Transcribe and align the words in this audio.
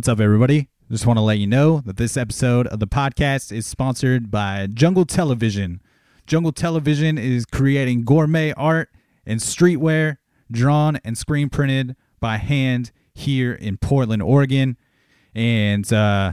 What's 0.00 0.08
up, 0.08 0.18
everybody? 0.18 0.70
Just 0.90 1.04
want 1.04 1.18
to 1.18 1.22
let 1.22 1.36
you 1.36 1.46
know 1.46 1.82
that 1.84 1.98
this 1.98 2.16
episode 2.16 2.66
of 2.68 2.78
the 2.78 2.86
podcast 2.86 3.52
is 3.52 3.66
sponsored 3.66 4.30
by 4.30 4.66
Jungle 4.72 5.04
Television. 5.04 5.82
Jungle 6.26 6.52
Television 6.52 7.18
is 7.18 7.44
creating 7.44 8.06
gourmet 8.06 8.54
art 8.54 8.88
and 9.26 9.40
streetwear 9.40 10.16
drawn 10.50 10.98
and 11.04 11.18
screen 11.18 11.50
printed 11.50 11.96
by 12.18 12.38
hand 12.38 12.92
here 13.12 13.52
in 13.52 13.76
Portland, 13.76 14.22
Oregon. 14.22 14.78
And 15.34 15.92
uh, 15.92 16.32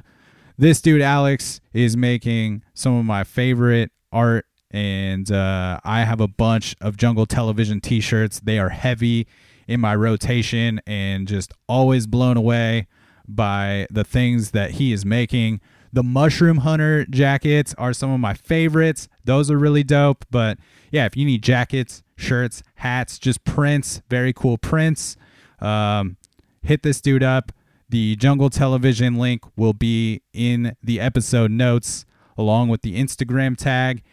this 0.58 0.80
dude, 0.80 1.02
Alex, 1.02 1.60
is 1.74 1.98
making 1.98 2.64
some 2.74 2.96
of 2.96 3.04
my 3.04 3.26
favorite 3.26 3.92
art. 4.14 4.46
And 4.72 5.30
uh, 5.30 5.82
I 5.84 6.06
have 6.06 6.22
a 6.22 6.30
bunch 6.30 6.74
of 6.80 6.96
Jungle 6.96 7.26
Television 7.26 7.82
t 7.82 8.00
shirts. 8.00 8.40
They 8.40 8.60
are 8.60 8.70
heavy 8.70 9.28
in 9.68 9.82
my 9.82 9.94
rotation 9.94 10.80
and 10.88 11.28
just 11.28 11.52
always 11.68 12.08
blown 12.08 12.38
away 12.38 12.88
by 13.28 13.88
the 13.90 14.04
things 14.04 14.52
that 14.52 14.72
he 14.72 14.94
is 14.94 15.06
making. 15.06 15.62
The 15.94 16.04
Mushroom 16.04 16.58
Hunter 16.58 17.06
jackets 17.06 17.74
are 17.78 17.94
some 17.94 18.12
of 18.12 18.20
my 18.20 18.34
favorites. 18.34 19.08
Those 19.26 19.50
are 19.50 19.58
really 19.58 19.84
dope. 19.84 20.26
But 20.30 20.58
yeah, 20.92 21.06
if 21.06 21.18
you 21.18 21.26
need 21.26 21.44
jackets, 21.44 22.04
shirts, 22.16 22.64
hats, 22.76 23.18
just 23.20 23.44
prints, 23.44 24.02
very 24.10 24.34
cool 24.34 24.58
prints, 24.58 25.18
um, 25.60 26.18
hit 26.62 26.84
this 26.84 27.02
dude 27.02 27.24
up. 27.24 27.52
The 27.90 28.18
Jungle 28.18 28.50
Television 28.50 29.16
link 29.16 29.44
will 29.56 29.74
be 29.74 30.22
in 30.34 30.76
the 30.84 31.00
episode 31.00 31.52
notes 31.52 32.06
along 32.38 32.68
with 32.68 32.82
the 32.82 33.02
Instagram 33.02 33.56
tag. 33.58 34.04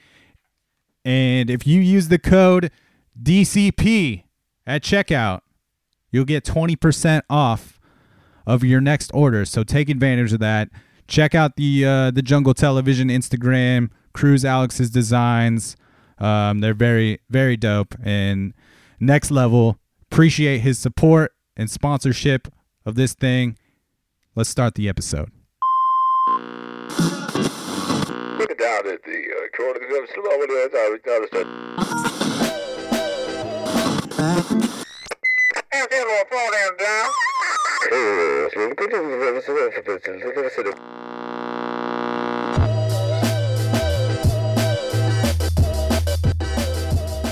And 1.05 1.51
if 1.51 1.67
you 1.67 1.81
use 1.81 2.09
the 2.09 2.19
code 2.19 2.71
DCP 3.21 4.25
at 4.67 4.83
checkout, 4.83 5.41
you'll 6.11 6.25
get 6.25 6.45
20% 6.45 7.23
off 7.29 7.74
of 8.47 8.65
your 8.65 8.81
next 8.81 9.11
order. 9.15 9.45
So 9.45 9.65
take 9.65 9.89
advantage 9.89 10.33
of 10.33 10.41
that. 10.41 10.69
Check 11.07 11.35
out 11.35 11.57
the 11.57 11.85
uh, 11.85 12.11
the 12.11 12.23
Jungle 12.23 12.55
Television 12.55 13.09
Instagram, 13.09 13.91
Cruise 14.13 14.45
Alex's 14.45 14.91
designs. 14.91 15.77
Um, 16.19 16.61
they're 16.61 16.75
very 16.75 17.21
very 17.29 17.57
dope 17.57 17.95
and 18.03 18.55
next 19.01 19.31
level. 19.31 19.79
Appreciate 20.11 20.61
his 20.61 20.79
support 20.79 21.33
and 21.57 21.71
sponsorship 21.71 22.49
of 22.87 22.95
this 22.95 23.15
thing. 23.15 23.59
Let's 24.35 24.49
start 24.49 24.75
the 24.75 24.89
episode. 24.89 25.31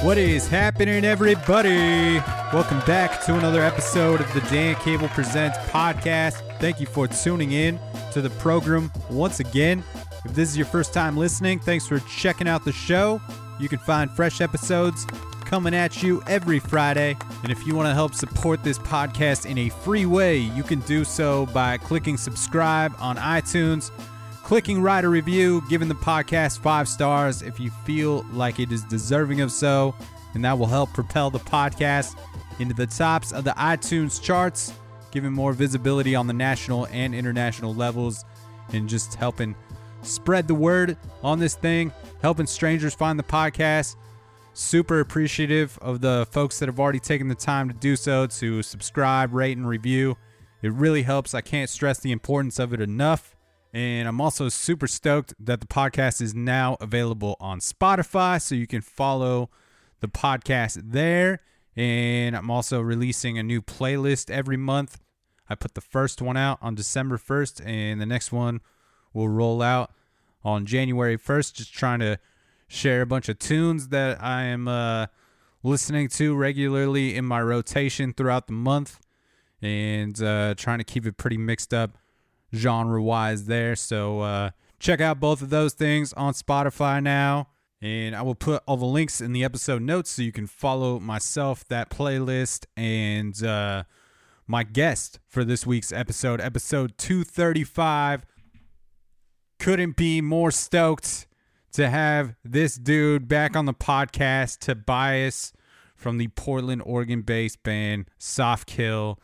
What 0.04 0.18
is 0.18 0.48
happening, 0.48 1.04
everybody? 1.06 2.18
Welcome 2.52 2.80
back 2.80 3.24
to 3.24 3.34
another 3.38 3.62
episode 3.62 4.20
of 4.20 4.30
the 4.34 4.40
Dan 4.42 4.74
Cable 4.76 5.08
Presents 5.08 5.56
podcast. 5.70 6.34
Thank 6.58 6.80
you 6.80 6.86
for 6.86 7.08
tuning 7.08 7.52
in 7.52 7.78
to 8.12 8.20
the 8.20 8.30
program 8.30 8.92
once 9.10 9.40
again. 9.40 9.82
If 10.26 10.34
this 10.34 10.50
is 10.50 10.56
your 10.58 10.66
first 10.66 10.92
time 10.92 11.16
listening, 11.16 11.60
thanks 11.60 11.86
for 11.86 12.00
checking 12.00 12.46
out 12.46 12.66
the 12.66 12.72
show. 12.72 13.22
You 13.58 13.70
can 13.70 13.78
find 13.78 14.10
fresh 14.10 14.42
episodes 14.42 15.06
coming 15.52 15.74
at 15.74 16.02
you 16.02 16.22
every 16.28 16.58
Friday. 16.58 17.14
And 17.42 17.52
if 17.52 17.66
you 17.66 17.74
want 17.74 17.86
to 17.86 17.92
help 17.92 18.14
support 18.14 18.64
this 18.64 18.78
podcast 18.78 19.44
in 19.44 19.58
a 19.58 19.68
free 19.68 20.06
way, 20.06 20.38
you 20.38 20.62
can 20.62 20.80
do 20.80 21.04
so 21.04 21.44
by 21.44 21.76
clicking 21.76 22.16
subscribe 22.16 22.94
on 22.98 23.18
iTunes, 23.18 23.90
clicking 24.44 24.80
write 24.80 25.04
a 25.04 25.10
review, 25.10 25.62
giving 25.68 25.88
the 25.88 25.94
podcast 25.94 26.60
five 26.60 26.88
stars 26.88 27.42
if 27.42 27.60
you 27.60 27.70
feel 27.84 28.24
like 28.32 28.60
it 28.60 28.72
is 28.72 28.82
deserving 28.84 29.42
of 29.42 29.52
so, 29.52 29.94
and 30.32 30.42
that 30.42 30.58
will 30.58 30.64
help 30.64 30.90
propel 30.94 31.28
the 31.28 31.38
podcast 31.38 32.18
into 32.58 32.72
the 32.72 32.86
tops 32.86 33.30
of 33.30 33.44
the 33.44 33.50
iTunes 33.50 34.22
charts, 34.22 34.72
giving 35.10 35.34
more 35.34 35.52
visibility 35.52 36.14
on 36.14 36.26
the 36.26 36.32
national 36.32 36.86
and 36.86 37.14
international 37.14 37.74
levels, 37.74 38.24
and 38.72 38.88
just 38.88 39.16
helping 39.16 39.54
spread 40.00 40.48
the 40.48 40.54
word 40.54 40.96
on 41.22 41.38
this 41.38 41.56
thing, 41.56 41.92
helping 42.22 42.46
strangers 42.46 42.94
find 42.94 43.18
the 43.18 43.22
podcast. 43.22 43.96
Super 44.54 45.00
appreciative 45.00 45.78
of 45.80 46.02
the 46.02 46.26
folks 46.30 46.58
that 46.58 46.68
have 46.68 46.78
already 46.78 47.00
taken 47.00 47.28
the 47.28 47.34
time 47.34 47.68
to 47.68 47.74
do 47.74 47.96
so, 47.96 48.26
to 48.26 48.62
subscribe, 48.62 49.32
rate, 49.32 49.56
and 49.56 49.66
review. 49.66 50.16
It 50.60 50.72
really 50.72 51.02
helps. 51.02 51.34
I 51.34 51.40
can't 51.40 51.70
stress 51.70 51.98
the 51.98 52.12
importance 52.12 52.58
of 52.58 52.74
it 52.74 52.80
enough. 52.80 53.34
And 53.72 54.06
I'm 54.06 54.20
also 54.20 54.50
super 54.50 54.86
stoked 54.86 55.34
that 55.40 55.60
the 55.60 55.66
podcast 55.66 56.20
is 56.20 56.34
now 56.34 56.76
available 56.80 57.36
on 57.40 57.60
Spotify, 57.60 58.40
so 58.42 58.54
you 58.54 58.66
can 58.66 58.82
follow 58.82 59.48
the 60.00 60.08
podcast 60.08 60.92
there. 60.92 61.40
And 61.74 62.36
I'm 62.36 62.50
also 62.50 62.80
releasing 62.80 63.38
a 63.38 63.42
new 63.42 63.62
playlist 63.62 64.30
every 64.30 64.58
month. 64.58 65.00
I 65.48 65.54
put 65.54 65.74
the 65.74 65.80
first 65.80 66.20
one 66.20 66.36
out 66.36 66.58
on 66.60 66.74
December 66.74 67.16
1st, 67.16 67.66
and 67.66 68.00
the 68.00 68.06
next 68.06 68.30
one 68.30 68.60
will 69.14 69.30
roll 69.30 69.62
out 69.62 69.90
on 70.44 70.66
January 70.66 71.16
1st. 71.16 71.54
Just 71.54 71.72
trying 71.72 72.00
to 72.00 72.18
share 72.72 73.02
a 73.02 73.06
bunch 73.06 73.28
of 73.28 73.38
tunes 73.38 73.88
that 73.88 74.22
I 74.22 74.44
am 74.44 74.66
uh, 74.66 75.06
listening 75.62 76.08
to 76.08 76.34
regularly 76.34 77.14
in 77.14 77.26
my 77.26 77.42
rotation 77.42 78.14
throughout 78.14 78.46
the 78.46 78.54
month 78.54 78.98
and 79.60 80.20
uh, 80.22 80.54
trying 80.56 80.78
to 80.78 80.84
keep 80.84 81.04
it 81.04 81.18
pretty 81.18 81.36
mixed 81.36 81.74
up 81.74 81.98
genre 82.54 83.02
wise 83.02 83.44
there. 83.44 83.76
So 83.76 84.20
uh, 84.20 84.50
check 84.78 85.02
out 85.02 85.20
both 85.20 85.42
of 85.42 85.50
those 85.50 85.74
things 85.74 86.14
on 86.14 86.32
Spotify 86.32 87.02
now. 87.02 87.48
And 87.82 88.16
I 88.16 88.22
will 88.22 88.34
put 88.34 88.62
all 88.66 88.76
the 88.76 88.86
links 88.86 89.20
in 89.20 89.32
the 89.32 89.44
episode 89.44 89.82
notes 89.82 90.10
so 90.10 90.22
you 90.22 90.32
can 90.32 90.46
follow 90.46 90.98
myself, 90.98 91.66
that 91.68 91.90
playlist, 91.90 92.64
and 92.76 93.42
uh, 93.44 93.82
my 94.46 94.62
guest 94.62 95.18
for 95.28 95.44
this 95.44 95.66
week's 95.66 95.92
episode, 95.92 96.40
episode 96.40 96.96
235. 96.96 98.24
Couldn't 99.58 99.96
be 99.96 100.20
more 100.20 100.52
stoked 100.52 101.26
to 101.72 101.88
have 101.88 102.34
this 102.44 102.76
dude 102.76 103.28
back 103.28 103.56
on 103.56 103.64
the 103.64 103.74
podcast, 103.74 104.58
Tobias 104.58 105.52
from 105.96 106.18
the 106.18 106.28
Portland, 106.28 106.82
Oregon 106.84 107.22
based 107.22 107.62
band 107.62 108.06
Soft 108.18 108.66
Kill 108.66 109.18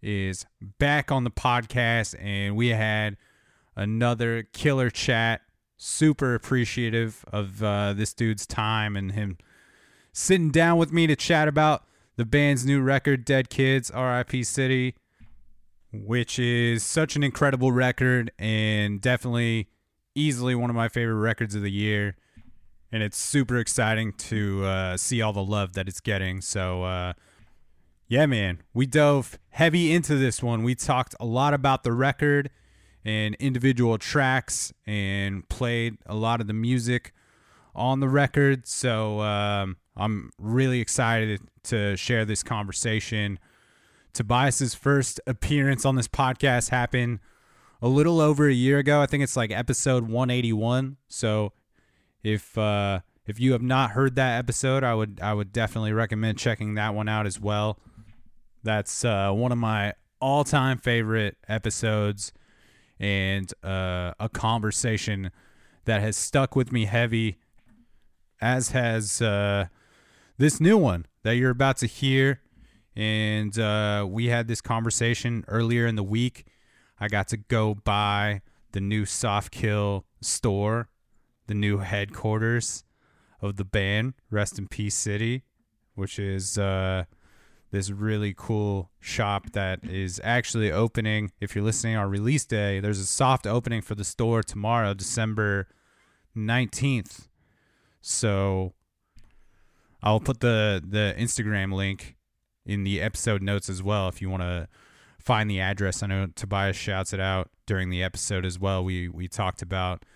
is 0.00 0.46
back 0.78 1.10
on 1.10 1.24
the 1.24 1.30
podcast, 1.30 2.14
and 2.22 2.56
we 2.56 2.68
had 2.68 3.16
another 3.74 4.44
killer 4.52 4.90
chat. 4.90 5.42
Super 5.76 6.34
appreciative 6.34 7.24
of 7.32 7.62
uh, 7.62 7.92
this 7.92 8.12
dude's 8.12 8.46
time 8.46 8.96
and 8.96 9.12
him 9.12 9.38
sitting 10.12 10.50
down 10.50 10.76
with 10.76 10.92
me 10.92 11.06
to 11.06 11.14
chat 11.14 11.46
about 11.46 11.84
the 12.16 12.24
band's 12.24 12.66
new 12.66 12.80
record, 12.80 13.24
Dead 13.24 13.48
Kids, 13.48 13.90
RIP 13.94 14.44
City, 14.44 14.96
which 15.92 16.38
is 16.38 16.82
such 16.82 17.14
an 17.14 17.22
incredible 17.22 17.70
record 17.70 18.32
and 18.40 19.00
definitely 19.00 19.68
easily 20.18 20.54
one 20.54 20.70
of 20.70 20.76
my 20.76 20.88
favorite 20.88 21.20
records 21.20 21.54
of 21.54 21.62
the 21.62 21.70
year. 21.70 22.16
And 22.90 23.02
it's 23.02 23.18
super 23.18 23.58
exciting 23.58 24.12
to 24.14 24.64
uh, 24.64 24.96
see 24.96 25.20
all 25.20 25.32
the 25.32 25.44
love 25.44 25.74
that 25.74 25.88
it's 25.88 26.00
getting. 26.00 26.40
So, 26.40 26.84
uh, 26.84 27.12
yeah, 28.08 28.24
man, 28.24 28.62
we 28.72 28.86
dove 28.86 29.38
heavy 29.50 29.92
into 29.92 30.16
this 30.16 30.42
one. 30.42 30.62
We 30.62 30.74
talked 30.74 31.14
a 31.20 31.26
lot 31.26 31.52
about 31.52 31.82
the 31.82 31.92
record 31.92 32.50
and 33.04 33.34
individual 33.36 33.98
tracks 33.98 34.72
and 34.86 35.46
played 35.48 35.98
a 36.06 36.14
lot 36.14 36.40
of 36.40 36.46
the 36.46 36.54
music 36.54 37.12
on 37.74 38.00
the 38.00 38.08
record. 38.08 38.66
So 38.66 39.20
um, 39.20 39.76
I'm 39.96 40.30
really 40.38 40.80
excited 40.80 41.40
to 41.64 41.96
share 41.96 42.24
this 42.24 42.42
conversation. 42.42 43.38
Tobias's 44.14 44.74
first 44.74 45.20
appearance 45.26 45.84
on 45.84 45.94
this 45.94 46.08
podcast 46.08 46.70
happened 46.70 47.20
a 47.80 47.88
little 47.88 48.20
over 48.20 48.48
a 48.48 48.52
year 48.52 48.78
ago. 48.78 49.00
I 49.00 49.06
think 49.06 49.22
it's 49.22 49.36
like 49.36 49.50
episode 49.50 50.04
181. 50.04 50.96
So 51.08 51.52
if 52.22 52.56
uh, 52.58 53.00
if 53.26 53.38
you 53.38 53.52
have 53.52 53.62
not 53.62 53.90
heard 53.90 54.16
that 54.16 54.38
episode, 54.38 54.82
I 54.82 54.94
would 54.94 55.20
I 55.22 55.34
would 55.34 55.52
definitely 55.52 55.92
recommend 55.92 56.38
checking 56.38 56.74
that 56.74 56.94
one 56.94 57.08
out 57.08 57.26
as 57.26 57.38
well. 57.40 57.78
That's 58.62 59.04
uh, 59.04 59.30
one 59.32 59.52
of 59.52 59.58
my 59.58 59.94
all 60.20 60.44
time 60.44 60.78
favorite 60.78 61.36
episodes 61.48 62.32
and 62.98 63.52
uh, 63.62 64.12
a 64.18 64.28
conversation 64.28 65.30
that 65.84 66.00
has 66.00 66.16
stuck 66.16 66.56
with 66.56 66.72
me 66.72 66.86
heavy, 66.86 67.38
as 68.40 68.70
has 68.70 69.22
uh, 69.22 69.66
this 70.36 70.60
new 70.60 70.76
one 70.76 71.06
that 71.22 71.36
you're 71.36 71.50
about 71.50 71.76
to 71.78 71.86
hear. 71.86 72.40
And 72.96 73.56
uh, 73.58 74.06
we 74.08 74.26
had 74.26 74.48
this 74.48 74.60
conversation 74.60 75.44
earlier 75.46 75.86
in 75.86 75.94
the 75.94 76.02
week. 76.02 76.46
I 77.00 77.08
got 77.08 77.28
to 77.28 77.36
go 77.36 77.74
by 77.74 78.42
the 78.72 78.80
new 78.80 79.04
Soft 79.06 79.52
Kill 79.52 80.04
store, 80.20 80.88
the 81.46 81.54
new 81.54 81.78
headquarters 81.78 82.84
of 83.40 83.56
the 83.56 83.64
band, 83.64 84.14
Rest 84.30 84.58
in 84.58 84.68
Peace 84.68 84.94
City, 84.94 85.44
which 85.94 86.18
is 86.18 86.58
uh, 86.58 87.04
this 87.70 87.90
really 87.90 88.34
cool 88.36 88.90
shop 89.00 89.52
that 89.52 89.84
is 89.84 90.20
actually 90.24 90.72
opening. 90.72 91.32
If 91.40 91.54
you're 91.54 91.64
listening 91.64 91.96
on 91.96 92.10
release 92.10 92.44
day, 92.44 92.80
there's 92.80 92.98
a 92.98 93.06
soft 93.06 93.46
opening 93.46 93.82
for 93.82 93.94
the 93.94 94.04
store 94.04 94.42
tomorrow, 94.42 94.94
December 94.94 95.68
19th. 96.36 97.28
So 98.00 98.74
I'll 100.02 100.20
put 100.20 100.40
the 100.40 100.82
the 100.86 101.14
Instagram 101.18 101.72
link 101.72 102.16
in 102.64 102.84
the 102.84 103.00
episode 103.00 103.42
notes 103.42 103.68
as 103.68 103.82
well 103.82 104.08
if 104.08 104.20
you 104.20 104.30
want 104.30 104.42
to 104.42 104.68
find 105.28 105.50
the 105.50 105.60
address. 105.60 106.02
I 106.02 106.06
know 106.06 106.28
Tobias 106.34 106.74
shouts 106.74 107.12
it 107.12 107.20
out 107.20 107.50
during 107.66 107.90
the 107.90 108.02
episode 108.02 108.46
as 108.46 108.58
well. 108.58 108.82
We 108.82 109.08
we 109.08 109.28
talked 109.28 109.60
about 109.60 110.06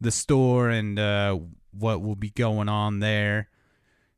the 0.00 0.12
store 0.12 0.70
and 0.70 1.00
uh, 1.00 1.36
what 1.72 2.00
will 2.00 2.14
be 2.14 2.30
going 2.30 2.68
on 2.68 3.00
there. 3.00 3.48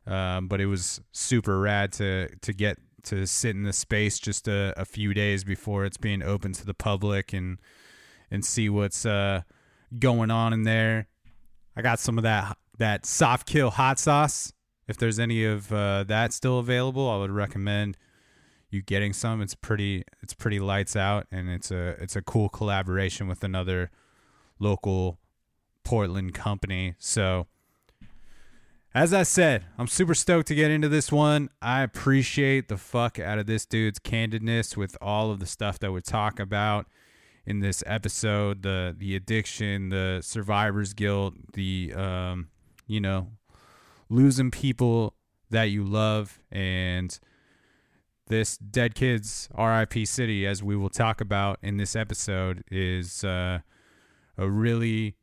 Um, 0.06 0.48
but 0.48 0.60
it 0.60 0.66
was 0.66 1.00
super 1.12 1.58
rad 1.58 1.92
to 1.94 2.28
to 2.42 2.52
get 2.52 2.76
to 3.04 3.26
sit 3.26 3.56
in 3.56 3.62
the 3.62 3.72
space 3.72 4.18
just 4.18 4.48
a, 4.48 4.74
a 4.76 4.84
few 4.84 5.14
days 5.14 5.44
before 5.44 5.86
it's 5.86 5.96
being 5.96 6.22
open 6.22 6.52
to 6.52 6.66
the 6.66 6.74
public 6.74 7.32
and 7.32 7.58
and 8.30 8.44
see 8.44 8.68
what's 8.68 9.06
uh, 9.06 9.40
going 9.98 10.30
on 10.30 10.52
in 10.52 10.64
there. 10.64 11.08
I 11.74 11.80
got 11.80 11.98
some 11.98 12.18
of 12.18 12.24
that 12.24 12.58
that 12.76 13.06
soft 13.06 13.46
kill 13.46 13.70
hot 13.70 13.98
sauce. 13.98 14.52
If 14.86 14.98
there's 14.98 15.18
any 15.18 15.46
of 15.46 15.72
uh, 15.72 16.04
that 16.04 16.34
still 16.34 16.58
available, 16.58 17.08
I 17.08 17.16
would 17.16 17.30
recommend 17.30 17.96
you 18.72 18.82
getting 18.82 19.12
some. 19.12 19.40
It's 19.40 19.54
pretty 19.54 20.04
it's 20.22 20.34
pretty 20.34 20.58
lights 20.58 20.96
out 20.96 21.26
and 21.30 21.48
it's 21.48 21.70
a 21.70 21.96
it's 22.00 22.16
a 22.16 22.22
cool 22.22 22.48
collaboration 22.48 23.28
with 23.28 23.44
another 23.44 23.90
local 24.58 25.18
Portland 25.84 26.34
company. 26.34 26.94
So 26.98 27.46
as 28.94 29.14
I 29.14 29.22
said, 29.22 29.64
I'm 29.78 29.86
super 29.86 30.14
stoked 30.14 30.48
to 30.48 30.54
get 30.54 30.70
into 30.70 30.88
this 30.88 31.10
one. 31.10 31.48
I 31.62 31.82
appreciate 31.82 32.68
the 32.68 32.76
fuck 32.76 33.18
out 33.18 33.38
of 33.38 33.46
this 33.46 33.64
dude's 33.64 33.98
candidness 33.98 34.76
with 34.76 34.96
all 35.00 35.30
of 35.30 35.40
the 35.40 35.46
stuff 35.46 35.78
that 35.78 35.92
we 35.92 36.02
talk 36.02 36.38
about 36.38 36.86
in 37.44 37.60
this 37.60 37.82
episode 37.86 38.62
the 38.62 38.94
the 38.96 39.16
addiction, 39.16 39.88
the 39.88 40.20
survivor's 40.22 40.92
guilt, 40.94 41.34
the 41.54 41.92
um, 41.94 42.48
you 42.86 43.00
know, 43.00 43.28
losing 44.08 44.50
people 44.50 45.14
that 45.50 45.64
you 45.64 45.84
love 45.84 46.38
and 46.50 47.18
this 48.28 48.56
dead 48.56 48.94
kids 48.94 49.48
RIP 49.56 50.06
city 50.06 50.46
as 50.46 50.62
we 50.62 50.76
will 50.76 50.90
talk 50.90 51.20
about 51.20 51.58
in 51.62 51.76
this 51.76 51.96
episode 51.96 52.64
is 52.70 53.24
uh, 53.24 53.58
a 54.38 54.48
really 54.48 55.16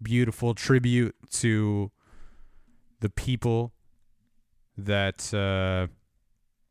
beautiful 0.00 0.54
tribute 0.54 1.14
to 1.30 1.90
the 3.00 3.10
people 3.10 3.72
that 4.76 5.32
uh, 5.34 5.86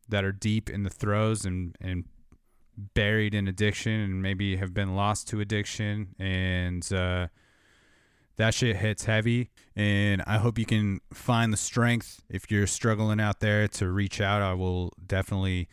that 0.08 0.24
are 0.24 0.32
deep 0.32 0.70
in 0.70 0.84
the 0.84 0.90
throes 0.90 1.46
and 1.46 1.76
and 1.82 2.06
buried 2.78 3.34
in 3.34 3.48
addiction 3.48 3.94
and 3.94 4.22
maybe 4.22 4.58
have 4.58 4.74
been 4.74 4.96
lost 4.96 5.28
to 5.30 5.40
addiction. 5.40 6.16
And 6.20 6.92
uh, 6.92 7.28
that 8.38 8.54
shit 8.54 8.76
hits 8.76 9.06
heavy 9.06 9.50
and 9.76 10.22
i 10.28 10.38
hope 10.38 10.58
you 10.58 10.66
can 10.66 11.00
find 11.14 11.54
the 11.54 11.58
strength. 11.58 12.22
If 12.30 12.52
you're 12.52 12.68
struggling 12.68 13.20
out 13.20 13.40
there 13.40 13.68
to 13.70 13.90
reach 13.90 14.22
out 14.22 14.42
i 14.42 14.54
will 14.54 14.94
definitely 15.06 15.68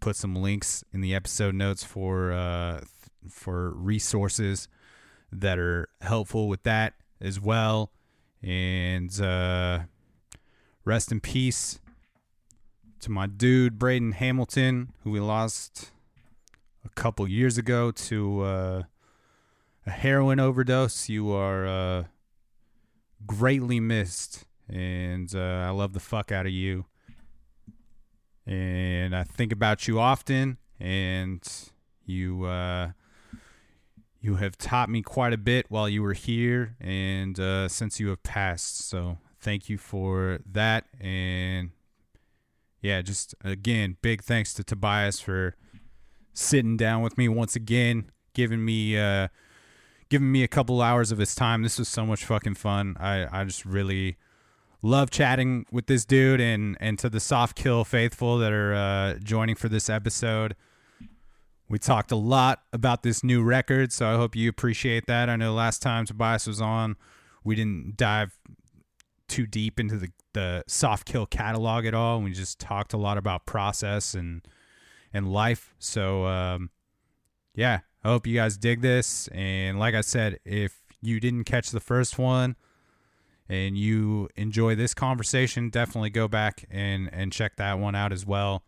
put 0.00 0.16
some 0.16 0.34
links 0.34 0.84
in 0.92 1.00
the 1.00 1.14
episode 1.14 1.54
notes 1.54 1.84
for 1.84 2.32
uh, 2.32 2.80
for 3.28 3.70
resources 3.70 4.68
that 5.32 5.58
are 5.58 5.88
helpful 6.00 6.48
with 6.48 6.62
that 6.62 6.94
as 7.20 7.40
well. 7.40 7.90
And 8.42 9.20
uh, 9.20 9.80
rest 10.84 11.10
in 11.10 11.20
peace 11.20 11.80
to 13.00 13.10
my 13.10 13.26
dude 13.26 13.78
braden 13.78 14.12
hamilton 14.12 14.92
who 15.02 15.10
we 15.10 15.20
lost 15.20 15.90
a 16.84 16.88
couple 16.90 17.28
years 17.28 17.58
ago 17.58 17.90
to 17.90 18.40
uh, 18.40 18.82
a 19.86 19.90
heroin 19.90 20.40
overdose. 20.40 21.08
You 21.08 21.30
are 21.32 21.66
uh, 21.66 22.04
greatly 23.26 23.80
missed, 23.80 24.44
and 24.68 25.32
uh, 25.34 25.64
I 25.66 25.70
love 25.70 25.92
the 25.92 26.00
fuck 26.00 26.32
out 26.32 26.46
of 26.46 26.52
you. 26.52 26.86
And 28.46 29.14
I 29.14 29.24
think 29.24 29.52
about 29.52 29.88
you 29.88 29.98
often, 29.98 30.58
and 30.78 31.42
you 32.04 32.44
uh, 32.44 32.90
you 34.20 34.36
have 34.36 34.56
taught 34.56 34.88
me 34.88 35.02
quite 35.02 35.32
a 35.32 35.38
bit 35.38 35.66
while 35.68 35.88
you 35.88 36.02
were 36.02 36.12
here, 36.14 36.76
and 36.80 37.38
uh, 37.38 37.68
since 37.68 37.98
you 37.98 38.08
have 38.08 38.22
passed. 38.22 38.88
So 38.88 39.18
thank 39.40 39.68
you 39.68 39.78
for 39.78 40.40
that, 40.50 40.86
and 41.00 41.70
yeah, 42.80 43.02
just 43.02 43.34
again, 43.42 43.96
big 44.00 44.22
thanks 44.22 44.54
to 44.54 44.64
Tobias 44.64 45.20
for 45.20 45.56
sitting 46.32 46.76
down 46.76 47.02
with 47.02 47.18
me 47.18 47.28
once 47.28 47.56
again, 47.56 48.10
giving 48.32 48.64
me 48.64 48.96
uh 48.98 49.28
giving 50.08 50.30
me 50.30 50.42
a 50.42 50.48
couple 50.48 50.80
hours 50.80 51.12
of 51.12 51.18
his 51.18 51.34
time. 51.34 51.62
This 51.62 51.78
was 51.78 51.88
so 51.88 52.06
much 52.06 52.24
fucking 52.24 52.54
fun. 52.54 52.96
I 52.98 53.26
I 53.40 53.44
just 53.44 53.64
really 53.64 54.16
love 54.82 55.10
chatting 55.10 55.66
with 55.72 55.86
this 55.86 56.04
dude 56.04 56.40
and 56.40 56.76
and 56.80 56.98
to 56.98 57.08
the 57.08 57.20
soft 57.20 57.56
kill 57.56 57.84
faithful 57.84 58.38
that 58.38 58.52
are 58.52 58.74
uh 58.74 59.14
joining 59.22 59.56
for 59.56 59.68
this 59.68 59.88
episode. 59.90 60.54
We 61.68 61.78
talked 61.80 62.12
a 62.12 62.16
lot 62.16 62.62
about 62.72 63.02
this 63.02 63.24
new 63.24 63.42
record, 63.42 63.92
so 63.92 64.08
I 64.08 64.14
hope 64.14 64.36
you 64.36 64.48
appreciate 64.48 65.06
that. 65.06 65.28
I 65.28 65.34
know 65.34 65.52
last 65.52 65.82
time 65.82 66.06
Tobias 66.06 66.46
was 66.46 66.60
on, 66.60 66.96
we 67.42 67.56
didn't 67.56 67.96
dive 67.96 68.38
too 69.28 69.46
deep 69.46 69.80
into 69.80 69.96
the 69.96 70.08
the 70.32 70.62
soft 70.68 71.06
kill 71.06 71.26
catalog 71.26 71.86
at 71.86 71.94
all. 71.94 72.20
We 72.20 72.30
just 72.32 72.60
talked 72.60 72.92
a 72.92 72.96
lot 72.96 73.18
about 73.18 73.46
process 73.46 74.14
and 74.14 74.46
and 75.12 75.32
life. 75.32 75.74
So 75.78 76.26
um, 76.26 76.70
yeah, 77.54 77.80
I 78.06 78.10
hope 78.10 78.24
you 78.24 78.36
guys 78.36 78.56
dig 78.56 78.82
this. 78.82 79.26
And 79.32 79.80
like 79.80 79.96
I 79.96 80.00
said, 80.00 80.38
if 80.44 80.80
you 81.02 81.18
didn't 81.18 81.42
catch 81.42 81.70
the 81.70 81.80
first 81.80 82.20
one 82.20 82.54
and 83.48 83.76
you 83.76 84.28
enjoy 84.36 84.76
this 84.76 84.94
conversation, 84.94 85.70
definitely 85.70 86.10
go 86.10 86.28
back 86.28 86.66
and 86.70 87.12
and 87.12 87.32
check 87.32 87.56
that 87.56 87.80
one 87.80 87.96
out 87.96 88.12
as 88.12 88.24
well. 88.24 88.62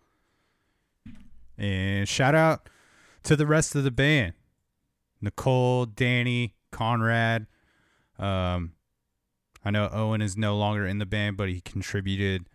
And 1.56 2.08
shout 2.08 2.34
out 2.34 2.68
to 3.22 3.36
the 3.36 3.46
rest 3.46 3.76
of 3.76 3.84
the 3.84 3.92
band. 3.92 4.32
Nicole, 5.20 5.86
Danny, 5.86 6.56
Conrad. 6.72 7.46
Um, 8.18 8.72
I 9.64 9.70
know 9.70 9.88
Owen 9.92 10.20
is 10.20 10.36
no 10.36 10.56
longer 10.56 10.84
in 10.84 10.98
the 10.98 11.06
band, 11.06 11.36
but 11.36 11.48
he 11.48 11.60
contributed 11.60 12.48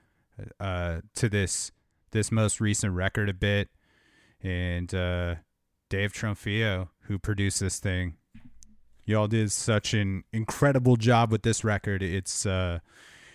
uh, 0.60 1.00
to 1.16 1.30
this 1.30 1.72
this 2.12 2.30
most 2.30 2.60
recent 2.60 2.94
record 2.94 3.30
a 3.30 3.34
bit. 3.34 3.70
And 4.42 4.94
uh, 4.94 5.36
Dave 5.94 6.12
Trumfio, 6.12 6.90
who 7.02 7.20
produced 7.20 7.60
this 7.60 7.78
thing, 7.78 8.16
y'all 9.06 9.28
did 9.28 9.52
such 9.52 9.94
an 9.94 10.24
incredible 10.34 10.96
job 10.96 11.32
with 11.32 11.44
this 11.44 11.64
record. 11.64 12.02
It's 12.02 12.48
uh, 12.48 12.80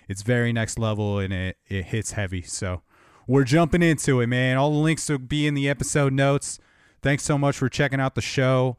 it's 0.09 0.23
very 0.23 0.53
next 0.53 0.77
level 0.77 1.21
and 1.21 1.33
it 1.33 1.57
it 1.69 1.85
hits 1.85 2.13
heavy. 2.13 2.43
So 2.43 2.83
we're 3.29 3.45
jumping 3.45 3.85
into 3.85 4.21
it, 4.21 4.27
man. 4.27 4.57
All 4.57 4.73
the 4.73 4.79
links 4.79 5.09
will 5.09 5.19
be 5.19 5.47
in 5.47 5.55
the 5.55 5.69
episode 5.69 6.13
notes. 6.13 6.59
Thanks 7.01 7.23
so 7.23 7.39
much 7.39 7.57
for 7.57 7.69
checking 7.69 8.01
out 8.01 8.17
the 8.17 8.21
show. 8.21 8.77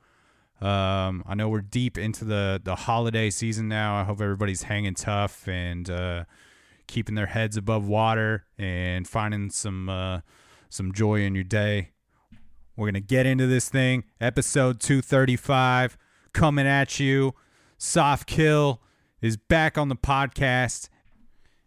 Um, 0.59 1.23
I 1.25 1.33
know 1.35 1.47
we're 1.47 1.61
deep 1.61 1.97
into 1.97 2.25
the 2.25 2.59
the 2.61 2.75
holiday 2.75 3.29
season 3.29 3.69
now. 3.69 3.95
I 3.95 4.03
hope 4.03 4.19
everybody's 4.19 4.63
hanging 4.63 4.95
tough 4.95 5.47
and 5.47 5.89
uh, 5.89 6.25
keeping 6.87 7.15
their 7.15 7.27
heads 7.27 7.55
above 7.55 7.87
water 7.87 8.43
and 8.57 9.07
finding 9.07 9.49
some 9.49 9.87
uh, 9.87 10.19
some 10.67 10.91
joy 10.91 11.21
in 11.21 11.33
your 11.33 11.45
day. 11.45 11.91
We're 12.79 12.87
gonna 12.87 13.01
get 13.01 13.25
into 13.25 13.45
this 13.45 13.67
thing. 13.67 14.05
Episode 14.21 14.79
two 14.79 15.01
thirty 15.01 15.35
five 15.35 15.97
coming 16.31 16.65
at 16.65 16.97
you. 16.97 17.35
Soft 17.77 18.25
Kill 18.25 18.81
is 19.21 19.35
back 19.35 19.77
on 19.77 19.89
the 19.89 19.97
podcast, 19.97 20.87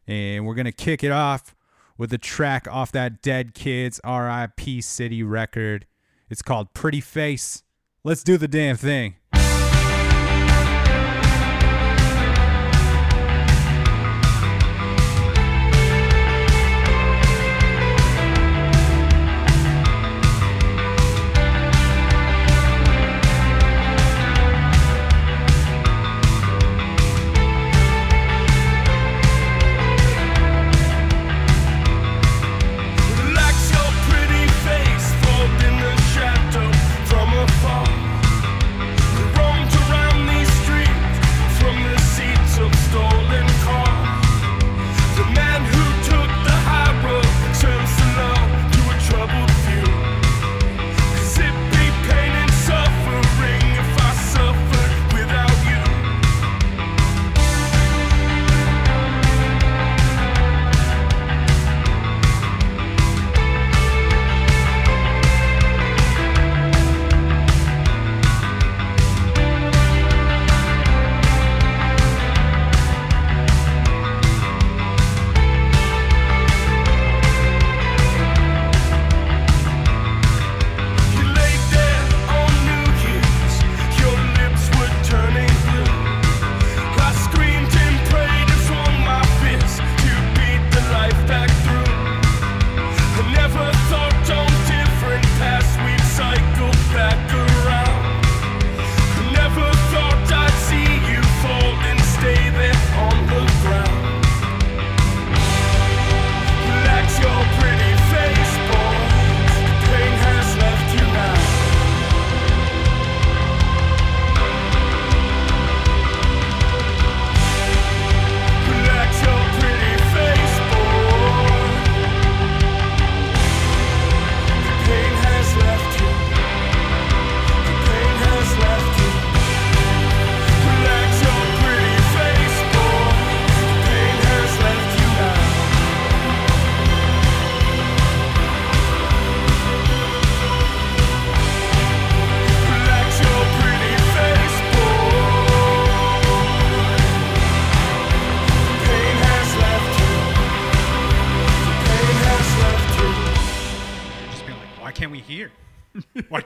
and 0.06 0.46
we're 0.46 0.54
gonna 0.54 0.72
kick 0.72 1.04
it 1.04 1.12
off 1.12 1.54
with 1.98 2.14
a 2.14 2.18
track 2.18 2.66
off 2.66 2.92
that 2.92 3.20
Dead 3.20 3.52
Kids 3.52 4.00
R.I.P. 4.02 4.80
City 4.80 5.22
record. 5.22 5.84
It's 6.30 6.40
called 6.40 6.72
Pretty 6.72 7.02
Face. 7.02 7.62
Let's 8.02 8.24
do 8.24 8.38
the 8.38 8.48
damn 8.48 8.78
thing. 8.78 9.16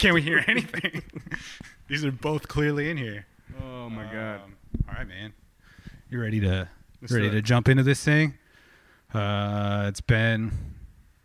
Can't 0.07 0.15
we 0.15 0.23
hear 0.23 0.45
anything? 0.47 1.03
These 1.89 2.05
are 2.05 2.13
both 2.13 2.47
clearly 2.47 2.91
in 2.91 2.97
here. 2.97 3.27
Oh 3.61 3.91
my 3.91 4.05
god. 4.05 4.37
Um, 4.37 4.57
all 4.89 4.95
right, 4.95 5.09
man. 5.09 5.33
You 6.09 6.21
ready 6.21 6.39
to 6.41 6.69
Let's 7.03 7.13
ready 7.13 7.29
to 7.29 7.43
jump 7.43 7.69
into 7.69 7.83
this 7.83 8.05
thing? 8.05 8.35
Uh, 9.13 9.87
it's 9.89 10.01
been, 10.01 10.53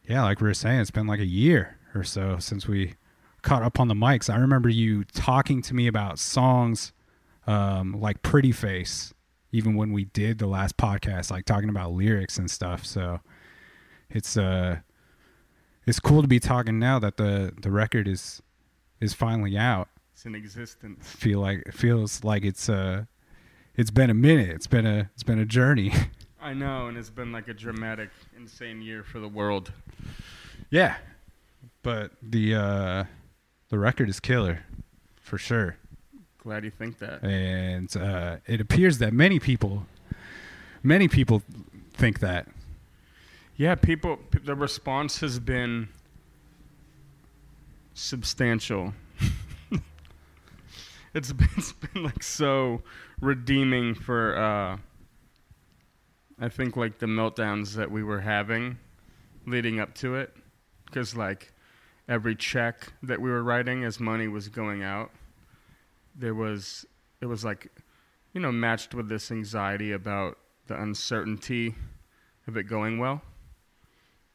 yeah, 0.10 0.24
like 0.24 0.42
we 0.42 0.48
were 0.48 0.56
saying, 0.56 0.80
it's 0.80 0.90
been 0.90 1.06
like 1.06 1.20
a 1.20 1.26
year 1.28 1.78
or 1.94 2.04
so 2.04 2.40
since 2.40 2.68
we 2.68 2.96
caught 3.44 3.62
up 3.62 3.80
on 3.80 3.88
the 3.88 3.94
mics. 3.94 4.34
I 4.34 4.38
remember 4.38 4.68
you 4.68 5.04
talking 5.04 5.62
to 5.62 5.76
me 5.76 5.86
about 5.86 6.18
songs 6.18 6.92
um, 7.46 8.02
like 8.02 8.24
Pretty 8.24 8.52
Face, 8.52 9.14
even 9.52 9.76
when 9.76 9.92
we 9.92 10.06
did 10.06 10.40
the 10.40 10.48
last 10.48 10.76
podcast, 10.78 11.30
like 11.30 11.46
talking 11.46 11.70
about 11.70 11.92
lyrics 11.92 12.40
and 12.40 12.50
stuff. 12.50 12.84
So 12.84 13.20
it's 14.10 14.38
uh, 14.38 14.78
it's 15.86 16.00
cool 16.00 16.24
to 16.24 16.28
be 16.28 16.40
talking 16.40 16.80
now 16.80 16.98
that 16.98 17.18
the 17.18 17.54
the 17.62 17.70
record 17.70 18.08
is 18.08 18.42
is 19.02 19.14
finally 19.14 19.58
out 19.58 19.90
It's 20.14 20.26
in 20.26 20.36
existence. 20.36 21.10
feel 21.10 21.40
like 21.40 21.64
it 21.66 21.74
feels 21.74 22.24
like 22.24 22.46
it's 22.46 22.70
uh 22.70 23.06
it's 23.76 23.92
been 23.92 24.10
a 24.10 24.14
minute 24.14 24.50
it's 24.50 24.68
been 24.68 24.86
a 24.86 25.10
it's 25.14 25.24
been 25.24 25.40
a 25.40 25.46
journey 25.46 25.92
I 26.44 26.54
know, 26.56 26.88
and 26.88 26.98
it's 26.98 27.12
been 27.12 27.32
like 27.32 27.48
a 27.50 27.54
dramatic, 27.54 28.10
insane 28.36 28.82
year 28.82 29.04
for 29.04 29.20
the 29.20 29.28
world. 29.28 29.72
yeah 30.70 30.96
but 31.84 32.12
the 32.22 32.56
uh 32.56 33.04
the 33.70 33.78
record 33.80 34.10
is 34.10 34.20
killer 34.20 34.64
for 35.22 35.38
sure 35.38 35.78
Glad 36.40 36.64
you 36.64 36.72
think 36.72 36.98
that. 37.00 37.24
and 37.24 37.96
uh 37.98 38.38
it 38.48 38.60
appears 38.62 38.98
that 39.00 39.14
many 39.14 39.40
people 39.40 39.86
many 40.84 41.08
people 41.08 41.44
think 41.94 42.20
that 42.20 42.48
Yeah, 43.58 43.76
people. 43.76 44.18
The 44.44 44.56
response 44.56 45.20
has 45.20 45.38
been 45.40 45.90
substantial. 47.94 48.94
it's 51.14 51.32
been, 51.34 51.50
it's 51.58 51.74
been 51.74 52.04
like 52.04 52.24
so 52.24 52.82
redeeming 53.20 53.96
for. 53.96 54.38
uh 54.38 54.78
I 56.44 56.50
think 56.50 56.76
like 56.76 56.98
the 56.98 57.06
meltdowns 57.06 57.76
that 57.76 57.92
we 57.92 58.02
were 58.02 58.22
having 58.22 58.80
leading 59.46 59.80
up 59.80 59.94
to 59.96 60.16
it, 60.16 60.36
because 60.86 61.16
like 61.16 61.54
every 62.10 62.36
check 62.36 62.94
that 63.04 63.22
we 63.22 63.30
were 63.30 63.44
writing 63.44 63.84
as 63.84 64.00
money 64.00 64.28
was 64.28 64.50
going 64.50 64.82
out, 64.82 65.12
there 66.16 66.34
was 66.34 66.84
it 67.22 67.28
was 67.28 67.46
like, 67.46 67.68
you 68.34 68.42
know, 68.42 68.52
matched 68.52 68.96
with 68.96 69.08
this 69.08 69.32
anxiety 69.32 69.92
about 69.92 70.40
the 70.66 70.82
uncertainty 70.82 71.76
of 72.48 72.58
it 72.58 72.64
going 72.64 72.98
well. 72.98 73.22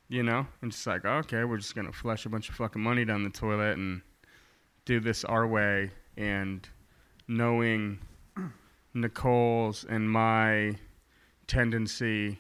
You 0.09 0.23
know, 0.23 0.47
and 0.63 0.71
just 0.71 0.87
like, 0.87 1.05
okay, 1.05 1.43
we're 1.45 1.57
just 1.57 1.75
gonna 1.75 1.93
flush 1.93 2.27
a 2.27 2.29
bunch 2.29 2.49
of 2.49 2.55
fucking 2.55 2.81
money 2.81 3.05
down 3.05 3.25
the 3.25 3.31
toilet 3.31 3.77
and 3.77 4.03
do 4.85 5.01
this 5.01 5.25
our 5.25 5.47
way, 5.47 5.91
and 6.17 6.69
knowing 7.27 7.99
Nicole's 8.95 9.85
and 9.89 10.11
my 10.11 10.77
tendency 11.47 12.39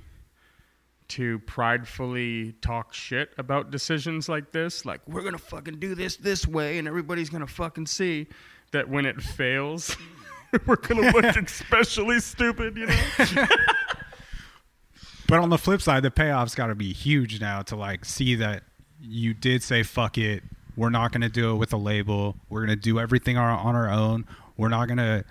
to 1.08 1.38
pridefully 1.40 2.52
talk 2.60 2.92
shit 2.92 3.32
about 3.38 3.70
decisions 3.70 4.28
like 4.28 4.52
this, 4.52 4.84
like 4.84 5.00
we're 5.06 5.22
gonna 5.22 5.38
fucking 5.38 5.78
do 5.78 5.94
this 5.94 6.16
this 6.16 6.46
way, 6.46 6.78
and 6.78 6.88
everybody's 6.88 7.30
gonna 7.30 7.46
fucking 7.46 7.86
see 7.86 8.26
that 8.72 8.88
when 8.88 9.06
it 9.06 9.20
fails, 9.20 9.96
we're 10.66 10.76
gonna 10.76 11.10
look 11.12 11.24
especially 11.36 12.20
stupid, 12.20 12.76
you 12.76 12.86
know. 12.86 12.96
but 15.28 15.40
on 15.40 15.50
the 15.50 15.58
flip 15.58 15.82
side 15.82 16.02
the 16.02 16.10
payoff's 16.10 16.54
got 16.54 16.68
to 16.68 16.74
be 16.74 16.92
huge 16.92 17.40
now 17.40 17.62
to 17.62 17.76
like 17.76 18.04
see 18.04 18.34
that 18.36 18.62
you 19.00 19.34
did 19.34 19.62
say 19.62 19.82
fuck 19.82 20.18
it. 20.18 20.42
We're 20.76 20.90
not 20.90 21.10
going 21.12 21.22
to 21.22 21.28
do 21.28 21.52
it 21.52 21.56
with 21.56 21.72
a 21.72 21.78
label. 21.78 22.36
We're 22.50 22.66
going 22.66 22.76
to 22.76 22.82
do 22.82 22.98
everything 22.98 23.38
on 23.38 23.74
our 23.74 23.90
own. 23.90 24.26
We're 24.58 24.68
not 24.68 24.88
going 24.88 24.98
to 24.98 25.24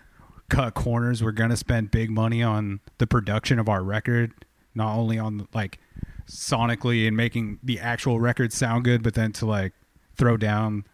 cut 0.50 0.74
corners. 0.74 1.24
We're 1.24 1.32
going 1.32 1.52
to 1.52 1.58
spend 1.58 1.92
big 1.92 2.10
money 2.10 2.42
on 2.42 2.80
the 2.98 3.06
production 3.06 3.60
of 3.60 3.70
our 3.70 3.84
record 3.84 4.34
not 4.76 4.96
only 4.96 5.18
on 5.18 5.48
like 5.54 5.80
sonically 6.28 7.08
and 7.08 7.16
making 7.16 7.60
the 7.64 7.80
actual 7.80 8.20
record 8.20 8.52
sound 8.52 8.84
good 8.84 9.02
but 9.02 9.14
then 9.14 9.32
to 9.32 9.46
like 9.46 9.74
throw 10.18 10.38
down 10.38 10.86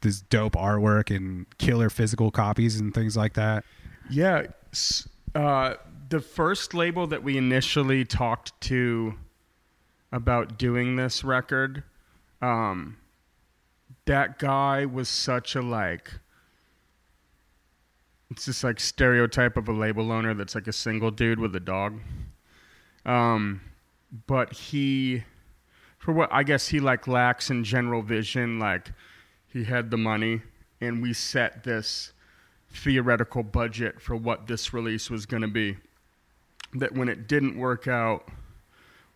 this 0.00 0.20
dope 0.20 0.54
artwork 0.54 1.14
and 1.14 1.46
killer 1.58 1.90
physical 1.90 2.30
copies 2.30 2.78
and 2.80 2.94
things 2.94 3.16
like 3.16 3.34
that. 3.34 3.64
Yeah. 4.08 4.46
Uh, 5.34 5.74
the 6.08 6.20
first 6.20 6.74
label 6.74 7.06
that 7.06 7.22
we 7.22 7.36
initially 7.36 8.04
talked 8.04 8.58
to 8.62 9.14
about 10.12 10.58
doing 10.58 10.96
this 10.96 11.24
record, 11.24 11.82
um, 12.40 12.96
that 14.04 14.38
guy 14.38 14.86
was 14.86 15.08
such 15.08 15.54
a 15.54 15.62
like. 15.62 16.12
It's 18.30 18.44
just 18.44 18.64
like 18.64 18.80
stereotype 18.80 19.56
of 19.56 19.68
a 19.68 19.72
label 19.72 20.12
owner 20.12 20.34
that's 20.34 20.54
like 20.54 20.66
a 20.66 20.72
single 20.72 21.10
dude 21.10 21.38
with 21.38 21.54
a 21.56 21.60
dog. 21.60 22.00
Um, 23.04 23.60
but 24.26 24.52
he, 24.52 25.24
for 25.98 26.12
what 26.12 26.28
I 26.32 26.42
guess 26.42 26.68
he 26.68 26.80
like 26.80 27.06
lacks 27.06 27.50
in 27.50 27.64
general 27.64 28.02
vision, 28.02 28.58
like 28.58 28.92
he 29.52 29.64
had 29.64 29.90
the 29.90 29.96
money, 29.96 30.42
and 30.80 31.02
we 31.02 31.12
set 31.12 31.64
this 31.64 32.12
theoretical 32.70 33.42
budget 33.42 34.00
for 34.00 34.16
what 34.16 34.46
this 34.46 34.72
release 34.72 35.08
was 35.08 35.24
going 35.24 35.42
to 35.42 35.48
be. 35.48 35.76
That 36.78 36.92
when 36.92 37.08
it 37.08 37.26
didn't 37.28 37.58
work 37.58 37.88
out 37.88 38.28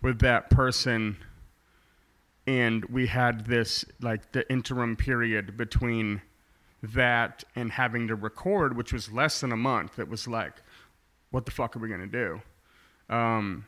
with 0.02 0.20
that 0.20 0.50
person, 0.50 1.16
and 2.46 2.84
we 2.86 3.06
had 3.06 3.46
this 3.46 3.84
like 4.00 4.32
the 4.32 4.50
interim 4.50 4.96
period 4.96 5.56
between 5.56 6.22
that 6.82 7.44
and 7.54 7.70
having 7.70 8.08
to 8.08 8.14
record, 8.14 8.76
which 8.76 8.92
was 8.92 9.12
less 9.12 9.40
than 9.40 9.52
a 9.52 9.56
month, 9.56 9.98
it 9.98 10.08
was 10.08 10.26
like, 10.26 10.54
what 11.30 11.44
the 11.44 11.50
fuck 11.50 11.76
are 11.76 11.78
we 11.78 11.88
going 11.88 12.00
to 12.00 12.06
do? 12.06 13.14
Um, 13.14 13.66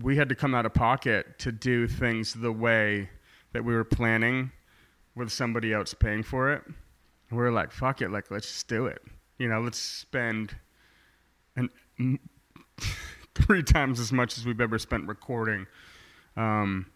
we 0.00 0.16
had 0.16 0.28
to 0.30 0.34
come 0.34 0.54
out 0.54 0.66
of 0.66 0.74
pocket 0.74 1.38
to 1.40 1.52
do 1.52 1.86
things 1.86 2.32
the 2.32 2.52
way 2.52 3.10
that 3.52 3.64
we 3.64 3.74
were 3.74 3.84
planning 3.84 4.50
with 5.14 5.30
somebody 5.30 5.72
else 5.72 5.94
paying 5.94 6.22
for 6.22 6.52
it. 6.52 6.62
We 7.30 7.36
were 7.36 7.52
like, 7.52 7.70
fuck 7.70 8.00
it, 8.02 8.10
like 8.10 8.30
let's 8.30 8.46
just 8.46 8.68
do 8.68 8.86
it. 8.86 9.02
You 9.38 9.48
know, 9.48 9.60
let's 9.60 9.78
spend 9.78 10.56
an 11.56 11.68
three 13.34 13.62
times 13.62 14.00
as 14.00 14.12
much 14.12 14.38
as 14.38 14.44
we've 14.44 14.60
ever 14.60 14.78
spent 14.78 15.06
recording. 15.08 15.66
Um, 16.36 16.86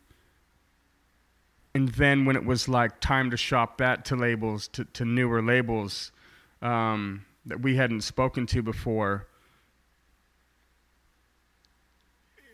and 1.75 1.89
then 1.91 2.25
when 2.25 2.37
it 2.37 2.45
was 2.45 2.69
like 2.69 3.01
time 3.01 3.31
to 3.31 3.37
shop 3.37 3.79
that 3.79 4.05
to 4.07 4.17
labels, 4.17 4.69
to, 4.69 4.85
to 4.85 5.05
newer 5.05 5.43
labels 5.43 6.11
um, 6.63 7.25
that 7.45 7.61
we 7.61 7.77
hadn't 7.77 8.01
spoken 8.01 8.47
to 8.47 8.63
before, 8.63 9.27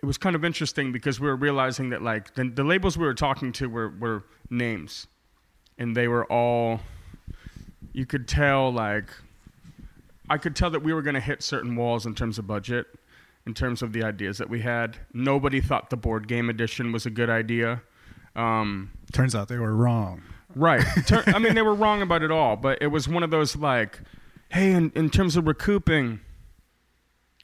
it 0.02 0.06
was 0.06 0.18
kind 0.18 0.34
of 0.34 0.44
interesting 0.44 0.90
because 0.90 1.20
we 1.20 1.28
were 1.28 1.36
realizing 1.36 1.90
that 1.90 2.02
like 2.02 2.34
the, 2.34 2.48
the 2.48 2.64
labels 2.64 2.98
we 2.98 3.06
were 3.06 3.14
talking 3.14 3.52
to 3.52 3.68
were, 3.68 3.90
were 3.90 4.24
names 4.50 5.06
and 5.78 5.96
they 5.96 6.08
were 6.08 6.24
all 6.26 6.80
you 7.92 8.04
could 8.04 8.26
tell 8.26 8.72
like 8.72 9.10
i 10.28 10.36
could 10.36 10.56
tell 10.56 10.70
that 10.70 10.82
we 10.82 10.92
were 10.92 11.02
going 11.02 11.14
to 11.14 11.20
hit 11.20 11.42
certain 11.42 11.76
walls 11.76 12.06
in 12.06 12.14
terms 12.14 12.38
of 12.38 12.46
budget 12.46 12.86
in 13.46 13.54
terms 13.54 13.82
of 13.82 13.92
the 13.92 14.02
ideas 14.02 14.38
that 14.38 14.48
we 14.48 14.60
had 14.60 14.98
nobody 15.12 15.60
thought 15.60 15.90
the 15.90 15.96
board 15.96 16.28
game 16.28 16.48
edition 16.48 16.92
was 16.92 17.06
a 17.06 17.10
good 17.10 17.30
idea 17.30 17.82
um, 18.34 18.90
turns 19.12 19.34
out 19.34 19.48
they 19.48 19.58
were 19.58 19.76
wrong 19.76 20.22
Right. 20.54 20.84
Tur- 21.06 21.24
I 21.26 21.38
mean, 21.38 21.54
they 21.54 21.62
were 21.62 21.74
wrong 21.74 22.02
about 22.02 22.22
it 22.22 22.30
all, 22.30 22.56
but 22.56 22.78
it 22.80 22.88
was 22.88 23.08
one 23.08 23.22
of 23.22 23.30
those 23.30 23.56
like, 23.56 24.00
hey, 24.50 24.72
in, 24.72 24.92
in 24.94 25.10
terms 25.10 25.36
of 25.36 25.46
recouping, 25.46 26.20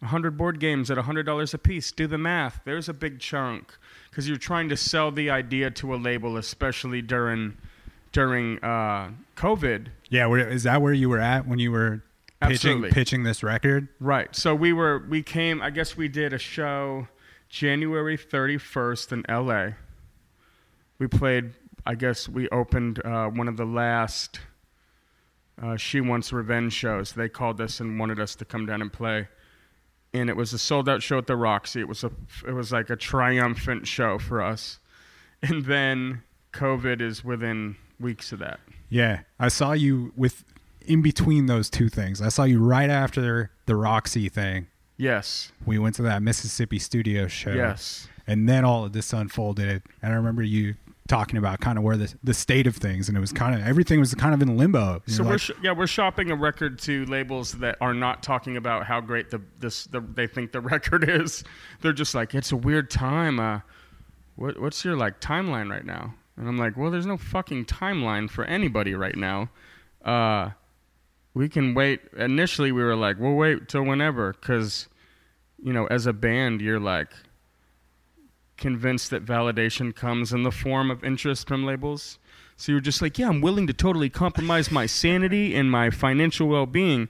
100 0.00 0.37
board 0.37 0.61
games 0.61 0.90
at 0.90 0.99
$100 0.99 1.55
a 1.55 1.59
piece, 1.59 1.90
do 1.90 2.07
the 2.07 2.19
math. 2.19 2.61
There's 2.64 2.88
a 2.88 2.95
big 2.95 3.19
chunk 3.19 3.76
because 4.11 4.28
you're 4.28 4.37
trying 4.37 4.69
to 4.69 4.76
sell 4.76 5.11
the 5.11 5.31
idea 5.31 5.71
to 5.73 5.95
a 5.95 5.97
label, 5.97 6.37
especially 6.37 7.02
during 7.02 7.57
during 8.12 8.59
uh, 8.64 9.11
COVID. 9.37 9.88
Yeah, 10.09 10.26
where, 10.26 10.49
is 10.49 10.62
that 10.62 10.81
where 10.81 10.95
you 10.95 11.09
were 11.11 11.19
at 11.19 11.47
when 11.47 11.59
you 11.59 11.73
were 11.73 12.02
Absolutely. 12.40 12.90
pitching 12.90 13.25
this 13.25 13.42
record? 13.42 13.88
Right. 14.00 14.35
So 14.35 14.54
we 14.54 14.73
were 14.73 15.04
we 15.09 15.23
came. 15.23 15.61
I 15.61 15.71
guess 15.71 15.97
we 15.97 16.09
did 16.09 16.33
a 16.33 16.38
show 16.38 17.09
January 17.49 18.16
31st 18.16 19.12
in 19.12 19.25
L.A. 19.28 19.76
We 20.99 21.07
played. 21.09 21.52
I 21.87 21.95
guess 21.95 22.28
we 22.28 22.49
opened 22.50 23.04
uh, 23.04 23.28
one 23.28 23.49
of 23.49 23.57
the 23.57 23.64
last 23.64 24.40
uh, 25.62 25.76
She 25.76 26.00
Wants 26.00 26.33
Revenge 26.33 26.73
shows. 26.73 27.12
They 27.12 27.28
called 27.28 27.61
us 27.61 27.80
and 27.80 27.99
wanted 27.99 28.21
us 28.21 28.35
to 28.37 28.45
come 28.45 28.66
down 28.66 28.83
and 28.83 28.92
play. 28.92 29.28
And 30.12 30.30
it 30.30 30.37
was 30.37 30.52
a 30.52 30.59
sold 30.59 30.88
out 30.88 31.02
show 31.02 31.18
at 31.18 31.26
the 31.26 31.37
Roxy. 31.37 31.80
It 31.80 31.88
was 31.88 32.04
a 32.04 32.11
it 32.47 32.52
was 32.52 32.73
like 32.73 32.90
a 32.90 32.97
triumphant 32.97 33.87
show 33.87 34.18
for 34.18 34.42
us. 34.42 34.78
And 35.42 35.66
then 35.66 36.23
COVID 36.52 37.00
is 37.00 37.23
within 37.25 37.76
weeks 38.00 38.33
of 38.33 38.38
that. 38.40 38.59
Yeah, 38.88 39.21
I 39.38 39.49
saw 39.49 39.73
you 39.73 40.12
with 40.16 40.45
in 40.88 41.02
between 41.02 41.47
those 41.47 41.71
two 41.71 41.88
things. 41.88 42.21
I 42.21 42.28
saw 42.28 42.45
you 42.45 42.61
right 42.62 42.90
after 42.90 43.50
the 43.66 43.76
Roxy 43.76 44.28
thing. 44.28 44.66
Yes. 44.97 45.52
We 45.64 45.78
went 45.78 45.95
to 45.97 46.02
that 46.02 46.23
Mississippi 46.23 46.78
studio 46.78 47.28
show. 47.28 47.52
Yes. 47.52 48.09
And 48.26 48.49
then 48.49 48.64
all 48.64 48.85
of 48.85 48.92
this 48.92 49.12
unfolded. 49.12 49.83
And 50.02 50.12
I 50.12 50.16
remember 50.16 50.42
you 50.42 50.75
talking 51.09 51.38
about 51.38 51.61
kind 51.61 51.78
of 51.78 51.85
where 51.85 51.97
the 51.97 52.12
the 52.23 52.35
state 52.35 52.66
of 52.66 52.76
things, 52.76 53.09
and 53.09 53.16
it 53.16 53.21
was 53.21 53.33
kind 53.33 53.54
of 53.54 53.66
everything 53.66 53.99
was 53.99 54.14
kind 54.14 54.35
of 54.35 54.42
in 54.42 54.57
limbo. 54.57 55.02
So 55.07 55.25
we're 55.25 55.38
sh- 55.38 55.52
yeah 55.62 55.73
we're 55.73 55.87
shopping 55.87 56.30
a 56.30 56.37
record 56.37 56.78
to 56.80 57.07
labels 57.07 57.52
that 57.52 57.76
are 57.80 57.95
not 57.95 58.23
talking 58.23 58.59
about 58.59 58.85
how 58.85 59.00
great 59.00 59.30
the 59.30 59.40
this 59.59 59.85
the, 59.85 60.00
they 60.00 60.26
think 60.26 60.52
the 60.52 60.61
record 60.75 61.09
is. 61.09 61.45
They're 61.80 61.95
just 61.95 62.14
like 62.14 62.35
it's 62.35 62.52
a 62.52 62.57
weird 62.57 62.90
time. 62.90 63.40
Uh, 63.40 63.61
what 64.37 64.61
what's 64.61 64.85
your 64.85 64.97
like 64.97 65.21
timeline 65.21 65.71
right 65.71 65.85
now? 65.85 66.14
And 66.37 66.47
I'm 66.47 66.59
like, 66.59 66.76
well, 66.76 66.90
there's 66.90 67.07
no 67.07 67.16
fucking 67.16 67.64
timeline 67.64 68.30
for 68.30 68.45
anybody 68.45 68.95
right 68.95 69.16
now. 69.16 69.50
Uh, 70.04 70.50
we 71.35 71.49
can 71.49 71.75
wait. 71.75 72.00
Initially, 72.16 72.73
we 72.73 72.82
were 72.82 72.97
like, 72.97 73.18
we'll 73.18 73.35
wait 73.35 73.68
till 73.68 73.82
whenever, 73.82 74.33
because 74.33 74.88
you 75.62 75.72
know, 75.72 75.87
as 75.87 76.07
a 76.07 76.12
band, 76.12 76.61
you're 76.61 76.81
like 76.81 77.11
convinced 78.57 79.11
that 79.11 79.24
validation 79.24 79.94
comes 79.94 80.33
in 80.33 80.42
the 80.42 80.50
form 80.50 80.90
of 80.90 81.05
interest 81.05 81.46
from 81.48 81.64
labels. 81.64 82.18
So 82.57 82.72
you're 82.72 82.81
just 82.81 83.00
like, 83.00 83.18
yeah, 83.18 83.29
I'm 83.29 83.40
willing 83.40 83.68
to 83.68 83.72
totally 83.72 84.11
compromise 84.11 84.70
my 84.70 84.87
sanity 84.87 85.55
and 85.55 85.70
my 85.70 85.90
financial 85.90 86.48
well-being 86.48 87.09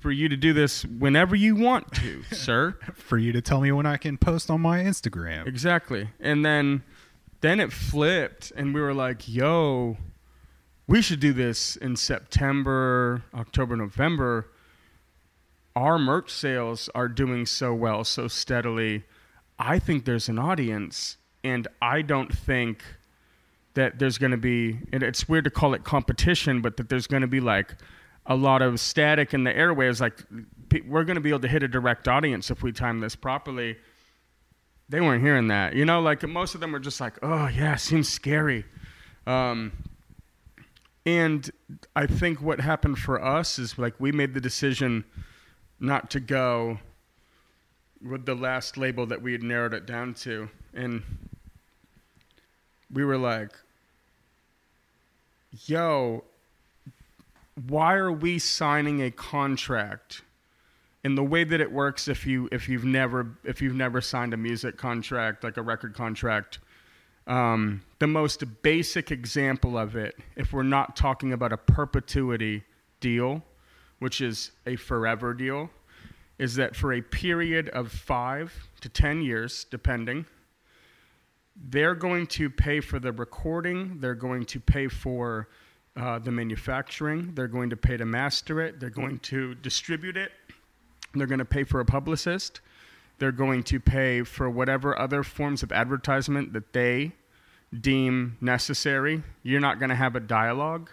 for 0.00 0.10
you 0.10 0.28
to 0.28 0.36
do 0.36 0.52
this 0.52 0.84
whenever 0.84 1.36
you 1.36 1.54
want 1.54 1.92
to, 1.94 2.22
sir. 2.32 2.76
for 2.94 3.16
you 3.16 3.32
to 3.32 3.40
tell 3.40 3.60
me 3.60 3.70
when 3.70 3.86
I 3.86 3.96
can 3.96 4.18
post 4.18 4.50
on 4.50 4.60
my 4.60 4.80
Instagram. 4.80 5.46
Exactly. 5.46 6.08
And 6.20 6.44
then 6.44 6.82
then 7.40 7.60
it 7.60 7.72
flipped 7.72 8.52
and 8.56 8.74
we 8.74 8.80
were 8.80 8.92
like, 8.94 9.28
yo, 9.28 9.96
we 10.88 11.02
should 11.02 11.20
do 11.20 11.34
this 11.34 11.76
in 11.76 11.94
September, 11.96 13.22
October, 13.34 13.76
November. 13.76 14.48
Our 15.76 15.98
merch 15.98 16.30
sales 16.30 16.88
are 16.94 17.08
doing 17.08 17.44
so 17.44 17.74
well, 17.74 18.02
so 18.04 18.26
steadily. 18.26 19.04
I 19.58 19.78
think 19.78 20.06
there's 20.06 20.30
an 20.30 20.38
audience, 20.38 21.18
and 21.44 21.68
I 21.82 22.00
don't 22.00 22.34
think 22.34 22.82
that 23.74 23.98
there's 23.98 24.16
going 24.16 24.30
to 24.30 24.38
be, 24.38 24.78
and 24.92 25.02
it's 25.02 25.28
weird 25.28 25.44
to 25.44 25.50
call 25.50 25.74
it 25.74 25.84
competition, 25.84 26.62
but 26.62 26.78
that 26.78 26.88
there's 26.88 27.06
going 27.06 27.20
to 27.20 27.28
be 27.28 27.40
like 27.40 27.76
a 28.26 28.34
lot 28.34 28.62
of 28.62 28.80
static 28.80 29.34
in 29.34 29.44
the 29.44 29.52
airwaves. 29.52 30.00
Like, 30.00 30.24
we're 30.86 31.04
going 31.04 31.16
to 31.16 31.20
be 31.20 31.28
able 31.28 31.40
to 31.40 31.48
hit 31.48 31.62
a 31.62 31.68
direct 31.68 32.08
audience 32.08 32.50
if 32.50 32.62
we 32.62 32.72
time 32.72 33.00
this 33.00 33.14
properly. 33.14 33.76
They 34.88 35.02
weren't 35.02 35.22
hearing 35.22 35.48
that. 35.48 35.74
You 35.74 35.84
know, 35.84 36.00
like 36.00 36.26
most 36.26 36.54
of 36.54 36.60
them 36.60 36.72
were 36.72 36.80
just 36.80 36.98
like, 36.98 37.18
oh, 37.22 37.48
yeah, 37.48 37.76
seems 37.76 38.08
scary. 38.08 38.64
Um, 39.26 39.72
and 41.08 41.50
I 41.96 42.06
think 42.06 42.42
what 42.42 42.60
happened 42.60 42.98
for 42.98 43.24
us 43.24 43.58
is 43.58 43.78
like 43.78 43.94
we 43.98 44.12
made 44.12 44.34
the 44.34 44.42
decision 44.42 45.04
not 45.80 46.10
to 46.10 46.20
go 46.20 46.80
with 48.06 48.26
the 48.26 48.34
last 48.34 48.76
label 48.76 49.06
that 49.06 49.22
we 49.22 49.32
had 49.32 49.42
narrowed 49.42 49.72
it 49.72 49.86
down 49.86 50.12
to. 50.12 50.50
And 50.74 51.02
we 52.92 53.06
were 53.06 53.16
like, 53.16 53.52
yo, 55.64 56.24
why 57.66 57.94
are 57.94 58.12
we 58.12 58.38
signing 58.38 59.00
a 59.00 59.10
contract? 59.10 60.20
And 61.04 61.16
the 61.16 61.24
way 61.24 61.42
that 61.42 61.58
it 61.58 61.72
works 61.72 62.06
if 62.06 62.26
you 62.26 62.50
if 62.52 62.68
you've 62.68 62.84
never 62.84 63.28
if 63.44 63.62
you've 63.62 63.74
never 63.74 64.02
signed 64.02 64.34
a 64.34 64.36
music 64.36 64.76
contract, 64.76 65.42
like 65.42 65.56
a 65.56 65.62
record 65.62 65.94
contract, 65.94 66.58
um, 67.28 67.82
the 67.98 68.06
most 68.06 68.42
basic 68.62 69.10
example 69.10 69.78
of 69.78 69.94
it, 69.94 70.16
if 70.34 70.52
we're 70.52 70.62
not 70.62 70.96
talking 70.96 71.32
about 71.32 71.52
a 71.52 71.58
perpetuity 71.58 72.64
deal, 73.00 73.42
which 73.98 74.20
is 74.20 74.50
a 74.66 74.76
forever 74.76 75.34
deal, 75.34 75.70
is 76.38 76.54
that 76.56 76.74
for 76.74 76.92
a 76.92 77.02
period 77.02 77.68
of 77.68 77.92
five 77.92 78.68
to 78.80 78.88
10 78.88 79.22
years, 79.22 79.66
depending, 79.70 80.24
they're 81.54 81.94
going 81.94 82.26
to 82.28 82.48
pay 82.48 82.80
for 82.80 82.98
the 82.98 83.12
recording, 83.12 83.98
they're 84.00 84.14
going 84.14 84.44
to 84.44 84.60
pay 84.60 84.88
for 84.88 85.48
uh, 85.96 86.18
the 86.18 86.30
manufacturing, 86.30 87.34
they're 87.34 87.48
going 87.48 87.68
to 87.68 87.76
pay 87.76 87.96
to 87.96 88.06
master 88.06 88.60
it, 88.60 88.80
they're 88.80 88.88
going 88.88 89.18
to 89.18 89.54
distribute 89.56 90.16
it, 90.16 90.30
they're 91.14 91.26
going 91.26 91.40
to 91.40 91.44
pay 91.44 91.64
for 91.64 91.80
a 91.80 91.84
publicist, 91.84 92.60
they're 93.18 93.32
going 93.32 93.64
to 93.64 93.80
pay 93.80 94.22
for 94.22 94.48
whatever 94.48 94.98
other 94.98 95.24
forms 95.24 95.62
of 95.64 95.72
advertisement 95.72 96.52
that 96.52 96.72
they 96.72 97.12
deem 97.78 98.36
necessary. 98.40 99.22
You're 99.42 99.60
not 99.60 99.78
going 99.78 99.90
to 99.90 99.96
have 99.96 100.16
a 100.16 100.20
dialogue 100.20 100.90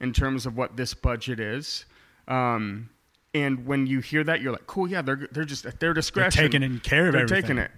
in 0.00 0.12
terms 0.12 0.46
of 0.46 0.56
what 0.56 0.76
this 0.76 0.94
budget 0.94 1.40
is. 1.40 1.84
Um, 2.28 2.90
and 3.32 3.66
when 3.66 3.86
you 3.86 4.00
hear 4.00 4.22
that, 4.24 4.40
you're 4.40 4.52
like, 4.52 4.66
cool, 4.66 4.88
yeah, 4.88 5.02
they're 5.02 5.28
they're 5.32 5.44
just 5.44 5.66
at 5.66 5.80
their 5.80 5.92
discretion. 5.92 6.42
They're 6.42 6.60
taking 6.60 6.80
care 6.80 7.08
of 7.08 7.12
they're 7.12 7.22
everything. 7.22 7.42
taking 7.42 7.58
it. 7.58 7.70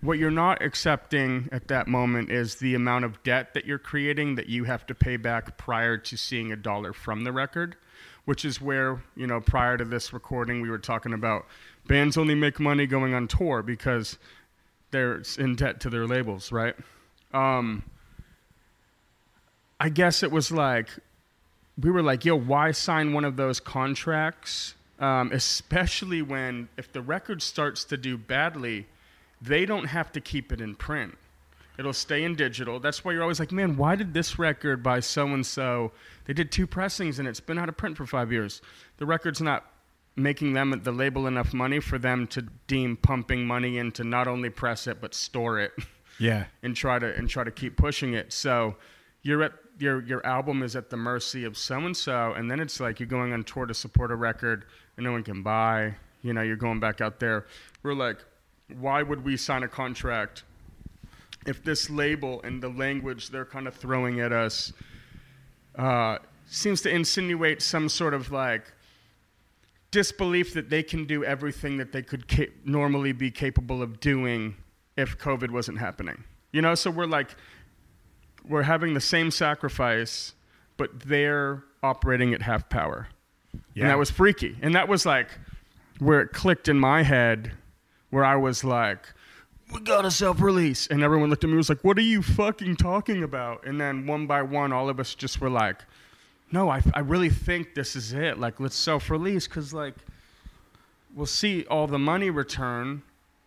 What 0.00 0.18
you're 0.18 0.30
not 0.30 0.62
accepting 0.62 1.48
at 1.50 1.66
that 1.68 1.88
moment 1.88 2.30
is 2.30 2.56
the 2.56 2.74
amount 2.76 3.04
of 3.04 3.20
debt 3.24 3.54
that 3.54 3.64
you're 3.64 3.80
creating 3.80 4.36
that 4.36 4.48
you 4.48 4.64
have 4.64 4.86
to 4.86 4.94
pay 4.94 5.16
back 5.16 5.56
prior 5.56 5.96
to 5.96 6.16
seeing 6.16 6.52
a 6.52 6.56
dollar 6.56 6.92
from 6.92 7.24
the 7.24 7.32
record, 7.32 7.74
which 8.24 8.44
is 8.44 8.60
where, 8.60 9.02
you 9.16 9.26
know, 9.26 9.40
prior 9.40 9.76
to 9.76 9.84
this 9.84 10.12
recording, 10.12 10.60
we 10.60 10.70
were 10.70 10.78
talking 10.78 11.14
about 11.14 11.46
bands 11.88 12.16
only 12.16 12.36
make 12.36 12.60
money 12.60 12.86
going 12.86 13.12
on 13.12 13.26
tour 13.26 13.60
because 13.60 14.18
they're 14.92 15.20
in 15.36 15.56
debt 15.56 15.80
to 15.80 15.90
their 15.90 16.06
labels, 16.06 16.52
right? 16.52 16.76
Um, 17.32 17.82
I 19.80 19.88
guess 19.88 20.22
it 20.22 20.30
was 20.30 20.50
like, 20.50 20.88
we 21.80 21.90
were 21.90 22.02
like, 22.02 22.24
yo, 22.24 22.36
why 22.36 22.72
sign 22.72 23.12
one 23.12 23.24
of 23.24 23.36
those 23.36 23.60
contracts 23.60 24.74
um, 24.98 25.30
especially 25.32 26.22
when 26.22 26.68
if 26.76 26.92
the 26.92 27.00
record 27.00 27.42
starts 27.42 27.84
to 27.84 27.96
do 27.96 28.16
badly, 28.16 28.86
they 29.40 29.66
don't 29.66 29.86
have 29.86 30.12
to 30.12 30.20
keep 30.20 30.52
it 30.52 30.60
in 30.60 30.74
print. 30.74 31.16
It'll 31.78 31.92
stay 31.92 32.24
in 32.24 32.34
digital. 32.34 32.80
That's 32.80 33.04
why 33.04 33.12
you're 33.12 33.22
always 33.22 33.38
like, 33.38 33.52
man, 33.52 33.76
why 33.76 33.94
did 33.94 34.12
this 34.12 34.36
record 34.36 34.82
by 34.82 34.98
so 34.98 35.28
and 35.28 35.46
so? 35.46 35.92
They 36.24 36.32
did 36.32 36.50
two 36.50 36.66
pressings 36.66 37.20
and 37.20 37.28
it's 37.28 37.38
been 37.38 37.56
out 37.56 37.68
of 37.68 37.76
print 37.76 37.96
for 37.96 38.04
five 38.04 38.32
years. 38.32 38.62
The 38.96 39.06
record's 39.06 39.40
not 39.40 39.64
making 40.16 40.54
them 40.54 40.80
the 40.82 40.90
label 40.90 41.28
enough 41.28 41.54
money 41.54 41.78
for 41.78 41.96
them 41.96 42.26
to 42.26 42.42
deem 42.66 42.96
pumping 42.96 43.46
money 43.46 43.78
into 43.78 44.02
not 44.02 44.26
only 44.26 44.50
press 44.50 44.88
it 44.88 45.00
but 45.00 45.14
store 45.14 45.60
it. 45.60 45.72
Yeah. 46.18 46.44
and 46.62 46.74
try 46.74 46.98
to 46.98 47.14
and 47.16 47.28
try 47.28 47.44
to 47.44 47.50
keep 47.50 47.76
pushing 47.76 48.14
it. 48.14 48.32
So 48.32 48.76
you're 49.22 49.42
at 49.42 49.52
your 49.78 50.02
your 50.02 50.24
album 50.26 50.62
is 50.62 50.74
at 50.76 50.90
the 50.90 50.96
mercy 50.96 51.44
of 51.44 51.56
so 51.56 51.78
and 51.78 51.96
so, 51.96 52.32
and 52.32 52.50
then 52.50 52.60
it's 52.60 52.80
like 52.80 53.00
you're 53.00 53.08
going 53.08 53.32
on 53.32 53.44
tour 53.44 53.66
to 53.66 53.74
support 53.74 54.10
a 54.10 54.16
record 54.16 54.64
and 54.96 55.04
no 55.04 55.12
one 55.12 55.22
can 55.22 55.42
buy. 55.42 55.94
You 56.22 56.32
know, 56.32 56.42
you're 56.42 56.56
going 56.56 56.80
back 56.80 57.00
out 57.00 57.20
there. 57.20 57.46
We're 57.82 57.94
like, 57.94 58.18
why 58.78 59.02
would 59.02 59.24
we 59.24 59.36
sign 59.36 59.62
a 59.62 59.68
contract 59.68 60.42
if 61.46 61.62
this 61.62 61.88
label 61.88 62.42
and 62.42 62.62
the 62.62 62.68
language 62.68 63.30
they're 63.30 63.44
kind 63.44 63.68
of 63.68 63.74
throwing 63.74 64.20
at 64.20 64.32
us 64.32 64.72
uh, 65.76 66.18
seems 66.46 66.82
to 66.82 66.90
insinuate 66.90 67.62
some 67.62 67.88
sort 67.88 68.12
of 68.12 68.30
like 68.32 68.72
disbelief 69.90 70.52
that 70.54 70.68
they 70.68 70.82
can 70.82 71.06
do 71.06 71.24
everything 71.24 71.76
that 71.78 71.92
they 71.92 72.02
could 72.02 72.28
ca- 72.28 72.50
normally 72.64 73.12
be 73.12 73.30
capable 73.30 73.82
of 73.82 74.00
doing 74.00 74.56
if 74.98 75.16
COVID 75.16 75.50
wasn't 75.50 75.78
happening. 75.78 76.24
You 76.52 76.60
know, 76.60 76.74
so 76.74 76.90
we're 76.90 77.06
like, 77.06 77.34
we're 78.46 78.62
having 78.62 78.94
the 78.94 79.00
same 79.00 79.30
sacrifice, 79.30 80.34
but 80.76 81.00
they're 81.00 81.62
operating 81.82 82.34
at 82.34 82.42
half 82.42 82.68
power. 82.68 83.08
Yeah. 83.74 83.84
And 83.84 83.90
that 83.90 83.98
was 83.98 84.10
freaky. 84.10 84.56
And 84.60 84.74
that 84.74 84.88
was 84.88 85.06
like 85.06 85.28
where 86.00 86.20
it 86.20 86.32
clicked 86.32 86.68
in 86.68 86.78
my 86.78 87.02
head, 87.02 87.52
where 88.10 88.24
I 88.24 88.36
was 88.36 88.64
like, 88.64 89.06
we 89.72 89.80
got 89.80 90.02
to 90.02 90.10
self 90.10 90.40
release. 90.40 90.88
And 90.88 91.02
everyone 91.02 91.30
looked 91.30 91.44
at 91.44 91.48
me 91.48 91.52
and 91.52 91.58
was 91.58 91.68
like, 91.68 91.84
what 91.84 91.96
are 91.96 92.02
you 92.02 92.20
fucking 92.20 92.76
talking 92.76 93.22
about? 93.22 93.64
And 93.64 93.80
then 93.80 94.06
one 94.06 94.26
by 94.26 94.42
one, 94.42 94.72
all 94.72 94.88
of 94.88 94.98
us 94.98 95.14
just 95.14 95.40
were 95.40 95.50
like, 95.50 95.84
no, 96.50 96.70
I, 96.70 96.82
I 96.94 97.00
really 97.00 97.30
think 97.30 97.74
this 97.74 97.94
is 97.94 98.14
it. 98.14 98.38
Like, 98.38 98.58
let's 98.58 98.74
self 98.74 99.10
release 99.10 99.46
because, 99.46 99.72
like, 99.72 99.94
we'll 101.14 101.26
see 101.26 101.64
all 101.66 101.86
the 101.86 101.98
money 101.98 102.30
return 102.30 103.02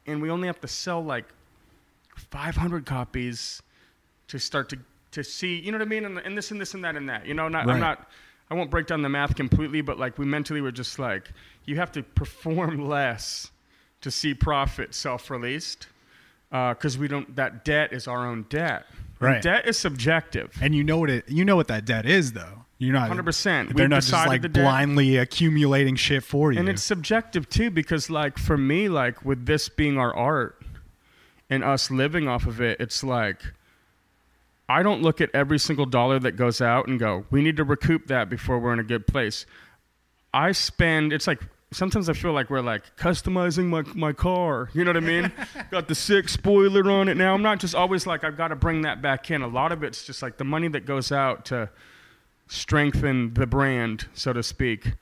and 0.07 0.21
we 0.21 0.29
only 0.29 0.47
have 0.47 0.59
to 0.61 0.67
sell 0.67 1.03
like 1.03 1.25
500 2.29 2.85
copies 2.85 3.61
to 4.27 4.39
start 4.39 4.69
to, 4.69 4.77
to 5.11 5.23
see, 5.23 5.59
you 5.59 5.71
know 5.71 5.77
what 5.77 5.85
I 5.85 5.89
mean? 5.89 6.05
And, 6.05 6.17
and 6.19 6.37
this 6.37 6.51
and 6.51 6.59
this 6.61 6.73
and 6.73 6.83
that 6.85 6.95
and 6.95 7.09
that. 7.09 7.25
You 7.25 7.33
know, 7.33 7.47
not, 7.47 7.65
Right. 7.65 7.73
I'm 7.75 7.79
not. 7.79 8.09
I 8.49 8.53
won't 8.53 8.69
break 8.69 8.85
down 8.87 9.01
the 9.01 9.07
math 9.09 9.35
completely, 9.35 9.79
but 9.81 9.97
like 9.97 10.17
we 10.17 10.25
mentally 10.25 10.59
were 10.59 10.73
just 10.73 10.99
like, 10.99 11.31
you 11.65 11.77
have 11.77 11.91
to 11.93 12.03
perform 12.03 12.85
less 12.87 13.49
to 14.01 14.11
see 14.11 14.33
profit 14.33 14.93
self-released, 14.93 15.87
uh, 16.51 16.73
because 16.73 16.97
we 16.97 17.07
don't. 17.07 17.33
That 17.35 17.63
debt 17.63 17.93
is 17.93 18.07
our 18.07 18.27
own 18.27 18.45
debt. 18.49 18.85
And 19.21 19.29
Right. 19.29 19.41
debt 19.41 19.67
is 19.67 19.77
subjective. 19.77 20.51
And 20.61 20.73
you 20.75 20.83
know 20.83 20.97
what 20.97 21.09
it 21.11 21.29
you 21.29 21.45
know 21.45 21.55
what 21.55 21.67
that 21.67 21.85
debt 21.85 22.05
is 22.05 22.33
though. 22.33 22.65
You're 22.79 22.93
not 22.93 23.11
100%. 23.11 23.43
They're 23.43 23.83
We've 23.83 23.89
not 23.89 24.01
just 24.01 24.11
like 24.11 24.41
the 24.41 24.49
debt. 24.49 24.63
blindly 24.63 25.17
accumulating 25.17 25.95
shit 25.95 26.23
for 26.23 26.51
you. 26.51 26.57
And 26.59 26.67
it's 26.67 26.81
subjective 26.81 27.47
too, 27.47 27.69
because 27.69 28.09
like 28.09 28.39
for 28.39 28.57
me, 28.57 28.89
like 28.89 29.23
with 29.23 29.45
this 29.45 29.69
being 29.69 29.99
our 29.99 30.13
art 30.15 30.60
and 31.51 31.63
us 31.63 31.91
living 31.91 32.27
off 32.27 32.47
of 32.47 32.59
it, 32.61 32.79
it's 32.79 33.03
like 33.03 33.41
I 34.69 34.81
don't 34.81 35.01
look 35.01 35.19
at 35.19 35.29
every 35.33 35.59
single 35.59 35.85
dollar 35.85 36.17
that 36.19 36.37
goes 36.37 36.61
out 36.61 36.87
and 36.87 36.97
go, 36.97 37.25
we 37.29 37.41
need 37.41 37.57
to 37.57 37.65
recoup 37.65 38.07
that 38.07 38.29
before 38.29 38.57
we're 38.57 38.71
in 38.71 38.79
a 38.79 38.83
good 38.83 39.05
place. 39.05 39.45
I 40.33 40.53
spend 40.53 41.11
it's 41.11 41.27
like 41.27 41.41
sometimes 41.73 42.07
I 42.07 42.13
feel 42.13 42.31
like 42.31 42.49
we're 42.49 42.61
like 42.61 42.95
customizing 42.95 43.65
my 43.65 43.83
my 43.93 44.13
car. 44.13 44.69
You 44.73 44.85
know 44.85 44.89
what 44.89 44.97
I 44.97 45.05
mean? 45.05 45.31
got 45.71 45.89
the 45.89 45.95
six 45.95 46.31
spoiler 46.31 46.89
on 46.89 47.09
it 47.09 47.17
now. 47.17 47.33
I'm 47.33 47.41
not 47.41 47.59
just 47.59 47.75
always 47.75 48.07
like 48.07 48.23
I've 48.23 48.37
got 48.37 48.47
to 48.47 48.55
bring 48.55 48.83
that 48.83 49.01
back 49.01 49.29
in. 49.29 49.41
A 49.41 49.47
lot 49.47 49.73
of 49.73 49.83
it's 49.83 50.05
just 50.05 50.21
like 50.21 50.37
the 50.37 50.45
money 50.45 50.69
that 50.69 50.85
goes 50.85 51.11
out 51.11 51.45
to 51.45 51.69
strengthen 52.47 53.33
the 53.33 53.45
brand, 53.45 54.07
so 54.13 54.31
to 54.31 54.41
speak. 54.41 54.93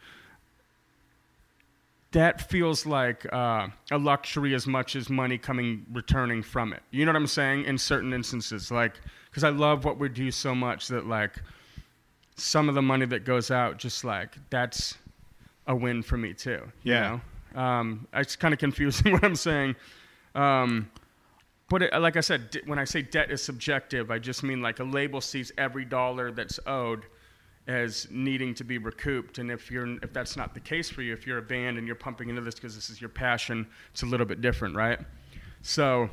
That 2.12 2.50
feels 2.50 2.86
like 2.88 3.32
uh, 3.32 3.68
a 3.92 3.98
luxury 3.98 4.56
as 4.56 4.66
much 4.66 4.96
as 4.96 5.10
money 5.10 5.38
coming 5.38 5.86
returning 5.92 6.42
from 6.42 6.74
it. 6.74 6.82
You 6.90 7.06
know 7.06 7.12
what 7.12 7.18
I'm 7.18 7.28
saying? 7.28 7.66
In 7.66 7.78
certain 7.78 8.14
instances, 8.14 8.72
like 8.72 9.00
because 9.30 9.44
I 9.44 9.50
love 9.50 9.86
what 9.86 10.00
we 10.00 10.10
do 10.10 10.32
so 10.32 10.56
much 10.56 10.88
that 10.88 11.06
like 11.06 11.34
some 12.36 12.68
of 12.68 12.74
the 12.76 12.82
money 12.82 13.06
that 13.06 13.26
goes 13.26 13.52
out, 13.52 13.78
just 13.78 14.04
like 14.04 14.38
that's 14.50 14.98
a 15.68 15.76
win 15.76 16.02
for 16.02 16.18
me 16.18 16.34
too. 16.34 16.62
you 16.84 16.94
Yeah. 16.94 17.20
know? 17.54 17.62
Um, 17.62 18.08
it's 18.14 18.36
kind 18.36 18.54
of 18.56 18.60
confusing 18.60 19.12
what 19.14 19.24
I'm 19.24 19.36
saying. 19.36 19.76
Um, 20.34 20.90
but 21.70 21.84
it, 21.84 21.94
like 22.02 22.18
I 22.18 22.22
said, 22.22 22.50
d- 22.50 22.62
when 22.66 22.80
I 22.80 22.86
say 22.86 23.04
debt 23.04 23.30
is 23.30 23.44
subjective, 23.44 24.10
I 24.10 24.18
just 24.18 24.42
mean 24.42 24.62
like 24.64 24.80
a 24.80 24.84
label 24.84 25.22
sees 25.22 25.52
every 25.60 25.86
dollar 25.86 26.32
that's 26.32 26.60
owed 26.66 27.06
as 27.70 28.08
needing 28.10 28.54
to 28.56 28.64
be 28.64 28.78
recouped. 28.80 29.38
And 29.38 29.52
if 29.52 29.70
you're 29.72 29.88
if 30.04 30.12
that's 30.12 30.36
not 30.36 30.54
the 30.54 30.60
case 30.60 30.90
for 30.90 31.02
you, 31.04 31.14
if 31.14 31.26
you're 31.28 31.38
a 31.38 31.42
band 31.42 31.78
and 31.78 31.86
you're 31.86 31.96
pumping 31.96 32.28
into 32.30 32.42
this 32.42 32.56
because 32.56 32.76
this 32.76 32.90
is 32.90 33.00
your 33.00 33.10
passion, 33.10 33.68
it's 33.92 34.02
a 34.02 34.06
little 34.08 34.26
bit 34.26 34.42
different, 34.42 34.76
right? 34.76 35.00
So 35.62 36.10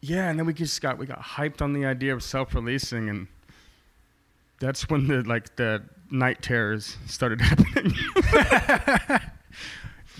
yeah, 0.00 0.28
and 0.30 0.38
then 0.38 0.46
we 0.46 0.52
just 0.54 0.80
got 0.80 0.98
we 0.98 1.06
got 1.06 1.20
hyped 1.20 1.62
on 1.62 1.72
the 1.72 1.84
idea 1.86 2.14
of 2.14 2.22
self-releasing, 2.22 3.08
and 3.08 3.26
that's 4.60 4.88
when 4.88 5.06
the 5.06 5.22
like 5.22 5.54
the 5.56 5.82
night 6.10 6.42
terrors 6.42 6.96
started 7.06 7.40
happening. 7.42 7.94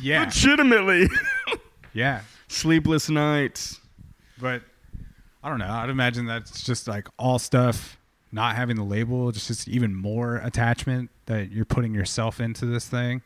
Yeah. 0.03 0.25
Legitimately, 0.25 1.09
Yeah. 1.93 2.23
sleepless 2.49 3.09
nights. 3.09 3.79
But 4.41 4.63
I 5.41 5.49
don't 5.49 5.61
know. 5.61 5.71
I'd 5.71 5.89
imagine 5.89 6.27
that's 6.27 6.65
just 6.65 6.89
like 6.89 7.07
all 7.17 7.39
stuff, 7.39 7.97
not 8.35 8.57
having 8.57 8.77
the 8.77 8.85
label, 8.85 9.31
just, 9.31 9.47
just 9.47 9.69
even 9.69 9.95
more 9.95 10.37
attachment 10.37 11.11
that 11.27 11.53
you're 11.53 11.65
putting 11.65 11.95
yourself 11.95 12.41
into 12.41 12.67
this 12.67 12.87
thing. 12.87 13.23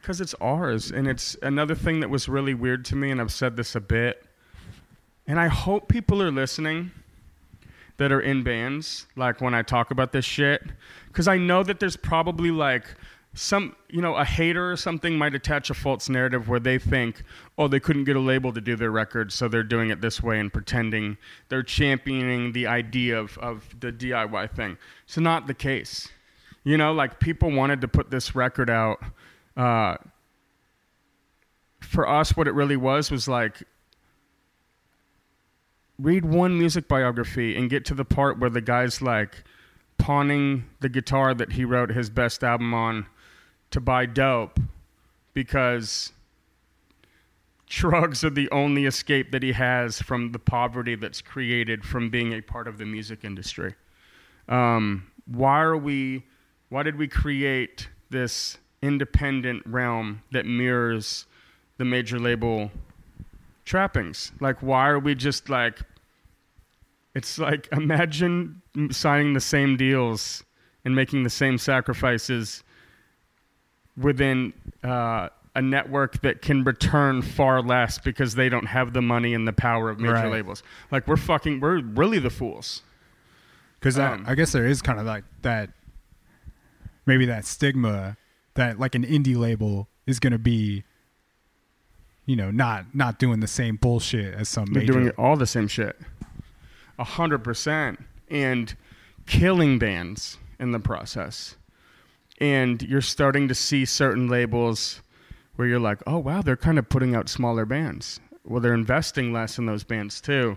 Because 0.00 0.20
it's 0.20 0.34
ours. 0.40 0.90
And 0.90 1.08
it's 1.08 1.36
another 1.42 1.74
thing 1.74 2.00
that 2.00 2.10
was 2.10 2.28
really 2.28 2.54
weird 2.54 2.84
to 2.86 2.96
me, 2.96 3.10
and 3.10 3.20
I've 3.20 3.32
said 3.32 3.56
this 3.56 3.74
a 3.74 3.80
bit. 3.80 4.24
And 5.26 5.40
I 5.40 5.48
hope 5.48 5.88
people 5.88 6.22
are 6.22 6.30
listening 6.30 6.90
that 7.96 8.12
are 8.12 8.20
in 8.20 8.42
bands, 8.42 9.06
like 9.16 9.40
when 9.40 9.54
I 9.54 9.62
talk 9.62 9.90
about 9.90 10.12
this 10.12 10.24
shit. 10.24 10.62
Because 11.08 11.26
I 11.26 11.38
know 11.38 11.62
that 11.62 11.80
there's 11.80 11.96
probably 11.96 12.50
like 12.50 12.84
some, 13.32 13.76
you 13.88 14.02
know, 14.02 14.16
a 14.16 14.24
hater 14.24 14.72
or 14.72 14.76
something 14.76 15.16
might 15.16 15.34
attach 15.34 15.70
a 15.70 15.74
false 15.74 16.08
narrative 16.08 16.48
where 16.48 16.58
they 16.58 16.78
think, 16.78 17.22
oh, 17.56 17.68
they 17.68 17.78
couldn't 17.78 18.04
get 18.04 18.16
a 18.16 18.20
label 18.20 18.52
to 18.52 18.60
do 18.60 18.74
their 18.74 18.90
record, 18.90 19.32
so 19.32 19.46
they're 19.46 19.62
doing 19.62 19.90
it 19.90 20.00
this 20.00 20.22
way 20.22 20.40
and 20.40 20.52
pretending 20.52 21.16
they're 21.48 21.62
championing 21.62 22.52
the 22.52 22.66
idea 22.66 23.18
of, 23.18 23.38
of 23.38 23.78
the 23.78 23.92
DIY 23.92 24.50
thing. 24.54 24.76
It's 25.04 25.16
not 25.16 25.46
the 25.46 25.54
case. 25.54 26.08
You 26.64 26.76
know, 26.76 26.92
like 26.92 27.20
people 27.20 27.50
wanted 27.52 27.80
to 27.82 27.88
put 27.88 28.10
this 28.10 28.34
record 28.34 28.68
out. 28.68 29.02
Uh, 29.56 29.96
for 31.80 32.08
us, 32.08 32.36
what 32.36 32.48
it 32.48 32.54
really 32.54 32.76
was 32.76 33.10
was 33.10 33.28
like 33.28 33.62
read 35.98 36.24
one 36.24 36.58
music 36.58 36.88
biography 36.88 37.56
and 37.56 37.70
get 37.70 37.84
to 37.84 37.94
the 37.94 38.04
part 38.04 38.38
where 38.38 38.50
the 38.50 38.60
guy's 38.60 39.00
like 39.00 39.44
pawning 39.98 40.64
the 40.80 40.88
guitar 40.88 41.34
that 41.34 41.52
he 41.52 41.64
wrote 41.64 41.90
his 41.90 42.10
best 42.10 42.42
album 42.42 42.72
on 42.72 43.06
to 43.70 43.80
buy 43.80 44.06
dope 44.06 44.58
because 45.34 46.12
drugs 47.70 48.24
are 48.24 48.30
the 48.30 48.50
only 48.50 48.84
escape 48.84 49.30
that 49.30 49.42
he 49.42 49.52
has 49.52 50.02
from 50.02 50.32
the 50.32 50.38
poverty 50.38 50.96
that's 50.96 51.22
created 51.22 51.84
from 51.84 52.10
being 52.10 52.32
a 52.32 52.40
part 52.40 52.66
of 52.66 52.78
the 52.78 52.84
music 52.84 53.24
industry. 53.24 53.74
Um, 54.48 55.10
why 55.26 55.60
are 55.60 55.76
we? 55.76 56.24
Why 56.68 56.82
did 56.82 56.96
we 56.96 57.08
create 57.08 57.88
this 58.10 58.58
independent 58.82 59.62
realm 59.66 60.22
that 60.32 60.46
mirrors 60.46 61.26
the 61.78 61.84
major 61.84 62.18
label 62.18 62.70
trappings? 63.64 64.32
Like, 64.40 64.62
why 64.62 64.88
are 64.88 64.98
we 64.98 65.14
just 65.14 65.48
like? 65.48 65.80
It's 67.14 67.38
like 67.38 67.68
imagine 67.72 68.62
signing 68.90 69.32
the 69.32 69.40
same 69.40 69.76
deals 69.76 70.42
and 70.84 70.94
making 70.94 71.22
the 71.22 71.30
same 71.30 71.58
sacrifices 71.58 72.64
within 74.00 74.52
uh, 74.82 75.28
a 75.54 75.62
network 75.62 76.20
that 76.22 76.42
can 76.42 76.64
return 76.64 77.22
far 77.22 77.60
less 77.62 77.98
because 77.98 78.34
they 78.34 78.48
don't 78.48 78.66
have 78.66 78.92
the 78.92 79.02
money 79.02 79.34
and 79.34 79.46
the 79.46 79.52
power 79.52 79.90
of 79.90 79.98
major 80.00 80.14
Right. 80.14 80.30
labels. 80.32 80.62
Like 80.90 81.06
we're 81.08 81.16
fucking, 81.16 81.60
we're 81.60 81.80
really 81.82 82.18
the 82.18 82.30
fools. 82.30 82.82
Because 83.78 83.98
Um, 83.98 84.24
I 84.26 84.34
guess 84.34 84.52
there 84.52 84.66
is 84.66 84.80
kind 84.82 84.98
of 85.00 85.06
like 85.06 85.24
that, 85.42 85.70
maybe 87.06 87.26
that 87.26 87.44
stigma 87.46 88.16
that 88.54 88.78
like 88.78 88.94
an 88.94 89.04
indie 89.04 89.36
label 89.36 89.88
is 90.06 90.20
going 90.20 90.32
to 90.32 90.38
be, 90.38 90.84
you 92.26 92.36
know, 92.36 92.50
not 92.50 92.94
not 92.94 93.18
doing 93.18 93.40
the 93.40 93.46
same 93.46 93.76
bullshit 93.76 94.34
as 94.34 94.48
some 94.48 94.66
They're 94.66 94.82
major. 94.82 94.92
doing 94.92 95.10
all 95.18 95.36
the 95.36 95.46
same 95.46 95.66
shit, 95.66 95.98
a 96.98 97.04
hundred 97.04 97.42
percent, 97.42 97.98
and 98.28 98.74
killing 99.26 99.78
bands 99.78 100.36
in 100.58 100.72
the 100.72 100.78
process. 100.78 101.56
And 102.40 102.82
you're 102.82 103.00
starting 103.02 103.48
to 103.48 103.54
see 103.54 103.84
certain 103.84 104.28
labels 104.28 105.02
where 105.56 105.68
you're 105.68 105.78
like, 105.80 105.98
oh 106.06 106.18
wow, 106.18 106.40
they're 106.42 106.56
kind 106.56 106.78
of 106.78 106.88
putting 106.88 107.14
out 107.14 107.28
smaller 107.28 107.66
bands. 107.66 108.18
Well, 108.44 108.60
they're 108.60 108.74
investing 108.74 109.32
less 109.32 109.58
in 109.58 109.66
those 109.66 109.84
bands 109.84 110.20
too. 110.20 110.56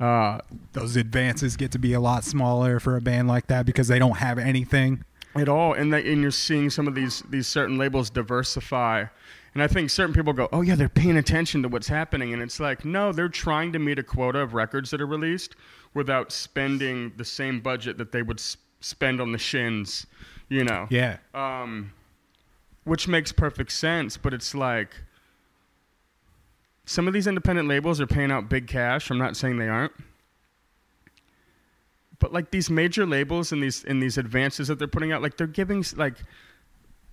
Uh, 0.00 0.38
Those 0.72 0.96
advances 0.96 1.56
get 1.56 1.70
to 1.72 1.78
be 1.78 1.92
a 1.92 2.00
lot 2.00 2.24
smaller 2.24 2.80
for 2.80 2.96
a 2.96 3.00
band 3.00 3.28
like 3.28 3.46
that 3.46 3.64
because 3.66 3.86
they 3.86 4.00
don't 4.00 4.16
have 4.16 4.36
anything. 4.38 5.04
at 5.36 5.48
all 5.48 5.74
and, 5.74 5.94
and 5.94 6.22
you're 6.22 6.30
seeing 6.32 6.68
some 6.70 6.88
of 6.88 6.94
these 6.96 7.22
these 7.30 7.46
certain 7.46 7.78
labels 7.78 8.10
diversify 8.10 9.04
and 9.54 9.62
i 9.62 9.66
think 9.68 9.88
certain 9.90 10.12
people 10.14 10.32
go 10.34 10.46
oh 10.52 10.60
yeah 10.60 10.74
they're 10.74 10.88
paying 10.90 11.16
attention 11.16 11.62
to 11.62 11.68
what's 11.68 11.88
happening 11.88 12.32
and 12.34 12.42
it's 12.42 12.58
like 12.60 12.84
no 12.84 13.12
they're 13.12 13.28
trying 13.30 13.72
to 13.72 13.78
meet 13.78 13.98
a 13.98 14.02
quota 14.02 14.40
of 14.40 14.52
records 14.54 14.90
that 14.90 15.00
are 15.00 15.06
released 15.06 15.54
without 15.94 16.32
spending 16.32 17.12
the 17.16 17.24
same 17.24 17.60
budget 17.60 17.96
that 17.96 18.12
they 18.12 18.20
would 18.22 18.40
spend 18.80 19.20
on 19.22 19.30
the 19.32 19.38
shins 19.38 20.06
you 20.52 20.64
know 20.64 20.86
Yeah. 20.90 21.16
um, 21.34 21.92
which 22.84 23.08
makes 23.08 23.32
perfect 23.32 23.72
sense. 23.72 24.16
But 24.16 24.34
it's 24.34 24.54
like 24.54 24.90
some 26.84 27.06
of 27.08 27.14
these 27.14 27.26
independent 27.26 27.68
labels 27.68 28.00
are 28.00 28.06
paying 28.06 28.30
out 28.30 28.48
big 28.48 28.66
cash. 28.66 29.10
I'm 29.10 29.18
not 29.18 29.36
saying 29.36 29.58
they 29.58 29.68
aren't, 29.68 29.92
but 32.18 32.32
like 32.32 32.50
these 32.50 32.70
major 32.70 33.06
labels 33.06 33.52
and 33.52 33.62
these 33.62 33.84
in 33.84 34.00
these 34.00 34.18
advances 34.18 34.68
that 34.68 34.78
they're 34.78 34.88
putting 34.88 35.12
out, 35.12 35.22
like 35.22 35.36
they're 35.36 35.46
giving 35.46 35.84
like 35.96 36.14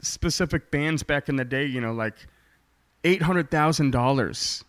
specific 0.02 0.71
bands 0.71 1.04
back 1.04 1.30
in 1.30 1.36
the 1.36 1.45
day, 1.45 1.65
you 1.65 1.82
know, 1.82 1.93
like 1.93 2.15
eight 3.04 3.21
hundred 3.21 3.49
thousand 3.49 3.91
dollars, 3.91 4.63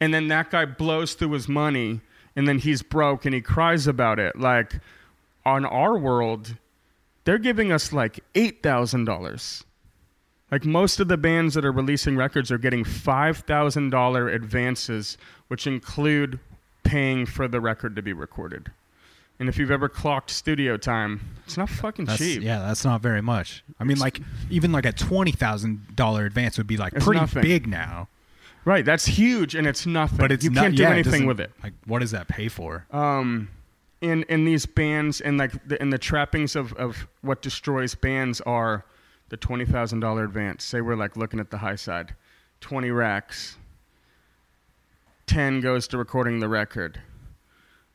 and 0.00 0.12
then 0.14 0.28
that 0.28 0.50
guy 0.50 0.64
blows 0.64 1.14
through 1.14 1.32
his 1.32 1.48
money, 1.48 2.00
and 2.34 2.48
then 2.48 2.58
he's 2.58 2.82
broke 2.82 3.24
and 3.24 3.34
he 3.34 3.40
cries 3.40 3.86
about 3.86 4.18
it. 4.18 4.36
Like 4.38 4.74
on 5.44 5.64
our 5.64 5.96
world, 5.98 6.56
they're 7.26 7.38
giving 7.38 7.70
us 7.70 7.92
like 7.92 8.20
eight 8.34 8.62
thousand 8.62 9.04
dollars. 9.04 9.64
Like 10.50 10.64
most 10.64 11.00
of 11.00 11.08
the 11.08 11.16
bands 11.16 11.54
that 11.54 11.64
are 11.64 11.72
releasing 11.72 12.16
records 12.16 12.50
are 12.50 12.58
getting 12.58 12.84
five 12.84 13.38
thousand 13.38 13.90
dollar 13.90 14.28
advances, 14.28 15.18
which 15.48 15.66
include 15.66 16.38
paying 16.84 17.26
for 17.26 17.48
the 17.48 17.60
record 17.60 17.96
to 17.96 18.02
be 18.02 18.12
recorded. 18.14 18.70
And 19.38 19.50
if 19.50 19.58
you've 19.58 19.72
ever 19.72 19.88
clocked 19.88 20.30
studio 20.30 20.78
time, 20.78 21.20
it's 21.44 21.58
not 21.58 21.68
fucking 21.68 22.06
That's, 22.06 22.18
cheap. 22.18 22.42
Yeah, 22.42 22.60
that's 22.60 22.86
not 22.86 23.02
very 23.02 23.20
much. 23.20 23.62
I 23.78 23.84
mean, 23.84 23.98
like 23.98 24.20
even 24.48 24.72
like 24.72 24.86
a 24.86 24.92
twenty 24.92 25.32
thousand 25.32 25.94
dollar 25.94 26.24
advance 26.24 26.56
would 26.56 26.66
be 26.68 26.78
like 26.78 26.94
pretty 26.94 27.20
nothing. 27.20 27.42
big 27.42 27.66
now. 27.66 28.08
Right, 28.64 28.84
that's 28.84 29.06
huge, 29.06 29.54
and 29.54 29.66
it's 29.66 29.86
nothing. 29.86 30.18
But 30.18 30.32
it's 30.32 30.42
you 30.42 30.50
not, 30.50 30.62
can't 30.62 30.76
do 30.76 30.82
yeah, 30.82 30.90
anything 30.90 31.26
with 31.26 31.38
it. 31.38 31.52
Like, 31.62 31.72
what 31.84 32.00
does 32.00 32.10
that 32.12 32.26
pay 32.26 32.48
for? 32.48 32.84
um, 32.90 33.48
in 34.00 34.24
in 34.24 34.44
these 34.44 34.66
bands 34.66 35.20
and 35.20 35.38
like 35.38 35.66
the, 35.66 35.80
and 35.80 35.92
the 35.92 35.98
trappings 35.98 36.54
of, 36.56 36.72
of 36.74 37.06
what 37.22 37.42
destroys 37.42 37.94
bands 37.94 38.40
are 38.42 38.84
the 39.28 39.36
twenty 39.36 39.64
thousand 39.64 40.00
dollar 40.00 40.24
advance. 40.24 40.64
Say 40.64 40.80
we're 40.80 40.96
like 40.96 41.16
looking 41.16 41.40
at 41.40 41.50
the 41.50 41.58
high 41.58 41.76
side, 41.76 42.14
twenty 42.60 42.90
racks. 42.90 43.56
Ten 45.26 45.60
goes 45.60 45.88
to 45.88 45.98
recording 45.98 46.38
the 46.38 46.48
record. 46.48 47.00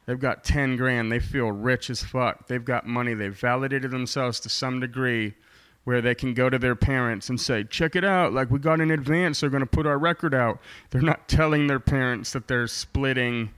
They've 0.05 0.19
got 0.19 0.43
ten 0.43 0.75
grand. 0.75 1.11
They 1.11 1.19
feel 1.19 1.51
rich 1.51 1.89
as 1.89 2.03
fuck. 2.03 2.47
They've 2.47 2.65
got 2.65 2.85
money. 2.85 3.13
They've 3.13 3.37
validated 3.37 3.91
themselves 3.91 4.39
to 4.41 4.49
some 4.49 4.79
degree 4.79 5.35
where 5.83 6.01
they 6.01 6.13
can 6.13 6.33
go 6.33 6.49
to 6.49 6.59
their 6.59 6.75
parents 6.75 7.29
and 7.29 7.39
say, 7.41 7.63
check 7.63 7.95
it 7.95 8.03
out. 8.03 8.33
Like, 8.33 8.51
we 8.51 8.59
got 8.59 8.81
an 8.81 8.91
advance. 8.91 9.39
They're 9.39 9.49
going 9.49 9.61
to 9.61 9.65
put 9.65 9.87
our 9.87 9.97
record 9.97 10.33
out. 10.33 10.59
They're 10.91 11.01
not 11.01 11.27
telling 11.27 11.65
their 11.65 11.79
parents 11.79 12.33
that 12.33 12.47
they're 12.47 12.67
splitting 12.67 13.49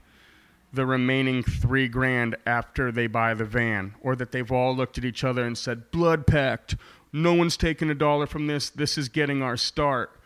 the 0.74 0.86
remaining 0.86 1.42
three 1.42 1.88
grand 1.88 2.36
after 2.46 2.90
they 2.90 3.06
buy 3.06 3.34
the 3.34 3.44
van, 3.44 3.94
or 4.00 4.16
that 4.16 4.32
they've 4.32 4.52
all 4.52 4.74
looked 4.74 4.98
at 4.98 5.04
each 5.04 5.24
other 5.24 5.44
and 5.44 5.56
said, 5.56 5.90
blood 5.90 6.26
pact, 6.26 6.76
no 7.12 7.34
one's 7.34 7.56
taking 7.56 7.90
a 7.90 7.94
dollar 7.94 8.26
from 8.26 8.46
this. 8.46 8.70
This 8.70 8.98
is 8.98 9.08
getting 9.08 9.42
our 9.42 9.56
start. 9.56 10.18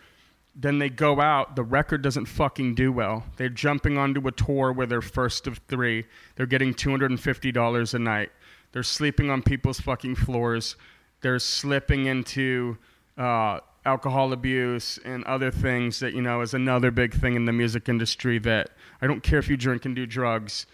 Then 0.54 0.78
they 0.78 0.88
go 0.88 1.20
out. 1.20 1.54
The 1.54 1.62
record 1.62 2.02
doesn't 2.02 2.26
fucking 2.26 2.74
do 2.74 2.90
well. 2.90 3.24
They're 3.36 3.48
jumping 3.48 3.96
onto 3.96 4.26
a 4.26 4.32
tour 4.32 4.72
where 4.72 4.86
they're 4.86 5.02
first 5.02 5.46
of 5.46 5.58
three. 5.68 6.06
They're 6.34 6.46
getting 6.46 6.74
$250 6.74 7.94
a 7.94 7.98
night. 7.98 8.30
They're 8.72 8.82
sleeping 8.82 9.30
on 9.30 9.42
people's 9.42 9.80
fucking 9.80 10.16
floors. 10.16 10.76
They're 11.20 11.38
slipping 11.38 12.06
into 12.06 12.78
uh, 13.16 13.60
alcohol 13.84 14.32
abuse 14.32 14.98
and 15.04 15.24
other 15.24 15.50
things 15.50 16.00
that, 16.00 16.12
you 16.14 16.22
know, 16.22 16.40
is 16.42 16.54
another 16.54 16.90
big 16.90 17.14
thing 17.14 17.34
in 17.34 17.44
the 17.46 17.52
music 17.52 17.88
industry 17.88 18.38
that 18.40 18.70
I 19.00 19.06
don't 19.06 19.22
care 19.22 19.38
if 19.38 19.48
you 19.48 19.56
drink 19.56 19.84
and 19.84 19.94
do 19.96 20.06
drugs. 20.06 20.66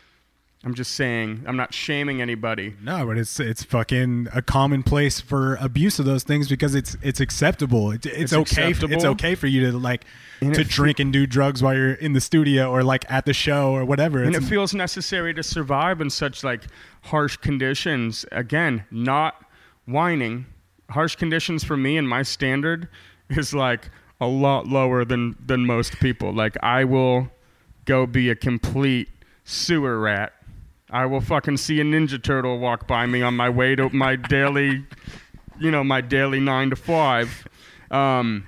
I'm 0.67 0.73
just 0.73 0.93
saying, 0.93 1.45
I'm 1.47 1.59
not 1.59 1.75
shaming 1.75 2.23
anybody. 2.23 2.75
No, 2.83 3.05
but 3.07 3.19
it's 3.19 3.39
it's 3.39 3.63
fucking 3.63 4.29
a 4.35 4.41
commonplace 4.41 5.21
for 5.21 5.57
abuse 5.57 5.99
of 5.99 6.07
those 6.07 6.23
things 6.23 6.49
because 6.49 6.75
it's 6.75 6.97
it's 7.03 7.21
acceptable. 7.21 7.91
It, 7.91 8.07
it's, 8.07 8.33
It's 8.33 8.33
okay. 8.33 8.73
For, 8.73 8.91
it's 8.91 9.05
okay 9.05 9.35
for 9.35 9.47
you 9.47 9.71
to 9.71 9.77
like 9.77 10.07
And 10.41 10.55
to 10.55 10.65
fe- 10.65 10.71
drink 10.71 11.01
and 11.01 11.13
do 11.13 11.27
drugs 11.27 11.63
while 11.63 11.75
you're 11.75 11.93
in 11.93 12.15
the 12.15 12.21
studio 12.21 12.71
or 12.71 12.83
like 12.83 13.05
at 13.11 13.27
the 13.27 13.35
show 13.35 13.73
or 13.73 13.85
whatever. 13.85 14.23
and 14.23 14.35
it 14.35 14.43
feels 14.43 14.73
necessary 14.73 15.35
to 15.35 15.43
survive 15.43 16.01
in 16.01 16.09
such 16.09 16.43
like 16.43 16.63
harsh 17.03 17.37
conditions 17.37 18.25
again 18.33 18.85
not 18.91 19.45
whining 19.85 20.47
harsh 20.95 21.17
conditions 21.17 21.65
for 21.65 21.77
me 21.77 21.97
and 21.97 22.09
my 22.09 22.23
standard 22.23 22.89
is 23.31 23.53
like 23.53 23.91
a 24.21 24.27
lot 24.27 24.67
lower 24.67 25.05
than 25.05 25.37
than 25.45 25.67
most 25.67 25.99
people. 26.01 26.33
Like 26.33 26.57
i 26.63 26.85
will 26.85 27.31
go 27.85 28.07
be 28.07 28.31
a 28.31 28.35
complete 28.35 29.09
sewer 29.45 29.99
rat. 29.99 30.33
I 30.91 31.07
will 31.07 31.21
fucking 31.21 31.57
see 31.59 31.81
a 31.81 31.85
ninja 31.85 32.23
turtle 32.23 32.59
walk 32.59 32.87
by 32.87 33.07
me 33.07 33.23
on 33.23 33.35
my 33.37 33.51
way 33.51 33.75
to 33.75 33.91
my 33.91 34.17
daily 34.17 34.87
you 35.61 35.71
know 35.71 35.85
my 35.85 36.01
daily 36.01 36.41
9 36.41 36.71
to 36.71 36.77
5 36.77 37.49
um 37.93 38.47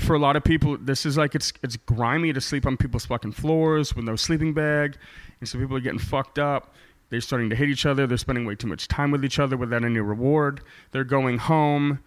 for 0.00 0.14
a 0.14 0.18
lot 0.18 0.36
of 0.36 0.42
people, 0.42 0.76
this 0.78 1.04
is 1.04 1.16
like 1.16 1.34
it's 1.34 1.52
it's 1.62 1.76
grimy 1.76 2.32
to 2.32 2.40
sleep 2.40 2.66
on 2.66 2.76
people's 2.76 3.06
fucking 3.06 3.32
floors 3.32 3.94
with 3.94 4.04
no 4.04 4.16
sleeping 4.16 4.52
bag, 4.54 4.96
and 5.40 5.48
so 5.48 5.58
people 5.58 5.76
are 5.76 5.80
getting 5.80 5.98
fucked 5.98 6.38
up. 6.38 6.74
They're 7.10 7.20
starting 7.20 7.50
to 7.50 7.56
hate 7.56 7.68
each 7.68 7.86
other. 7.86 8.06
They're 8.06 8.16
spending 8.16 8.44
way 8.46 8.54
too 8.54 8.68
much 8.68 8.88
time 8.88 9.10
with 9.10 9.24
each 9.24 9.38
other 9.38 9.56
without 9.56 9.84
any 9.84 9.98
reward. 9.98 10.62
They're 10.92 11.04
going 11.04 11.38
home. 11.38 11.98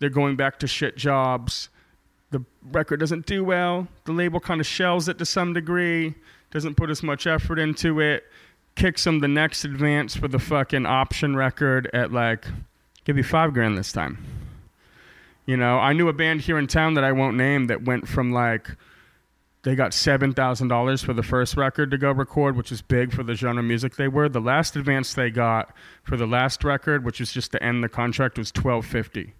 They're 0.00 0.10
going 0.10 0.36
back 0.36 0.58
to 0.58 0.66
shit 0.66 0.96
jobs. 0.96 1.68
The 2.30 2.44
record 2.70 3.00
doesn't 3.00 3.26
do 3.26 3.44
well. 3.44 3.88
The 4.04 4.12
label 4.12 4.40
kind 4.40 4.60
of 4.60 4.66
shells 4.66 5.08
it 5.08 5.18
to 5.18 5.24
some 5.24 5.52
degree. 5.52 6.14
Doesn't 6.50 6.74
put 6.74 6.90
as 6.90 7.02
much 7.02 7.26
effort 7.26 7.58
into 7.58 8.00
it. 8.00 8.24
Kicks 8.74 9.04
them 9.04 9.20
the 9.20 9.28
next 9.28 9.64
advance 9.64 10.16
for 10.16 10.28
the 10.28 10.38
fucking 10.38 10.86
option 10.86 11.36
record 11.36 11.88
at 11.92 12.12
like, 12.12 12.46
give 13.04 13.16
you 13.16 13.24
five 13.24 13.52
grand 13.52 13.78
this 13.78 13.92
time. 13.92 14.18
You 15.46 15.56
know, 15.56 15.78
I 15.78 15.92
knew 15.92 16.08
a 16.08 16.12
band 16.12 16.42
here 16.42 16.58
in 16.58 16.66
town 16.66 16.94
that 16.94 17.04
I 17.04 17.12
won't 17.12 17.36
name 17.36 17.66
that 17.66 17.84
went 17.84 18.08
from 18.08 18.32
like 18.32 18.70
they 19.62 19.74
got 19.74 19.92
seven 19.92 20.32
thousand 20.32 20.68
dollars 20.68 21.02
for 21.02 21.12
the 21.12 21.22
first 21.22 21.56
record 21.56 21.90
to 21.90 21.98
go 21.98 22.10
record, 22.12 22.56
which 22.56 22.72
is 22.72 22.80
big 22.82 23.12
for 23.12 23.22
the 23.22 23.34
genre 23.34 23.60
of 23.62 23.66
music 23.66 23.96
they 23.96 24.08
were. 24.08 24.28
The 24.28 24.40
last 24.40 24.74
advance 24.76 25.12
they 25.14 25.30
got 25.30 25.74
for 26.02 26.16
the 26.16 26.26
last 26.26 26.64
record, 26.64 27.04
which 27.04 27.20
was 27.20 27.32
just 27.32 27.52
to 27.52 27.62
end 27.62 27.84
the 27.84 27.88
contract, 27.88 28.38
was 28.38 28.50
twelve 28.50 28.86
fifty. 28.86 29.34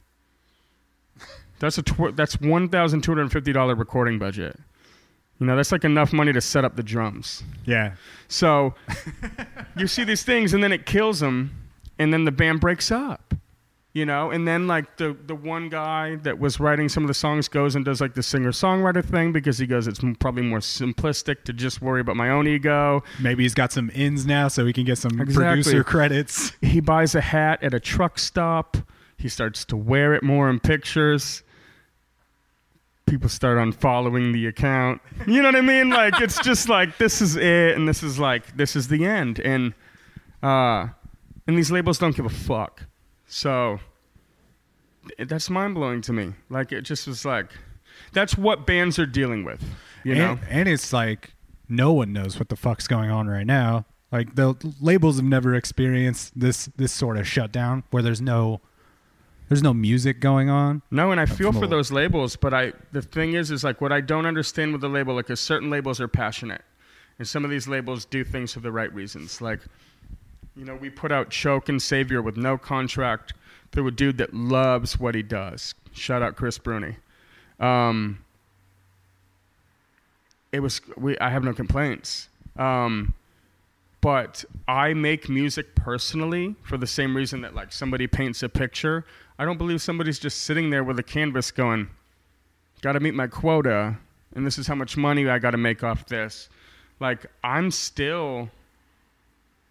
That's 1.59 1.79
a 1.79 1.83
tw- 1.83 2.15
that's 2.15 2.41
one 2.41 2.69
thousand 2.69 3.03
two 3.03 3.11
hundred 3.13 3.31
fifty 3.33 3.53
dollar 3.53 3.75
recording 3.75 4.19
budget. 4.19 4.59
You 5.39 5.47
know, 5.47 5.57
that's 5.57 5.73
like 5.73 5.85
enough 5.85 6.13
money 6.13 6.35
to 6.35 6.41
set 6.43 6.67
up 6.67 6.77
the 6.77 6.83
drums. 6.83 7.43
yeah, 7.65 7.95
So 8.29 8.75
you 9.75 9.87
see 9.87 10.05
these 10.05 10.23
things, 10.23 10.53
and 10.53 10.63
then 10.63 10.71
it 10.71 10.85
kills 10.85 11.21
them, 11.21 11.51
and 11.99 12.13
then 12.13 12.25
the 12.27 12.31
band 12.33 12.61
breaks 12.61 12.91
up. 12.91 13.33
You 13.93 14.07
know, 14.07 14.31
and 14.31 14.47
then 14.47 14.69
like 14.69 14.99
the 14.99 15.17
the 15.27 15.35
one 15.35 15.69
guy 15.69 16.15
that 16.23 16.39
was 16.39 16.61
writing 16.61 16.89
some 16.89 17.03
of 17.03 17.09
the 17.09 17.15
songs 17.15 17.49
goes 17.49 17.75
and 17.75 17.85
does 17.85 18.01
like 18.01 18.15
the 18.15 18.23
singer 18.23 18.53
songwriter 18.53 19.05
thing 19.05 19.33
because 19.33 19.59
he 19.59 19.67
goes, 19.67 19.89
it's 19.89 19.99
probably 20.21 20.43
more 20.45 20.61
simplistic 20.61 21.43
to 21.47 21.53
just 21.53 21.83
worry 21.83 22.01
about 22.01 22.15
my 22.15 22.31
own 22.31 22.47
ego. 22.47 23.03
maybe 23.21 23.43
he's 23.43 23.53
got 23.55 23.73
some 23.73 23.91
ins 23.93 24.25
now, 24.27 24.47
so 24.47 24.65
he 24.65 24.73
can 24.73 24.85
get 24.85 24.97
some 24.97 25.21
Exactly. 25.21 25.35
producer 25.35 25.83
credits. 25.83 26.53
He 26.63 26.79
buys 26.79 27.17
a 27.17 27.21
hat 27.21 27.65
at 27.65 27.75
a 27.75 27.81
truck 27.81 28.21
stop. 28.21 28.77
He 29.17 29.29
starts 29.29 29.65
to 29.65 29.77
wear 29.77 30.15
it 30.15 30.23
more 30.23 30.49
in 30.49 30.61
pictures. 30.61 31.43
People 33.07 33.29
start 33.29 33.59
unfollowing 33.59 34.33
the 34.33 34.47
account. 34.47 35.03
You 35.27 35.43
know 35.43 35.49
what 35.49 35.57
I 35.57 35.63
mean? 35.63 35.91
Like 35.91 36.21
it's 36.21 36.39
just 36.43 36.69
like 36.69 36.97
this 36.99 37.21
is 37.21 37.35
it, 37.35 37.77
and 37.77 37.89
this 37.89 38.05
is 38.05 38.21
like 38.21 38.57
this 38.57 38.77
is 38.77 38.87
the 38.87 39.05
end, 39.05 39.41
and 39.41 39.75
uh, 40.45 40.87
and 41.49 41.59
these 41.59 41.73
labels 41.73 41.99
don't 41.99 42.15
give 42.15 42.25
a 42.25 42.29
fuck. 42.29 42.85
So 43.31 43.79
that's 45.19 45.49
mind 45.49 45.77
blowing 45.77 46.03
to 46.03 46.13
me. 46.13 46.35
Like 46.51 46.73
it 46.73 46.83
just 46.83 47.07
was 47.07 47.25
like 47.25 47.47
that's 48.13 48.37
what 48.37 48.67
bands 48.67 48.99
are 48.99 49.07
dealing 49.07 49.45
with. 49.45 49.63
You 50.03 50.17
know? 50.17 50.31
and, 50.33 50.41
and 50.49 50.69
it's 50.69 50.93
like 50.93 51.33
no 51.69 51.93
one 51.93 52.13
knows 52.13 52.39
what 52.39 52.49
the 52.49 52.57
fuck's 52.57 52.89
going 52.89 53.11
on 53.11 53.29
right 53.29 53.47
now. 53.47 53.87
Like 54.11 54.35
the 54.35 54.57
labels 54.81 55.17
have 55.17 55.25
never 55.25 55.55
experienced 55.55 56.39
this 56.39 56.67
this 56.77 56.93
sort 56.93 57.17
of 57.17 57.27
shutdown 57.27 57.85
where 57.91 58.03
there's 58.03 58.21
no 58.21 58.61
there's 59.49 59.63
no 59.63 59.73
music 59.73 60.21
going 60.21 60.51
on. 60.51 60.83
No, 60.91 61.13
and 61.13 61.21
I 61.21 61.27
feel 61.27 61.53
for 61.53 61.69
those 61.69 61.93
labels, 61.93 62.35
but 62.35 62.53
I 62.53 62.73
the 62.91 63.03
thing 63.03 63.35
is 63.35 63.53
is 63.53 63.63
like 63.63 63.81
what 63.81 63.93
I 63.93 64.01
don't 64.01 64.27
understand 64.27 64.73
with 64.73 64.81
the 64.81 64.89
label, 64.89 65.15
like 65.15 65.31
is 65.31 65.39
certain 65.39 65.71
labels 65.71 66.01
are 66.01 66.09
passionate. 66.09 66.63
And 67.21 67.29
some 67.29 67.45
of 67.45 67.51
these 67.51 67.69
labels 67.69 68.07
do 68.07 68.25
things 68.25 68.55
for 68.55 68.61
the 68.61 68.73
right 68.73 68.93
reasons. 68.95 69.43
Like, 69.43 69.61
you 70.61 70.67
know, 70.67 70.77
we 70.77 70.91
put 70.91 71.11
out 71.11 71.31
Choke 71.31 71.71
and 71.71 71.81
Savior 71.81 72.21
with 72.21 72.37
no 72.37 72.59
contract 72.59 73.33
through 73.73 73.87
a 73.87 73.91
dude 73.91 74.19
that 74.19 74.35
loves 74.35 75.01
what 75.01 75.15
he 75.15 75.23
does. 75.23 75.75
Shout 75.95 76.21
out 76.21 76.37
Chris 76.37 76.59
Bruni. 76.59 76.97
Um, 77.59 78.23
it 80.53 80.61
was 80.61 80.83
we 80.99 81.17
I 81.19 81.31
have 81.31 81.45
no 81.45 81.55
complaints. 81.55 82.29
Um, 82.59 83.15
but 84.03 84.45
I 84.69 84.93
make 84.93 85.31
music 85.31 85.75
personally 85.75 86.57
for 86.63 86.77
the 86.77 86.87
same 86.87 87.17
reason 87.17 87.41
that 87.41 87.55
like 87.55 87.73
somebody 87.73 88.07
paints 88.07 88.43
a 88.43 88.49
picture. 88.51 89.07
I 89.39 89.47
don't 89.47 89.57
believe 89.57 89.81
somebody's 89.81 90.19
just 90.19 90.43
sitting 90.43 90.69
there 90.69 90.85
with 90.85 90.99
a 90.99 91.03
canvas 91.03 91.51
going, 91.51 91.89
"Got 92.83 92.93
to 92.93 93.01
meet 93.01 93.15
my 93.15 93.29
quota, 93.29 93.97
and 94.35 94.47
this 94.47 94.59
is 94.59 94.67
how 94.67 94.75
much 94.75 94.99
money 94.99 95.27
I 95.27 95.39
got 95.39 95.53
to 95.53 95.57
make 95.57 95.83
off 95.83 96.05
this." 96.05 96.51
Like 96.99 97.25
I'm 97.43 97.71
still, 97.71 98.51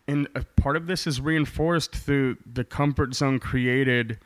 and 0.10 0.28
a 0.36 0.44
part 0.62 0.76
of 0.76 0.88
this 0.88 1.06
is 1.08 1.22
reinforced 1.22 1.96
through 1.96 2.38
the 2.52 2.64
comfort 2.64 3.14
zone 3.14 3.40
created 3.40 4.18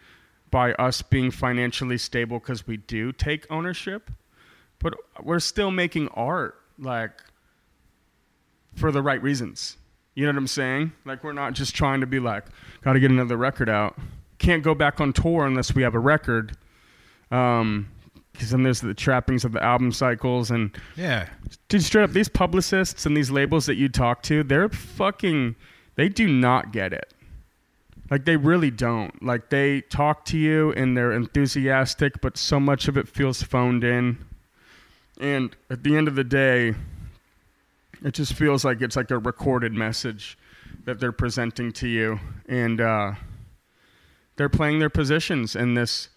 by 0.50 0.74
us 0.74 1.02
being 1.02 1.32
financially 1.32 1.98
stable 1.98 2.40
because 2.40 2.66
we 2.68 2.78
do 2.78 3.12
take 3.12 3.46
ownership, 3.52 4.10
but 4.80 4.94
we're 5.22 5.40
still 5.40 5.72
making 5.72 6.08
art 6.10 6.56
like 6.80 7.12
for 8.76 8.92
the 8.92 9.02
right 9.02 9.22
reasons. 9.22 9.78
You 10.16 10.26
know 10.26 10.32
what 10.32 10.38
I'm 10.38 10.48
saying? 10.48 10.92
Like 11.06 11.24
we're 11.24 11.34
not 11.34 11.54
just 11.54 11.76
trying 11.76 12.02
to 12.02 12.08
be 12.08 12.20
like, 12.20 12.46
got 12.84 12.94
to 12.94 13.00
get 13.00 13.12
another 13.12 13.38
record 13.38 13.70
out. 13.70 13.98
Can't 14.38 14.64
go 14.64 14.76
back 14.76 15.02
on 15.02 15.12
tour 15.14 15.46
unless 15.46 15.74
we 15.74 15.82
have 15.84 15.96
a 15.96 16.00
record. 16.00 16.56
Um, 17.32 17.88
because 18.32 18.50
then 18.52 18.64
there's 18.64 18.82
the 18.82 18.94
trappings 18.96 19.46
of 19.46 19.52
the 19.52 19.64
album 19.64 19.92
cycles 19.92 20.50
and 20.52 20.76
Yeah. 20.96 21.30
dude, 21.70 21.84
straight 21.84 22.04
up, 22.04 22.12
these 22.12 22.30
publicists 22.30 23.06
and 23.06 23.16
these 23.16 23.30
labels 23.32 23.66
that 23.68 23.76
you 23.76 23.90
talk 23.90 24.24
to, 24.24 24.44
they're 24.44 24.70
fucking, 24.70 25.56
they 25.96 26.10
do 26.10 26.28
not 26.28 26.72
get 26.72 26.94
it. 26.94 27.14
Like 28.10 28.26
they 28.26 28.38
really 28.38 28.72
don't. 28.72 29.24
Like 29.24 29.50
they 29.50 29.82
talk 29.82 30.26
to 30.26 30.38
you 30.38 30.72
and 30.74 30.96
they're 30.96 31.14
enthusiastic, 31.14 32.22
but 32.22 32.38
so 32.38 32.60
much 32.60 32.88
of 32.88 32.98
it 32.98 33.08
feels 33.08 33.42
phoned 33.42 33.84
in. 33.84 34.18
And 35.20 35.56
at 35.70 35.84
the 35.84 35.96
end 35.96 36.08
of 36.08 36.16
the 36.16 36.24
day, 36.24 36.74
it 38.04 38.14
just 38.14 38.34
feels 38.34 38.66
like 38.66 38.82
it's 38.82 38.96
like 38.96 39.12
a 39.12 39.18
recorded 39.18 39.74
message 39.74 40.38
that 40.86 41.00
they're 41.00 41.14
presenting 41.14 41.72
to 41.72 41.88
you, 41.88 42.20
and 42.48 42.82
uh, 42.82 43.14
they're 44.36 44.50
playing 44.50 44.80
their 44.80 44.90
positions 44.90 45.56
in 45.56 45.76
this 45.76 46.10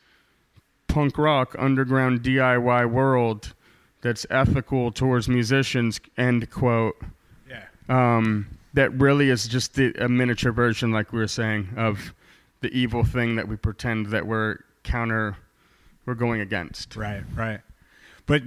punk 0.89 1.17
rock 1.19 1.55
underground 1.59 2.23
DIY 2.23 2.91
world 2.91 3.55
that's 4.01 4.27
ethical 4.31 4.91
towards 4.91 5.29
musicians. 5.29 6.01
End 6.17 6.51
quote. 6.51 6.97
Yeah. 7.49 7.65
Um, 7.89 8.56
that 8.77 8.93
really 9.01 9.31
is 9.31 9.49
just 9.49 9.75
the, 9.75 9.95
a 9.99 10.07
miniature 10.07 10.53
version, 10.53 10.93
like 10.93 11.11
we 11.11 11.19
were 11.19 11.27
saying, 11.27 11.71
of 11.79 12.15
the 12.61 12.69
evil 12.69 13.05
thing 13.05 13.37
that 13.37 13.49
we 13.49 13.57
pretend 13.57 14.09
that 14.09 14.27
we're 14.27 14.59
counter, 14.83 15.39
we're 16.05 16.15
going 16.15 16.43
against. 16.43 16.95
Right, 16.95 17.23
right. 17.35 17.61
But 18.27 18.43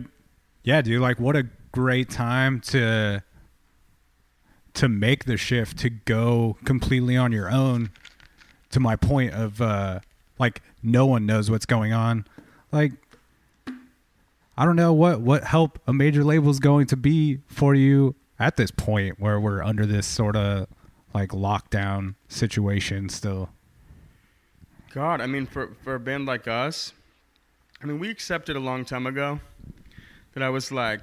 yeah, 0.64 0.84
dude, 0.84 1.02
like 1.02 1.20
what 1.20 1.36
a 1.36 1.48
great 1.72 2.12
time 2.12 2.62
to 2.62 3.24
to 4.76 4.88
make 4.88 5.26
the 5.26 5.36
shift 5.36 5.80
to 5.80 5.90
go 5.90 6.58
completely 6.64 7.18
on 7.18 7.32
your 7.32 7.50
own 7.50 7.90
to 8.70 8.80
my 8.80 8.96
point 8.96 9.34
of 9.34 9.60
uh 9.62 10.00
like 10.38 10.62
no 10.84 11.08
one 11.08 11.26
knows 11.26 11.50
what's 11.50 11.66
going 11.66 11.92
on. 11.92 12.24
Like 12.72 12.92
I 14.56 14.64
don't 14.64 14.76
know 14.76 14.94
what 14.94 15.22
what 15.22 15.44
help 15.44 15.80
a 15.88 15.94
major 15.94 16.24
label 16.24 16.52
is 16.52 16.60
going 16.60 16.86
to 16.88 16.96
be 16.96 17.40
for 17.48 17.74
you 17.74 18.16
at 18.40 18.56
this 18.58 18.72
point 18.72 19.20
where 19.20 19.40
we're 19.40 19.62
under 19.64 19.86
this 19.86 20.08
sort 20.08 20.36
of 20.36 20.68
like 21.14 21.30
lockdown 21.30 22.16
situation 22.28 23.10
still. 23.10 23.50
God, 24.94 25.22
I 25.22 25.28
mean, 25.28 25.46
for 25.46 25.76
for 25.84 25.96
a 25.96 26.00
band 26.00 26.26
like 26.26 26.48
us, 26.48 26.94
I 27.82 27.86
mean, 27.86 28.00
we 28.00 28.10
accepted 28.10 28.56
a 28.56 28.60
long 28.60 28.86
time 28.86 29.06
ago 29.06 29.40
that 30.34 30.44
I 30.44 30.50
was 30.50 30.72
like 30.72 31.02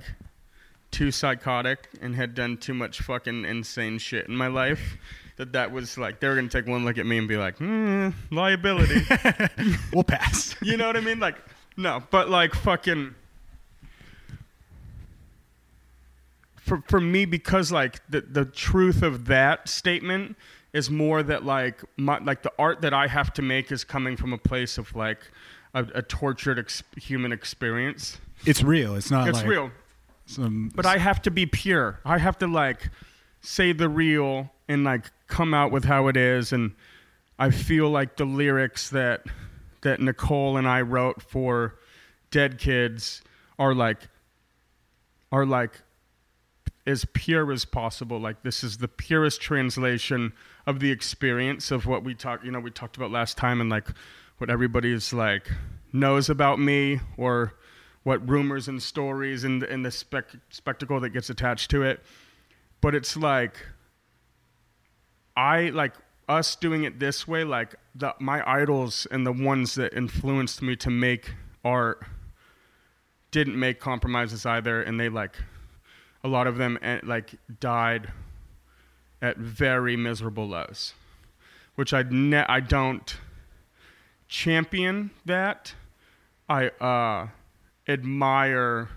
too 0.90 1.11
psychotic 1.11 1.88
and 2.01 2.14
had 2.14 2.35
done 2.35 2.57
too 2.57 2.75
much 2.75 3.01
fucking 3.01 3.44
insane 3.44 3.99
shit 3.99 4.29
in 4.29 4.37
my 4.37 4.46
life. 4.46 4.96
That 5.37 5.53
that 5.53 5.70
was 5.70 5.99
like 5.99 6.20
they 6.20 6.29
were 6.29 6.35
gonna 6.35 6.49
take 6.49 6.66
one 6.66 6.85
look 6.85 6.96
at 6.99 7.07
me 7.07 7.18
and 7.18 7.29
be 7.29 7.37
like, 7.37 7.59
hmm, 7.59 8.11
liability. 8.31 9.03
We'll 9.92 10.05
pass. 10.05 10.57
you 10.62 10.77
know 10.77 10.87
what 10.87 10.96
I 10.96 11.01
mean? 11.01 11.20
Like, 11.20 11.37
no, 11.77 12.03
but 12.11 12.29
like 12.31 12.55
fucking. 12.55 13.14
For 16.67 16.83
for 16.89 17.01
me, 17.01 17.25
because 17.25 17.71
like 17.71 18.01
the 18.09 18.21
the 18.21 18.45
truth 18.45 19.03
of 19.03 19.27
that 19.27 19.69
statement 19.69 20.37
is 20.73 20.91
more 20.91 21.23
that 21.23 21.45
like 21.45 21.83
my 21.97 22.19
like 22.19 22.43
the 22.43 22.53
art 22.59 22.81
that 22.81 22.93
I 22.93 23.07
have 23.07 23.33
to 23.35 23.43
make 23.43 23.71
is 23.71 23.85
coming 23.85 24.17
from 24.17 24.33
a 24.33 24.39
place 24.39 24.77
of 24.77 24.95
like 24.97 25.21
a, 25.75 25.87
a 25.95 26.03
tortured 26.03 26.59
ex- 26.59 26.83
human 26.97 27.31
experience. 27.33 28.19
It's 28.45 28.63
real. 28.63 28.97
It's 28.97 29.11
not 29.11 29.29
It's 29.29 29.39
like 29.39 29.47
real, 29.47 29.71
some 30.27 30.73
but 30.75 30.85
I 30.85 30.99
have 30.99 31.23
to 31.23 31.31
be 31.31 31.47
pure. 31.47 32.01
I 32.05 32.19
have 32.19 32.37
to 32.39 32.49
like 32.49 32.91
say 33.41 33.73
the 33.73 33.89
real 33.89 34.51
and 34.69 34.83
like 34.83 35.13
come 35.29 35.55
out 35.55 35.71
with 35.71 35.85
how 35.85 36.09
it 36.09 36.17
is 36.17 36.53
and 36.53 36.73
I 37.39 37.51
feel 37.51 37.91
like 37.91 38.17
the 38.17 38.25
lyrics 38.25 38.91
that 38.91 39.25
that 39.83 40.01
Nicole 40.01 40.57
and 40.57 40.67
I 40.69 40.81
wrote 40.81 41.23
for 41.23 41.77
Dead 42.31 42.59
Kids 42.59 43.23
are 43.59 43.75
like 43.75 44.09
are 45.31 45.47
like 45.47 45.81
as 46.87 47.05
pure 47.12 47.51
as 47.53 47.64
possible. 47.64 48.18
Like 48.18 48.42
this 48.42 48.62
is 48.62 48.79
the 48.79 48.88
purest 48.88 49.40
translation 49.40 50.33
of 50.66 50.81
the 50.81 50.90
experience 50.90 51.70
of 51.70 51.87
what 51.87 52.05
we 52.05 52.14
talked. 52.14 52.44
You 52.44 52.51
know, 52.51 52.61
we 52.61 52.70
talked 52.70 52.96
about 52.96 53.11
last 53.11 53.37
time, 53.37 53.61
and 53.61 53.68
like 53.68 53.88
what 54.38 54.51
everybody's 54.51 55.12
like 55.12 55.51
knows 55.92 56.29
about 56.29 56.59
me, 56.61 57.01
or 57.16 57.55
what 58.05 58.27
rumors 58.29 58.68
and 58.68 58.83
stories 58.83 59.44
and 59.44 59.62
and 59.64 59.85
the 59.85 59.90
spec- 59.90 60.37
spectacle 60.51 61.01
that 61.01 61.11
gets 61.11 61.29
attached 61.31 61.70
to 61.72 61.83
it. 61.83 62.03
But 62.81 62.94
it's 62.94 63.16
like 63.16 63.57
I 65.37 65.70
like 65.70 65.94
us 66.29 66.57
doing 66.57 66.85
it 66.85 66.99
this 66.99 67.27
way. 67.27 67.44
Like 67.44 67.75
the 67.94 68.14
my 68.20 68.49
idols 68.49 69.07
and 69.11 69.27
the 69.27 69.33
ones 69.33 69.75
that 69.75 69.92
influenced 69.92 70.62
me 70.62 70.77
to 70.77 70.90
make 70.90 71.33
art 71.64 72.05
didn't 73.33 73.59
make 73.59 73.81
compromises 73.81 74.46
either, 74.46 74.83
and 74.83 75.01
they 75.01 75.09
like 75.09 75.37
a 76.27 76.29
lot 76.29 76.49
of 76.49 76.57
them 76.57 76.77
eh, 76.83 76.99
like 77.05 77.37
died 77.61 78.12
at 79.23 79.37
very 79.39 79.97
miserable 79.97 80.49
lows, 80.49 80.93
which 81.77 81.95
I 81.95 82.03
ne- 82.11 82.45
I 82.49 82.59
don't 82.59 83.17
champion 84.27 85.11
that. 85.25 85.75
I 86.49 86.69
uh, 86.81 87.29
admire 87.89 88.89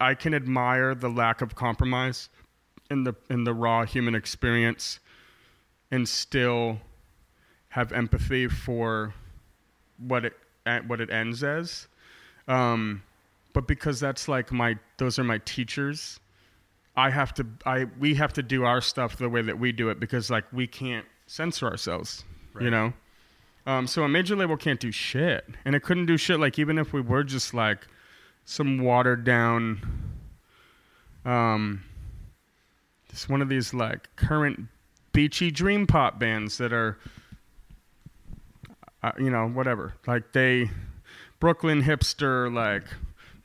I 0.00 0.14
can 0.14 0.34
admire 0.34 0.94
the 0.94 1.08
lack 1.08 1.40
of 1.40 1.54
compromise 1.54 2.28
in 2.90 3.04
the 3.04 3.14
in 3.30 3.44
the 3.44 3.54
raw 3.54 3.84
human 3.84 4.16
experience, 4.16 4.98
and 5.92 6.08
still 6.08 6.80
have 7.68 7.92
empathy 7.92 8.48
for 8.48 9.14
what 9.98 10.24
it 10.24 10.32
eh, 10.66 10.80
what 10.84 11.00
it 11.00 11.10
ends 11.10 11.44
as. 11.44 11.86
Um, 12.48 13.02
but 13.52 13.68
because 13.68 14.00
that's 14.00 14.26
like 14.26 14.50
my 14.50 14.76
those 14.98 15.16
are 15.20 15.24
my 15.24 15.38
teachers 15.38 16.18
I 16.96 17.10
have 17.10 17.34
to 17.34 17.46
I 17.64 17.86
we 17.98 18.14
have 18.14 18.32
to 18.34 18.42
do 18.42 18.64
our 18.64 18.80
stuff 18.80 19.16
the 19.16 19.28
way 19.28 19.42
that 19.42 19.58
we 19.58 19.72
do 19.72 19.90
it 19.90 20.00
because 20.00 20.30
like 20.30 20.44
we 20.52 20.66
can't 20.66 21.04
censor 21.26 21.66
ourselves, 21.66 22.24
you 22.60 22.70
know. 22.70 22.92
Um, 23.66 23.86
so 23.86 24.04
a 24.04 24.08
major 24.08 24.36
label 24.36 24.56
can't 24.56 24.78
do 24.78 24.92
shit, 24.92 25.44
and 25.64 25.74
it 25.74 25.82
couldn't 25.82 26.06
do 26.06 26.16
shit. 26.16 26.38
Like 26.38 26.58
even 26.58 26.78
if 26.78 26.92
we 26.92 27.00
were 27.00 27.24
just 27.24 27.52
like 27.52 27.86
some 28.44 28.78
watered 28.78 29.24
down, 29.24 29.80
um, 31.24 31.82
just 33.10 33.28
one 33.28 33.42
of 33.42 33.48
these 33.48 33.74
like 33.74 34.08
current 34.16 34.68
beachy 35.12 35.50
dream 35.50 35.86
pop 35.86 36.18
bands 36.18 36.58
that 36.58 36.72
are, 36.72 36.98
uh, 39.02 39.12
you 39.18 39.30
know, 39.30 39.48
whatever. 39.48 39.94
Like 40.06 40.32
they, 40.32 40.70
Brooklyn 41.40 41.82
hipster 41.82 42.52
like 42.52 42.84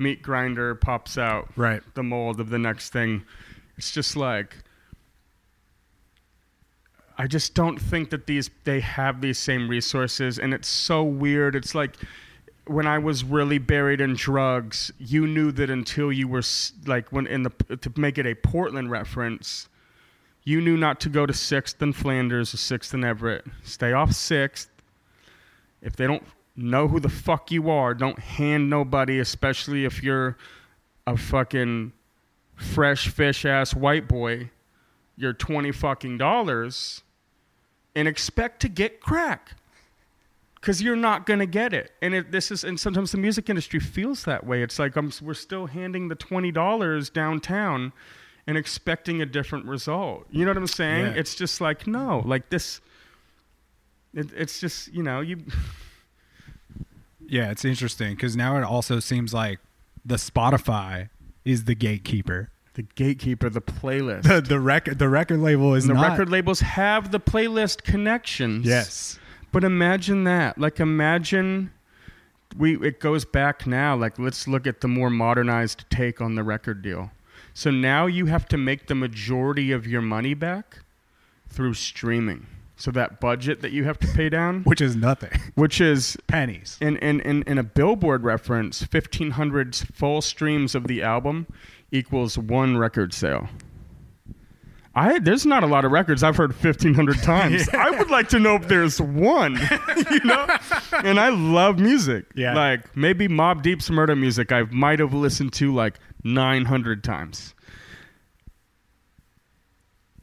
meat 0.01 0.21
grinder 0.21 0.75
pops 0.75 1.17
out 1.17 1.49
right. 1.55 1.81
the 1.93 2.03
mold 2.03 2.39
of 2.39 2.49
the 2.49 2.59
next 2.59 2.91
thing. 2.91 3.23
It's 3.77 3.91
just 3.91 4.15
like 4.17 4.57
I 7.17 7.27
just 7.27 7.53
don't 7.53 7.79
think 7.79 8.09
that 8.09 8.25
these 8.25 8.49
they 8.63 8.79
have 8.79 9.21
these 9.21 9.37
same 9.37 9.69
resources 9.69 10.39
and 10.39 10.53
it's 10.53 10.67
so 10.67 11.03
weird. 11.03 11.55
It's 11.55 11.75
like 11.75 11.97
when 12.65 12.87
I 12.87 12.97
was 12.97 13.23
really 13.23 13.57
buried 13.57 14.01
in 14.01 14.15
drugs, 14.15 14.91
you 14.97 15.27
knew 15.27 15.51
that 15.51 15.69
until 15.69 16.11
you 16.11 16.27
were 16.27 16.41
like 16.85 17.09
when 17.11 17.27
in 17.27 17.43
the 17.43 17.49
to 17.77 17.91
make 17.95 18.17
it 18.17 18.25
a 18.25 18.33
Portland 18.35 18.89
reference, 18.89 19.69
you 20.43 20.61
knew 20.61 20.78
not 20.78 20.99
to 21.01 21.09
go 21.09 21.26
to 21.26 21.34
6th 21.34 21.82
and 21.82 21.95
Flanders 21.95 22.53
or 22.53 22.57
6th 22.57 22.93
and 22.93 23.05
Everett. 23.05 23.45
Stay 23.63 23.93
off 23.93 24.09
6th. 24.09 24.67
If 25.82 25.95
they 25.95 26.07
don't 26.07 26.23
know 26.56 26.88
who 26.88 26.99
the 26.99 27.10
fuck 27.10 27.52
you 27.52 27.70
are, 27.70 27.93
don't 27.93 28.20
hand 28.20 28.70
nobody, 28.70 29.20
especially 29.20 29.86
if 29.86 30.04
you're 30.04 30.38
a 31.08 31.18
fucking 31.18 31.93
fresh 32.56 33.08
fish 33.08 33.45
ass 33.45 33.74
white 33.74 34.08
boy, 34.08 34.49
your 35.16 35.34
20 35.34 35.72
fucking 35.72 36.18
dollars 36.18 37.04
and 37.95 38.08
expect 38.08 38.62
to 38.62 38.70
get 38.70 39.02
crack. 39.02 39.56
Cause 40.62 40.80
you're 40.80 40.95
not 40.95 41.26
gonna 41.26 41.47
get 41.47 41.74
it, 41.74 41.91
and 42.04 42.14
it, 42.14 42.32
this 42.32 42.52
is, 42.52 42.64
and 42.64 42.80
sometimes 42.80 43.12
the 43.12 43.18
music 43.18 43.49
industry 43.49 43.80
feels 43.80 44.26
that 44.26 44.45
way. 44.45 44.62
It's 44.62 44.78
like 44.78 44.95
um, 44.95 45.12
I'm, 45.20 45.26
we're 45.26 45.34
still 45.34 45.66
handing 45.66 46.08
the 46.08 46.14
twenty 46.14 46.52
dollars 46.52 47.10
downtown, 47.10 47.91
and 48.45 48.56
expecting 48.56 49.24
a 49.24 49.26
different 49.26 49.66
result. 49.66 50.28
You 50.30 50.45
know 50.45 50.52
what 50.52 50.58
I'm 50.58 50.68
saying? 50.68 51.06
Yeah. 51.08 51.14
It's 51.14 51.34
just 51.34 51.62
like 51.62 51.88
no, 51.88 52.22
like 52.28 52.52
this. 52.52 52.80
It, 54.14 54.30
it's 54.36 54.60
just 54.60 54.93
you 54.93 55.02
know 55.02 55.22
you. 55.22 55.38
Yeah, 57.32 57.49
it's 57.49 57.63
interesting 57.63 58.13
because 58.15 58.36
now 58.36 58.57
it 58.57 58.63
also 58.63 58.99
seems 58.99 59.34
like 59.34 59.59
the 60.03 60.15
Spotify 60.17 61.07
is 61.45 61.63
the 61.63 61.75
gatekeeper. 61.75 62.49
The 62.73 62.82
gatekeeper, 62.82 63.49
the 63.49 63.61
playlist. 63.61 64.23
The 64.23 64.41
the 64.41 64.59
record 64.59 64.99
the 64.99 65.07
record 65.07 65.39
label 65.39 65.73
is 65.73 65.86
And 65.86 65.91
the 65.97 66.01
not. 66.01 66.09
record 66.11 66.29
labels 66.29 66.59
have 66.59 67.11
the 67.11 67.21
playlist 67.21 67.84
connections. 67.84 68.65
Yes. 68.65 69.17
But 69.53 69.63
imagine 69.63 70.25
that. 70.25 70.57
Like 70.57 70.82
imagine 70.82 71.71
we 72.57 72.75
it 72.86 72.99
goes 72.99 73.23
back 73.23 73.65
now. 73.65 73.95
Like 73.95 74.19
let's 74.19 74.45
look 74.45 74.67
at 74.67 74.82
the 74.82 74.89
more 74.89 75.09
modernized 75.09 75.86
take 75.89 76.19
on 76.19 76.36
the 76.36 76.43
record 76.43 76.82
deal. 76.82 77.11
So 77.53 77.71
now 77.71 78.07
you 78.07 78.25
have 78.25 78.45
to 78.49 78.57
make 78.57 78.88
the 78.88 78.95
majority 78.95 79.71
of 79.71 79.88
your 79.88 80.01
money 80.01 80.34
back 80.34 80.79
through 81.47 81.75
streaming. 81.75 82.47
So 82.82 82.89
that 82.91 83.19
budget 83.19 83.61
that 83.61 83.71
you 83.71 83.84
have 83.84 83.99
to 83.99 84.07
pay 84.07 84.27
down, 84.27 84.63
Which 84.65 84.82
is 84.82 84.95
nothing. 84.95 85.29
which 85.53 85.79
is 85.79 86.17
Pennies. 86.25 86.79
in, 86.82 86.97
in, 86.97 87.19
in, 87.21 87.43
in 87.43 87.59
a 87.59 87.63
billboard 87.63 88.23
reference, 88.23 88.82
1,500 88.82 89.75
full 89.75 90.19
streams 90.21 90.73
of 90.73 90.88
the 90.88 91.03
album 91.03 91.45
equals 91.91 92.39
one 92.39 92.77
record 92.77 93.13
sale. 93.13 93.49
I 94.95 95.19
there's 95.19 95.45
not 95.45 95.63
a 95.63 95.67
lot 95.67 95.86
of 95.86 95.91
records 95.91 96.23
I've 96.23 96.36
heard 96.36 96.51
1,500 96.51 97.17
times. 97.23 97.69
I 97.69 97.91
would 97.91 98.09
like 98.09 98.29
to 98.29 98.39
know 98.39 98.55
if 98.55 98.67
there's 98.67 98.99
one, 98.99 99.59
you 100.11 100.19
know. 100.23 100.47
And 101.03 101.19
I 101.19 101.29
love 101.29 101.79
music. 101.79 102.25
Yeah. 102.36 102.53
Like 102.55 102.95
maybe 102.97 103.27
Mobb 103.27 103.61
Deep's 103.61 103.89
Murda 103.89 104.17
Muzik 104.19 104.51
I 104.51 104.63
might 104.63 104.99
have 104.99 105.13
listened 105.13 105.53
to 105.53 105.73
like 105.73 105.99
900 106.23 107.03
times. 107.03 107.53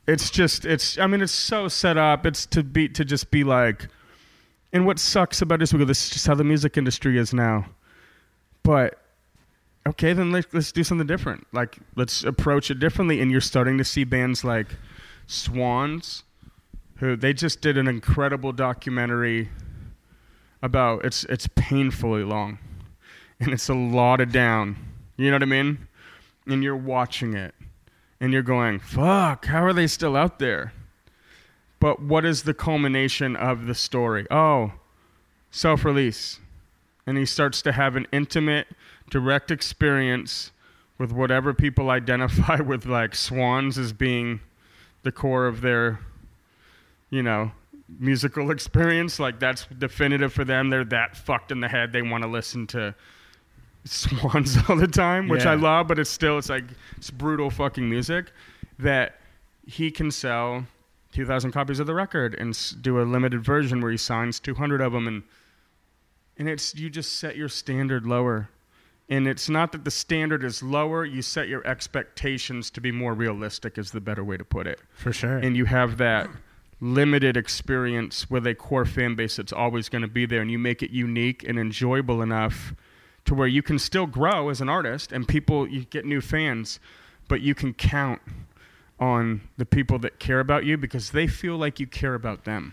It's 0.08 0.30
just 0.30 0.64
it's 0.64 0.98
I 0.98 1.06
mean 1.06 1.20
it's 1.20 1.32
so 1.32 1.68
set 1.68 1.96
up. 1.96 2.26
It's 2.26 2.46
to 2.46 2.64
be 2.64 2.88
to 2.88 3.04
just 3.04 3.30
be 3.30 3.44
like 3.44 3.88
and 4.72 4.84
what 4.84 4.98
sucks 4.98 5.40
about 5.40 5.60
this, 5.60 5.72
because 5.72 5.86
this 5.86 6.04
is 6.06 6.10
just 6.10 6.26
how 6.26 6.34
the 6.34 6.44
music 6.44 6.76
industry 6.76 7.18
is 7.18 7.32
now. 7.32 7.66
But 8.62 9.00
okay, 9.86 10.12
then 10.12 10.32
let's, 10.32 10.52
let's 10.52 10.72
do 10.72 10.82
something 10.82 11.06
different. 11.06 11.46
Like 11.52 11.78
let's 11.94 12.24
approach 12.24 12.70
it 12.70 12.78
differently. 12.78 13.20
And 13.20 13.30
you're 13.30 13.40
starting 13.40 13.78
to 13.78 13.84
see 13.84 14.04
bands 14.04 14.44
like 14.44 14.68
Swans, 15.26 16.24
who 16.96 17.14
they 17.14 17.32
just 17.32 17.60
did 17.60 17.76
an 17.78 17.86
incredible 17.86 18.52
documentary 18.52 19.50
about 20.62 21.04
it's 21.04 21.24
it's 21.24 21.48
painfully 21.54 22.24
long, 22.24 22.58
and 23.40 23.52
it's 23.52 23.68
a 23.68 23.74
lot 23.74 24.20
of 24.20 24.32
down. 24.32 24.76
You 25.16 25.26
know 25.30 25.34
what 25.34 25.42
I 25.42 25.46
mean? 25.46 25.86
And 26.46 26.62
you're 26.62 26.76
watching 26.76 27.34
it, 27.34 27.54
and 28.20 28.32
you're 28.32 28.42
going, 28.42 28.78
"Fuck! 28.78 29.46
How 29.46 29.62
are 29.64 29.72
they 29.72 29.86
still 29.86 30.16
out 30.16 30.38
there?" 30.38 30.72
But 31.80 32.02
what 32.02 32.24
is 32.24 32.42
the 32.42 32.54
culmination 32.54 33.36
of 33.36 33.66
the 33.66 33.74
story? 33.74 34.26
Oh, 34.30 34.72
self 35.50 35.84
release. 35.84 36.40
And 37.06 37.16
he 37.16 37.24
starts 37.24 37.62
to 37.62 37.72
have 37.72 37.96
an 37.96 38.06
intimate, 38.12 38.66
direct 39.08 39.50
experience 39.50 40.50
with 40.98 41.12
whatever 41.12 41.54
people 41.54 41.90
identify 41.90 42.60
with, 42.60 42.86
like 42.86 43.14
swans 43.14 43.78
as 43.78 43.92
being 43.92 44.40
the 45.04 45.12
core 45.12 45.46
of 45.46 45.60
their, 45.60 46.00
you 47.10 47.22
know, 47.22 47.52
musical 47.98 48.50
experience. 48.52 49.18
Like 49.20 49.38
that's 49.38 49.66
definitive 49.66 50.32
for 50.32 50.44
them. 50.44 50.70
They're 50.70 50.84
that 50.86 51.16
fucked 51.16 51.52
in 51.52 51.60
the 51.60 51.68
head. 51.68 51.92
They 51.92 52.02
want 52.02 52.24
to 52.24 52.28
listen 52.28 52.66
to 52.68 52.94
Swans 53.90 54.56
all 54.68 54.76
the 54.76 54.86
time, 54.86 55.28
which 55.28 55.46
I 55.46 55.54
love, 55.54 55.88
but 55.88 55.98
it's 55.98 56.10
still 56.10 56.38
it's 56.38 56.48
like 56.48 56.64
it's 56.96 57.10
brutal 57.10 57.50
fucking 57.50 57.88
music 57.88 58.32
that 58.78 59.16
he 59.66 59.90
can 59.90 60.10
sell 60.10 60.66
2,000 61.12 61.52
copies 61.52 61.78
of 61.80 61.86
the 61.86 61.94
record 61.94 62.34
and 62.34 62.50
s- 62.50 62.70
do 62.70 63.00
a 63.00 63.02
limited 63.02 63.44
version 63.44 63.80
where 63.80 63.90
he 63.90 63.96
signs 63.96 64.38
200 64.40 64.80
of 64.80 64.92
them 64.92 65.06
and 65.08 65.22
and 66.38 66.48
it's 66.48 66.74
you 66.76 66.88
just 66.88 67.18
set 67.18 67.36
your 67.36 67.48
standard 67.48 68.06
lower. 68.06 68.48
And 69.10 69.26
it's 69.26 69.48
not 69.48 69.72
that 69.72 69.84
the 69.84 69.90
standard 69.90 70.44
is 70.44 70.62
lower 70.62 71.04
you 71.04 71.22
set 71.22 71.48
your 71.48 71.66
expectations 71.66 72.70
to 72.70 72.80
be 72.80 72.92
more 72.92 73.14
realistic 73.14 73.78
is 73.78 73.90
the 73.90 74.00
better 74.00 74.22
way 74.22 74.36
to 74.36 74.44
put 74.44 74.66
it. 74.66 74.80
For 74.92 75.12
sure. 75.12 75.38
and 75.38 75.56
you 75.56 75.64
have 75.64 75.96
that 75.98 76.28
limited 76.80 77.36
experience 77.36 78.30
with 78.30 78.46
a 78.46 78.54
core 78.54 78.84
fan 78.84 79.16
base 79.16 79.36
that's 79.36 79.52
always 79.52 79.88
going 79.88 80.02
to 80.02 80.08
be 80.08 80.26
there 80.26 80.40
and 80.42 80.50
you 80.50 80.58
make 80.58 80.82
it 80.82 80.90
unique 80.90 81.42
and 81.48 81.58
enjoyable 81.58 82.22
enough 82.22 82.72
to 83.28 83.34
where 83.34 83.46
you 83.46 83.62
can 83.62 83.78
still 83.78 84.06
grow 84.06 84.48
as 84.48 84.60
an 84.60 84.68
artist 84.68 85.12
and 85.12 85.28
people 85.28 85.68
you 85.68 85.84
get 85.84 86.04
new 86.04 86.20
fans 86.20 86.80
but 87.28 87.40
you 87.40 87.54
can 87.54 87.72
count 87.74 88.20
on 88.98 89.40
the 89.58 89.66
people 89.66 89.98
that 89.98 90.18
care 90.18 90.40
about 90.40 90.64
you 90.64 90.76
because 90.76 91.10
they 91.10 91.26
feel 91.26 91.56
like 91.56 91.78
you 91.78 91.86
care 91.86 92.14
about 92.14 92.44
them 92.44 92.72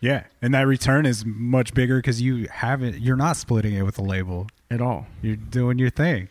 yeah, 0.00 0.24
and 0.42 0.52
that 0.54 0.66
return 0.66 1.06
is 1.06 1.24
much 1.24 1.72
bigger 1.72 1.96
because 1.96 2.20
you 2.20 2.48
haven't. 2.50 3.00
You're 3.00 3.16
not 3.16 3.36
splitting 3.36 3.74
it 3.74 3.82
with 3.82 3.98
a 3.98 4.02
label. 4.02 4.46
at 4.70 4.80
all 4.80 5.06
You're 5.22 5.36
doing 5.36 5.78
your 5.78 5.90
thing. 5.90 6.28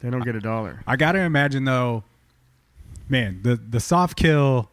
they 0.00 0.10
don't 0.10 0.24
get 0.24 0.34
a 0.34 0.40
dollar 0.40 0.82
I 0.86 0.96
gotta 0.96 1.20
imagine 1.20 1.64
though, 1.64 2.04
man, 3.08 3.40
the 3.42 3.56
the 3.56 3.80
soft 3.80 4.16
kill 4.16 4.70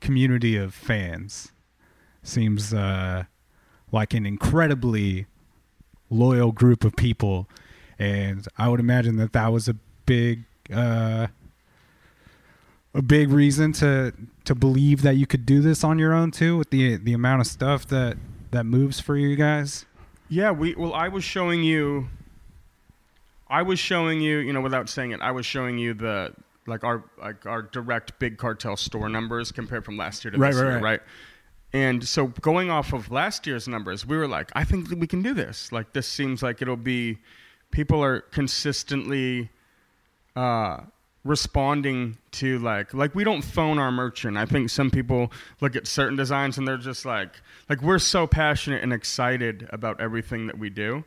community 0.00 0.56
of 0.56 0.72
fans 0.72 1.50
seems 2.22 2.72
uh, 2.72 3.24
like 3.90 4.14
an 4.14 4.24
incredibly 4.24 5.26
loyal 6.10 6.52
group 6.52 6.84
of 6.84 6.96
people, 6.96 7.48
and 7.98 8.46
I 8.56 8.68
would 8.68 8.80
imagine 8.80 9.16
that 9.16 9.32
that 9.32 9.52
was 9.52 9.68
a 9.68 9.74
big 10.06 10.44
uh, 10.72 11.28
a 12.94 13.02
big 13.02 13.30
reason 13.30 13.72
to 13.74 14.12
to 14.44 14.54
believe 14.54 15.02
that 15.02 15.16
you 15.16 15.26
could 15.26 15.44
do 15.46 15.60
this 15.60 15.84
on 15.84 15.98
your 15.98 16.12
own 16.12 16.30
too, 16.30 16.56
with 16.56 16.70
the 16.70 16.96
the 16.96 17.12
amount 17.12 17.40
of 17.40 17.46
stuff 17.46 17.86
that 17.88 18.16
that 18.50 18.64
moves 18.64 19.00
for 19.00 19.16
you 19.16 19.36
guys. 19.36 19.84
Yeah, 20.28 20.50
we 20.50 20.74
well 20.74 20.94
I 20.94 21.08
was 21.08 21.24
showing 21.24 21.62
you 21.62 22.08
I 23.50 23.62
was 23.62 23.78
showing 23.78 24.20
you, 24.20 24.38
you 24.38 24.52
know, 24.52 24.60
without 24.60 24.88
saying 24.88 25.12
it, 25.12 25.20
I 25.20 25.30
was 25.30 25.46
showing 25.46 25.78
you 25.78 25.94
the 25.94 26.34
like 26.66 26.84
our 26.84 27.02
like 27.18 27.46
our 27.46 27.62
direct 27.62 28.18
big 28.18 28.36
cartel 28.36 28.76
store 28.76 29.08
numbers 29.08 29.52
compared 29.52 29.84
from 29.84 29.96
last 29.96 30.24
year 30.24 30.32
to 30.32 30.38
Right, 30.38 30.52
this 30.52 30.60
right, 30.60 30.66
year, 30.66 30.74
right. 30.74 30.82
right? 30.82 31.00
And 31.72 32.06
so 32.06 32.28
going 32.28 32.70
off 32.70 32.92
of 32.92 33.10
last 33.10 33.46
year's 33.46 33.68
numbers, 33.68 34.06
we 34.06 34.16
were 34.16 34.28
like, 34.28 34.50
I 34.54 34.64
think 34.64 34.90
we 34.90 35.06
can 35.06 35.22
do 35.22 35.34
this. 35.34 35.70
Like 35.70 35.92
this 35.92 36.08
seems 36.08 36.42
like 36.42 36.62
it'll 36.62 36.76
be 36.76 37.18
people 37.70 38.02
are 38.02 38.20
consistently 38.20 39.50
uh 40.34 40.78
responding 41.24 42.16
to 42.30 42.58
like 42.60 42.94
like 42.94 43.14
we 43.14 43.22
don't 43.22 43.42
phone 43.42 43.78
our 43.78 43.92
merchant. 43.92 44.38
I 44.38 44.46
think 44.46 44.70
some 44.70 44.90
people 44.90 45.30
look 45.60 45.76
at 45.76 45.86
certain 45.86 46.16
designs 46.16 46.56
and 46.56 46.66
they're 46.66 46.78
just 46.78 47.04
like 47.04 47.40
like 47.68 47.82
we're 47.82 47.98
so 47.98 48.26
passionate 48.26 48.82
and 48.82 48.92
excited 48.92 49.68
about 49.70 50.00
everything 50.00 50.46
that 50.46 50.58
we 50.58 50.70
do. 50.70 51.04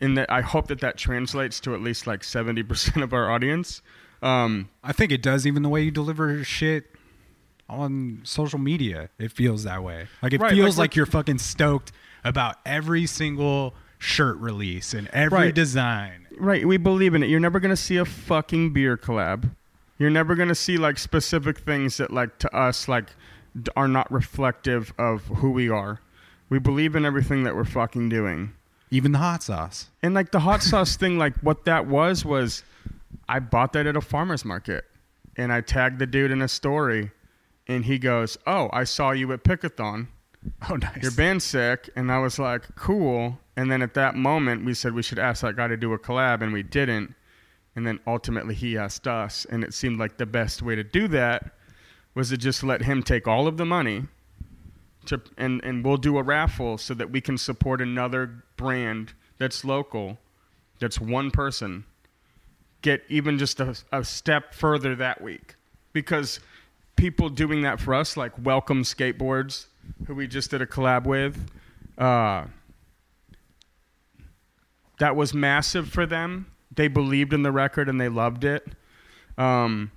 And 0.00 0.16
that 0.16 0.32
I 0.32 0.40
hope 0.40 0.68
that 0.68 0.80
that 0.80 0.96
translates 0.96 1.60
to 1.60 1.74
at 1.74 1.82
least 1.82 2.06
like 2.06 2.22
70% 2.22 3.02
of 3.02 3.12
our 3.12 3.30
audience. 3.30 3.80
Um 4.22 4.70
I 4.82 4.92
think 4.92 5.12
it 5.12 5.22
does, 5.22 5.46
even 5.46 5.62
the 5.62 5.68
way 5.68 5.82
you 5.82 5.92
deliver 5.92 6.42
shit 6.42 6.86
on 7.70 8.20
social 8.24 8.58
media. 8.58 9.08
It 9.18 9.32
feels 9.32 9.64
that 9.64 9.82
way. 9.82 10.08
Like 10.22 10.32
it 10.32 10.40
Right, 10.40 10.52
feels 10.52 10.76
like- 10.78 10.90
like, 10.90 10.96
you're 10.96 11.06
fucking 11.06 11.38
stoked 11.38 11.92
about 12.24 12.56
every 12.66 13.06
single 13.06 13.74
shirt 13.98 14.36
release 14.38 14.92
and 14.94 15.08
every 15.08 15.38
Right. 15.38 15.54
design. 15.54 16.26
Right, 16.38 16.66
we 16.66 16.76
believe 16.76 17.14
in 17.14 17.22
it. 17.22 17.28
You're 17.28 17.40
never 17.40 17.60
gonna 17.60 17.76
see 17.76 17.96
a 17.98 18.04
fucking 18.04 18.72
beer 18.72 18.96
collab. 18.96 19.50
You're 19.98 20.10
never 20.10 20.34
gonna 20.34 20.54
see 20.54 20.76
like 20.78 20.98
specific 20.98 21.58
things 21.58 21.98
that 21.98 22.10
like 22.10 22.38
to 22.38 22.54
us 22.56 22.88
like 22.88 23.10
are 23.76 23.88
not 23.88 24.10
reflective 24.10 24.92
of 24.98 25.24
who 25.26 25.50
we 25.50 25.68
are. 25.68 26.00
We 26.48 26.58
believe 26.58 26.96
in 26.96 27.04
everything 27.04 27.42
that 27.44 27.54
we're 27.54 27.64
fucking 27.64 28.08
doing. 28.08 28.52
Even 28.90 29.12
the 29.12 29.18
hot 29.18 29.42
sauce. 29.42 29.88
And 30.02 30.14
like 30.14 30.32
the 30.32 30.40
hot 30.40 30.62
sauce 30.62 30.96
thing, 30.96 31.18
like 31.18 31.36
what 31.42 31.64
that 31.66 31.86
was 31.86 32.24
was 32.24 32.64
I 33.28 33.38
bought 33.38 33.72
that 33.74 33.86
at 33.86 33.96
a 33.96 34.00
farmer's 34.00 34.44
market 34.44 34.84
and 35.36 35.52
I 35.52 35.60
tagged 35.60 35.98
the 35.98 36.06
dude 36.06 36.30
in 36.30 36.42
a 36.42 36.48
story 36.48 37.10
and 37.70 37.84
he 37.84 37.98
goes, 37.98 38.36
Oh, 38.46 38.68
I 38.72 38.84
saw 38.84 39.12
you 39.12 39.32
at 39.32 39.44
Pickathon. 39.44 40.08
Oh, 40.70 40.76
nice. 40.76 41.02
Your 41.02 41.12
band's 41.12 41.44
sick. 41.44 41.90
And 41.94 42.10
I 42.10 42.18
was 42.18 42.38
like, 42.38 42.74
Cool. 42.74 43.38
And 43.56 43.70
then 43.70 43.82
at 43.82 43.94
that 43.94 44.14
moment 44.14 44.64
we 44.64 44.74
said 44.74 44.94
we 44.94 45.02
should 45.02 45.18
ask 45.18 45.42
that 45.42 45.56
guy 45.56 45.68
to 45.68 45.76
do 45.76 45.92
a 45.92 45.98
collab 45.98 46.42
and 46.42 46.52
we 46.52 46.62
didn't. 46.62 47.14
And 47.76 47.86
then 47.86 48.00
ultimately 48.06 48.54
he 48.54 48.78
asked 48.78 49.06
us 49.06 49.46
and 49.50 49.62
it 49.62 49.74
seemed 49.74 49.98
like 49.98 50.16
the 50.16 50.26
best 50.26 50.62
way 50.62 50.74
to 50.74 50.82
do 50.82 51.08
that 51.08 51.52
was 52.14 52.30
to 52.30 52.36
just 52.36 52.62
let 52.62 52.82
him 52.82 53.02
take 53.02 53.28
all 53.28 53.46
of 53.46 53.58
the 53.58 53.66
money 53.66 54.06
to 55.06 55.20
and, 55.36 55.62
and 55.64 55.84
we'll 55.84 55.96
do 55.96 56.18
a 56.18 56.22
raffle 56.22 56.78
so 56.78 56.94
that 56.94 57.10
we 57.10 57.20
can 57.20 57.38
support 57.38 57.80
another 57.80 58.44
brand 58.56 59.12
that's 59.38 59.64
local, 59.64 60.18
that's 60.78 61.00
one 61.00 61.30
person, 61.30 61.84
get 62.82 63.02
even 63.08 63.38
just 63.38 63.60
a, 63.60 63.76
a 63.92 64.04
step 64.04 64.54
further 64.54 64.94
that 64.96 65.20
week. 65.20 65.54
Because 65.92 66.40
people 67.00 67.30
doing 67.30 67.62
that 67.62 67.80
for 67.80 67.94
us, 67.94 68.14
like 68.14 68.32
Welcome 68.44 68.82
Skateboards, 68.82 69.64
who 70.06 70.14
we 70.14 70.26
just 70.26 70.50
did 70.50 70.60
a 70.60 70.66
collab 70.66 71.04
with, 71.04 71.50
uh, 71.96 72.44
that 74.98 75.16
was 75.16 75.32
massive 75.32 75.88
for 75.88 76.04
them. 76.04 76.52
They 76.70 76.88
believed 76.88 77.32
in 77.32 77.42
the 77.42 77.52
record 77.52 77.88
and 77.88 77.98
they 77.98 78.10
loved 78.10 78.44
it. 78.44 78.68
Um, 79.38 79.92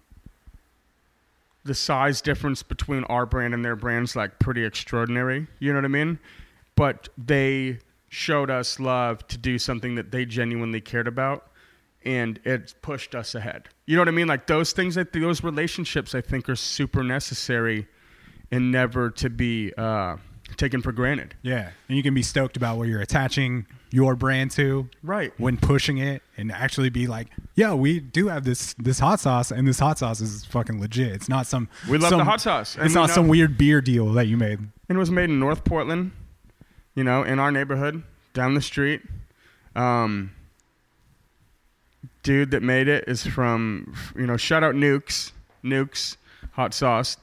the 1.66 1.76
size 1.76 2.22
difference 2.22 2.64
between 2.64 3.04
our 3.06 3.26
brand 3.26 3.54
and 3.54 3.66
their 3.66 3.76
brand's 3.76 4.16
like 4.16 4.39
pretty 4.39 4.64
extraordinary. 4.64 5.47
You 5.60 5.74
know 5.74 5.80
what 5.80 5.86
I 5.86 5.89
mean? 5.89 6.20
But 6.78 7.10
they 7.18 7.80
showed 8.08 8.49
us 8.49 8.80
love 8.80 9.28
to 9.28 9.38
do 9.38 9.60
something 9.60 9.95
that 9.95 10.12
they 10.12 10.24
genuinely 10.24 10.80
cared 10.80 11.10
about, 11.10 11.51
and 12.06 12.39
it 12.45 12.76
pushed 12.82 13.14
us 13.14 13.36
ahead. 13.36 13.68
You 13.86 13.95
know 13.95 14.01
what 14.01 14.07
I 14.07 14.11
mean? 14.11 14.27
Like 14.27 14.47
those 14.47 14.71
things, 14.71 14.95
that 14.95 15.11
those 15.13 15.43
relationships, 15.43 16.15
I 16.15 16.21
think, 16.21 16.47
are 16.49 16.55
super 16.55 17.03
necessary 17.03 17.88
and 18.51 18.71
never 18.71 19.09
to 19.11 19.29
be 19.29 19.73
uh, 19.77 20.17
taken 20.57 20.81
for 20.81 20.91
granted. 20.91 21.36
Yeah. 21.41 21.71
And 21.89 21.97
you 21.97 22.03
can 22.03 22.13
be 22.13 22.21
stoked 22.23 22.55
about 22.55 22.77
where 22.77 22.88
you're 22.88 23.01
attaching 23.01 23.65
your 23.91 24.15
brand 24.15 24.51
to 24.51 24.89
Right. 25.03 25.34
when 25.38 25.57
pushing 25.57 25.97
it 25.99 26.23
and 26.38 26.51
actually 26.51 26.89
be 26.89 27.07
like, 27.07 27.27
yeah, 27.55 27.73
we 27.73 27.99
do 27.99 28.27
have 28.29 28.43
this 28.43 28.73
this 28.79 28.99
hot 28.99 29.19
sauce 29.19 29.51
and 29.51 29.67
this 29.67 29.77
hot 29.79 29.99
sauce 29.99 30.19
is 30.21 30.45
fucking 30.45 30.79
legit. 30.81 31.11
It's 31.11 31.29
not 31.29 31.45
some 31.45 31.67
We 31.89 31.97
love 31.99 32.09
some- 32.09 32.19
the 32.19 32.25
hot 32.25 32.41
sauce. 32.41 32.75
It's 32.79 32.95
not 32.95 33.09
know- 33.09 33.13
some 33.15 33.27
weird 33.27 33.57
beer 33.57 33.81
deal 33.81 34.11
that 34.13 34.27
you 34.27 34.38
made. 34.38 34.59
And 34.59 34.95
it 34.95 34.97
was 34.97 35.11
made 35.11 35.29
in 35.29 35.39
North 35.39 35.63
Portland, 35.63 36.11
you 36.95 37.03
know, 37.03 37.21
in 37.23 37.38
our 37.39 37.51
neighborhood, 37.51 38.01
down 38.34 38.53
the 38.55 38.61
street. 38.61 39.01
Um, 39.75 40.31
dude 42.24 42.51
that 42.51 42.63
made 42.63 42.88
it 42.88 43.03
is 43.07 43.26
from, 43.26 43.93
you 44.15 44.26
know, 44.26 44.38
shout 44.38 44.63
out 44.63 44.76
Nukes, 44.76 45.32
Nukes 45.63 46.17
hot 46.53 46.74
sauce. 46.74 47.17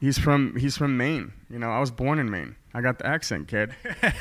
He's 0.00 0.18
from 0.18 0.54
he's 0.56 0.76
from 0.76 0.96
Maine. 0.96 1.32
You 1.50 1.58
know, 1.58 1.70
I 1.70 1.80
was 1.80 1.90
born 1.90 2.18
in 2.18 2.30
Maine. 2.30 2.54
I 2.74 2.80
got 2.82 2.98
the 2.98 3.06
accent, 3.06 3.48
kid. 3.48 3.74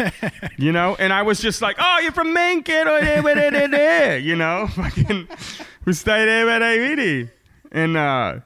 you 0.57 0.71
know, 0.71 0.95
and 0.97 1.13
I 1.13 1.21
was 1.21 1.39
just 1.39 1.61
like, 1.61 1.75
"Oh, 1.77 1.99
you're 2.01 2.11
from 2.13 2.33
Maine, 2.33 2.63
kid." 2.63 2.87
Oh, 2.87 2.97
yeah, 2.97 3.21
but 3.21 3.37
it- 3.37 3.53
it- 3.53 3.73
it," 3.73 4.23
You 4.23 4.35
know, 4.35 4.67
fucking, 4.75 5.27
we 5.85 5.93
stayed 5.93 6.25
there, 6.25 7.29
and 7.71 7.97
uh, 7.97 8.39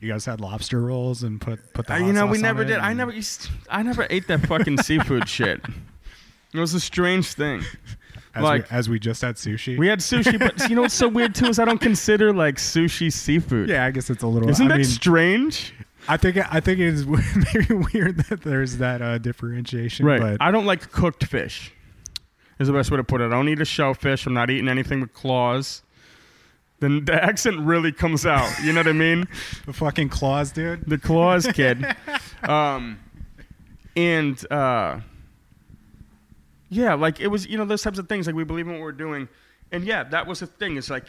You 0.00 0.10
guys 0.10 0.24
had 0.24 0.40
lobster 0.40 0.80
rolls 0.80 1.22
and 1.22 1.40
put 1.40 1.72
put 1.74 1.86
the 1.86 1.94
uh, 1.94 1.98
you 1.98 2.12
know, 2.12 2.26
we 2.26 2.38
never 2.38 2.64
did. 2.64 2.78
I 2.78 2.92
never 2.92 3.12
used. 3.12 3.48
I 3.70 3.82
never 3.82 4.06
ate 4.10 4.26
that 4.28 4.46
fucking 4.46 4.78
seafood 4.78 5.28
shit. 5.36 5.60
It 6.52 6.58
was 6.58 6.74
a 6.74 6.80
strange 6.80 7.34
thing. 7.34 7.62
As, 8.34 8.42
like- 8.42 8.70
we, 8.70 8.76
as 8.76 8.88
we 8.88 8.98
just 8.98 9.22
had 9.22 9.36
sushi. 9.36 9.78
We 9.78 9.86
had 9.88 10.00
sushi, 10.00 10.38
but 10.38 10.68
you 10.68 10.76
know 10.76 10.82
what's 10.82 10.94
so 10.94 11.08
weird 11.08 11.34
too 11.34 11.46
is 11.46 11.58
I 11.58 11.64
don't 11.64 11.80
consider 11.80 12.32
like 12.32 12.56
sushi 12.56 13.12
seafood. 13.12 13.68
yeah, 13.68 13.84
I 13.84 13.90
guess 13.90 14.10
it's 14.10 14.22
a 14.22 14.26
little. 14.26 14.48
Isn't 14.48 14.66
I 14.66 14.70
that 14.70 14.76
mean, 14.78 14.84
strange? 14.84 15.72
I 16.08 16.16
think 16.16 16.36
I 16.36 16.60
think 16.60 16.80
it 16.80 16.88
is 16.88 17.06
maybe 17.54 17.86
weird 17.92 18.18
that 18.28 18.42
there's 18.42 18.76
that 18.78 19.00
uh, 19.00 19.18
differentiation. 19.18 20.04
Right. 20.04 20.20
But 20.20 20.42
I 20.42 20.50
don't 20.50 20.66
like 20.66 20.90
cooked 20.92 21.24
fish. 21.24 21.72
Is 22.58 22.68
the 22.68 22.72
best 22.74 22.90
way 22.90 22.98
to 22.98 23.04
put 23.04 23.20
it. 23.20 23.24
I 23.26 23.30
don't 23.30 23.48
eat 23.48 23.60
a 23.60 23.64
shellfish. 23.64 24.26
I'm 24.26 24.34
not 24.34 24.48
eating 24.50 24.68
anything 24.68 25.00
with 25.00 25.12
claws. 25.12 25.82
Then 26.80 27.04
the 27.04 27.14
accent 27.24 27.60
really 27.60 27.90
comes 27.90 28.26
out. 28.26 28.48
You 28.62 28.72
know 28.72 28.80
what 28.80 28.88
I 28.88 28.92
mean? 28.92 29.26
the 29.66 29.72
fucking 29.72 30.10
claws, 30.10 30.52
dude. 30.52 30.84
the 30.86 30.98
claws 30.98 31.46
kid 31.46 31.84
um 32.42 32.98
and 33.96 34.52
uh 34.52 35.00
yeah 36.74 36.94
like 36.94 37.20
it 37.20 37.28
was 37.28 37.46
you 37.46 37.56
know 37.58 37.64
those 37.64 37.82
types 37.82 37.98
of 37.98 38.08
things 38.08 38.26
like 38.26 38.34
we 38.36 38.44
believe 38.44 38.66
in 38.66 38.72
what 38.74 38.80
we're 38.82 38.92
doing 38.92 39.28
and 39.72 39.84
yeah 39.84 40.02
that 40.04 40.26
was 40.26 40.40
the 40.40 40.46
thing 40.46 40.76
it's 40.76 40.90
like 40.90 41.04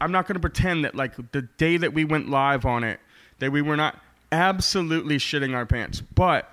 I'm 0.00 0.12
not 0.12 0.26
going 0.26 0.34
to 0.34 0.40
pretend 0.40 0.84
that 0.84 0.94
like 0.94 1.14
the 1.32 1.42
day 1.42 1.76
that 1.76 1.92
we 1.92 2.04
went 2.04 2.28
live 2.28 2.64
on 2.64 2.84
it 2.84 2.98
that 3.38 3.50
we 3.52 3.62
were 3.62 3.76
not 3.76 3.98
absolutely 4.30 5.18
shitting 5.18 5.54
our 5.54 5.66
pants 5.66 6.00
but 6.00 6.48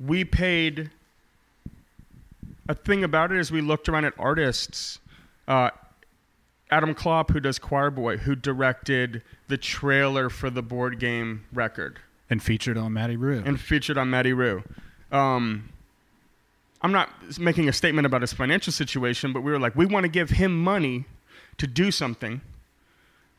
we 0.00 0.24
paid. 0.24 0.90
A 2.68 2.74
thing 2.74 3.04
about 3.04 3.30
it 3.30 3.38
is 3.38 3.52
we 3.52 3.60
looked 3.60 3.88
around 3.88 4.06
at 4.06 4.14
artists. 4.18 4.98
Uh, 5.46 5.70
Adam 6.70 6.94
Klopp, 6.94 7.30
who 7.30 7.38
does 7.40 7.58
Choir 7.58 7.90
Boy, 7.90 8.16
who 8.16 8.34
directed 8.34 9.22
the 9.48 9.56
trailer 9.56 10.28
for 10.30 10.50
the 10.50 10.62
board 10.62 10.98
game 10.98 11.44
record 11.52 12.00
And 12.30 12.42
featured 12.42 12.76
on 12.76 12.92
Matty 12.92 13.16
Rue. 13.16 13.42
and 13.46 13.60
featured 13.60 13.98
on 13.98 14.10
Matty 14.10 14.32
Rue. 14.32 14.64
Um, 15.12 15.68
I'm 16.84 16.92
not 16.92 17.08
making 17.40 17.66
a 17.70 17.72
statement 17.72 18.04
about 18.04 18.20
his 18.20 18.34
financial 18.34 18.70
situation, 18.70 19.32
but 19.32 19.40
we 19.40 19.50
were 19.50 19.58
like, 19.58 19.74
we 19.74 19.86
want 19.86 20.04
to 20.04 20.08
give 20.08 20.28
him 20.28 20.62
money 20.62 21.06
to 21.56 21.66
do 21.66 21.90
something, 21.90 22.42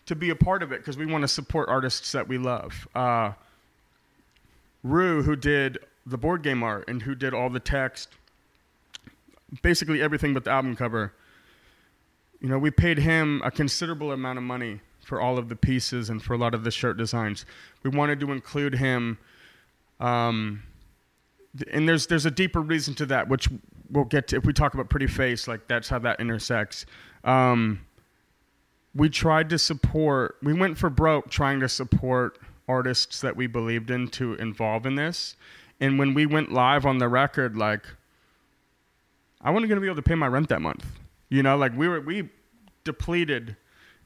to 0.08 0.16
be 0.16 0.32
a 0.32 0.36
part 0.36 0.64
of 0.64 0.72
it, 0.72 0.80
because 0.80 0.98
we 0.98 1.06
want 1.06 1.22
to 1.22 1.28
support 1.28 1.70
artists 1.70 2.12
that 2.14 2.28
we 2.28 2.40
love. 2.40 2.88
Uh, 2.96 3.34
Rue, 4.82 5.22
who 5.22 5.36
did 5.36 5.78
the 6.08 6.18
board 6.18 6.42
game 6.42 6.64
art 6.64 6.86
and 6.88 7.04
who 7.04 7.14
did 7.14 7.36
all 7.36 7.52
the 7.52 7.60
text, 7.60 8.10
basically 9.62 10.02
everything 10.02 10.34
but 10.34 10.44
the 10.44 10.50
album 10.50 10.76
cover, 10.76 11.14
you 12.42 12.50
know, 12.50 12.58
we 12.58 12.72
paid 12.72 12.98
him 12.98 13.44
a 13.46 13.52
considerable 13.52 14.12
amount 14.12 14.40
of 14.40 14.44
money 14.44 14.80
for 15.04 15.22
all 15.22 15.38
of 15.38 15.50
the 15.50 15.56
pieces 15.56 16.10
and 16.10 16.24
for 16.24 16.34
a 16.34 16.38
lot 16.38 16.56
of 16.56 16.64
the 16.64 16.72
shirt 16.72 16.98
designs. 16.98 17.46
We 17.84 17.92
wanted 17.92 18.20
to 18.22 18.32
include 18.32 18.74
him. 18.74 19.20
Um, 20.00 20.64
and 21.72 21.88
there's 21.88 22.08
there's 22.08 22.26
a 22.26 22.32
deeper 22.32 22.62
reason 22.62 22.94
to 22.96 23.06
that, 23.08 23.28
which 23.30 23.48
we'll 23.90 24.06
get 24.06 24.28
to 24.30 24.38
if 24.38 24.46
we 24.46 24.54
talk 24.54 24.74
about 24.74 24.90
Pretty 24.90 25.08
Face. 25.08 25.48
Like 25.48 25.68
that's 25.68 25.90
how 25.90 26.00
that 26.00 26.20
intersects. 26.20 26.86
Um, 27.24 27.82
we 28.94 29.10
tried 29.10 29.50
to 29.50 29.60
support. 29.60 30.38
We 30.42 30.54
went 30.54 30.78
for 30.78 30.90
broke 30.90 31.30
trying 31.30 31.60
to 31.62 31.70
support 31.70 32.40
artists 32.68 33.22
that 33.22 33.36
we 33.36 33.48
believed 33.48 33.92
in 33.92 34.08
to 34.10 34.34
involve 34.36 34.86
in 34.86 34.96
this. 34.96 35.36
And 35.80 36.00
when 36.00 36.14
we 36.14 36.26
went 36.26 36.52
live 36.52 36.86
on 36.86 36.98
the 37.00 37.08
record, 37.08 37.58
like 37.58 37.86
I 39.42 39.52
wasn't 39.52 39.70
gonna 39.70 39.82
be 39.82 39.88
able 39.88 39.98
to 39.98 40.02
pay 40.02 40.16
my 40.16 40.28
rent 40.28 40.50
that 40.50 40.62
month. 40.62 40.86
You 41.30 41.44
know, 41.44 41.58
like 41.58 41.76
we 41.76 41.88
were 41.88 42.02
we 42.02 42.30
depleted 42.84 43.56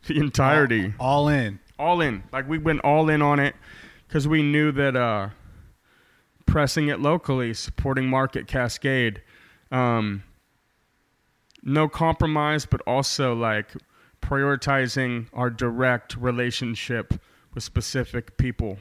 the 0.07 0.17
entirety 0.17 0.93
All 0.99 1.27
in. 1.27 1.59
all 1.77 2.01
in. 2.01 2.23
Like 2.31 2.47
we 2.47 2.57
went 2.57 2.81
all 2.81 3.09
in 3.09 3.21
on 3.21 3.39
it 3.39 3.55
because 4.07 4.27
we 4.27 4.41
knew 4.41 4.71
that 4.71 4.95
uh, 4.95 5.29
pressing 6.49 6.87
it 6.87 6.99
locally, 6.99 7.53
supporting 7.53 8.07
Market 8.07 8.47
Cascade, 8.47 9.21
um, 9.71 10.23
no 11.61 11.87
compromise, 11.87 12.65
but 12.65 12.81
also 12.87 13.35
like 13.35 13.73
prioritizing 14.21 15.27
our 15.31 15.49
direct 15.49 16.17
relationship 16.17 17.13
with 17.53 17.63
specific 17.63 18.37
people 18.37 18.79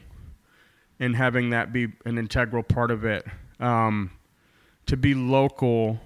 and 0.99 1.15
having 1.15 1.51
that 1.51 1.73
be 1.73 1.89
an 2.05 2.19
integral 2.19 2.63
part 2.63 2.91
of 2.91 3.05
it. 3.05 3.27
Um, 3.61 4.13
to 4.87 4.97
be 4.97 5.15
local 5.15 6.01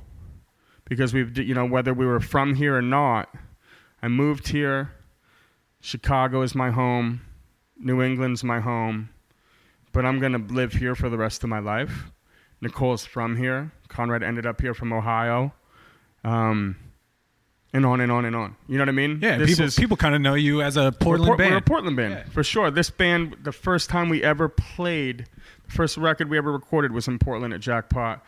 because 0.88 1.14
we've, 1.14 1.38
you 1.38 1.54
know, 1.54 1.64
whether 1.64 1.94
we 1.94 2.04
were 2.04 2.18
from 2.20 2.56
here 2.56 2.76
or 2.76 2.82
not, 2.82 3.32
I 4.02 4.08
moved 4.08 4.48
here. 4.48 4.92
Chicago 5.80 6.42
is 6.42 6.54
my 6.54 6.70
home. 6.70 7.20
New 7.78 8.02
England's 8.02 8.42
my 8.42 8.58
home. 8.58 9.10
But 9.92 10.04
I'm 10.06 10.18
going 10.20 10.32
to 10.32 10.54
live 10.54 10.72
here 10.72 10.94
for 10.94 11.08
the 11.10 11.18
rest 11.18 11.44
of 11.44 11.50
my 11.50 11.58
life. 11.58 12.10
Nicole's 12.60 13.04
from 13.04 13.36
here. 13.36 13.72
Conrad 13.88 14.22
ended 14.22 14.46
up 14.46 14.60
here 14.60 14.72
from 14.74 14.92
Ohio. 14.92 15.52
Um, 16.24 16.76
and 17.74 17.84
on 17.86 18.00
and 18.00 18.12
on 18.12 18.24
and 18.24 18.36
on. 18.36 18.54
You 18.68 18.76
know 18.78 18.82
what 18.82 18.88
I 18.90 18.92
mean? 18.92 19.18
Yeah, 19.22 19.38
This 19.38 19.50
people 19.50 19.64
is- 19.64 19.76
people 19.76 19.96
kind 19.96 20.14
of 20.14 20.20
know 20.20 20.34
you 20.34 20.60
as 20.62 20.76
a 20.76 20.84
we're, 20.84 20.90
Portland 20.92 21.38
band. 21.38 21.50
we're 21.52 21.56
a 21.56 21.62
Portland 21.62 21.96
band, 21.96 22.12
Yeah. 22.14 22.24
for 22.32 22.44
sure. 22.44 22.70
This 22.70 22.90
band, 22.90 23.36
the 23.42 23.52
first 23.52 23.88
time 23.90 24.08
we 24.10 24.22
ever 24.22 24.48
played, 24.48 25.26
the 25.66 25.72
first 25.72 25.96
record 25.96 26.28
we 26.28 26.36
ever 26.38 26.52
recorded 26.52 26.92
was 26.92 27.08
in 27.08 27.18
Portland 27.18 27.54
at 27.54 27.60
Jackpot. 27.60 28.24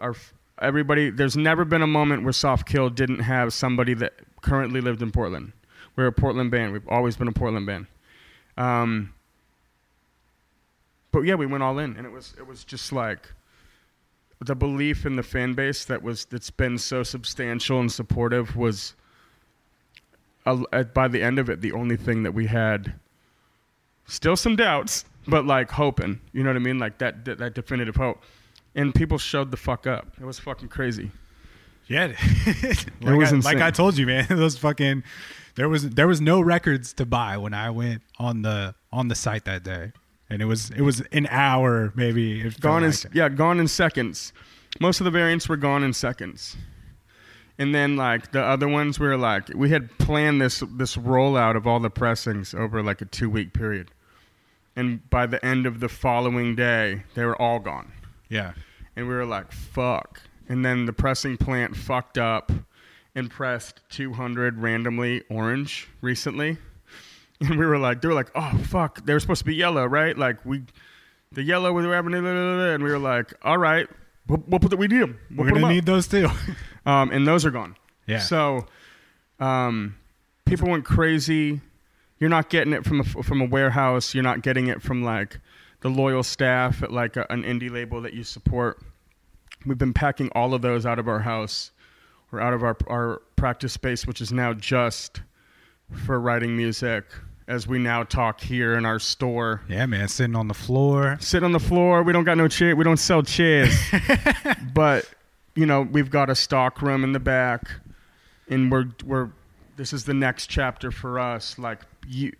Our 0.00 0.14
everybody, 0.60 1.10
there's 1.10 1.36
never 1.36 1.64
been 1.66 1.82
a 1.82 1.86
moment 1.86 2.22
where 2.24 2.32
Soft 2.32 2.66
Kill 2.66 2.88
didn't 2.88 3.20
have 3.20 3.52
somebody 3.52 3.92
that 3.94 4.14
currently 4.40 4.80
lived 4.80 5.02
in 5.02 5.10
Portland. 5.12 5.52
We're 5.96 6.06
a 6.06 6.12
Portland 6.12 6.50
band. 6.50 6.72
We've 6.72 6.88
always 6.88 7.14
been 7.16 7.28
a 7.28 7.32
Portland 7.32 7.66
band. 7.66 7.86
Um, 8.56 9.12
but 11.16 11.24
yeah, 11.24 11.34
we 11.34 11.46
went 11.46 11.62
all 11.62 11.78
in, 11.78 11.96
and 11.96 12.04
it 12.04 12.12
was 12.12 12.34
it 12.36 12.46
was 12.46 12.62
just 12.62 12.92
like 12.92 13.32
the 14.44 14.54
belief 14.54 15.06
in 15.06 15.16
the 15.16 15.22
fan 15.22 15.54
base 15.54 15.86
that 15.86 16.02
was 16.02 16.26
that's 16.26 16.50
been 16.50 16.76
so 16.76 17.02
substantial 17.02 17.80
and 17.80 17.90
supportive 17.90 18.54
was 18.54 18.94
uh, 20.44 20.82
by 20.92 21.08
the 21.08 21.22
end 21.22 21.38
of 21.38 21.48
it 21.48 21.62
the 21.62 21.72
only 21.72 21.96
thing 21.96 22.22
that 22.22 22.32
we 22.32 22.48
had 22.48 22.92
still 24.04 24.36
some 24.36 24.56
doubts 24.56 25.06
but 25.26 25.46
like 25.46 25.70
hoping 25.70 26.20
you 26.34 26.42
know 26.42 26.50
what 26.50 26.56
i 26.56 26.58
mean? 26.58 26.78
Like 26.78 26.98
that 26.98 27.24
that, 27.24 27.38
that 27.38 27.54
definitive 27.54 27.96
hope. 27.96 28.22
And 28.74 28.94
people 28.94 29.16
showed 29.16 29.50
the 29.50 29.56
fuck 29.56 29.86
up. 29.86 30.08
It 30.20 30.26
was 30.26 30.38
fucking 30.38 30.68
crazy. 30.68 31.10
Yeah, 31.86 32.08
like, 33.00 33.16
was 33.16 33.32
I, 33.32 33.36
like 33.38 33.62
I 33.62 33.70
told 33.70 33.96
you, 33.96 34.06
man. 34.06 34.26
Those 34.28 34.58
fucking 34.58 35.02
there 35.54 35.70
was 35.70 35.88
there 35.88 36.08
was 36.08 36.20
no 36.20 36.42
records 36.42 36.92
to 36.92 37.06
buy 37.06 37.38
when 37.38 37.54
I 37.54 37.70
went 37.70 38.02
on 38.18 38.42
the 38.42 38.74
on 38.92 39.08
the 39.08 39.14
site 39.14 39.46
that 39.46 39.62
day, 39.62 39.92
and 40.28 40.42
it 40.42 40.46
was 40.46 40.70
it 40.70 40.82
was 40.82 41.00
an 41.12 41.26
hour 41.30 41.92
maybe. 41.94 42.40
It 42.40 42.60
gone 42.60 42.84
in 42.84 42.90
like 42.90 43.04
it. 43.06 43.14
yeah 43.14 43.28
gone 43.28 43.60
in 43.60 43.68
seconds 43.68 44.32
most 44.80 45.00
of 45.00 45.04
the 45.04 45.10
variants 45.10 45.48
were 45.48 45.56
gone 45.56 45.82
in 45.82 45.92
seconds 45.92 46.56
and 47.58 47.74
then 47.74 47.96
like 47.96 48.32
the 48.32 48.42
other 48.42 48.68
ones 48.68 49.00
we 49.00 49.06
were 49.06 49.16
like 49.16 49.48
we 49.54 49.70
had 49.70 49.96
planned 49.98 50.40
this 50.40 50.62
this 50.76 50.96
rollout 50.96 51.56
of 51.56 51.66
all 51.66 51.80
the 51.80 51.90
pressings 51.90 52.54
over 52.54 52.82
like 52.82 53.00
a 53.00 53.06
two 53.06 53.30
week 53.30 53.52
period 53.52 53.90
and 54.74 55.08
by 55.10 55.26
the 55.26 55.42
end 55.44 55.66
of 55.66 55.80
the 55.80 55.88
following 55.88 56.54
day 56.54 57.02
they 57.14 57.24
were 57.24 57.40
all 57.40 57.58
gone 57.58 57.92
yeah. 58.28 58.52
and 58.96 59.08
we 59.08 59.14
were 59.14 59.24
like 59.24 59.52
fuck 59.52 60.20
and 60.48 60.64
then 60.64 60.86
the 60.86 60.92
pressing 60.92 61.36
plant 61.36 61.76
fucked 61.76 62.18
up 62.18 62.52
and 63.14 63.30
pressed 63.30 63.80
200 63.90 64.58
randomly 64.58 65.22
orange 65.30 65.88
recently 66.00 66.58
and 67.40 67.58
we 67.58 67.66
were 67.66 67.78
like 67.78 68.00
they 68.00 68.08
were 68.08 68.14
like 68.14 68.30
oh 68.34 68.58
fuck 68.64 69.04
they 69.04 69.12
were 69.12 69.20
supposed 69.20 69.40
to 69.40 69.44
be 69.44 69.54
yellow 69.54 69.84
right? 69.84 70.16
Like 70.16 70.44
we 70.44 70.62
the 71.32 71.42
yellow 71.42 71.72
was 71.72 71.84
having 71.84 72.14
and 72.14 72.82
we 72.82 72.90
were 72.90 72.98
like 72.98 73.32
all 73.42 73.58
right 73.58 73.88
we'll, 74.28 74.42
we'll 74.46 74.60
put 74.60 74.70
the, 74.70 74.76
we 74.76 74.86
need 74.86 75.00
them 75.00 75.18
we'll 75.30 75.46
We're 75.46 75.52
gonna 75.52 75.72
need 75.72 75.86
those 75.86 76.08
too. 76.08 76.28
um, 76.86 77.10
and 77.10 77.26
those 77.26 77.44
are 77.44 77.50
gone. 77.50 77.76
Yeah. 78.06 78.20
so 78.20 78.66
um, 79.40 79.96
people 80.44 80.68
went 80.68 80.84
crazy. 80.84 81.60
You're 82.18 82.30
not 82.30 82.48
getting 82.48 82.72
it 82.72 82.84
from 82.84 83.00
a, 83.00 83.04
from 83.04 83.40
a 83.40 83.44
warehouse. 83.44 84.14
You're 84.14 84.22
not 84.22 84.42
getting 84.42 84.68
it 84.68 84.80
from 84.80 85.02
like 85.02 85.40
the 85.80 85.88
loyal 85.88 86.22
staff 86.22 86.82
at 86.82 86.92
like 86.92 87.16
a, 87.16 87.26
an 87.30 87.42
indie 87.42 87.70
label 87.70 88.00
that 88.02 88.14
you 88.14 88.24
support. 88.24 88.80
We've 89.66 89.76
been 89.76 89.92
packing 89.92 90.30
all 90.34 90.54
of 90.54 90.62
those 90.62 90.86
out 90.86 90.98
of 90.98 91.08
our 91.08 91.20
house 91.20 91.72
or 92.32 92.40
out 92.40 92.54
of 92.54 92.62
our, 92.62 92.76
our 92.86 93.22
practice 93.36 93.72
space 93.72 94.06
which 94.06 94.20
is 94.20 94.32
now 94.32 94.52
just 94.52 95.20
for 96.04 96.18
writing 96.18 96.56
music 96.56 97.04
as 97.48 97.66
we 97.66 97.78
now 97.78 98.02
talk 98.02 98.40
here 98.40 98.74
in 98.74 98.84
our 98.84 98.98
store 98.98 99.62
yeah, 99.68 99.86
man, 99.86 100.08
sitting 100.08 100.34
on 100.36 100.48
the 100.48 100.54
floor. 100.54 101.16
sit 101.20 101.44
on 101.44 101.52
the 101.52 101.60
floor. 101.60 102.02
We 102.02 102.12
don't 102.12 102.24
got 102.24 102.36
no 102.36 102.48
chair. 102.48 102.74
We 102.74 102.84
don't 102.84 102.96
sell 102.96 103.22
chairs. 103.22 103.74
but 104.74 105.08
you 105.54 105.66
know, 105.66 105.82
we've 105.82 106.10
got 106.10 106.28
a 106.28 106.34
stock 106.34 106.82
room 106.82 107.04
in 107.04 107.12
the 107.12 107.20
back, 107.20 107.68
and 108.48 108.70
we're 108.70 108.86
we're. 109.04 109.30
This 109.76 109.92
is 109.92 110.04
the 110.04 110.14
next 110.14 110.46
chapter 110.46 110.90
for 110.90 111.18
us. 111.18 111.58
Like 111.58 111.82
you, 112.08 112.32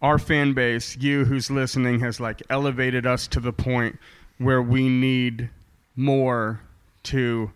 our 0.00 0.18
fan 0.18 0.52
base, 0.52 0.96
you 0.98 1.24
who's 1.24 1.50
listening, 1.50 2.00
has 2.00 2.20
like 2.20 2.42
elevated 2.50 3.06
us 3.06 3.26
to 3.28 3.40
the 3.40 3.52
point 3.52 3.98
where 4.38 4.62
we 4.62 4.88
need 4.88 5.50
more 5.96 6.60
to 7.04 7.50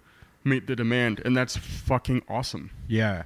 meet 0.45 0.67
the 0.67 0.77
demand, 0.77 1.21
and 1.25 1.37
that's 1.37 1.57
fucking 1.57 2.23
awesome. 2.29 2.71
Yeah. 2.89 3.25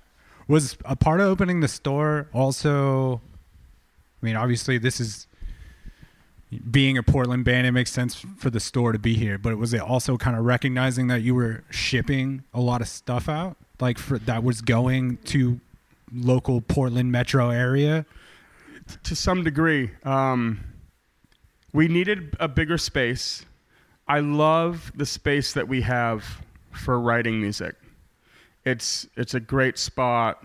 Was 0.49 0.77
a 0.85 0.97
part 0.97 1.21
of 1.21 1.29
opening 1.29 1.61
the 1.61 1.69
store 1.69 2.29
also 2.33 3.21
I 4.23 4.27
mean, 4.27 4.37
obviously 4.37 4.79
this 4.79 5.01
is 5.01 5.27
being 6.71 6.99
a 6.99 7.03
Portland 7.03 7.45
band, 7.45 7.67
it 7.67 7.73
makes 7.73 7.93
sense 7.93 8.25
for 8.37 8.51
the 8.51 8.61
store 8.61 8.93
to 8.93 8.99
be 8.99 9.15
here, 9.15 9.39
but 9.39 9.57
was 9.57 9.73
it 9.73 9.81
also 9.81 10.17
kind 10.17 10.37
of 10.37 10.45
recognizing 10.45 11.07
that 11.07 11.23
you 11.23 11.35
were 11.35 11.63
shipping 11.71 12.43
a 12.53 12.61
lot 12.61 12.81
of 12.81 12.89
stuff 12.89 13.29
out? 13.29 13.57
Like 13.79 13.99
for 13.99 14.19
that 14.19 14.43
was 14.43 14.61
going 14.61 15.19
to 15.27 15.61
local 16.13 16.61
Portland 16.61 17.13
metro 17.13 17.51
area? 17.51 18.05
to 19.05 19.17
some 19.17 19.45
degree. 19.45 19.91
Um, 20.05 20.61
we 21.73 21.89
needed 21.89 22.37
a 22.41 22.49
bigger 22.49 22.79
space. 22.79 23.45
I 24.09 24.21
love 24.21 24.93
the 24.95 25.07
space 25.07 25.53
that 25.53 25.69
we 25.69 25.83
have 25.83 26.43
for 26.73 26.99
writing 26.99 27.41
music. 27.41 27.77
It's 28.65 29.07
it's 29.17 29.35
a 29.35 29.41
great 29.41 29.79
spot. 29.79 30.45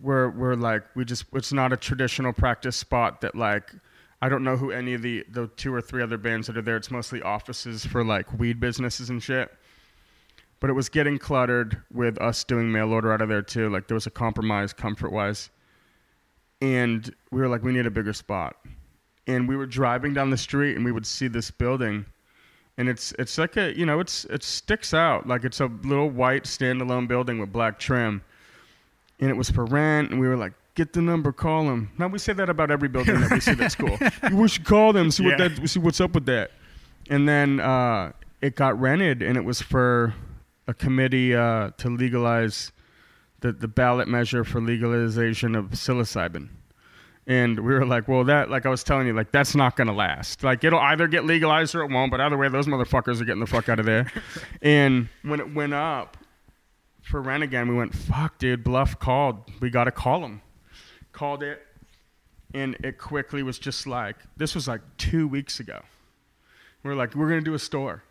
We're 0.00 0.30
we're 0.30 0.54
like 0.54 0.84
we 0.94 1.04
just 1.04 1.24
it's 1.32 1.52
not 1.52 1.72
a 1.72 1.76
traditional 1.76 2.32
practice 2.32 2.76
spot 2.76 3.20
that 3.22 3.34
like 3.34 3.72
I 4.20 4.28
don't 4.28 4.44
know 4.44 4.56
who 4.56 4.70
any 4.70 4.94
of 4.94 5.02
the 5.02 5.24
the 5.30 5.48
two 5.48 5.72
or 5.74 5.80
three 5.80 6.02
other 6.02 6.18
bands 6.18 6.46
that 6.46 6.56
are 6.56 6.62
there. 6.62 6.76
It's 6.76 6.90
mostly 6.90 7.20
offices 7.22 7.84
for 7.84 8.04
like 8.04 8.32
weed 8.38 8.60
businesses 8.60 9.10
and 9.10 9.22
shit. 9.22 9.52
But 10.60 10.70
it 10.70 10.74
was 10.74 10.88
getting 10.88 11.18
cluttered 11.18 11.82
with 11.92 12.18
us 12.20 12.44
doing 12.44 12.70
mail 12.72 12.92
order 12.92 13.12
out 13.12 13.20
of 13.20 13.28
there 13.28 13.42
too. 13.42 13.68
Like 13.68 13.88
there 13.88 13.94
was 13.96 14.06
a 14.06 14.10
compromise 14.10 14.72
comfort 14.72 15.12
wise 15.12 15.50
and 16.60 17.14
we 17.30 17.40
were 17.40 17.48
like, 17.48 17.62
we 17.62 17.72
need 17.72 17.86
a 17.86 17.90
bigger 17.90 18.12
spot. 18.12 18.56
and 19.26 19.48
we 19.48 19.56
were 19.56 19.66
driving 19.66 20.14
down 20.14 20.30
the 20.30 20.36
street 20.36 20.76
and 20.76 20.84
we 20.84 20.92
would 20.92 21.06
see 21.06 21.28
this 21.28 21.50
building 21.50 22.04
and 22.78 22.88
it's 22.88 23.12
it's 23.18 23.38
like 23.38 23.56
a 23.56 23.76
you 23.78 23.86
know 23.86 24.00
it's 24.00 24.24
it 24.26 24.42
sticks 24.42 24.94
out 24.94 25.26
like 25.26 25.44
it's 25.44 25.60
a 25.60 25.66
little 25.84 26.10
white 26.10 26.44
standalone 26.44 27.06
building 27.06 27.38
with 27.38 27.52
black 27.52 27.78
trim 27.78 28.22
and 29.22 29.30
it 29.30 29.36
was 29.36 29.48
for 29.50 29.64
rent 29.64 30.10
and 30.10 30.20
we 30.20 30.28
were 30.28 30.36
like 30.36 30.52
get 30.74 30.92
the 30.92 31.00
number 31.00 31.32
call 31.32 31.64
them 31.66 31.90
now 31.98 32.08
we 32.08 32.18
say 32.18 32.32
that 32.34 32.48
about 32.50 32.70
every 32.70 32.88
building 32.88 33.18
that 33.20 33.30
we 33.30 33.40
see 33.40 33.54
that's 33.54 33.74
cool 33.74 33.96
we 34.32 34.48
should 34.48 34.64
call 34.66 34.92
them 34.92 35.10
see 35.10 35.24
what 35.24 35.38
Yeah. 35.38 35.48
that 35.48 35.68
see 35.68 35.78
what's 35.78 36.00
up 36.00 36.12
with 36.14 36.26
that 36.26 36.50
and 37.08 37.26
then 37.28 37.60
uh, 37.60 38.12
it 38.40 38.54
got 38.56 38.78
rented 38.80 39.22
and 39.22 39.36
it 39.38 39.44
was 39.44 39.62
for 39.62 40.14
a 40.68 40.74
committee 40.74 41.34
uh, 41.34 41.70
to 41.78 41.88
legalize 41.88 42.72
the, 43.40 43.52
the 43.52 43.68
ballot 43.68 44.08
measure 44.08 44.44
for 44.44 44.60
legalization 44.60 45.54
of 45.54 45.66
psilocybin 45.70 46.48
and 47.24 47.60
we 47.60 47.72
were 47.72 47.86
like, 47.86 48.08
well, 48.08 48.24
that, 48.24 48.50
like 48.50 48.66
I 48.66 48.68
was 48.68 48.82
telling 48.82 49.06
you, 49.06 49.12
like 49.12 49.30
that's 49.30 49.54
not 49.54 49.76
gonna 49.76 49.92
last. 49.94 50.42
Like 50.42 50.64
it'll 50.64 50.80
either 50.80 51.06
get 51.06 51.24
legalized 51.24 51.72
or 51.72 51.82
it 51.82 51.88
won't. 51.92 52.10
But 52.10 52.20
either 52.20 52.36
way, 52.36 52.48
those 52.48 52.66
motherfuckers 52.66 53.20
are 53.20 53.24
getting 53.24 53.38
the 53.38 53.46
fuck 53.46 53.68
out 53.68 53.78
of 53.78 53.86
there. 53.86 54.10
and 54.62 55.08
when 55.22 55.38
it 55.38 55.54
went 55.54 55.72
up 55.72 56.16
for 57.02 57.20
rent 57.20 57.42
again, 57.42 57.68
we 57.68 57.74
went, 57.74 57.94
fuck, 57.94 58.38
dude, 58.38 58.64
Bluff 58.64 58.98
called. 58.98 59.50
We 59.60 59.70
gotta 59.70 59.90
call 59.90 60.24
him. 60.24 60.40
Called 61.12 61.42
it, 61.42 61.60
and 62.54 62.74
it 62.82 62.98
quickly 62.98 63.42
was 63.42 63.58
just 63.58 63.86
like, 63.86 64.16
this 64.36 64.54
was 64.54 64.66
like 64.68 64.80
two 64.96 65.28
weeks 65.28 65.60
ago. 65.60 65.80
We're 66.82 66.94
like, 66.94 67.14
we're 67.14 67.28
gonna 67.28 67.42
do 67.42 67.54
a 67.54 67.58
store. 67.58 68.02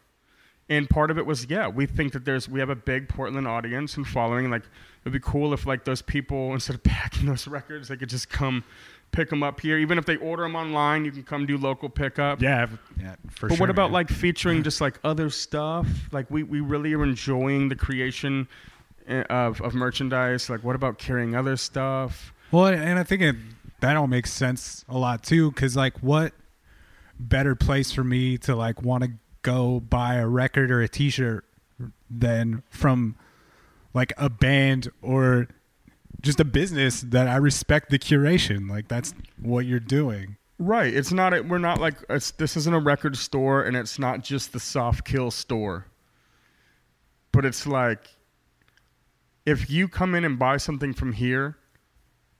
And 0.69 0.89
part 0.89 1.11
of 1.11 1.17
it 1.17 1.25
was, 1.25 1.47
yeah, 1.49 1.67
we 1.67 1.85
think 1.85 2.13
that 2.13 2.23
there's, 2.23 2.47
we 2.47 2.59
have 2.61 2.69
a 2.69 2.75
big 2.75 3.09
Portland 3.09 3.45
audience 3.45 3.97
and 3.97 4.07
following. 4.07 4.49
Like, 4.49 4.63
it'd 5.03 5.11
be 5.11 5.19
cool 5.19 5.53
if 5.53 5.65
like 5.65 5.83
those 5.83 6.01
people, 6.01 6.53
instead 6.53 6.75
of 6.75 6.83
packing 6.85 7.25
those 7.27 7.45
records, 7.47 7.89
they 7.89 7.97
could 7.97 8.07
just 8.07 8.29
come 8.29 8.63
pick 9.11 9.29
them 9.29 9.43
up 9.43 9.59
here. 9.59 9.77
Even 9.79 9.97
if 9.97 10.05
they 10.05 10.15
order 10.17 10.43
them 10.43 10.55
online, 10.55 11.03
you 11.03 11.11
can 11.11 11.23
come 11.23 11.45
do 11.45 11.57
local 11.57 11.89
pickup. 11.89 12.41
Yeah, 12.41 12.67
yeah, 12.97 13.15
for 13.29 13.49
But 13.49 13.55
sure. 13.55 13.61
what 13.63 13.69
about 13.69 13.87
man. 13.89 13.93
like 13.93 14.09
featuring 14.09 14.63
just 14.63 14.79
like 14.79 14.97
other 15.03 15.29
stuff? 15.29 15.87
Like 16.13 16.31
we, 16.31 16.43
we 16.43 16.61
really 16.61 16.93
are 16.93 17.03
enjoying 17.03 17.67
the 17.67 17.75
creation 17.75 18.47
Eh, 19.07 19.23
of, 19.23 19.61
of 19.61 19.73
merchandise. 19.73 20.49
Like 20.49 20.63
what 20.63 20.75
about 20.75 20.97
carrying 20.97 21.35
other 21.35 21.57
stuff? 21.57 22.33
Well, 22.51 22.67
and 22.67 22.99
I 22.99 23.03
think 23.03 23.21
it, 23.21 23.35
that 23.79 23.95
all 23.95 24.07
makes 24.07 24.31
sense 24.31 24.85
a 24.89 24.97
lot 24.97 25.23
too, 25.23 25.51
because 25.51 25.75
like, 25.75 25.97
what 25.99 26.33
better 27.19 27.55
place 27.55 27.91
for 27.91 28.03
me 28.03 28.37
to 28.39 28.55
like 28.55 28.81
want 28.81 29.03
to 29.03 29.11
go 29.41 29.79
buy 29.79 30.15
a 30.15 30.27
record 30.27 30.71
or 30.71 30.81
a 30.81 30.87
T-shirt 30.87 31.45
than 32.09 32.63
from 32.69 33.15
like 33.93 34.13
a 34.17 34.29
band 34.29 34.91
or 35.01 35.47
just 36.21 36.39
a 36.39 36.45
business 36.45 37.01
that 37.01 37.27
I 37.27 37.37
respect 37.37 37.89
the 37.89 37.99
curation. 37.99 38.69
Like 38.69 38.87
that's 38.87 39.13
what 39.39 39.65
you're 39.65 39.79
doing. 39.79 40.37
Right. 40.59 40.93
It's 40.93 41.11
not. 41.11 41.47
We're 41.47 41.57
not 41.57 41.79
like. 41.79 41.95
It's, 42.09 42.31
this 42.31 42.55
isn't 42.55 42.73
a 42.73 42.79
record 42.79 43.17
store, 43.17 43.63
and 43.63 43.75
it's 43.75 43.97
not 43.97 44.23
just 44.23 44.53
the 44.53 44.59
soft 44.59 45.05
kill 45.05 45.31
store. 45.31 45.87
But 47.31 47.45
it's 47.45 47.65
like, 47.65 48.09
if 49.45 49.69
you 49.69 49.87
come 49.87 50.15
in 50.15 50.23
and 50.23 50.37
buy 50.37 50.57
something 50.57 50.93
from 50.93 51.13
here, 51.13 51.57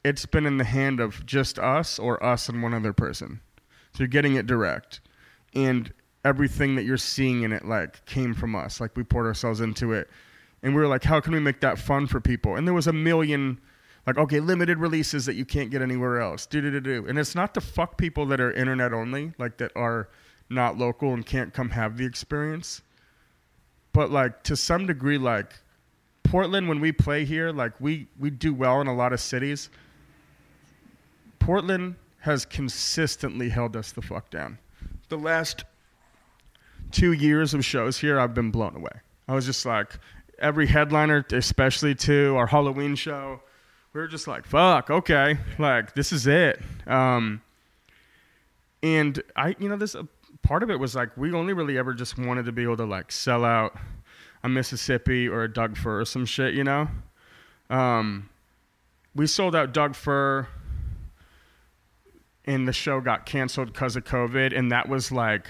it's 0.03 0.25
been 0.25 0.45
in 0.45 0.57
the 0.57 0.63
hand 0.63 0.99
of 0.99 1.25
just 1.25 1.59
us 1.59 1.99
or 1.99 2.23
us 2.23 2.49
and 2.49 2.61
one 2.61 2.73
other 2.73 2.93
person. 2.93 3.41
So 3.93 3.99
you're 3.99 4.07
getting 4.07 4.35
it 4.35 4.47
direct, 4.47 5.01
and 5.53 5.93
everything 6.23 6.75
that 6.75 6.83
you're 6.83 6.97
seeing 6.97 7.43
in 7.43 7.51
it 7.51 7.65
like 7.65 8.05
came 8.05 8.33
from 8.33 8.55
us. 8.55 8.79
Like 8.79 8.95
we 8.95 9.03
poured 9.03 9.25
ourselves 9.25 9.61
into 9.61 9.93
it, 9.93 10.09
and 10.63 10.73
we 10.73 10.81
were 10.81 10.87
like, 10.87 11.03
how 11.03 11.19
can 11.19 11.33
we 11.33 11.39
make 11.39 11.61
that 11.61 11.77
fun 11.77 12.07
for 12.07 12.21
people? 12.21 12.55
And 12.55 12.67
there 12.67 12.73
was 12.73 12.87
a 12.87 12.93
million 12.93 13.59
like 14.07 14.17
okay 14.17 14.39
limited 14.39 14.79
releases 14.79 15.25
that 15.25 15.35
you 15.35 15.45
can't 15.45 15.69
get 15.69 15.81
anywhere 15.81 16.19
else 16.19 16.45
do 16.45 16.61
do 16.61 16.71
do 16.71 16.79
do 16.79 17.05
and 17.07 17.19
it's 17.19 17.35
not 17.35 17.53
to 17.53 17.61
fuck 17.61 17.97
people 17.97 18.25
that 18.25 18.39
are 18.39 18.51
internet 18.53 18.93
only 18.93 19.31
like 19.37 19.57
that 19.57 19.71
are 19.75 20.09
not 20.49 20.77
local 20.77 21.13
and 21.13 21.25
can't 21.25 21.53
come 21.53 21.69
have 21.69 21.97
the 21.97 22.05
experience 22.05 22.81
but 23.93 24.09
like 24.09 24.43
to 24.43 24.55
some 24.55 24.87
degree 24.87 25.17
like 25.17 25.53
portland 26.23 26.67
when 26.67 26.79
we 26.79 26.91
play 26.91 27.25
here 27.25 27.51
like 27.51 27.73
we 27.79 28.07
we 28.19 28.29
do 28.29 28.53
well 28.53 28.81
in 28.81 28.87
a 28.87 28.93
lot 28.93 29.13
of 29.13 29.19
cities. 29.19 29.69
Portland 31.39 31.95
has 32.19 32.45
consistently 32.45 33.49
held 33.49 33.75
us 33.75 33.91
the 33.91 34.01
fuck 34.01 34.29
down. 34.29 34.59
The 35.09 35.17
last 35.17 35.63
two 36.91 37.13
years 37.13 37.53
of 37.53 37.65
shows 37.65 37.97
here 37.97 38.19
i've 38.19 38.33
been 38.33 38.51
blown 38.51 38.75
away. 38.75 39.01
I 39.27 39.33
was 39.33 39.45
just 39.45 39.65
like 39.65 39.97
every 40.39 40.67
headliner 40.67 41.25
especially 41.31 41.95
to 41.95 42.35
our 42.35 42.47
halloween 42.47 42.95
show 42.95 43.41
we 43.93 43.99
were 43.99 44.07
just 44.07 44.27
like, 44.27 44.45
fuck, 44.45 44.89
okay, 44.89 45.37
like 45.59 45.93
this 45.95 46.11
is 46.11 46.27
it. 46.27 46.61
Um, 46.87 47.41
and 48.81 49.21
I, 49.35 49.55
you 49.59 49.69
know, 49.69 49.75
this 49.75 49.95
uh, 49.95 50.03
part 50.43 50.63
of 50.63 50.71
it 50.71 50.79
was 50.79 50.95
like 50.95 51.15
we 51.17 51.33
only 51.33 51.53
really 51.53 51.77
ever 51.77 51.93
just 51.93 52.17
wanted 52.17 52.45
to 52.45 52.51
be 52.51 52.63
able 52.63 52.77
to 52.77 52.85
like 52.85 53.11
sell 53.11 53.43
out 53.43 53.77
a 54.43 54.49
Mississippi 54.49 55.27
or 55.27 55.43
a 55.43 55.51
Doug 55.51 55.77
Fir 55.77 56.01
or 56.01 56.05
some 56.05 56.25
shit, 56.25 56.53
you 56.53 56.63
know. 56.63 56.87
Um, 57.69 58.29
we 59.15 59.27
sold 59.27 59.55
out 59.55 59.73
Doug 59.73 59.95
Fir, 59.95 60.47
and 62.45 62.67
the 62.67 62.73
show 62.73 63.01
got 63.01 63.25
canceled 63.25 63.71
because 63.73 63.95
of 63.95 64.03
COVID, 64.03 64.57
and 64.57 64.71
that 64.71 64.89
was 64.89 65.11
like 65.11 65.47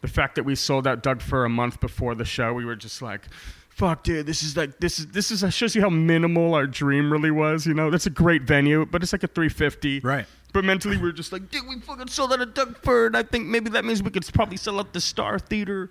the 0.00 0.08
fact 0.08 0.34
that 0.36 0.44
we 0.44 0.54
sold 0.54 0.86
out 0.86 1.02
Doug 1.02 1.22
Fir 1.22 1.44
a 1.44 1.48
month 1.48 1.80
before 1.80 2.14
the 2.14 2.24
show. 2.24 2.52
We 2.52 2.64
were 2.64 2.76
just 2.76 3.02
like, 3.02 3.22
fuck 3.70 4.02
dude 4.02 4.26
this 4.26 4.42
is 4.42 4.56
like 4.56 4.80
this 4.80 4.98
is 4.98 5.06
this 5.08 5.30
is 5.30 5.54
shows 5.54 5.76
you 5.76 5.80
how 5.80 5.88
minimal 5.88 6.52
our 6.54 6.66
dream 6.66 7.12
really 7.12 7.30
was 7.30 7.64
you 7.64 7.72
know 7.72 7.92
that's 7.92 8.06
a 8.06 8.10
great 8.10 8.42
venue 8.42 8.84
but 8.84 9.04
it's 9.04 9.12
like 9.12 9.22
a 9.22 9.28
350 9.28 10.00
Right. 10.00 10.26
but 10.52 10.64
mentally 10.64 10.96
we 10.96 11.04
were 11.04 11.12
just 11.12 11.30
like 11.30 11.48
dude 11.48 11.64
we 11.68 11.78
fucking 11.78 12.08
sold 12.08 12.32
out 12.32 12.40
a 12.40 12.46
Doug 12.46 12.76
Fir 12.78 13.06
and 13.06 13.16
I 13.16 13.22
think 13.22 13.46
maybe 13.46 13.70
that 13.70 13.84
means 13.84 14.02
we 14.02 14.10
could 14.10 14.26
probably 14.34 14.56
sell 14.56 14.80
out 14.80 14.92
the 14.94 15.00
Star 15.00 15.38
Theater 15.38 15.90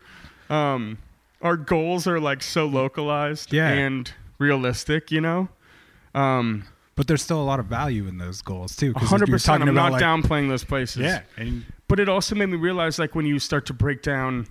um 0.49 0.97
our 1.41 1.57
goals 1.57 2.07
are 2.07 2.19
like 2.19 2.41
so 2.43 2.65
localized 2.65 3.53
Yeah. 3.53 3.69
and 3.69 4.11
realistic 4.39 5.11
you 5.11 5.21
know 5.21 5.49
um 6.15 6.63
But 6.95 7.07
there's 7.07 7.21
still 7.21 7.41
a 7.41 7.43
lot 7.45 7.59
of 7.59 7.65
value 7.67 8.07
in 8.07 8.17
those 8.17 8.41
goals 8.41 8.75
too. 8.75 8.93
100% 8.93 9.49
I'm 9.49 9.61
about, 9.63 9.73
not 9.73 9.91
like, 9.93 10.01
downplaying 10.03 10.49
those 10.49 10.63
places 10.63 11.01
Yeah, 11.03 11.21
and 11.37 11.63
but 11.87 11.99
it 11.99 12.09
also 12.09 12.35
made 12.35 12.47
me 12.47 12.57
realize 12.57 12.97
like 12.99 13.13
when 13.15 13.25
you 13.25 13.39
start 13.39 13.65
to 13.67 13.73
break 13.73 14.01
down 14.01 14.47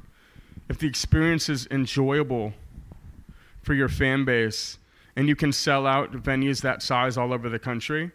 if 0.68 0.78
the 0.78 0.87
experience 0.89 1.49
is 1.49 1.66
enjoyable 1.70 2.53
for 3.62 3.74
your 3.74 3.89
fan 3.89 4.24
base 4.24 4.78
and 5.16 5.28
you 5.28 5.37
can 5.37 5.53
sell 5.53 5.87
out 5.87 6.12
venues 6.12 6.61
that 6.62 6.82
size 6.82 7.16
all 7.16 7.32
over 7.32 7.49
the 7.49 7.59
country 7.59 8.11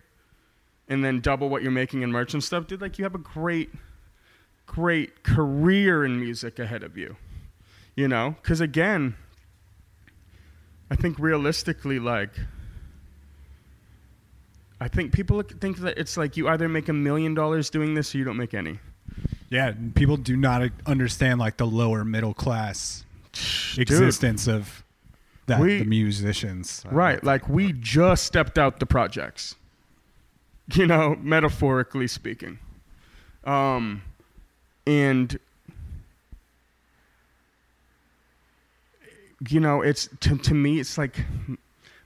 and 0.88 1.04
then 1.04 1.20
double 1.20 1.50
what 1.50 1.62
you're 1.62 1.72
making 1.72 2.02
in 2.04 2.12
merch 2.12 2.34
and 2.34 2.44
stuff 2.44 2.68
dude 2.68 2.82
like 2.82 2.98
you 2.98 3.04
have 3.06 3.16
a 3.16 3.18
great 3.36 3.70
great 4.66 5.24
career 5.24 6.06
in 6.06 6.20
music 6.20 6.58
ahead 6.60 6.84
of 6.84 6.98
you 6.98 7.16
you 8.02 8.08
know 8.08 8.36
because 8.42 8.62
again 8.62 9.16
i 10.90 10.96
think 10.96 11.18
realistically 11.20 12.00
like 12.00 12.34
i 14.80 14.88
think 14.88 15.14
people 15.14 15.42
think 15.44 15.78
that 15.78 15.98
it's 15.98 16.18
like 16.18 16.36
you 16.38 16.48
either 16.48 16.68
make 16.68 16.90
a 16.90 16.94
million 16.94 17.34
dollars 17.34 17.70
doing 17.70 17.94
this 17.94 18.14
or 18.14 18.18
you 18.18 18.24
don't 18.24 18.38
make 18.38 18.54
any 18.54 18.80
yeah, 19.52 19.74
people 19.96 20.16
do 20.16 20.38
not 20.38 20.70
understand 20.86 21.42
like 21.42 21.58
the 21.58 21.68
lower 21.68 22.06
middle 22.06 22.34
class 22.34 23.04
existence 23.78 24.48
of 24.48 24.84
that 25.48 25.60
We- 25.60 25.80
the 25.80 25.86
musicians. 25.86 26.86
Right. 26.90 27.22
Like 27.22 27.50
we 27.50 27.74
just 27.74 28.24
stepped 28.24 28.58
out 28.58 28.80
the 28.80 28.86
projects. 28.86 29.56
You 30.74 30.88
know, 30.88 31.18
metaphorically 31.22 32.08
speaking. 32.08 32.60
Um 33.44 34.04
and 34.88 35.38
you 39.50 39.60
know, 39.60 39.82
it's 39.82 40.10
to 40.22 40.38
to 40.38 40.54
me 40.54 40.80
it's 40.80 40.98
like 40.98 41.26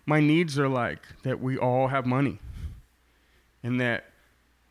my 0.06 0.20
needs 0.20 0.58
are 0.58 0.70
like 0.70 1.00
that 1.24 1.40
we 1.40 1.58
all 1.58 1.88
have 1.88 2.06
money 2.06 2.40
and 3.64 3.82
that 3.82 4.06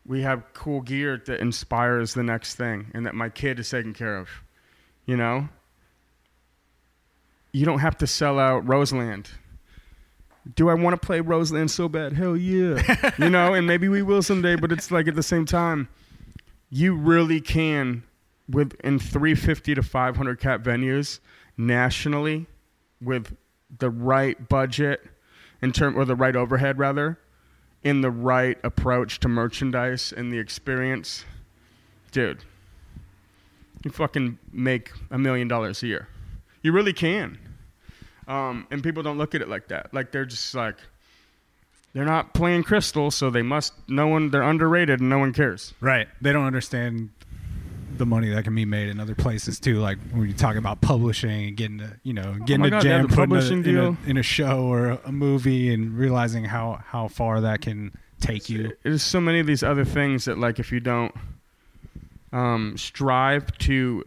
we 0.07 0.23
have 0.23 0.43
cool 0.55 0.81
gear 0.81 1.21
that 1.27 1.41
inspires 1.41 2.15
the 2.15 2.23
next 2.23 2.55
thing 2.55 2.91
and 2.95 3.07
that 3.07 3.15
my 3.15 3.29
kid 3.29 3.59
is 3.59 3.69
taken 3.69 3.93
care 3.93 4.17
of. 4.17 4.29
You 5.07 5.17
know? 5.17 5.49
You 7.53 7.65
don't 7.65 7.81
have 7.81 7.99
to 7.99 8.07
sell 8.07 8.39
out 8.39 8.67
Roseland. 8.67 9.31
Do 10.57 10.69
I 10.69 10.75
want 10.75 11.01
to 11.01 11.07
play 11.07 11.21
Roseland 11.21 11.71
so 11.71 11.89
bad? 11.89 12.12
Hell 12.12 12.37
yeah. 12.37 13.12
you 13.19 13.31
know, 13.31 13.55
and 13.55 13.67
maybe 13.67 13.89
we 13.89 14.03
will 14.03 14.23
someday, 14.23 14.57
but 14.57 14.73
it's 14.73 14.91
like 14.91 15.09
at 15.09 15.15
the 15.15 15.23
same 15.23 15.47
time, 15.47 15.89
you 16.69 16.95
really 16.95 17.41
can 17.41 18.03
with 18.49 18.75
in 18.81 18.99
350 18.99 19.75
to 19.75 19.83
500 19.83 20.41
cap 20.41 20.62
venues 20.62 21.21
nationally 21.57 22.47
with 23.05 23.36
the 23.78 23.90
right 23.90 24.48
budget 24.48 25.05
in 25.62 25.72
term 25.72 25.96
or 25.98 26.05
the 26.05 26.14
right 26.14 26.36
overhead 26.36 26.78
rather 26.78 27.18
in 27.82 28.00
the 28.00 28.11
right 28.11 28.59
approach 28.64 29.20
to 29.20 29.28
merchandise 29.28 30.12
and 30.12 30.32
the 30.32 30.38
experience 30.38 31.24
dude 32.12 32.44
you 33.84 33.90
fucking 33.90 34.38
make 34.52 34.90
a 35.11 35.18
million 35.18 35.48
dollars 35.48 35.82
a 35.82 35.86
year 35.86 36.09
you 36.62 36.72
really 36.72 36.92
can 36.92 37.38
um, 38.26 38.66
and 38.70 38.82
people 38.82 39.02
don't 39.02 39.18
look 39.18 39.34
at 39.34 39.42
it 39.42 39.48
like 39.48 39.68
that 39.68 39.92
like 39.92 40.12
they're 40.12 40.24
just 40.24 40.55
like 40.55 40.76
they're 41.94 42.05
not 42.05 42.34
playing 42.34 42.64
Crystal, 42.64 43.11
so 43.12 43.30
they 43.30 43.42
must. 43.42 43.72
No 43.88 44.09
one. 44.09 44.30
They're 44.30 44.42
underrated, 44.42 44.98
and 44.98 45.09
no 45.09 45.20
one 45.20 45.32
cares. 45.32 45.74
Right. 45.80 46.09
They 46.20 46.32
don't 46.32 46.44
understand 46.44 47.11
the 47.99 48.07
money 48.07 48.30
that 48.30 48.45
can 48.45 48.55
be 48.55 48.64
made 48.64 48.88
in 48.88 49.01
other 49.01 49.14
places 49.14 49.61
too. 49.61 49.78
Like 49.80 49.99
when 50.12 50.26
you 50.26 50.34
talk 50.34 50.57
about 50.57 50.80
publishing 50.80 51.49
and 51.49 51.57
getting, 51.57 51.80
a, 51.80 51.97
you 52.03 52.12
know, 52.12 52.34
getting 52.45 52.61
my 52.61 52.66
a 52.68 52.70
God, 52.70 52.82
jam 52.82 53.09
put 53.09 53.11
in 53.11 53.14
a, 53.14 53.16
publishing 53.16 53.64
in, 53.64 53.76
a, 53.76 53.97
in 54.07 54.16
a 54.16 54.22
show 54.22 54.64
or 54.64 54.90
a, 54.90 55.01
a 55.07 55.12
movie, 55.12 55.72
and 55.72 55.97
realizing 55.97 56.45
how 56.45 56.80
how 56.84 57.09
far 57.09 57.40
that 57.40 57.61
can 57.61 57.92
take 58.20 58.49
you. 58.49 58.72
There's 58.82 59.03
so 59.03 59.20
many 59.20 59.40
of 59.40 59.47
these 59.47 59.62
other 59.62 59.84
things 59.84 60.24
that, 60.24 60.38
like, 60.38 60.59
if 60.59 60.72
you 60.72 60.80
don't 60.80 61.14
um, 62.32 62.76
strive 62.76 63.57
to 63.59 64.05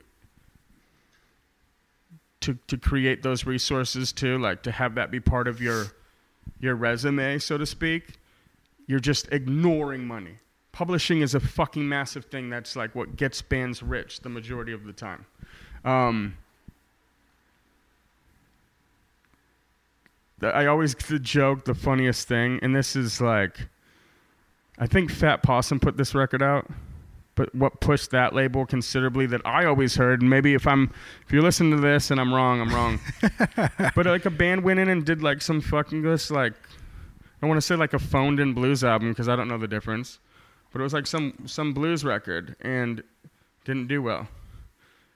to 2.41 2.57
to 2.67 2.77
create 2.77 3.23
those 3.23 3.45
resources 3.45 4.11
too, 4.11 4.37
like 4.37 4.63
to 4.63 4.71
have 4.71 4.95
that 4.95 5.11
be 5.11 5.19
part 5.19 5.47
of 5.47 5.61
your 5.61 5.87
your 6.59 6.75
resume, 6.75 7.39
so 7.39 7.57
to 7.57 7.65
speak, 7.65 8.19
you're 8.85 8.99
just 8.99 9.27
ignoring 9.31 10.05
money. 10.05 10.39
Publishing 10.77 11.21
is 11.21 11.33
a 11.33 11.39
fucking 11.39 11.89
massive 11.89 12.25
thing. 12.25 12.51
That's 12.51 12.75
like 12.75 12.93
what 12.93 13.15
gets 13.15 13.41
bands 13.41 13.81
rich 13.81 14.19
the 14.19 14.29
majority 14.29 14.73
of 14.73 14.83
the 14.83 14.93
time. 14.93 15.25
Um, 15.83 16.37
I 20.39 20.67
always 20.67 20.93
the 20.93 21.17
joke, 21.17 21.65
the 21.65 21.73
funniest 21.73 22.27
thing, 22.27 22.59
and 22.61 22.75
this 22.75 22.95
is 22.95 23.19
like, 23.19 23.57
I 24.77 24.85
think 24.85 25.09
Fat 25.09 25.41
Possum 25.41 25.79
put 25.79 25.97
this 25.97 26.13
record 26.13 26.43
out, 26.43 26.69
but 27.33 27.55
what 27.55 27.81
pushed 27.81 28.11
that 28.11 28.35
label 28.35 28.63
considerably 28.67 29.25
that 29.25 29.41
I 29.45 29.65
always 29.65 29.95
heard, 29.95 30.21
and 30.21 30.29
maybe 30.29 30.53
if 30.53 30.67
I'm, 30.67 30.93
if 31.25 31.33
you 31.33 31.41
listen 31.41 31.71
to 31.71 31.77
this 31.77 32.11
and 32.11 32.21
I'm 32.21 32.31
wrong, 32.31 32.61
I'm 32.61 32.69
wrong. 32.69 32.99
but 33.95 34.05
like 34.05 34.27
a 34.27 34.29
band 34.29 34.63
went 34.63 34.79
in 34.79 34.89
and 34.89 35.03
did 35.03 35.23
like 35.23 35.41
some 35.41 35.59
fucking 35.59 36.03
this 36.03 36.29
like, 36.29 36.53
I 37.41 37.47
want 37.47 37.57
to 37.57 37.65
say 37.65 37.75
like 37.75 37.93
a 37.95 37.99
phoned 37.99 38.39
in 38.39 38.53
blues 38.53 38.83
album 38.83 39.09
because 39.09 39.27
I 39.27 39.35
don't 39.35 39.47
know 39.47 39.57
the 39.57 39.67
difference, 39.67 40.19
but 40.71 40.79
it 40.79 40.83
was 40.83 40.93
like 40.93 41.07
some 41.07 41.33
some 41.45 41.73
blues 41.73 42.03
record 42.03 42.55
and 42.61 43.03
didn't 43.65 43.87
do 43.87 44.01
well. 44.01 44.27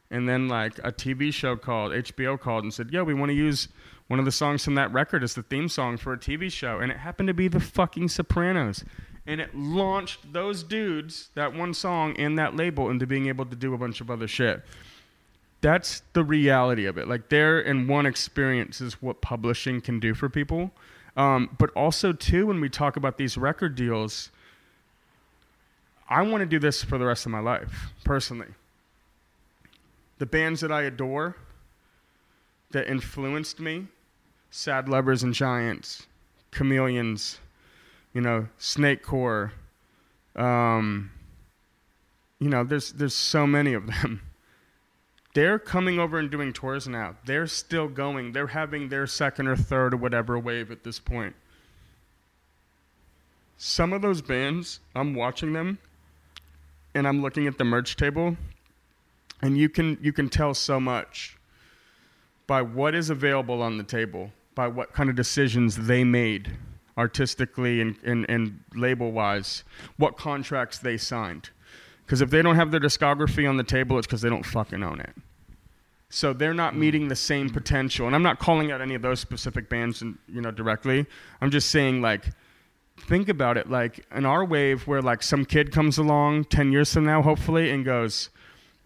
And 0.09 0.27
then 0.27 0.47
like 0.47 0.77
a 0.79 0.91
TV 0.91 1.33
show 1.33 1.55
called 1.55 1.91
HBO 1.93 2.39
called 2.39 2.63
and 2.63 2.73
said, 2.73 2.91
"Yo, 2.91 3.03
we 3.03 3.13
want 3.13 3.29
to 3.29 3.35
use 3.35 3.69
one 4.07 4.19
of 4.19 4.25
the 4.25 4.31
songs 4.31 4.63
from 4.63 4.75
that 4.75 4.91
record 4.91 5.23
as 5.23 5.35
the 5.35 5.43
theme 5.43 5.69
song 5.69 5.97
for 5.97 6.13
a 6.13 6.17
TV 6.17 6.51
show." 6.51 6.79
And 6.79 6.91
it 6.91 6.97
happened 6.97 7.27
to 7.27 7.33
be 7.33 7.47
the 7.47 7.59
fucking 7.59 8.09
Sopranos. 8.09 8.83
And 9.25 9.39
it 9.39 9.55
launched 9.55 10.33
those 10.33 10.63
dudes, 10.63 11.29
that 11.35 11.53
one 11.53 11.73
song 11.73 12.15
and 12.17 12.37
that 12.39 12.55
label 12.55 12.89
into 12.89 13.05
being 13.05 13.27
able 13.27 13.45
to 13.45 13.55
do 13.55 13.73
a 13.73 13.77
bunch 13.77 14.01
of 14.01 14.09
other 14.09 14.27
shit. 14.27 14.63
That's 15.61 16.01
the 16.13 16.23
reality 16.23 16.85
of 16.87 16.97
it. 16.97 17.07
Like 17.07 17.29
there 17.29 17.59
in 17.59 17.87
one 17.87 18.07
experience 18.07 18.81
is 18.81 19.01
what 19.01 19.21
publishing 19.21 19.79
can 19.79 19.99
do 19.99 20.15
for 20.15 20.27
people. 20.27 20.71
Um, 21.15 21.55
but 21.59 21.69
also 21.71 22.13
too 22.13 22.47
when 22.47 22.59
we 22.59 22.69
talk 22.69 22.95
about 22.95 23.17
these 23.17 23.37
record 23.37 23.75
deals, 23.75 24.31
I 26.11 26.21
want 26.21 26.41
to 26.41 26.45
do 26.45 26.59
this 26.59 26.83
for 26.83 26.97
the 26.97 27.05
rest 27.05 27.25
of 27.25 27.31
my 27.31 27.39
life, 27.39 27.93
personally 28.03 28.49
the 30.21 30.27
bands 30.27 30.61
that 30.61 30.71
I 30.71 30.83
adore 30.83 31.35
that 32.69 32.87
influenced 32.87 33.59
me 33.59 33.87
Sad 34.51 34.87
Lovers 34.87 35.23
and 35.23 35.33
Giants, 35.33 36.05
Chameleons, 36.51 37.39
you 38.13 38.21
know, 38.21 38.47
Snake 38.59 39.01
Core. 39.01 39.51
Um, 40.35 41.09
you 42.37 42.49
know, 42.49 42.63
there's 42.63 42.91
there's 42.91 43.15
so 43.15 43.47
many 43.47 43.73
of 43.73 43.87
them. 43.87 44.21
They're 45.33 45.57
coming 45.57 45.97
over 45.97 46.19
and 46.19 46.29
doing 46.29 46.53
tours 46.53 46.87
now. 46.87 47.15
They're 47.25 47.47
still 47.47 47.87
going. 47.87 48.33
They're 48.33 48.45
having 48.45 48.89
their 48.89 49.07
second 49.07 49.47
or 49.47 49.55
third 49.55 49.95
or 49.95 49.97
whatever 49.97 50.37
wave 50.37 50.69
at 50.69 50.83
this 50.83 50.99
point. 50.99 51.35
Some 53.57 53.91
of 53.91 54.03
those 54.03 54.21
bands, 54.21 54.81
I'm 54.93 55.15
watching 55.15 55.53
them 55.53 55.79
and 56.93 57.07
I'm 57.07 57.21
looking 57.21 57.47
at 57.47 57.57
the 57.57 57.63
merch 57.63 57.95
table 57.95 58.37
and 59.41 59.57
you 59.57 59.69
can 59.69 59.97
you 60.01 60.13
can 60.13 60.29
tell 60.29 60.53
so 60.53 60.79
much 60.79 61.37
by 62.47 62.61
what 62.61 62.95
is 62.95 63.09
available 63.09 63.61
on 63.61 63.77
the 63.77 63.83
table 63.83 64.31
by 64.55 64.67
what 64.67 64.93
kind 64.93 65.09
of 65.09 65.15
decisions 65.15 65.87
they 65.87 66.03
made 66.03 66.51
artistically 66.97 67.79
and, 67.79 67.95
and, 68.03 68.29
and 68.29 68.59
label 68.75 69.11
wise 69.11 69.63
what 69.97 70.17
contracts 70.17 70.79
they 70.79 70.97
signed. 70.97 71.49
Because 72.05 72.21
if 72.21 72.29
they 72.29 72.41
don't 72.41 72.55
have 72.55 72.71
their 72.71 72.79
discography 72.79 73.47
on 73.47 73.57
the 73.57 73.63
table 73.63 73.97
it's 73.97 74.07
because 74.07 74.21
they 74.21 74.29
don't 74.29 74.45
fucking 74.45 74.83
own 74.83 74.99
it. 74.99 75.15
So 76.09 76.33
they're 76.33 76.53
not 76.53 76.73
mm. 76.73 76.79
meeting 76.79 77.07
the 77.07 77.15
same 77.15 77.49
potential 77.49 78.05
and 78.05 78.15
i'm 78.15 78.23
not 78.23 78.39
calling 78.39 78.71
out 78.71 78.81
any 78.81 78.95
of 78.95 79.01
those 79.01 79.19
specific 79.19 79.69
bands 79.69 80.01
and 80.01 80.17
you 80.27 80.41
know 80.41 80.51
directly. 80.51 81.05
I'm 81.39 81.51
just 81.51 81.69
saying 81.69 82.01
like 82.01 82.25
think 83.01 83.29
about 83.29 83.57
it 83.57 83.69
like 83.69 84.05
in 84.15 84.25
our 84.25 84.45
wave 84.45 84.87
where 84.87 85.01
like 85.01 85.23
some 85.23 85.45
kid 85.45 85.71
comes 85.71 85.97
along 85.97 86.45
10 86.45 86.71
years 86.71 86.93
from 86.93 87.05
now 87.05 87.21
hopefully 87.21 87.69
and 87.69 87.83
goes 87.83 88.29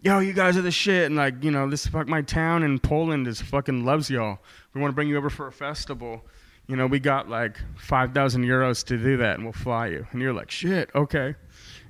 yo, 0.06 0.20
you 0.20 0.32
guys 0.32 0.56
are 0.56 0.62
the 0.62 0.70
shit, 0.70 1.06
and 1.06 1.16
like, 1.16 1.42
you 1.42 1.50
know, 1.50 1.68
this 1.68 1.86
fuck 1.86 2.06
my 2.06 2.22
town 2.22 2.62
in 2.62 2.78
Poland 2.78 3.26
is 3.26 3.40
fucking 3.40 3.84
loves 3.84 4.08
y'all. 4.08 4.38
We 4.72 4.80
want 4.80 4.92
to 4.92 4.94
bring 4.94 5.08
you 5.08 5.16
over 5.16 5.30
for 5.30 5.48
a 5.48 5.52
festival. 5.52 6.24
You 6.68 6.76
know, 6.76 6.86
we 6.86 7.00
got 7.00 7.28
like 7.28 7.58
five 7.76 8.12
thousand 8.14 8.44
euros 8.44 8.84
to 8.86 8.96
do 8.96 9.16
that, 9.18 9.34
and 9.34 9.44
we'll 9.44 9.52
fly 9.52 9.88
you. 9.88 10.06
And 10.12 10.22
you're 10.22 10.32
like, 10.32 10.50
shit, 10.50 10.90
okay. 10.94 11.34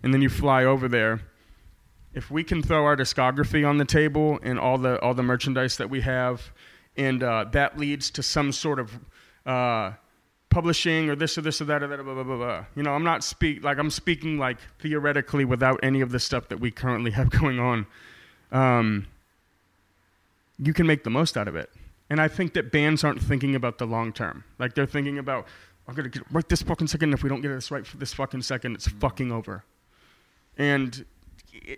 And 0.03 0.15
then 0.15 0.23
you 0.23 0.31
fly 0.31 0.65
over 0.65 0.89
there. 0.89 1.21
If 2.15 2.31
we 2.31 2.43
can 2.43 2.63
throw 2.63 2.85
our 2.85 2.97
discography 2.97 3.69
on 3.69 3.77
the 3.77 3.85
table 3.85 4.39
and 4.43 4.59
all 4.59 4.79
the 4.79 4.99
all 5.01 5.13
the 5.13 5.23
merchandise 5.23 5.77
that 5.77 5.91
we 5.91 6.01
have, 6.01 6.53
and 6.97 7.23
uh, 7.23 7.45
that 7.53 7.79
leads 7.79 8.11
to 8.13 8.23
some 8.23 8.51
sort 8.51 8.79
of 8.79 8.99
uh, 9.45 9.93
publishing 10.57 11.11
or 11.11 11.15
this 11.15 11.37
or 11.37 11.43
this 11.43 11.61
or 11.61 11.67
that 11.67 11.83
or 11.83 11.87
that 11.87 12.03
blah 12.03 12.15
blah 12.15 12.23
blah 12.23 12.37
blah. 12.37 12.65
You 12.75 12.83
know, 12.83 12.95
I'm 12.95 13.05
not 13.05 13.23
speak 13.23 13.63
like 13.63 13.77
I'm 13.77 13.91
speaking 13.91 14.39
like 14.39 14.57
theoretically 14.79 15.45
without 15.45 15.79
any 15.83 16.01
of 16.01 16.13
the 16.13 16.19
stuff 16.19 16.49
that 16.49 16.59
we 16.59 16.71
currently 16.71 17.11
have 17.11 17.29
going 17.41 17.59
on. 17.59 17.87
Um, 18.53 19.07
you 20.59 20.73
can 20.73 20.87
make 20.87 21.05
the 21.05 21.11
most 21.11 21.37
out 21.37 21.47
of 21.47 21.57
it, 21.57 21.69
and 22.09 22.23
I 22.23 22.29
think 22.29 22.55
that 22.55 22.73
bands 22.73 23.05
aren't 23.05 23.21
thinking 23.21 23.55
about 23.55 23.77
the 23.77 23.85
long 23.85 24.15
term. 24.15 24.45
Like 24.59 24.75
they're 24.75 24.87
thinking 24.87 25.19
about, 25.19 25.47
I'm 25.87 25.95
gonna 25.95 26.09
get 26.09 26.23
right 26.33 26.49
this 26.49 26.63
fucking 26.63 26.87
second. 26.87 27.13
If 27.13 27.23
we 27.23 27.29
don't 27.29 27.43
get 27.43 27.49
this 27.49 27.71
right 27.71 27.87
for 27.87 27.99
this 27.99 28.15
fucking 28.15 28.41
second, 28.41 28.77
it's 28.77 28.89
fucking 28.89 29.31
over. 29.31 29.63
And 30.57 31.05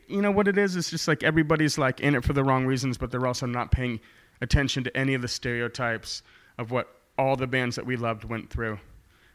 you 0.07 0.23
know 0.23 0.31
what 0.31 0.47
it 0.47 0.57
is? 0.57 0.77
It's 0.77 0.91
just 0.91 1.09
like 1.09 1.25
everybody's 1.25 1.79
like 1.79 1.99
in 1.99 2.15
it 2.15 2.23
for 2.23 2.33
the 2.33 2.45
wrong 2.45 2.65
reasons, 2.65 2.97
but 2.97 3.11
they're 3.11 3.27
also 3.27 3.47
not 3.47 3.73
paying 3.73 3.99
attention 4.41 4.85
to 4.85 4.97
any 4.97 5.15
of 5.15 5.23
the 5.23 5.27
stereotypes 5.27 6.23
of 6.59 6.71
what 6.71 6.98
all 7.19 7.37
the 7.37 7.47
bands 7.47 7.77
that 7.77 7.85
we 7.87 7.97
loved 7.97 8.25
went 8.25 8.49
through 8.51 8.79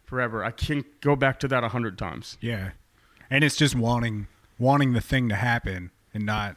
forever. 0.06 0.44
I 0.44 0.52
can 0.52 0.84
go 1.02 1.16
back 1.16 1.40
to 1.42 1.48
that 1.50 1.64
a 1.64 1.68
hundred 1.70 1.98
times. 1.98 2.38
Yeah. 2.42 2.72
And 3.30 3.44
it's 3.44 3.56
just 3.56 3.76
wanting 3.76 4.28
wanting 4.60 4.94
the 4.94 5.02
thing 5.02 5.30
to 5.30 5.36
happen 5.36 5.92
and 6.14 6.26
not 6.26 6.56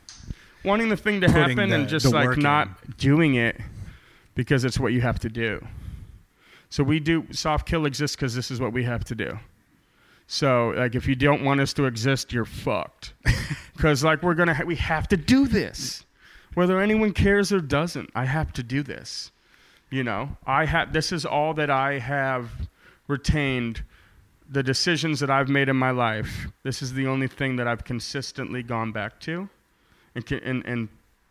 Wanting 0.64 0.88
the 0.88 0.96
thing 0.96 1.20
to 1.20 1.30
happen 1.30 1.68
the- 1.70 1.74
and 1.76 1.88
just 1.88 2.06
like 2.12 2.36
not 2.38 2.68
in. 2.86 2.94
doing 2.98 3.34
it 3.36 3.60
because 4.34 4.64
it's 4.64 4.78
what 4.78 4.92
you 4.92 5.00
have 5.00 5.18
to 5.20 5.28
do. 5.28 5.64
So 6.70 6.82
we 6.82 6.98
do 7.00 7.26
soft 7.30 7.66
kill 7.68 7.86
exists 7.86 8.16
because 8.16 8.34
this 8.34 8.50
is 8.50 8.60
what 8.60 8.72
we 8.72 8.82
have 8.84 9.04
to 9.04 9.14
do. 9.14 9.38
So 10.26 10.74
like 10.76 10.94
if 10.96 11.06
you 11.06 11.14
don't 11.14 11.44
want 11.44 11.60
us 11.60 11.72
to 11.74 11.84
exist, 11.86 12.32
you're 12.32 12.44
fucked. 12.44 13.12
Because 13.76 14.02
like 14.02 14.22
we're 14.22 14.32
gonna 14.34 14.54
ha- 14.54 14.64
we 14.64 14.76
have 14.76 15.06
to 15.08 15.18
do 15.18 15.46
this, 15.46 16.04
whether 16.54 16.80
anyone 16.80 17.12
cares 17.12 17.52
or 17.52 17.60
doesn't. 17.60 18.08
I 18.14 18.24
have 18.24 18.52
to 18.54 18.62
do 18.62 18.82
this. 18.82 19.30
You 19.90 20.02
know, 20.02 20.36
I 20.46 20.64
have. 20.66 20.92
This 20.92 21.12
is 21.12 21.24
all 21.24 21.54
that 21.54 21.70
I 21.70 21.98
have 21.98 22.50
retained. 23.06 23.84
The 24.48 24.62
decisions 24.62 25.18
that 25.20 25.30
I've 25.30 25.48
made 25.48 25.68
in 25.68 25.76
my 25.76 25.90
life. 25.90 26.46
This 26.62 26.80
is 26.80 26.92
the 26.92 27.06
only 27.06 27.26
thing 27.26 27.56
that 27.56 27.66
I've 27.66 27.84
consistently 27.84 28.62
gone 28.62 28.92
back 28.92 29.18
to, 29.20 29.48
and 30.14 30.32
and 30.32 30.64
and 30.64 30.88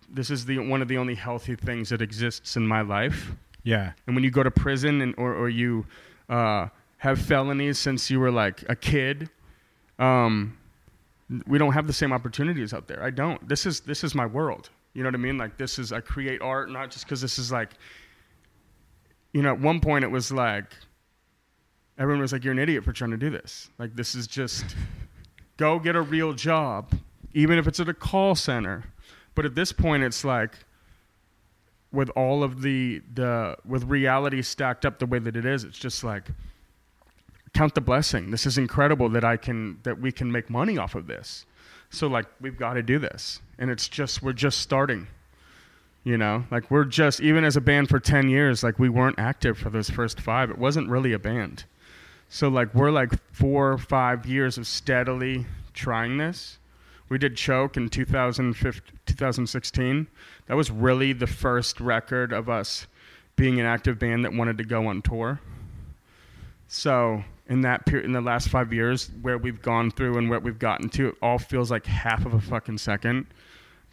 this 0.10 0.30
is 0.30 0.46
the 0.46 0.60
one 0.60 0.82
of 0.82 0.88
the 0.88 0.98
only 0.98 1.16
healthy 1.16 1.56
things 1.56 1.90
that 1.90 2.02
exists 2.02 2.56
in 2.56 2.68
my 2.68 2.82
life. 2.82 3.32
yeah. 3.64 3.94
And 4.06 4.16
when 4.16 4.24
you 4.24 4.32
go 4.32 4.44
to 4.44 4.52
prison 4.52 5.02
and 5.02 5.16
or, 5.18 5.34
or 5.34 5.50
you 5.50 5.86
uh, 6.30 6.68
have 6.98 7.20
felonies 7.20 7.80
since 7.80 8.10
you 8.10 8.20
were 8.20 8.32
like 8.32 8.64
a 8.70 8.76
kid, 8.76 9.30
um, 10.00 10.58
we 11.48 11.58
don't 11.58 11.74
have 11.74 11.88
the 11.88 11.94
same 11.94 12.14
opportunities 12.14 12.74
out 12.74 12.88
there. 12.88 13.02
I 13.04 13.10
don't. 13.10 13.48
This 13.48 13.66
is 13.66 13.82
this 13.82 14.04
is 14.04 14.14
my 14.14 14.26
world. 14.26 14.70
You 14.94 15.04
know 15.04 15.08
what 15.08 15.16
I 15.16 15.20
mean? 15.20 15.38
Like 15.38 15.58
this 15.58 15.80
is 15.80 15.92
I 15.92 16.00
create 16.02 16.42
art 16.42 16.70
not 16.70 16.92
just 16.92 17.06
because 17.06 17.22
this 17.22 17.38
is 17.40 17.52
like. 17.52 17.72
You 19.36 19.42
know, 19.42 19.52
at 19.52 19.60
one 19.60 19.82
point 19.82 20.06
it 20.06 20.12
was 20.12 20.32
like. 20.32 20.72
Everyone 21.98 22.22
was 22.22 22.32
like, 22.32 22.46
"You're 22.46 22.54
an 22.54 22.60
idiot 22.60 22.86
for 22.86 22.94
trying 22.94 23.12
to 23.12 23.18
do 23.18 23.30
this. 23.30 23.70
Like 23.78 23.94
this 23.94 24.16
is 24.16 24.28
just, 24.28 24.66
go 25.58 25.78
get 25.78 25.98
a 25.98 26.02
real 26.02 26.32
job, 26.32 26.94
even 27.34 27.58
if 27.58 27.68
it's 27.68 27.82
at 27.82 27.90
a 27.90 27.94
call 27.94 28.36
center." 28.36 28.86
But 29.34 29.44
at 29.44 29.54
this 29.54 29.74
point, 29.74 30.04
it's 30.04 30.24
like, 30.24 30.60
with 31.92 32.10
all 32.12 32.44
of 32.44 32.62
the 32.62 33.02
the 33.14 33.58
with 33.66 33.84
reality 33.84 34.42
stacked 34.42 34.86
up 34.86 35.00
the 35.00 35.06
way 35.06 35.20
that 35.20 35.36
it 35.36 35.46
is 35.46 35.64
it's 35.64 35.80
just 35.80 36.04
like 36.04 36.28
count 37.54 37.74
the 37.74 37.82
blessing 37.82 38.32
this 38.32 38.46
is 38.46 38.58
incredible 38.58 39.08
that 39.08 39.24
i 39.24 39.38
can 39.38 39.80
that 39.84 40.00
we 40.00 40.12
can 40.12 40.30
make 40.30 40.50
money 40.50 40.78
off 40.78 40.94
of 40.94 41.08
this 41.08 41.46
so 41.90 42.08
like 42.08 42.26
we've 42.42 42.58
got 42.58 42.74
to 42.74 42.84
do 42.84 43.00
this 43.00 43.40
and 43.58 43.72
it's 43.72 43.88
just 43.88 44.22
we're 44.22 44.34
just 44.34 44.60
starting 44.60 45.08
you 46.06 46.18
know 46.18 46.46
like 46.52 46.72
we're 46.72 46.86
just 46.86 47.20
even 47.20 47.44
as 47.44 47.58
a 47.58 47.62
band 47.62 47.90
for 47.90 48.00
10 48.00 48.30
years 48.30 48.64
like 48.64 48.80
we 48.80 48.88
weren't 48.88 49.20
active 49.20 49.58
for 49.58 49.70
those 49.70 49.90
first 49.90 50.22
five 50.22 50.50
it 50.50 50.58
wasn't 50.58 50.88
really 50.88 51.12
a 51.12 51.20
band 51.20 51.66
So 52.30 52.50
like 52.50 52.74
we're 52.74 52.92
like 52.92 53.12
four 53.32 53.72
or 53.72 53.78
five 53.78 54.26
years 54.26 54.58
of 54.58 54.68
steadily 54.68 55.46
trying 55.74 56.18
this. 56.18 56.58
We 57.08 57.18
did 57.18 57.38
Choke 57.38 57.78
in 57.78 57.90
2015, 57.90 59.00
2016. 59.06 60.08
That 60.48 60.58
was 60.58 60.72
really 60.72 61.14
the 61.14 61.28
first 61.28 61.80
record 61.80 62.34
of 62.34 62.50
us 62.50 62.88
being 63.36 63.60
an 63.60 63.66
active 63.66 64.00
band 64.00 64.26
that 64.26 64.34
wanted 64.34 64.58
to 64.58 64.64
go 64.64 64.88
on 64.88 65.02
tour. 65.02 65.40
So 66.68 67.24
in 67.48 67.62
that 67.62 67.86
period, 67.86 68.06
in 68.06 68.12
the 68.14 68.22
last 68.22 68.50
five 68.50 68.74
years, 68.74 69.12
where 69.22 69.38
we've 69.38 69.62
gone 69.62 69.92
through 69.92 70.18
and 70.18 70.30
what 70.30 70.42
we've 70.42 70.58
gotten 70.58 70.90
to, 70.90 71.10
it 71.10 71.16
all 71.22 71.38
feels 71.38 71.70
like 71.70 71.86
half 71.86 72.26
of 72.26 72.34
a 72.34 72.42
fucking 72.42 72.80
second. 72.80 73.28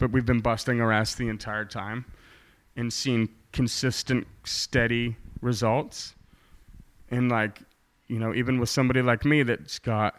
But 0.03 0.11
we've 0.11 0.27
been 0.27 0.41
busting 0.41 0.81
our 0.81 0.91
ass 0.91 1.15
the 1.15 1.29
entire 1.29 1.65
time 1.65 2.05
and 2.75 2.93
seeing 2.93 3.29
consistent, 3.53 4.27
steady 4.43 5.15
results. 5.41 6.17
And 7.13 7.31
like, 7.31 7.61
you 8.09 8.19
know, 8.19 8.35
even 8.35 8.59
with 8.59 8.69
somebody 8.69 9.01
like 9.01 9.25
me 9.25 9.45
that's 9.45 9.79
got 9.79 10.19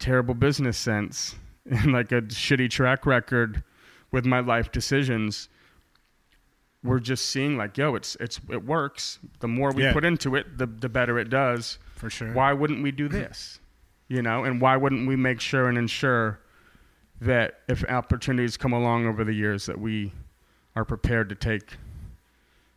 terrible 0.00 0.34
business 0.34 0.76
sense 0.76 1.36
and 1.70 1.92
like 1.92 2.10
a 2.10 2.22
shitty 2.22 2.68
track 2.68 3.06
record 3.06 3.62
with 4.10 4.26
my 4.26 4.40
life 4.40 4.72
decisions, 4.72 5.48
we're 6.82 6.98
just 6.98 7.26
seeing 7.26 7.56
like, 7.56 7.78
yo, 7.78 7.94
it's 7.94 8.16
it's 8.18 8.40
it 8.50 8.64
works. 8.66 9.20
The 9.38 9.46
more 9.46 9.70
we 9.70 9.84
Yeah. 9.84 9.92
put 9.92 10.04
into 10.04 10.34
it, 10.34 10.58
the 10.58 10.66
the 10.66 10.88
better 10.88 11.16
it 11.16 11.30
does. 11.30 11.78
For 11.94 12.10
sure. 12.10 12.32
Why 12.32 12.52
wouldn't 12.52 12.82
we 12.82 12.90
do 12.90 13.06
this? 13.06 13.60
You 14.08 14.20
know, 14.22 14.42
and 14.42 14.60
why 14.60 14.76
wouldn't 14.76 15.06
we 15.06 15.14
make 15.14 15.40
sure 15.40 15.68
and 15.68 15.78
ensure 15.78 16.40
that 17.20 17.60
if 17.68 17.84
opportunities 17.84 18.56
come 18.56 18.72
along 18.72 19.06
over 19.06 19.24
the 19.24 19.32
years 19.32 19.66
that 19.66 19.80
we 19.80 20.12
are 20.76 20.84
prepared 20.84 21.28
to 21.28 21.34
take 21.34 21.76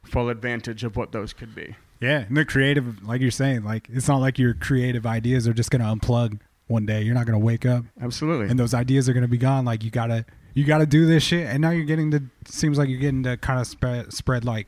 full 0.04 0.30
advantage 0.30 0.84
of 0.84 0.96
what 0.96 1.12
those 1.12 1.34
could 1.34 1.54
be. 1.54 1.76
Yeah, 2.00 2.22
and 2.22 2.36
they're 2.36 2.46
creative, 2.46 3.04
like 3.08 3.22
you're 3.22 3.30
saying, 3.32 3.64
like 3.64 3.88
it's 3.92 4.08
not 4.08 4.18
like 4.18 4.40
your 4.40 4.54
creative 4.56 5.06
ideas 5.06 5.48
are 5.48 5.54
just 5.54 5.70
gonna 5.70 5.86
unplug 5.96 6.40
one 6.68 6.86
day. 6.86 7.04
You're 7.04 7.14
not 7.14 7.26
gonna 7.28 7.38
wake 7.40 7.66
up 7.66 7.86
Absolutely. 8.02 8.48
and 8.48 8.60
those 8.60 8.74
ideas 8.74 9.08
are 9.08 9.14
gonna 9.14 9.28
be 9.28 9.38
gone. 9.38 9.66
Like 9.66 9.84
you 9.84 9.92
gotta, 9.92 10.26
you 10.56 10.64
gotta 10.64 10.88
do 10.88 11.06
this 11.06 11.22
shit. 11.24 11.46
And 11.46 11.62
now 11.62 11.70
you're 11.70 11.86
getting 11.86 12.10
to. 12.12 12.24
Seems 12.46 12.80
like 12.80 12.90
you're 12.90 13.00
getting 13.00 13.24
to 13.24 13.38
kind 13.38 13.60
of 13.60 13.68
spread, 13.68 14.12
spread 14.12 14.44
like 14.46 14.68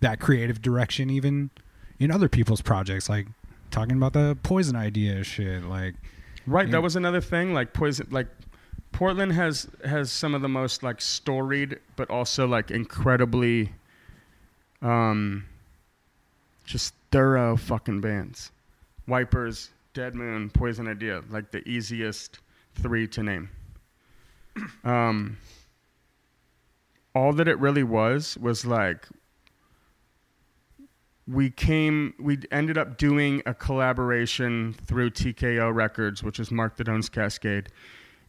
that 0.00 0.20
creative 0.20 0.60
direction 0.60 1.08
even 1.08 1.50
in 1.98 2.10
other 2.10 2.28
people's 2.28 2.60
projects. 2.60 3.08
Like 3.08 3.28
talking 3.70 3.96
about 3.96 4.12
the 4.12 4.36
poison 4.42 4.76
idea 4.76 5.24
shit. 5.24 5.64
Like 5.64 5.94
Right, 6.46 6.70
that 6.70 6.82
was 6.82 6.94
another 6.96 7.22
thing. 7.22 7.54
Like 7.54 7.72
poison, 7.72 8.08
like 8.10 8.26
Portland 8.94 9.32
has 9.32 9.66
has 9.84 10.12
some 10.12 10.36
of 10.36 10.40
the 10.40 10.48
most 10.48 10.84
like 10.84 11.00
storied, 11.00 11.80
but 11.96 12.08
also 12.10 12.46
like 12.46 12.70
incredibly, 12.70 13.72
um, 14.80 15.44
just 16.64 16.94
thorough 17.10 17.56
fucking 17.56 18.00
bands. 18.00 18.52
Wipers, 19.08 19.70
Dead 19.94 20.14
Moon, 20.14 20.48
Poison 20.48 20.86
Idea, 20.86 21.22
like 21.28 21.50
the 21.50 21.68
easiest 21.68 22.38
three 22.76 23.06
to 23.08 23.22
name. 23.22 23.50
Um, 24.84 25.38
all 27.16 27.32
that 27.32 27.48
it 27.48 27.58
really 27.58 27.82
was 27.82 28.38
was 28.38 28.64
like 28.64 29.08
we 31.26 31.50
came 31.50 32.14
we 32.20 32.38
ended 32.52 32.78
up 32.78 32.96
doing 32.96 33.42
a 33.44 33.54
collaboration 33.54 34.76
through 34.86 35.10
TKO 35.10 35.74
Records, 35.74 36.22
which 36.22 36.38
is 36.38 36.52
Mark 36.52 36.76
Dadone's 36.76 37.08
Cascade. 37.08 37.70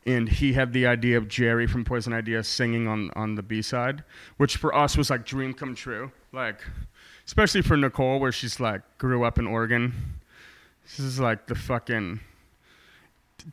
And 0.05 0.29
he 0.29 0.53
had 0.53 0.71
the 0.71 0.85
idea 0.85 1.17
of 1.17 1.27
Jerry 1.27 1.65
from 1.65 1.83
Poison 1.83 2.13
Idea 2.13 2.43
singing 2.43 2.87
on, 2.87 3.09
on 3.15 3.35
the 3.35 3.41
B 3.41 3.61
side, 3.61 4.03
which 4.37 4.57
for 4.57 4.73
us 4.75 4.95
was 4.95 5.09
like 5.09 5.25
dream 5.25 5.53
come 5.53 5.73
true. 5.73 6.11
Like, 6.31 6.61
especially 7.25 7.63
for 7.63 7.75
Nicole, 7.75 8.19
where 8.19 8.31
she's 8.31 8.59
like 8.59 8.81
grew 8.99 9.23
up 9.23 9.39
in 9.39 9.47
Oregon. 9.47 9.93
This 10.83 10.99
is 10.99 11.19
like 11.19 11.47
the 11.47 11.55
fucking, 11.55 12.19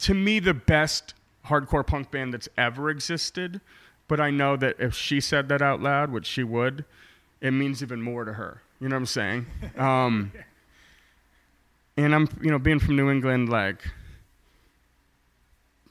to 0.00 0.14
me, 0.14 0.38
the 0.40 0.53
best 0.53 1.14
hardcore 1.46 1.86
punk 1.86 2.11
band 2.11 2.34
that's 2.34 2.48
ever 2.59 2.90
existed. 2.90 3.61
But 4.09 4.20
I 4.20 4.30
know 4.30 4.57
that 4.57 4.76
if 4.78 4.94
she 4.94 5.20
said 5.20 5.48
that 5.48 5.62
out 5.62 5.80
loud, 5.80 6.12
which 6.12 6.26
she 6.26 6.44
would, 6.44 6.84
it 7.40 7.53
means 7.53 7.82
even 7.82 8.03
more 8.03 8.24
to 8.24 8.34
her. 8.34 8.61
You 8.78 8.88
know 8.88 8.96
what 8.96 9.00
I'm 9.00 9.07
saying? 9.07 9.46
Um, 9.78 10.32
and 11.96 12.14
I'm, 12.14 12.28
you 12.40 12.50
know, 12.50 12.59
being 12.59 12.78
from 12.78 12.96
New 12.96 13.11
England, 13.11 13.48
like, 13.50 13.82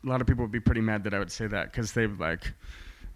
a 0.04 0.08
lot 0.08 0.22
of 0.22 0.28
people 0.28 0.44
would 0.44 0.52
be 0.52 0.60
pretty 0.60 0.82
mad 0.82 1.04
that 1.04 1.14
I 1.14 1.20
would 1.20 1.32
say 1.32 1.48
that 1.48 1.72
because 1.72 1.94
they've 1.94 2.20
like, 2.20 2.54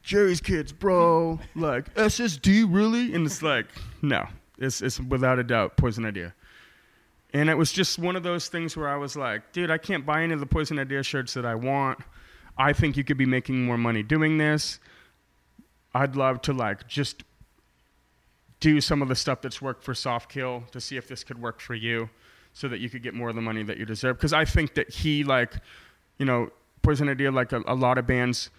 Jerry's 0.03 0.41
kids, 0.41 0.71
bro, 0.71 1.39
like 1.55 1.93
SSD, 1.95 2.65
really? 2.69 3.13
And 3.13 3.25
it's 3.25 3.41
like, 3.41 3.67
no, 4.01 4.25
it's, 4.57 4.81
it's 4.81 4.99
without 4.99 5.39
a 5.39 5.43
doubt 5.43 5.77
Poison 5.77 6.05
Idea. 6.05 6.33
And 7.33 7.49
it 7.49 7.57
was 7.57 7.71
just 7.71 7.99
one 7.99 8.15
of 8.15 8.23
those 8.23 8.47
things 8.47 8.77
where 8.77 8.88
I 8.88 8.95
was 8.95 9.15
like, 9.15 9.51
dude, 9.51 9.71
I 9.71 9.77
can't 9.77 10.05
buy 10.05 10.23
any 10.23 10.33
of 10.33 10.39
the 10.39 10.45
Poison 10.45 10.79
Idea 10.79 11.03
shirts 11.03 11.33
that 11.33 11.45
I 11.45 11.55
want. 11.55 11.99
I 12.57 12.71
think 12.71 12.95
you 12.95 13.03
could 13.03 13.17
be 13.17 13.25
making 13.25 13.65
more 13.65 13.77
money 13.77 14.03
doing 14.03 14.38
this. 14.38 14.79
I'd 15.93 16.15
love 16.15 16.41
to 16.43 16.53
like 16.53 16.88
just 16.88 17.23
do 18.59 18.79
some 18.79 19.01
of 19.01 19.09
the 19.09 19.15
stuff 19.15 19.41
that's 19.41 19.61
worked 19.61 19.83
for 19.83 19.93
Soft 19.93 20.31
Kill 20.31 20.63
to 20.71 20.79
see 20.79 20.97
if 20.97 21.07
this 21.07 21.23
could 21.23 21.41
work 21.41 21.59
for 21.59 21.75
you 21.75 22.09
so 22.53 22.67
that 22.67 22.79
you 22.79 22.89
could 22.89 23.03
get 23.03 23.13
more 23.13 23.29
of 23.29 23.36
the 23.36 23.41
money 23.41 23.63
that 23.63 23.77
you 23.77 23.86
deserve. 23.86 24.17
Because 24.17 24.33
I 24.33 24.45
think 24.45 24.75
that 24.75 24.89
he, 24.89 25.23
like, 25.23 25.53
you 26.17 26.25
know, 26.25 26.49
Poison 26.86 27.09
Idea, 27.09 27.31
like 27.31 27.51
a, 27.51 27.63
a 27.67 27.73
lot 27.73 27.97
of 27.97 28.05
bands, 28.05 28.49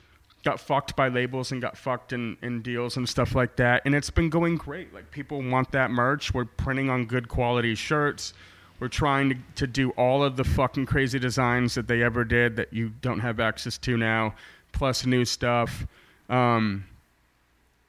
got 0.44 0.60
fucked 0.60 0.96
by 0.96 1.08
labels 1.08 1.52
and 1.52 1.62
got 1.62 1.76
fucked 1.76 2.12
in, 2.12 2.36
in 2.42 2.62
deals 2.62 2.96
and 2.96 3.08
stuff 3.08 3.34
like 3.34 3.56
that. 3.56 3.82
And 3.84 3.94
it's 3.94 4.10
been 4.10 4.30
going 4.30 4.56
great. 4.56 4.92
Like, 4.92 5.10
people 5.10 5.42
want 5.42 5.70
that 5.72 5.90
merch. 5.90 6.34
We're 6.34 6.44
printing 6.44 6.90
on 6.90 7.06
good 7.06 7.28
quality 7.28 7.74
shirts. 7.74 8.34
We're 8.80 8.88
trying 8.88 9.30
to, 9.30 9.36
to 9.56 9.66
do 9.66 9.90
all 9.90 10.22
of 10.22 10.36
the 10.36 10.44
fucking 10.44 10.86
crazy 10.86 11.18
designs 11.18 11.74
that 11.76 11.88
they 11.88 12.02
ever 12.02 12.24
did 12.24 12.56
that 12.56 12.72
you 12.72 12.90
don't 13.00 13.20
have 13.20 13.40
access 13.40 13.78
to 13.78 13.96
now, 13.96 14.34
plus 14.72 15.06
new 15.06 15.24
stuff. 15.24 15.86
Um, 16.28 16.84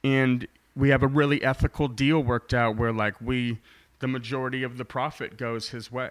and 0.04 0.46
we 0.76 0.90
have 0.90 1.02
a 1.02 1.06
really 1.06 1.42
ethical 1.42 1.88
deal 1.88 2.22
worked 2.22 2.54
out 2.54 2.76
where 2.76 2.92
like 2.92 3.20
we 3.20 3.58
the 3.98 4.06
majority 4.06 4.62
of 4.62 4.78
the 4.78 4.84
profit 4.84 5.36
goes 5.36 5.70
his 5.70 5.90
way 5.90 6.10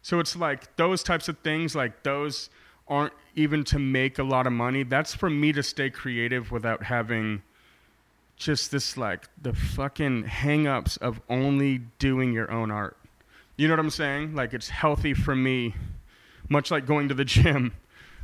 so 0.00 0.20
it's 0.20 0.36
like 0.36 0.76
those 0.76 1.02
types 1.02 1.28
of 1.28 1.36
things 1.38 1.74
like 1.74 2.04
those 2.04 2.48
aren't 2.88 3.12
even 3.34 3.64
to 3.64 3.78
make 3.78 4.18
a 4.18 4.22
lot 4.22 4.46
of 4.46 4.52
money 4.52 4.82
that's 4.82 5.14
for 5.14 5.28
me 5.28 5.52
to 5.52 5.62
stay 5.62 5.90
creative 5.90 6.50
without 6.52 6.84
having 6.84 7.42
just 8.36 8.70
this 8.70 8.96
like 8.96 9.28
the 9.40 9.52
fucking 9.52 10.24
hang-ups 10.24 10.96
of 10.98 11.20
only 11.28 11.78
doing 11.98 12.32
your 12.32 12.50
own 12.50 12.70
art. 12.70 12.96
You 13.56 13.66
know 13.68 13.72
what 13.72 13.80
i'm 13.80 13.90
saying? 13.90 14.34
Like 14.34 14.52
it's 14.54 14.68
healthy 14.68 15.14
for 15.14 15.34
me 15.34 15.74
much 16.48 16.70
like 16.70 16.86
going 16.86 17.08
to 17.08 17.14
the 17.14 17.24
gym 17.36 17.72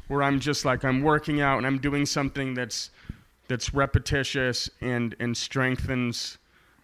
where 0.08 0.22
i'm 0.22 0.40
just 0.40 0.64
like 0.64 0.84
i'm 0.84 1.02
working 1.02 1.40
out 1.40 1.58
and 1.58 1.66
i'm 1.66 1.78
doing 1.78 2.06
something 2.06 2.54
that's 2.54 2.90
that's 3.48 3.74
repetitious 3.74 4.70
and 4.80 5.14
and 5.18 5.36
strengthens 5.36 6.38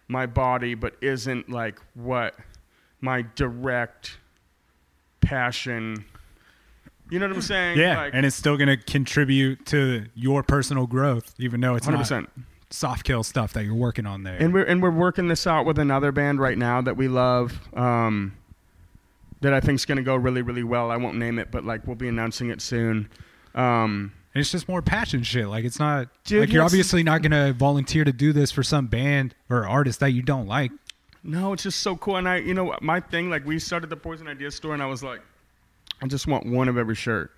my 0.07 0.25
body 0.25 0.73
but 0.73 0.95
isn't 1.01 1.49
like 1.49 1.79
what 1.93 2.35
my 3.01 3.23
direct 3.35 4.17
passion 5.21 6.05
you 7.09 7.19
know 7.19 7.27
what 7.27 7.35
i'm 7.35 7.41
saying 7.41 7.77
yeah, 7.77 7.97
like, 7.97 8.13
and 8.13 8.25
it's 8.25 8.35
still 8.35 8.57
gonna 8.57 8.77
contribute 8.77 9.65
to 9.67 10.05
your 10.15 10.43
personal 10.43 10.87
growth, 10.87 11.33
even 11.39 11.59
though 11.61 11.75
it's 11.75 11.87
100% 11.87 12.11
not 12.21 12.29
soft 12.71 13.03
kill 13.03 13.23
stuff 13.23 13.53
that 13.53 13.65
you're 13.65 13.73
working 13.73 14.05
on 14.05 14.21
there. 14.23 14.37
and 14.37 14.53
we're 14.53 14.63
and 14.63 14.81
we're 14.83 14.91
working 14.91 15.27
this 15.27 15.47
out 15.47 15.65
with 15.65 15.79
another 15.79 16.11
band 16.11 16.39
right 16.39 16.57
now 16.57 16.81
that 16.81 16.95
we 16.95 17.07
love 17.07 17.59
um, 17.75 18.31
that 19.41 19.53
i 19.53 19.59
think 19.59 19.75
is 19.75 19.85
going 19.85 19.97
to 19.97 20.03
go 20.03 20.15
really 20.15 20.41
really 20.43 20.63
well 20.63 20.91
i 20.91 20.95
won't 20.97 21.17
name 21.17 21.39
it 21.39 21.49
but 21.49 21.65
like 21.65 21.85
we'll 21.87 21.95
be 21.95 22.07
announcing 22.07 22.49
it 22.49 22.61
soon 22.61 23.09
um, 23.55 24.13
And 24.35 24.41
it's 24.41 24.51
just 24.51 24.67
more 24.69 24.83
passion 24.83 25.23
shit. 25.23 25.47
Like 25.47 25.65
it's 25.65 25.79
not 25.79 26.07
Dude, 26.25 26.41
like 26.41 26.51
you're 26.51 26.63
obviously 26.63 27.01
not 27.01 27.23
gonna 27.23 27.51
volunteer 27.53 28.03
to 28.03 28.13
do 28.13 28.31
this 28.31 28.51
for 28.51 28.61
some 28.61 28.85
band 28.85 29.33
or 29.49 29.67
artist 29.67 29.99
that 30.01 30.11
you 30.11 30.21
don't 30.21 30.45
like. 30.47 30.71
No, 31.23 31.51
it's 31.53 31.63
just 31.63 31.79
so 31.79 31.95
cool. 31.97 32.17
And 32.17 32.29
I, 32.29 32.37
you 32.37 32.53
know, 32.53 32.77
my 32.81 32.99
thing, 33.01 33.29
like, 33.29 33.45
we 33.45 33.59
started 33.59 33.89
the 33.89 33.97
Poison 33.97 34.27
Idea 34.27 34.51
store, 34.51 34.73
and 34.73 34.81
I 34.81 34.85
was 34.85 35.03
like, 35.03 35.19
I 36.01 36.07
just 36.07 36.27
want 36.27 36.45
one 36.45 36.67
of 36.67 36.77
every 36.77 36.95
shirt. 36.95 37.31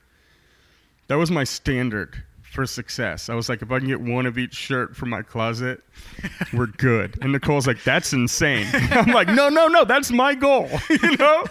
That 1.07 1.15
was 1.15 1.31
my 1.31 1.43
standard 1.43 2.23
for 2.41 2.65
success. 2.65 3.29
I 3.29 3.35
was 3.35 3.49
like, 3.49 3.61
if 3.61 3.71
I 3.71 3.79
can 3.79 3.87
get 3.87 4.01
one 4.01 4.25
of 4.25 4.37
each 4.37 4.53
shirt 4.53 4.95
from 4.95 5.09
my 5.09 5.21
closet, 5.21 5.81
we're 6.53 6.67
good. 6.67 7.17
And 7.21 7.31
Nicole's 7.31 7.67
like, 7.67 7.83
that's 7.83 8.13
insane. 8.13 8.67
I'm 8.73 9.11
like, 9.11 9.27
no, 9.27 9.49
no, 9.49 9.67
no, 9.67 9.85
that's 9.85 10.11
my 10.11 10.35
goal, 10.35 10.69
you 10.89 11.17
know? 11.17 11.43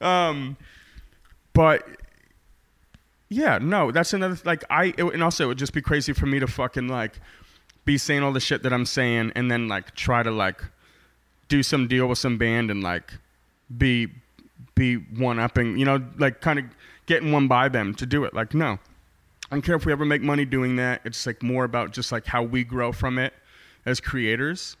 Um, 0.00 0.56
but 1.52 1.86
yeah, 3.28 3.58
no, 3.58 3.90
that's 3.90 4.12
another, 4.12 4.38
like, 4.44 4.64
I, 4.70 4.94
it, 4.96 5.04
and 5.04 5.22
also 5.22 5.44
it 5.44 5.46
would 5.48 5.58
just 5.58 5.72
be 5.72 5.82
crazy 5.82 6.12
for 6.12 6.26
me 6.26 6.38
to 6.40 6.46
fucking, 6.46 6.88
like, 6.88 7.18
be 7.84 7.98
saying 7.98 8.22
all 8.22 8.32
the 8.32 8.40
shit 8.40 8.62
that 8.62 8.72
I'm 8.72 8.86
saying 8.86 9.32
and 9.34 9.50
then, 9.50 9.68
like, 9.68 9.94
try 9.94 10.22
to, 10.22 10.30
like, 10.30 10.62
do 11.48 11.62
some 11.62 11.86
deal 11.86 12.06
with 12.06 12.18
some 12.18 12.38
band 12.38 12.70
and 12.70 12.82
like 12.82 13.12
be 13.76 14.08
be 14.74 14.96
one 14.96 15.38
upping, 15.38 15.78
you 15.78 15.84
know, 15.84 16.04
like 16.18 16.40
kind 16.40 16.58
of 16.58 16.64
getting 17.06 17.32
one 17.32 17.48
by 17.48 17.68
them 17.68 17.94
to 17.96 18.06
do 18.06 18.24
it. 18.24 18.34
Like, 18.34 18.54
no. 18.54 18.78
I 19.50 19.56
don't 19.56 19.62
care 19.62 19.76
if 19.76 19.86
we 19.86 19.92
ever 19.92 20.04
make 20.04 20.22
money 20.22 20.44
doing 20.44 20.76
that. 20.76 21.02
It's 21.04 21.26
like 21.26 21.42
more 21.42 21.64
about 21.64 21.92
just 21.92 22.10
like 22.10 22.26
how 22.26 22.42
we 22.42 22.64
grow 22.64 22.92
from 22.92 23.18
it 23.18 23.34
as 23.86 24.00
creators. 24.00 24.76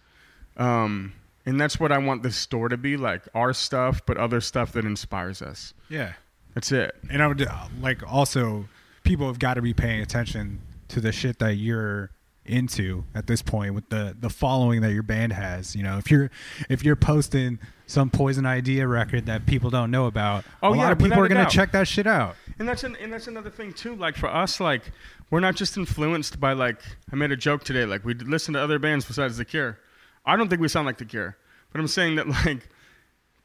Um, 0.56 1.12
And 1.46 1.60
that's 1.60 1.78
what 1.78 1.92
I 1.92 1.98
want 1.98 2.22
this 2.22 2.36
store 2.36 2.70
to 2.70 2.76
be 2.76 2.96
like 2.96 3.22
our 3.34 3.52
stuff, 3.52 4.00
but 4.06 4.16
other 4.16 4.40
stuff 4.40 4.72
that 4.72 4.84
inspires 4.86 5.42
us. 5.42 5.74
Yeah. 5.90 6.14
That's 6.54 6.72
it. 6.72 6.94
And 7.10 7.22
I 7.22 7.26
would 7.26 7.42
uh, 7.42 7.66
like 7.80 8.02
also 8.10 8.66
people 9.02 9.26
have 9.26 9.38
got 9.38 9.54
to 9.54 9.62
be 9.62 9.74
paying 9.74 10.00
attention 10.00 10.60
to 10.88 11.00
the 11.00 11.12
shit 11.12 11.38
that 11.40 11.56
you're 11.56 12.10
into 12.46 13.04
at 13.14 13.26
this 13.26 13.40
point 13.42 13.74
with 13.74 13.88
the 13.88 14.16
the 14.18 14.28
following 14.28 14.80
that 14.82 14.92
your 14.92 15.02
band 15.02 15.32
has. 15.32 15.74
You 15.74 15.82
know, 15.82 15.98
if 15.98 16.10
you're 16.10 16.30
if 16.68 16.84
you're 16.84 16.96
posting 16.96 17.58
some 17.86 18.10
Poison 18.10 18.46
Idea 18.46 18.86
record 18.86 19.26
that 19.26 19.46
people 19.46 19.70
don't 19.70 19.90
know 19.90 20.06
about, 20.06 20.44
Oh, 20.62 20.72
a 20.72 20.76
yeah, 20.76 20.82
lot 20.82 20.92
of 20.92 20.98
people 20.98 21.18
are 21.20 21.28
gonna 21.28 21.48
check 21.48 21.72
that 21.72 21.88
shit 21.88 22.06
out. 22.06 22.36
And 22.58 22.68
that's 22.68 22.84
an, 22.84 22.96
and 23.00 23.12
that's 23.12 23.26
another 23.26 23.50
thing 23.50 23.72
too. 23.72 23.96
Like 23.96 24.16
for 24.16 24.28
us, 24.28 24.60
like 24.60 24.82
we're 25.30 25.40
not 25.40 25.56
just 25.56 25.76
influenced 25.76 26.38
by 26.38 26.52
like 26.52 26.80
I 27.12 27.16
made 27.16 27.32
a 27.32 27.36
joke 27.36 27.64
today. 27.64 27.84
Like 27.84 28.04
we 28.04 28.14
listen 28.14 28.54
to 28.54 28.60
other 28.60 28.78
bands 28.78 29.04
besides 29.04 29.36
The 29.36 29.44
Cure. 29.44 29.78
I 30.26 30.36
don't 30.36 30.48
think 30.48 30.60
we 30.60 30.68
sound 30.68 30.86
like 30.86 30.98
The 30.98 31.04
Cure, 31.04 31.36
but 31.72 31.80
I'm 31.80 31.88
saying 31.88 32.16
that 32.16 32.28
like 32.46 32.68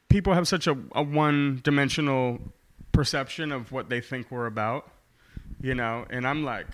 people 0.10 0.34
have 0.34 0.48
such 0.48 0.68
a, 0.68 0.78
a 0.94 1.04
one-dimensional 1.04 2.40
perception 2.92 3.52
of 3.52 3.72
what 3.72 3.90
they 3.90 4.02
think 4.02 4.32
we're 4.32 4.46
about, 4.48 4.90
you 5.62 5.76
know. 5.76 6.06
And 6.10 6.28
I'm 6.28 6.44
like, 6.44 6.68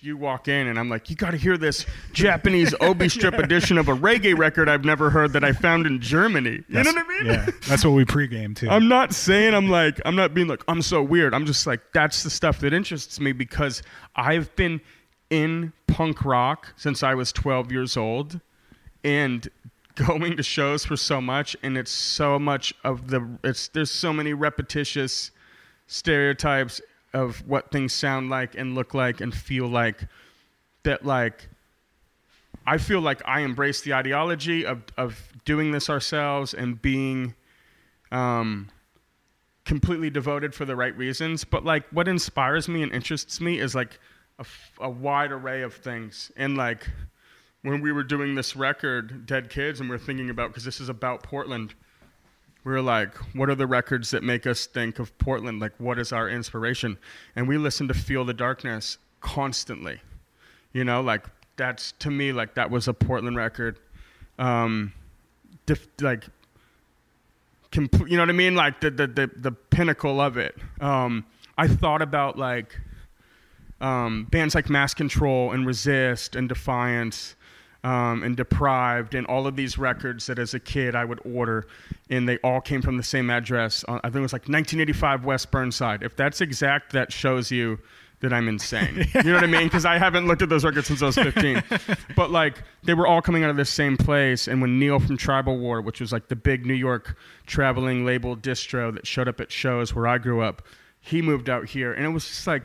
you 0.00 0.16
walk 0.16 0.48
in 0.48 0.68
and 0.68 0.78
I'm 0.78 0.88
like, 0.88 1.10
you 1.10 1.16
got 1.16 1.30
to 1.30 1.36
hear 1.36 1.56
this 1.56 1.86
Japanese 2.12 2.74
obi 2.80 3.08
strip 3.08 3.34
edition 3.38 3.78
of 3.78 3.88
a 3.88 3.94
reggae 3.94 4.36
record 4.36 4.68
I've 4.68 4.84
never 4.84 5.10
heard 5.10 5.32
that 5.32 5.44
I 5.44 5.52
found 5.52 5.86
in 5.86 6.00
Germany. 6.00 6.62
You 6.68 6.82
know 6.82 6.92
what 6.92 7.04
I 7.04 7.08
mean? 7.08 7.26
Yeah, 7.26 7.46
that's 7.66 7.84
what 7.84 7.92
we 7.92 8.04
pregame 8.04 8.54
too. 8.54 8.68
I'm 8.68 8.88
not 8.88 9.12
saying 9.14 9.54
I'm 9.54 9.68
like 9.68 10.00
I'm 10.04 10.16
not 10.16 10.34
being 10.34 10.48
like 10.48 10.62
I'm 10.68 10.82
so 10.82 11.02
weird. 11.02 11.34
I'm 11.34 11.46
just 11.46 11.66
like 11.66 11.80
that's 11.92 12.22
the 12.22 12.30
stuff 12.30 12.60
that 12.60 12.72
interests 12.72 13.20
me 13.20 13.32
because 13.32 13.82
I've 14.16 14.54
been 14.56 14.80
in 15.30 15.72
punk 15.86 16.24
rock 16.24 16.72
since 16.76 17.02
I 17.02 17.14
was 17.14 17.32
12 17.32 17.72
years 17.72 17.96
old 17.96 18.40
and 19.04 19.48
going 19.94 20.36
to 20.36 20.42
shows 20.42 20.84
for 20.84 20.96
so 20.96 21.20
much 21.20 21.56
and 21.62 21.76
it's 21.76 21.90
so 21.90 22.38
much 22.38 22.72
of 22.84 23.08
the 23.08 23.26
it's 23.44 23.68
there's 23.68 23.90
so 23.90 24.12
many 24.12 24.32
repetitious 24.32 25.30
stereotypes 25.86 26.80
of 27.12 27.46
what 27.46 27.70
things 27.70 27.92
sound 27.92 28.30
like 28.30 28.54
and 28.54 28.74
look 28.74 28.94
like 28.94 29.20
and 29.20 29.34
feel 29.34 29.66
like 29.66 30.06
that 30.84 31.04
like 31.04 31.48
I 32.66 32.78
feel 32.78 33.00
like 33.00 33.20
I 33.24 33.40
embrace 33.40 33.80
the 33.80 33.94
ideology 33.94 34.64
of 34.64 34.82
of 34.96 35.32
doing 35.44 35.72
this 35.72 35.90
ourselves 35.90 36.54
and 36.54 36.80
being 36.80 37.34
um, 38.12 38.68
completely 39.64 40.10
devoted 40.10 40.54
for 40.54 40.64
the 40.64 40.76
right 40.76 40.96
reasons. 40.96 41.44
But 41.44 41.64
like, 41.64 41.84
what 41.90 42.08
inspires 42.08 42.68
me 42.68 42.82
and 42.82 42.92
interests 42.92 43.40
me 43.40 43.58
is 43.58 43.74
like 43.74 43.98
a, 44.80 44.90
wide 44.90 45.32
array 45.32 45.62
of 45.62 45.74
things. 45.74 46.32
And 46.36 46.56
like, 46.56 46.88
when 47.62 47.80
we 47.80 47.92
were 47.92 48.02
doing 48.02 48.34
this 48.34 48.56
record, 48.56 49.26
Dead 49.26 49.50
Kids, 49.50 49.80
and 49.80 49.88
we 49.88 49.96
are 49.96 49.98
thinking 49.98 50.30
about 50.30 50.48
because 50.48 50.64
this 50.64 50.80
is 50.80 50.88
about 50.88 51.22
Portland. 51.22 51.74
We 52.64 52.72
were 52.72 52.82
like, 52.82 53.14
what 53.34 53.48
are 53.48 53.54
the 53.54 53.66
records 53.66 54.10
that 54.10 54.22
make 54.22 54.46
us 54.46 54.66
think 54.66 54.98
of 54.98 55.16
Portland? 55.18 55.60
Like, 55.60 55.72
what 55.78 55.98
is 55.98 56.12
our 56.12 56.28
inspiration? 56.28 56.98
And 57.34 57.48
we 57.48 57.56
listened 57.56 57.88
to 57.88 57.94
Feel 57.94 58.24
the 58.24 58.34
Darkness 58.34 58.98
constantly. 59.20 60.00
You 60.72 60.84
know, 60.84 61.00
like 61.00 61.26
that's 61.56 61.92
to 61.92 62.10
me 62.10 62.32
like 62.32 62.54
that 62.54 62.70
was 62.70 62.86
a 62.86 62.94
Portland 62.94 63.36
record. 63.36 63.78
Um, 64.38 64.92
dif- 65.66 65.88
like 66.00 66.26
comp- 67.72 68.08
you 68.08 68.16
know 68.16 68.22
what 68.22 68.30
I 68.30 68.32
mean? 68.32 68.54
Like 68.54 68.80
the 68.80 68.90
the 68.90 69.06
the, 69.06 69.30
the 69.36 69.52
pinnacle 69.52 70.20
of 70.20 70.36
it. 70.36 70.56
Um, 70.80 71.24
I 71.58 71.66
thought 71.66 72.02
about 72.02 72.38
like 72.38 72.78
um, 73.80 74.24
bands 74.30 74.54
like 74.54 74.70
Mass 74.70 74.94
Control 74.94 75.52
and 75.52 75.66
Resist 75.66 76.36
and 76.36 76.48
Defiance 76.48 77.34
um, 77.84 78.22
and 78.22 78.36
Deprived 78.36 79.14
and 79.14 79.26
all 79.26 79.46
of 79.46 79.56
these 79.56 79.78
records 79.78 80.26
that 80.26 80.38
as 80.38 80.54
a 80.54 80.60
kid 80.60 80.94
I 80.94 81.04
would 81.04 81.20
order, 81.24 81.66
and 82.08 82.28
they 82.28 82.38
all 82.38 82.60
came 82.60 82.82
from 82.82 82.96
the 82.96 83.02
same 83.02 83.30
address. 83.30 83.84
Uh, 83.88 84.00
I 84.04 84.08
think 84.08 84.16
it 84.16 84.20
was 84.20 84.32
like 84.32 84.42
1985 84.42 85.24
West 85.24 85.50
Burnside. 85.50 86.02
If 86.02 86.16
that's 86.16 86.40
exact, 86.40 86.92
that 86.92 87.12
shows 87.12 87.50
you 87.50 87.78
that 88.20 88.32
I'm 88.32 88.48
insane. 88.48 89.06
You 89.14 89.22
know 89.22 89.34
what 89.34 89.44
I 89.44 89.46
mean? 89.46 89.64
Because 89.64 89.86
I 89.86 89.98
haven't 89.98 90.26
looked 90.26 90.42
at 90.42 90.48
those 90.48 90.64
records 90.64 90.86
since 90.86 91.02
I 91.02 91.06
was 91.06 91.16
15. 91.16 91.62
but 92.16 92.30
like 92.30 92.62
they 92.82 92.94
were 92.94 93.06
all 93.06 93.22
coming 93.22 93.44
out 93.44 93.50
of 93.50 93.56
the 93.56 93.64
same 93.64 93.96
place. 93.96 94.46
And 94.46 94.60
when 94.60 94.78
Neil 94.78 94.98
from 94.98 95.16
Tribal 95.16 95.58
War, 95.58 95.80
which 95.80 96.00
was 96.00 96.12
like 96.12 96.28
the 96.28 96.36
big 96.36 96.66
New 96.66 96.74
York 96.74 97.16
traveling 97.46 98.04
label 98.04 98.36
distro 98.36 98.92
that 98.94 99.06
showed 99.06 99.28
up 99.28 99.40
at 99.40 99.50
shows 99.50 99.94
where 99.94 100.06
I 100.06 100.18
grew 100.18 100.42
up, 100.42 100.62
he 101.00 101.22
moved 101.22 101.48
out 101.48 101.66
here, 101.66 101.92
and 101.92 102.04
it 102.04 102.10
was 102.10 102.26
just 102.28 102.46
like 102.46 102.64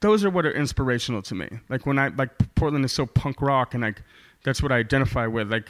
those 0.00 0.22
are 0.22 0.30
what 0.30 0.44
are 0.44 0.52
inspirational 0.52 1.22
to 1.22 1.34
me. 1.34 1.48
Like 1.70 1.86
when 1.86 1.98
I 1.98 2.08
like 2.08 2.30
Portland 2.54 2.84
is 2.84 2.92
so 2.92 3.06
punk 3.06 3.40
rock, 3.40 3.72
and 3.72 3.82
like 3.82 4.02
that's 4.44 4.62
what 4.62 4.70
I 4.70 4.76
identify 4.76 5.26
with. 5.26 5.50
Like 5.50 5.68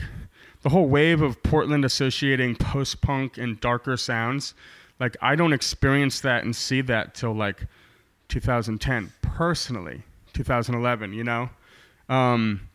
the 0.62 0.68
whole 0.68 0.86
wave 0.86 1.22
of 1.22 1.42
Portland 1.42 1.84
associating 1.84 2.56
post 2.56 3.00
punk 3.00 3.38
and 3.38 3.60
darker 3.60 3.96
sounds. 3.96 4.54
Like 5.00 5.16
I 5.22 5.34
don't 5.34 5.52
experience 5.52 6.20
that 6.20 6.44
and 6.44 6.54
see 6.54 6.80
that 6.82 7.14
till 7.14 7.32
like 7.32 7.66
2010 8.28 9.12
personally 9.22 10.02
2011 10.32 11.12
you 11.12 11.22
know 11.22 11.50
um, 12.08 12.68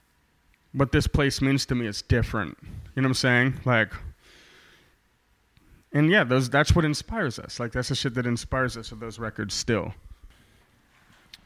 what 0.73 0.91
this 0.91 1.07
place 1.07 1.41
means 1.41 1.65
to 1.65 1.75
me 1.75 1.87
is 1.87 2.01
different 2.03 2.57
you 2.61 3.01
know 3.01 3.07
what 3.07 3.09
i'm 3.09 3.13
saying 3.15 3.59
like 3.65 3.91
and 5.91 6.11
yeah 6.11 6.23
those 6.23 6.49
that's 6.49 6.75
what 6.75 6.85
inspires 6.85 7.39
us 7.39 7.59
like 7.59 7.71
that's 7.71 7.89
the 7.89 7.95
shit 7.95 8.13
that 8.13 8.27
inspires 8.27 8.77
us 8.77 8.91
of 8.91 8.99
those 8.99 9.17
records 9.17 9.53
still 9.53 9.93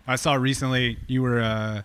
I 0.06 0.18
saw 0.18 0.34
recently 0.34 0.98
you 1.08 1.22
were 1.22 1.42
uh, 1.42 1.84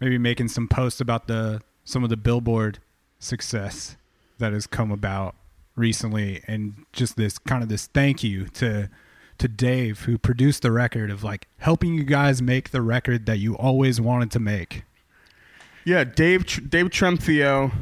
maybe 0.00 0.18
making 0.18 0.48
some 0.48 0.66
posts 0.66 1.00
about 1.00 1.26
the 1.26 1.60
some 1.84 2.02
of 2.04 2.10
the 2.10 2.16
Billboard 2.16 2.78
success 3.18 3.96
that 4.38 4.52
has 4.52 4.66
come 4.66 4.90
about 4.90 5.34
recently, 5.76 6.42
and 6.46 6.84
just 6.92 7.16
this 7.16 7.38
kind 7.38 7.62
of 7.62 7.68
this 7.68 7.86
thank 7.86 8.22
you 8.22 8.46
to 8.48 8.88
to 9.38 9.48
Dave 9.48 10.00
who 10.00 10.18
produced 10.18 10.62
the 10.62 10.70
record 10.70 11.10
of 11.10 11.24
like 11.24 11.48
helping 11.58 11.94
you 11.94 12.04
guys 12.04 12.42
make 12.42 12.70
the 12.70 12.82
record 12.82 13.26
that 13.26 13.38
you 13.38 13.56
always 13.56 14.00
wanted 14.00 14.30
to 14.32 14.38
make. 14.38 14.84
Yeah, 15.84 16.04
Dave 16.04 16.68
Dave 16.68 16.90
Trumfio. 16.90 17.72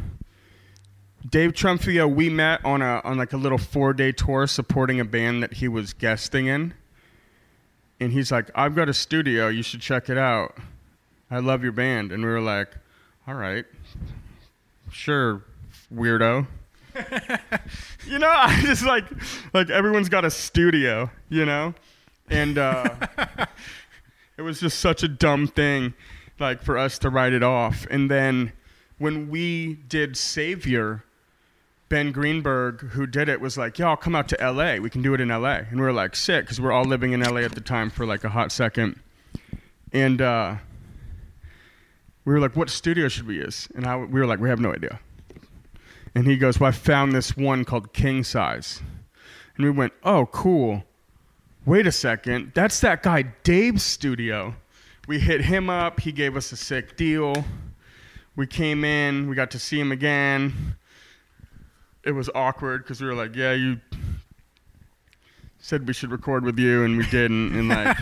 Dave 1.28 1.52
Trumfio, 1.52 2.12
we 2.12 2.30
met 2.30 2.64
on 2.64 2.80
a 2.80 3.00
on 3.04 3.18
like 3.18 3.32
a 3.32 3.36
little 3.36 3.58
four 3.58 3.92
day 3.92 4.12
tour 4.12 4.46
supporting 4.46 5.00
a 5.00 5.04
band 5.04 5.42
that 5.42 5.54
he 5.54 5.68
was 5.68 5.92
guesting 5.92 6.46
in, 6.46 6.74
and 8.00 8.12
he's 8.12 8.30
like, 8.30 8.50
"I've 8.54 8.74
got 8.74 8.88
a 8.88 8.94
studio. 8.94 9.48
You 9.48 9.62
should 9.62 9.80
check 9.80 10.08
it 10.08 10.16
out. 10.16 10.56
I 11.30 11.38
love 11.38 11.62
your 11.62 11.72
band." 11.72 12.12
And 12.12 12.22
we 12.22 12.28
were 12.28 12.40
like, 12.40 12.76
"All 13.26 13.34
right, 13.34 13.64
sure, 14.90 15.42
weirdo." 15.92 16.46
you 18.06 18.18
know, 18.18 18.30
I 18.30 18.60
just 18.62 18.84
like 18.84 19.04
like 19.52 19.70
everyone's 19.70 20.08
got 20.08 20.24
a 20.24 20.30
studio, 20.30 21.10
you 21.28 21.44
know, 21.44 21.74
and 22.30 22.58
uh, 22.58 22.94
it 24.36 24.42
was 24.42 24.60
just 24.60 24.80
such 24.80 25.02
a 25.02 25.08
dumb 25.08 25.46
thing, 25.46 25.94
like 26.38 26.62
for 26.62 26.78
us 26.78 26.98
to 27.00 27.10
write 27.10 27.32
it 27.32 27.42
off. 27.42 27.86
And 27.90 28.10
then 28.10 28.52
when 28.98 29.28
we 29.28 29.74
did 29.74 30.16
Savior, 30.16 31.04
Ben 31.88 32.12
Greenberg, 32.12 32.80
who 32.90 33.06
did 33.06 33.28
it, 33.28 33.40
was 33.40 33.56
like, 33.56 33.78
"Yeah, 33.78 33.88
I'll 33.88 33.96
come 33.96 34.14
out 34.14 34.28
to 34.28 34.40
L.A. 34.40 34.80
We 34.80 34.90
can 34.90 35.02
do 35.02 35.14
it 35.14 35.20
in 35.20 35.30
L.A." 35.30 35.66
And 35.70 35.76
we 35.76 35.82
were 35.82 35.92
like, 35.92 36.16
"Sick," 36.16 36.44
because 36.44 36.60
we 36.60 36.66
are 36.68 36.72
all 36.72 36.84
living 36.84 37.12
in 37.12 37.22
L.A. 37.22 37.44
at 37.44 37.52
the 37.54 37.60
time 37.60 37.90
for 37.90 38.06
like 38.06 38.24
a 38.24 38.30
hot 38.30 38.52
second. 38.52 39.00
And 39.92 40.20
uh, 40.20 40.56
we 42.28 42.34
were 42.34 42.40
like, 42.40 42.56
"What 42.56 42.70
studio 42.70 43.08
should 43.08 43.26
we 43.26 43.36
use?" 43.36 43.68
And 43.74 43.86
I, 43.86 43.96
we 43.96 44.20
were 44.20 44.26
like, 44.26 44.40
"We 44.40 44.48
have 44.48 44.60
no 44.60 44.72
idea." 44.72 45.00
And 46.14 46.26
he 46.26 46.36
goes, 46.36 46.58
Well, 46.58 46.68
I 46.68 46.72
found 46.72 47.12
this 47.12 47.36
one 47.36 47.64
called 47.64 47.92
King 47.92 48.24
Size. 48.24 48.82
And 49.56 49.64
we 49.64 49.70
went, 49.70 49.92
Oh, 50.02 50.26
cool. 50.26 50.84
Wait 51.64 51.86
a 51.86 51.92
second. 51.92 52.52
That's 52.54 52.80
that 52.80 53.02
guy 53.02 53.22
Dave's 53.44 53.82
studio. 53.82 54.56
We 55.06 55.20
hit 55.20 55.42
him 55.42 55.70
up. 55.70 56.00
He 56.00 56.12
gave 56.12 56.36
us 56.36 56.50
a 56.52 56.56
sick 56.56 56.96
deal. 56.96 57.44
We 58.36 58.46
came 58.46 58.84
in. 58.84 59.28
We 59.28 59.36
got 59.36 59.50
to 59.52 59.58
see 59.58 59.78
him 59.78 59.92
again. 59.92 60.76
It 62.04 62.12
was 62.12 62.30
awkward 62.34 62.82
because 62.82 63.00
we 63.00 63.06
were 63.06 63.14
like, 63.14 63.36
Yeah, 63.36 63.52
you 63.52 63.80
said 65.60 65.86
we 65.86 65.92
should 65.92 66.10
record 66.10 66.44
with 66.44 66.58
you, 66.58 66.84
and 66.84 66.96
we 66.96 67.06
didn't. 67.06 67.54
And 67.54 67.68
like, 67.68 67.96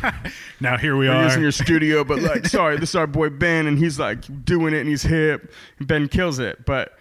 Now 0.61 0.77
here 0.77 0.97
we 0.97 1.09
are. 1.09 1.25
using 1.25 1.43
your 1.43 1.53
studio, 1.53 2.05
but 2.05 2.21
like, 2.21 2.47
sorry, 2.49 2.77
this 2.79 2.91
is 2.91 2.97
our 2.97 3.07
boy 3.07 3.31
Ben, 3.31 3.67
and 3.67 3.79
he's 3.79 3.99
like 3.99 4.45
doing 4.45 4.75
it, 4.75 4.81
and 4.81 4.89
he's 4.89 5.03
hip. 5.03 5.53
And 5.79 5.89
Ben 5.89 6.09
kills 6.09 6.39
it, 6.39 6.65
but 6.67 6.97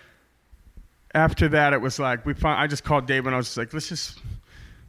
after 1.14 1.47
that, 1.49 1.74
it 1.74 1.82
was 1.82 1.99
like 1.99 2.26
we. 2.26 2.34
Find, 2.34 2.60
I 2.60 2.68
just 2.68 2.84
called 2.84 3.06
Dave, 3.06 3.26
and 3.26 3.36
I 3.36 3.38
was 3.38 3.47
just 3.47 3.58
like, 3.58 3.74
let's 3.74 3.89
just, 3.89 4.20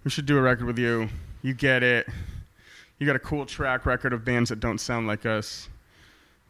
we 0.04 0.10
should 0.10 0.26
do 0.26 0.38
a 0.38 0.42
record 0.42 0.66
with 0.66 0.78
you. 0.78 1.08
You 1.42 1.54
get 1.54 1.82
it. 1.82 2.06
You 2.98 3.06
got 3.06 3.16
a 3.16 3.20
cool 3.20 3.44
track 3.44 3.84
record 3.86 4.12
of 4.12 4.24
bands 4.24 4.50
that 4.50 4.60
don't 4.60 4.78
sound 4.78 5.06
like 5.06 5.26
us. 5.26 5.68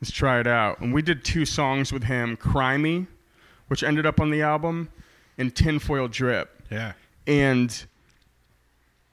Let's 0.00 0.12
try 0.12 0.38
it 0.40 0.46
out. 0.46 0.80
And 0.80 0.94
we 0.94 1.02
did 1.02 1.24
two 1.24 1.44
songs 1.44 1.92
with 1.92 2.04
him, 2.04 2.36
"Cry 2.36 2.76
Me," 2.76 3.06
which 3.68 3.82
ended 3.82 4.06
up 4.06 4.20
on 4.20 4.30
the 4.30 4.42
album, 4.42 4.88
and 5.38 5.54
"Tinfoil 5.54 6.08
Drip." 6.08 6.50
yeah. 6.70 6.92
and 7.26 7.86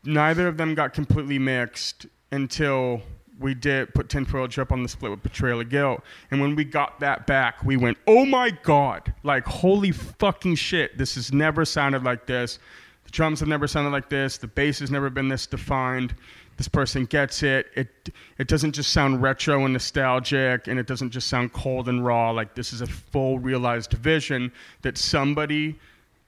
neither 0.03 0.47
of 0.47 0.57
them 0.57 0.75
got 0.75 0.93
completely 0.93 1.39
mixed 1.39 2.07
until 2.31 3.01
we 3.39 3.53
did 3.53 3.93
put 3.93 4.09
tinfoil 4.09 4.47
drip 4.47 4.71
on 4.71 4.83
the 4.83 4.89
split 4.89 5.11
with 5.11 5.23
Betrayal 5.23 5.61
of 5.61 5.69
Guilt. 5.69 6.01
And 6.31 6.39
when 6.39 6.55
we 6.55 6.63
got 6.63 6.99
that 6.99 7.27
back, 7.27 7.63
we 7.63 7.77
went, 7.77 7.97
oh 8.07 8.25
my 8.25 8.51
God, 8.63 9.13
like, 9.23 9.45
holy 9.45 9.91
fucking 9.91 10.55
shit, 10.55 10.97
this 10.97 11.15
has 11.15 11.33
never 11.33 11.65
sounded 11.65 12.03
like 12.03 12.25
this. 12.25 12.59
The 13.05 13.11
drums 13.11 13.39
have 13.39 13.49
never 13.49 13.67
sounded 13.67 13.91
like 13.91 14.09
this. 14.09 14.37
The 14.37 14.47
bass 14.47 14.79
has 14.79 14.91
never 14.91 15.09
been 15.09 15.27
this 15.27 15.45
defined. 15.45 16.15
This 16.57 16.67
person 16.67 17.05
gets 17.05 17.41
it. 17.41 17.67
It 17.75 18.09
it 18.37 18.47
doesn't 18.47 18.73
just 18.73 18.91
sound 18.91 19.23
retro 19.23 19.63
and 19.63 19.73
nostalgic, 19.73 20.67
and 20.67 20.79
it 20.79 20.85
doesn't 20.85 21.09
just 21.09 21.27
sound 21.27 21.51
cold 21.51 21.89
and 21.89 22.05
raw. 22.05 22.29
Like 22.29 22.53
this 22.53 22.73
is 22.73 22.81
a 22.81 22.87
full 22.87 23.39
realized 23.39 23.93
vision 23.93 24.51
that 24.83 24.97
somebody 24.97 25.79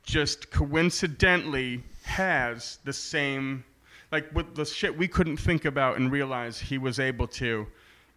just 0.04 0.50
coincidentally 0.50 1.84
has 2.06 2.80
the 2.84 2.94
same 2.94 3.64
like 4.12 4.34
with 4.34 4.56
the 4.56 4.66
shit 4.66 4.96
we 4.98 5.08
couldn't 5.08 5.38
think 5.38 5.66
about 5.66 5.98
and 5.98 6.12
realize 6.12 6.60
he 6.60 6.78
was 6.78 7.00
able 7.00 7.28
to 7.28 7.68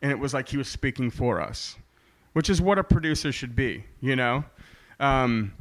and 0.02 0.12
it 0.12 0.18
was 0.18 0.34
like 0.34 0.48
he 0.48 0.56
was 0.56 0.68
speaking 0.68 1.10
for 1.10 1.40
us 1.40 1.76
which 2.34 2.50
is 2.50 2.60
what 2.60 2.78
a 2.78 2.84
producer 2.84 3.32
should 3.32 3.56
be 3.56 3.84
you 4.00 4.14
know? 4.14 4.44
Um, 5.00 5.52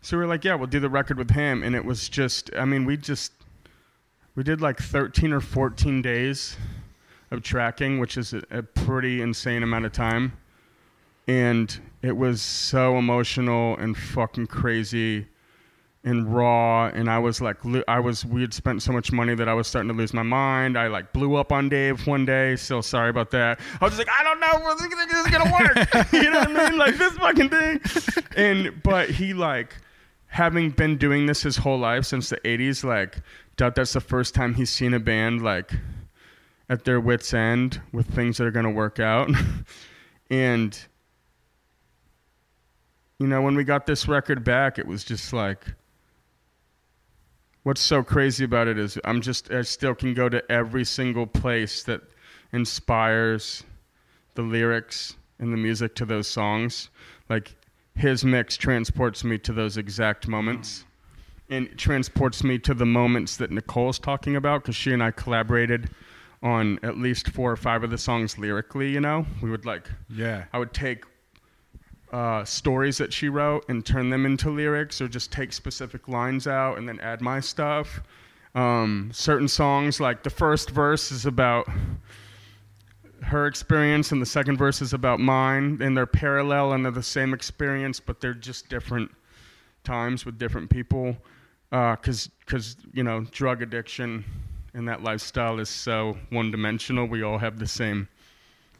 so 0.00 0.16
we 0.16 0.22
were 0.22 0.28
like 0.28 0.44
yeah 0.44 0.54
we'll 0.54 0.66
do 0.66 0.80
the 0.80 0.90
record 0.90 1.18
with 1.18 1.30
him 1.30 1.62
and 1.62 1.74
it 1.74 1.84
was 1.84 2.08
just 2.08 2.50
i 2.56 2.64
mean 2.64 2.84
we 2.84 2.96
just 2.96 3.32
we 4.34 4.42
did 4.42 4.60
like 4.60 4.78
13 4.78 5.32
or 5.32 5.40
14 5.40 6.02
days 6.02 6.56
of 7.32 7.42
tracking 7.42 7.98
which 7.98 8.16
is 8.16 8.34
a, 8.34 8.42
a 8.50 8.62
pretty 8.62 9.20
insane 9.20 9.62
amount 9.62 9.86
of 9.86 9.92
time. 9.92 10.36
And 11.26 11.80
it 12.02 12.16
was 12.16 12.42
so 12.42 12.98
emotional 12.98 13.76
and 13.78 13.96
fucking 13.96 14.48
crazy 14.48 15.26
and 16.04 16.34
raw 16.34 16.88
and 16.88 17.08
i 17.08 17.18
was 17.18 17.40
like 17.40 17.56
i 17.86 18.00
was 18.00 18.24
we 18.24 18.40
had 18.40 18.52
spent 18.52 18.82
so 18.82 18.92
much 18.92 19.12
money 19.12 19.36
that 19.36 19.48
i 19.48 19.54
was 19.54 19.68
starting 19.68 19.88
to 19.88 19.94
lose 19.94 20.12
my 20.12 20.22
mind. 20.22 20.76
I 20.76 20.88
like 20.88 21.12
blew 21.12 21.36
up 21.36 21.52
on 21.52 21.68
dave 21.68 22.06
one 22.06 22.26
day. 22.26 22.56
Still 22.56 22.82
sorry 22.82 23.10
about 23.10 23.30
that. 23.30 23.60
I 23.80 23.84
was 23.84 23.94
just 23.94 24.06
like 24.06 24.16
i 24.18 24.24
don't 24.24 24.40
know 24.40 24.70
if 24.72 24.78
this 25.08 25.26
is 25.26 25.32
gonna 25.32 25.52
work. 25.52 26.12
You 26.12 26.30
know 26.30 26.40
what 26.40 26.56
i 26.56 26.70
mean? 26.70 26.78
Like 26.78 26.96
this 26.96 27.12
fucking 27.14 27.48
thing. 27.50 27.80
And 28.36 28.82
but 28.82 29.10
he 29.10 29.32
like 29.32 29.76
having 30.26 30.70
been 30.70 30.96
doing 30.96 31.26
this 31.26 31.42
his 31.42 31.56
whole 31.58 31.78
life 31.78 32.04
since 32.04 32.30
the 32.30 32.36
80s 32.38 32.82
like 32.84 33.18
doubt 33.56 33.74
that's 33.74 33.92
the 33.92 34.00
first 34.00 34.34
time 34.34 34.54
he's 34.54 34.70
seen 34.70 34.94
a 34.94 35.00
band 35.00 35.42
like 35.42 35.70
at 36.68 36.84
their 36.84 37.00
wits 37.00 37.32
end 37.34 37.80
with 37.92 38.06
things 38.06 38.38
that 38.38 38.46
are 38.46 38.50
gonna 38.50 38.70
work 38.70 38.98
out. 38.98 39.30
And 40.30 40.78
you 43.18 43.26
know 43.26 43.42
when 43.42 43.54
we 43.54 43.64
got 43.64 43.84
this 43.86 44.08
record 44.08 44.42
back 44.42 44.78
it 44.78 44.86
was 44.86 45.04
just 45.04 45.34
like 45.34 45.66
what's 47.62 47.80
so 47.80 48.02
crazy 48.02 48.44
about 48.44 48.68
it 48.68 48.78
is 48.78 48.98
I'm 49.04 49.20
just 49.20 49.50
I 49.50 49.62
still 49.62 49.94
can 49.94 50.14
go 50.14 50.28
to 50.28 50.42
every 50.50 50.84
single 50.84 51.26
place 51.26 51.82
that 51.84 52.02
inspires 52.52 53.64
the 54.34 54.42
lyrics 54.42 55.16
and 55.38 55.52
the 55.52 55.56
music 55.56 55.94
to 55.96 56.04
those 56.04 56.26
songs. 56.26 56.90
Like 57.28 57.54
his 57.94 58.24
mix 58.24 58.56
transports 58.56 59.24
me 59.24 59.38
to 59.38 59.52
those 59.52 59.76
exact 59.76 60.28
moments. 60.28 60.82
Hmm. 60.82 60.88
And 61.50 61.76
transports 61.76 62.42
me 62.42 62.58
to 62.60 62.72
the 62.72 62.86
moments 62.86 63.36
that 63.36 63.50
Nicole's 63.50 63.98
talking 63.98 64.36
about 64.36 64.62
because 64.62 64.74
she 64.74 64.92
and 64.92 65.02
I 65.02 65.10
collaborated 65.10 65.90
on 66.42 66.78
at 66.82 66.96
least 66.96 67.28
four 67.28 67.52
or 67.52 67.56
five 67.56 67.84
of 67.84 67.90
the 67.90 67.98
songs 67.98 68.38
lyrically, 68.38 68.90
you 68.90 69.00
know? 69.00 69.26
We 69.42 69.50
would 69.50 69.66
like 69.66 69.90
Yeah. 70.08 70.44
I 70.54 70.58
would 70.58 70.72
take 70.72 71.04
uh, 72.12 72.44
stories 72.44 72.98
that 72.98 73.12
she 73.12 73.28
wrote 73.28 73.64
and 73.68 73.84
turn 73.84 74.10
them 74.10 74.26
into 74.26 74.50
lyrics, 74.50 75.00
or 75.00 75.08
just 75.08 75.32
take 75.32 75.52
specific 75.52 76.08
lines 76.08 76.46
out 76.46 76.78
and 76.78 76.88
then 76.88 77.00
add 77.00 77.20
my 77.20 77.40
stuff. 77.40 78.02
Um, 78.54 79.10
certain 79.12 79.48
songs, 79.48 79.98
like 79.98 80.22
the 80.22 80.30
first 80.30 80.70
verse 80.70 81.10
is 81.10 81.26
about 81.26 81.66
her 83.22 83.46
experience, 83.46 84.12
and 84.12 84.20
the 84.20 84.26
second 84.26 84.58
verse 84.58 84.82
is 84.82 84.92
about 84.92 85.20
mine, 85.20 85.78
and 85.80 85.96
they're 85.96 86.06
parallel 86.06 86.72
and 86.72 86.84
they're 86.84 86.92
the 86.92 87.02
same 87.02 87.32
experience, 87.32 87.98
but 88.00 88.20
they're 88.20 88.34
just 88.34 88.68
different 88.68 89.10
times 89.84 90.26
with 90.26 90.38
different 90.38 90.68
people. 90.68 91.16
Because, 91.70 92.28
because 92.40 92.76
you 92.92 93.02
know, 93.02 93.22
drug 93.30 93.62
addiction 93.62 94.22
and 94.74 94.86
that 94.88 95.02
lifestyle 95.02 95.58
is 95.58 95.70
so 95.70 96.18
one-dimensional. 96.28 97.06
We 97.06 97.22
all 97.22 97.38
have 97.38 97.58
the 97.58 97.66
same 97.66 98.08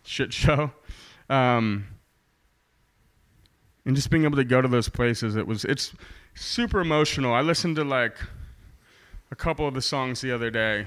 shit 0.03 0.31
show. 0.31 0.71
Um, 1.31 1.87
and 3.85 3.97
just 3.97 4.11
being 4.11 4.25
able 4.25 4.37
to 4.37 4.45
go 4.45 4.61
to 4.61 4.69
those 4.69 4.89
places 4.89 5.37
it 5.37 5.47
was 5.47 5.65
it's 5.65 5.93
super 6.35 6.81
emotional. 6.81 7.35
I 7.35 7.41
listened 7.41 7.77
to 7.77 7.85
like 7.85 8.17
a 9.31 9.37
couple 9.37 9.67
of 9.67 9.75
the 9.75 9.83
songs 9.83 10.21
the 10.21 10.33
other 10.33 10.51
day. 10.51 10.87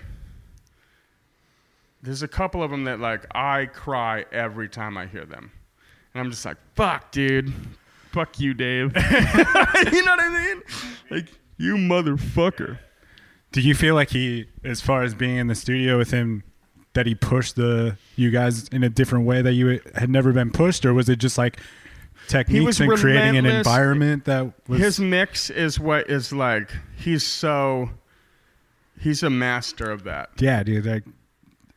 There's 2.01 2.23
a 2.23 2.27
couple 2.27 2.61
of 2.63 2.71
them 2.71 2.83
that 2.85 2.99
like 2.99 3.25
i 3.35 3.65
cry 3.65 4.25
every 4.31 4.69
time 4.69 4.97
i 4.97 5.05
hear 5.05 5.25
them. 5.25 5.51
And 6.13 6.21
i'm 6.21 6.29
just 6.31 6.45
like 6.45 6.57
fuck 6.75 7.11
dude. 7.11 7.53
Fuck 8.11 8.39
you 8.39 8.53
dave. 8.53 8.95
You 8.95 10.03
know 10.03 10.11
what 10.11 10.21
i 10.21 10.45
mean? 10.45 10.63
Like 11.11 11.27
you 11.57 11.75
motherfucker. 11.75 12.79
Do 13.51 13.61
you 13.61 13.73
feel 13.73 13.95
like 13.95 14.09
he, 14.09 14.47
as 14.65 14.81
far 14.81 15.03
as 15.03 15.13
being 15.13 15.37
in 15.37 15.47
the 15.47 15.55
studio 15.55 15.97
with 15.97 16.11
him, 16.11 16.43
that 16.93 17.05
he 17.05 17.15
pushed 17.15 17.55
the 17.55 17.97
you 18.15 18.29
guys 18.31 18.67
in 18.69 18.83
a 18.83 18.89
different 18.89 19.25
way 19.25 19.41
that 19.41 19.53
you 19.53 19.79
had 19.95 20.09
never 20.09 20.33
been 20.33 20.51
pushed, 20.51 20.85
or 20.85 20.93
was 20.93 21.07
it 21.07 21.19
just 21.19 21.37
like 21.37 21.59
techniques 22.27 22.79
and 22.79 22.91
creating 22.93 23.37
an 23.37 23.45
environment 23.45 24.25
that 24.25 24.51
was 24.67 24.79
his 24.79 24.99
mix 24.99 25.49
is 25.49 25.79
what 25.79 26.09
is 26.09 26.33
like 26.33 26.69
he's 26.95 27.25
so 27.25 27.89
he's 28.99 29.23
a 29.23 29.29
master 29.29 29.91
of 29.91 30.03
that 30.03 30.29
yeah, 30.39 30.63
dude. 30.63 30.85
Like, 30.85 31.03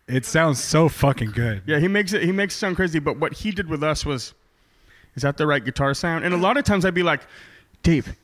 it 0.09 0.25
sounds 0.25 0.63
so 0.63 0.89
fucking 0.89 1.33
good. 1.33 1.63
Yeah, 1.67 1.79
he 1.79 1.89
makes 1.89 2.13
it. 2.13 2.23
He 2.23 2.33
makes 2.33 2.55
it 2.55 2.59
sound 2.59 2.77
crazy. 2.77 2.99
But 2.99 3.19
what 3.19 3.35
he 3.35 3.51
did 3.51 3.69
with 3.69 3.83
us 3.83 4.07
was, 4.07 4.33
is 5.15 5.23
that 5.23 5.37
the 5.37 5.47
right 5.47 5.65
guitar 5.65 5.95
sound? 5.95 6.25
And 6.25 6.33
a 6.33 6.39
lot 6.39 6.57
of 6.57 6.65
times 6.65 6.85
I'd 6.85 6.95
be 6.95 7.03
like, 7.03 7.21
Dave, 7.83 8.17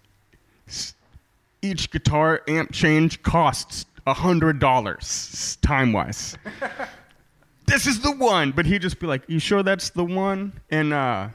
each 1.61 1.91
guitar 1.91 2.43
amp 2.49 2.73
change 2.73 3.23
costs 3.23 3.85
a 4.07 4.15
hundred 4.15 4.59
dollars 4.59 5.59
time 5.61 5.93
wise. 5.93 6.37
this 7.67 7.87
is 7.87 8.01
the 8.01 8.13
one. 8.13 8.53
But 8.53 8.65
he'd 8.65 8.83
just 8.83 8.99
be 8.99 9.07
like, 9.07 9.23
you 9.29 9.39
sure 9.39 9.63
that's 9.63 9.91
the 9.91 10.05
one? 10.05 10.55
And 10.71 10.95
uh, 10.95 11.29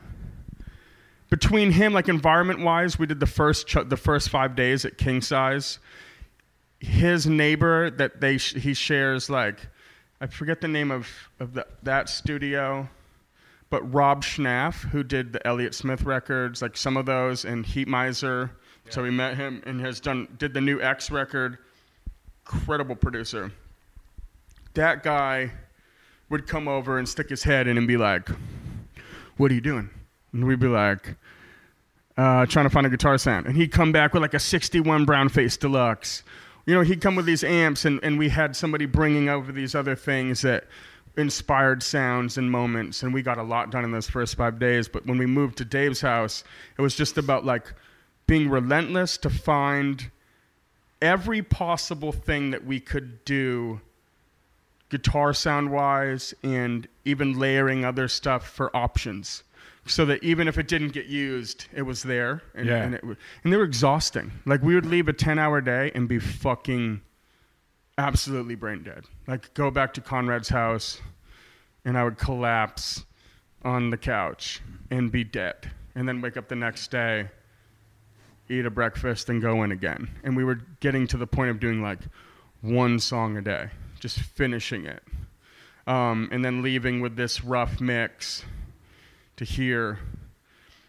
between 1.29 1.71
him, 1.71 1.93
like 1.93 2.09
environment 2.09 2.61
wise, 2.61 2.97
we 2.97 3.05
did 3.05 3.19
the 3.19 3.27
first 3.27 3.67
ch- 3.67 3.77
the 3.85 3.97
first 3.97 4.29
five 4.29 4.55
days 4.55 4.83
at 4.85 4.97
King 4.97 5.21
Size. 5.21 5.79
His 6.79 7.27
neighbor 7.27 7.89
that 7.91 8.21
they 8.21 8.37
sh- 8.37 8.55
he 8.55 8.73
shares 8.73 9.29
like 9.29 9.67
I 10.21 10.27
forget 10.27 10.61
the 10.61 10.67
name 10.67 10.91
of 10.91 11.07
of 11.39 11.53
the, 11.53 11.67
that 11.83 12.09
studio, 12.09 12.89
but 13.69 13.93
Rob 13.93 14.23
Schnapf 14.23 14.87
who 14.89 15.03
did 15.03 15.33
the 15.33 15.45
Elliott 15.45 15.75
Smith 15.75 16.03
records, 16.03 16.61
like 16.61 16.75
some 16.75 16.97
of 16.97 17.05
those, 17.05 17.45
and 17.45 17.65
Heatmiser. 17.65 18.51
So 18.89 19.03
we 19.03 19.11
met 19.11 19.37
him 19.37 19.61
and 19.67 19.79
has 19.81 19.99
done 19.99 20.27
did 20.39 20.53
the 20.53 20.61
new 20.61 20.81
X 20.81 21.11
record. 21.11 21.59
Incredible 22.51 22.95
producer. 22.95 23.51
That 24.73 25.03
guy 25.03 25.51
would 26.29 26.47
come 26.47 26.67
over 26.67 26.97
and 26.97 27.07
stick 27.07 27.29
his 27.29 27.43
head 27.43 27.67
in 27.67 27.77
and 27.77 27.87
be 27.87 27.97
like, 27.97 28.29
"What 29.37 29.51
are 29.51 29.53
you 29.53 29.61
doing?" 29.61 29.91
And 30.33 30.45
we'd 30.45 30.59
be 30.59 30.67
like, 30.67 31.15
uh, 32.17 32.45
trying 32.47 32.65
to 32.65 32.69
find 32.69 32.85
a 32.85 32.89
guitar 32.89 33.17
sound. 33.17 33.45
And 33.45 33.55
he'd 33.55 33.71
come 33.71 33.91
back 33.91 34.13
with 34.13 34.21
like 34.21 34.33
a 34.33 34.39
61 34.39 35.05
Brown 35.05 35.29
Face 35.29 35.55
Deluxe. 35.55 36.23
You 36.65 36.75
know, 36.75 36.81
he'd 36.81 37.01
come 37.01 37.15
with 37.15 37.25
these 37.25 37.43
amps, 37.43 37.85
and, 37.85 37.99
and 38.03 38.19
we 38.19 38.29
had 38.29 38.55
somebody 38.55 38.85
bringing 38.85 39.29
over 39.29 39.51
these 39.51 39.73
other 39.73 39.95
things 39.95 40.41
that 40.41 40.65
inspired 41.15 41.81
sounds 41.81 42.37
and 42.37 42.51
moments. 42.51 43.03
And 43.03 43.13
we 43.13 43.21
got 43.21 43.37
a 43.37 43.43
lot 43.43 43.71
done 43.71 43.85
in 43.85 43.91
those 43.91 44.09
first 44.09 44.35
five 44.35 44.59
days. 44.59 44.89
But 44.89 45.05
when 45.05 45.17
we 45.17 45.25
moved 45.25 45.57
to 45.59 45.65
Dave's 45.65 46.01
house, 46.01 46.43
it 46.77 46.81
was 46.81 46.93
just 46.93 47.17
about 47.17 47.45
like 47.45 47.73
being 48.27 48.49
relentless 48.49 49.17
to 49.19 49.29
find 49.29 50.11
every 51.01 51.41
possible 51.41 52.11
thing 52.11 52.51
that 52.51 52.65
we 52.65 52.79
could 52.79 53.23
do 53.23 53.79
guitar 54.89 55.33
sound 55.33 55.71
wise 55.71 56.33
and 56.43 56.87
even 57.05 57.39
layering 57.39 57.85
other 57.85 58.07
stuff 58.07 58.49
for 58.49 58.75
options 58.75 59.43
so 59.85 60.05
that 60.05 60.23
even 60.23 60.47
if 60.47 60.57
it 60.57 60.67
didn't 60.67 60.89
get 60.89 61.07
used 61.07 61.65
it 61.73 61.81
was 61.81 62.03
there. 62.03 62.41
And, 62.53 62.67
Yeah. 62.67 62.83
and, 62.83 62.95
it, 62.95 63.03
and 63.03 63.53
they 63.53 63.57
were 63.57 63.63
exhausting. 63.63 64.31
Like 64.45 64.61
we 64.61 64.75
would 64.75 64.85
leave 64.85 65.07
a 65.07 65.13
10 65.13 65.39
hour 65.39 65.61
day 65.61 65.91
and 65.95 66.07
be 66.07 66.19
fucking 66.19 67.01
absolutely 67.97 68.55
brain 68.55 68.83
dead. 68.83 69.05
Like 69.27 69.53
go 69.53 69.71
back 69.71 69.93
to 69.95 70.01
conrad's 70.01 70.49
house 70.49 71.01
and 71.85 71.97
i 71.97 72.03
would 72.03 72.17
collapse 72.17 73.05
on 73.63 73.89
the 73.89 73.97
couch 73.97 74.61
and 74.91 75.11
be 75.11 75.23
dead. 75.23 75.71
And 75.95 76.07
then 76.07 76.21
wake 76.21 76.37
up 76.37 76.47
the 76.47 76.55
next 76.55 76.91
day 76.91 77.29
eat 78.51 78.65
a 78.65 78.69
breakfast 78.71 79.29
and 79.29 79.41
go 79.41 79.61
in 79.63 79.71
again. 79.71 80.09
And 80.23 80.35
we 80.35 80.43
were 80.43 80.59
getting 80.79 81.05
to 81.07 81.17
the 81.17 81.27
point 81.27 81.51
of 81.51 81.59
doing 81.59 81.81
like 81.83 81.99
one 82.61 82.99
song 82.99 83.37
a 83.37 83.41
day 83.41 83.69
just 83.99 84.19
finishing 84.19 84.85
it. 84.85 85.03
Um, 85.87 86.29
and 86.31 86.43
then 86.43 86.61
leaving 86.61 87.01
with 87.01 87.15
this 87.15 87.43
rough 87.43 87.79
mix 87.81 88.43
to 89.39 89.45
hear 89.45 89.99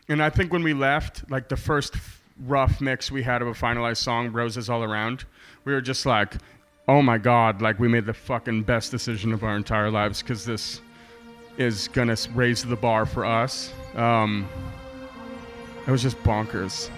and 0.08 0.22
i 0.22 0.28
think 0.28 0.52
when 0.52 0.62
we 0.62 0.74
left 0.74 1.30
like 1.30 1.48
the 1.48 1.56
first 1.56 1.94
rough 2.46 2.80
mix 2.80 3.10
we 3.10 3.22
had 3.22 3.42
of 3.42 3.48
a 3.48 3.52
finalized 3.52 3.98
song 3.98 4.30
roses 4.32 4.68
all 4.68 4.82
around 4.82 5.24
we 5.64 5.72
were 5.72 5.80
just 5.80 6.04
like 6.04 6.34
oh 6.90 7.00
my 7.00 7.18
god, 7.18 7.62
like 7.62 7.78
we 7.78 7.86
made 7.86 8.04
the 8.04 8.12
fucking 8.12 8.64
best 8.64 8.90
decision 8.90 9.32
of 9.32 9.44
our 9.44 9.56
entire 9.56 9.92
lives 9.92 10.22
because 10.22 10.44
this 10.44 10.80
is 11.56 11.86
gonna 11.86 12.16
raise 12.34 12.64
the 12.64 12.74
bar 12.74 13.06
for 13.06 13.24
us. 13.24 13.72
Um, 13.94 14.48
it 15.86 15.90
was 15.90 16.02
just 16.02 16.20
bonkers. 16.24 16.90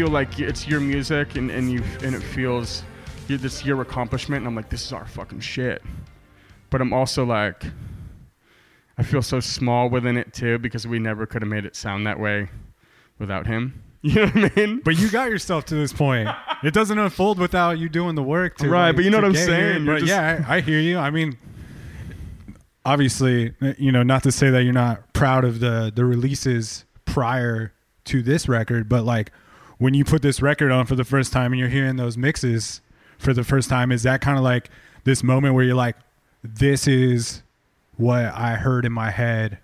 Feel 0.00 0.08
like 0.08 0.40
it's 0.40 0.66
your 0.66 0.80
music 0.80 1.36
and, 1.36 1.50
and 1.50 1.70
you 1.70 1.82
and 2.02 2.14
it 2.14 2.22
feels 2.22 2.84
this 3.28 3.66
your 3.66 3.82
accomplishment 3.82 4.38
and 4.38 4.46
I'm 4.46 4.54
like 4.54 4.70
this 4.70 4.82
is 4.82 4.94
our 4.94 5.06
fucking 5.06 5.40
shit. 5.40 5.82
But 6.70 6.80
I'm 6.80 6.94
also 6.94 7.26
like 7.26 7.64
I 8.96 9.02
feel 9.02 9.20
so 9.20 9.40
small 9.40 9.90
within 9.90 10.16
it 10.16 10.32
too 10.32 10.58
because 10.58 10.86
we 10.86 10.98
never 10.98 11.26
could 11.26 11.42
have 11.42 11.50
made 11.50 11.66
it 11.66 11.76
sound 11.76 12.06
that 12.06 12.18
way 12.18 12.48
without 13.18 13.46
him. 13.46 13.82
You 14.02 14.14
know 14.14 14.26
what 14.28 14.52
I 14.56 14.60
mean? 14.66 14.80
But 14.82 14.98
you 14.98 15.10
got 15.10 15.28
yourself 15.28 15.66
to 15.66 15.74
this 15.74 15.92
point. 15.92 16.30
It 16.62 16.72
doesn't 16.72 16.98
unfold 16.98 17.38
without 17.38 17.78
you 17.78 17.90
doing 17.90 18.14
the 18.14 18.22
work. 18.22 18.56
To, 18.56 18.68
Right, 18.70 18.86
like, 18.86 18.96
but 18.96 19.04
you 19.04 19.10
know 19.10 19.18
what 19.18 19.26
I'm 19.26 19.34
saying? 19.34 19.84
But 19.84 19.98
just- 19.98 20.08
yeah, 20.08 20.42
I, 20.48 20.56
I 20.56 20.60
hear 20.62 20.80
you. 20.80 20.96
I 20.96 21.10
mean, 21.10 21.36
obviously, 22.86 23.52
you 23.76 23.92
know, 23.92 24.02
not 24.02 24.22
to 24.22 24.32
say 24.32 24.48
that 24.48 24.62
you're 24.62 24.72
not 24.72 25.12
proud 25.12 25.44
of 25.44 25.60
the 25.60 25.92
the 25.94 26.06
releases 26.06 26.86
prior 27.04 27.74
to 28.06 28.22
this 28.22 28.48
record, 28.48 28.88
but 28.88 29.04
like 29.04 29.32
when 29.80 29.94
you 29.94 30.04
put 30.04 30.20
this 30.20 30.42
record 30.42 30.70
on 30.70 30.84
for 30.84 30.94
the 30.94 31.04
first 31.04 31.32
time 31.32 31.52
and 31.52 31.58
you're 31.58 31.70
hearing 31.70 31.96
those 31.96 32.16
mixes 32.16 32.82
for 33.18 33.32
the 33.32 33.42
first 33.42 33.70
time, 33.70 33.90
is 33.90 34.02
that 34.02 34.20
kind 34.20 34.36
of 34.36 34.44
like 34.44 34.68
this 35.04 35.22
moment 35.22 35.54
where 35.54 35.64
you're 35.64 35.74
like, 35.74 35.96
this 36.44 36.86
is 36.86 37.42
what 37.96 38.26
I 38.26 38.56
heard 38.56 38.84
in 38.84 38.92
my 38.92 39.10
head 39.10 39.58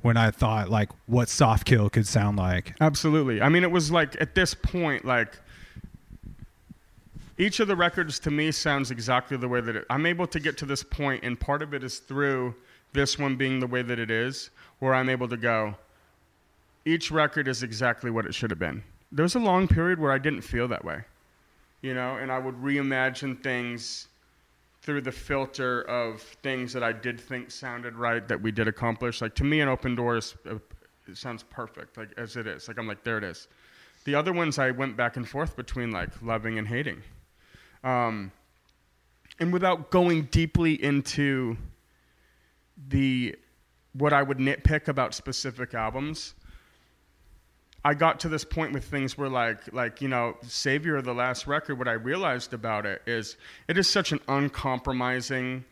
when 0.00 0.16
I 0.16 0.30
thought 0.30 0.70
like 0.70 0.90
what 1.04 1.28
soft 1.28 1.66
kill 1.66 1.90
could 1.90 2.06
sound 2.06 2.38
like. 2.38 2.74
Absolutely. 2.80 3.42
I 3.42 3.50
mean, 3.50 3.64
it 3.64 3.70
was 3.70 3.90
like 3.90 4.18
at 4.18 4.34
this 4.34 4.54
point, 4.54 5.04
like 5.04 5.38
each 7.36 7.60
of 7.60 7.68
the 7.68 7.76
records 7.76 8.18
to 8.20 8.30
me 8.30 8.50
sounds 8.50 8.90
exactly 8.90 9.36
the 9.36 9.48
way 9.48 9.60
that 9.60 9.76
it, 9.76 9.84
I'm 9.90 10.06
able 10.06 10.26
to 10.28 10.40
get 10.40 10.56
to 10.58 10.66
this 10.66 10.82
point, 10.82 11.22
and 11.22 11.38
part 11.38 11.60
of 11.60 11.74
it 11.74 11.84
is 11.84 11.98
through 11.98 12.54
this 12.94 13.18
one 13.18 13.36
being 13.36 13.60
the 13.60 13.66
way 13.66 13.82
that 13.82 13.98
it 13.98 14.10
is, 14.10 14.48
where 14.78 14.94
I'm 14.94 15.10
able 15.10 15.28
to 15.28 15.36
go. 15.36 15.74
Each 16.86 17.10
record 17.10 17.46
is 17.46 17.62
exactly 17.62 18.10
what 18.10 18.24
it 18.24 18.34
should 18.34 18.50
have 18.50 18.58
been. 18.58 18.82
There 19.12 19.22
was 19.22 19.34
a 19.34 19.40
long 19.40 19.68
period 19.68 19.98
where 19.98 20.12
I 20.12 20.18
didn't 20.18 20.42
feel 20.42 20.68
that 20.68 20.84
way, 20.84 21.02
you 21.82 21.94
know, 21.94 22.16
and 22.16 22.32
I 22.32 22.38
would 22.38 22.56
reimagine 22.56 23.42
things 23.42 24.08
through 24.82 25.00
the 25.00 25.12
filter 25.12 25.82
of 25.82 26.20
things 26.20 26.72
that 26.74 26.82
I 26.82 26.92
did 26.92 27.18
think 27.18 27.50
sounded 27.50 27.94
right 27.94 28.26
that 28.28 28.40
we 28.40 28.52
did 28.52 28.68
accomplish. 28.68 29.22
Like 29.22 29.34
to 29.36 29.44
me, 29.44 29.60
an 29.60 29.68
open 29.68 29.94
door 29.94 30.16
is 30.16 30.34
uh, 30.48 30.56
sounds 31.14 31.42
perfect, 31.42 31.96
like 31.96 32.10
as 32.18 32.36
it 32.36 32.46
is. 32.46 32.68
Like 32.68 32.78
I'm 32.78 32.86
like 32.86 33.02
there 33.02 33.18
it 33.18 33.24
is. 33.24 33.48
The 34.04 34.14
other 34.14 34.32
ones 34.32 34.58
I 34.58 34.70
went 34.70 34.96
back 34.96 35.16
and 35.16 35.26
forth 35.26 35.56
between 35.56 35.90
like 35.90 36.10
loving 36.22 36.58
and 36.58 36.68
hating, 36.68 37.02
um, 37.82 38.30
and 39.40 39.52
without 39.52 39.90
going 39.90 40.24
deeply 40.24 40.82
into 40.82 41.56
the 42.88 43.34
what 43.94 44.12
I 44.12 44.22
would 44.22 44.38
nitpick 44.38 44.88
about 44.88 45.14
specific 45.14 45.72
albums. 45.72 46.34
I 47.84 47.92
got 47.92 48.20
to 48.20 48.30
this 48.30 48.44
point 48.44 48.72
with 48.72 48.84
things 48.84 49.18
where 49.18 49.28
like 49.28 49.72
like 49.72 50.00
you 50.00 50.08
know 50.08 50.36
Savior 50.42 50.96
of 50.96 51.04
the 51.04 51.12
last 51.14 51.46
record 51.46 51.78
what 51.78 51.88
I 51.88 51.92
realized 51.92 52.54
about 52.54 52.86
it 52.86 53.02
is 53.06 53.36
it 53.68 53.76
is 53.76 53.88
such 53.88 54.12
an 54.12 54.20
uncompromising 54.26 55.64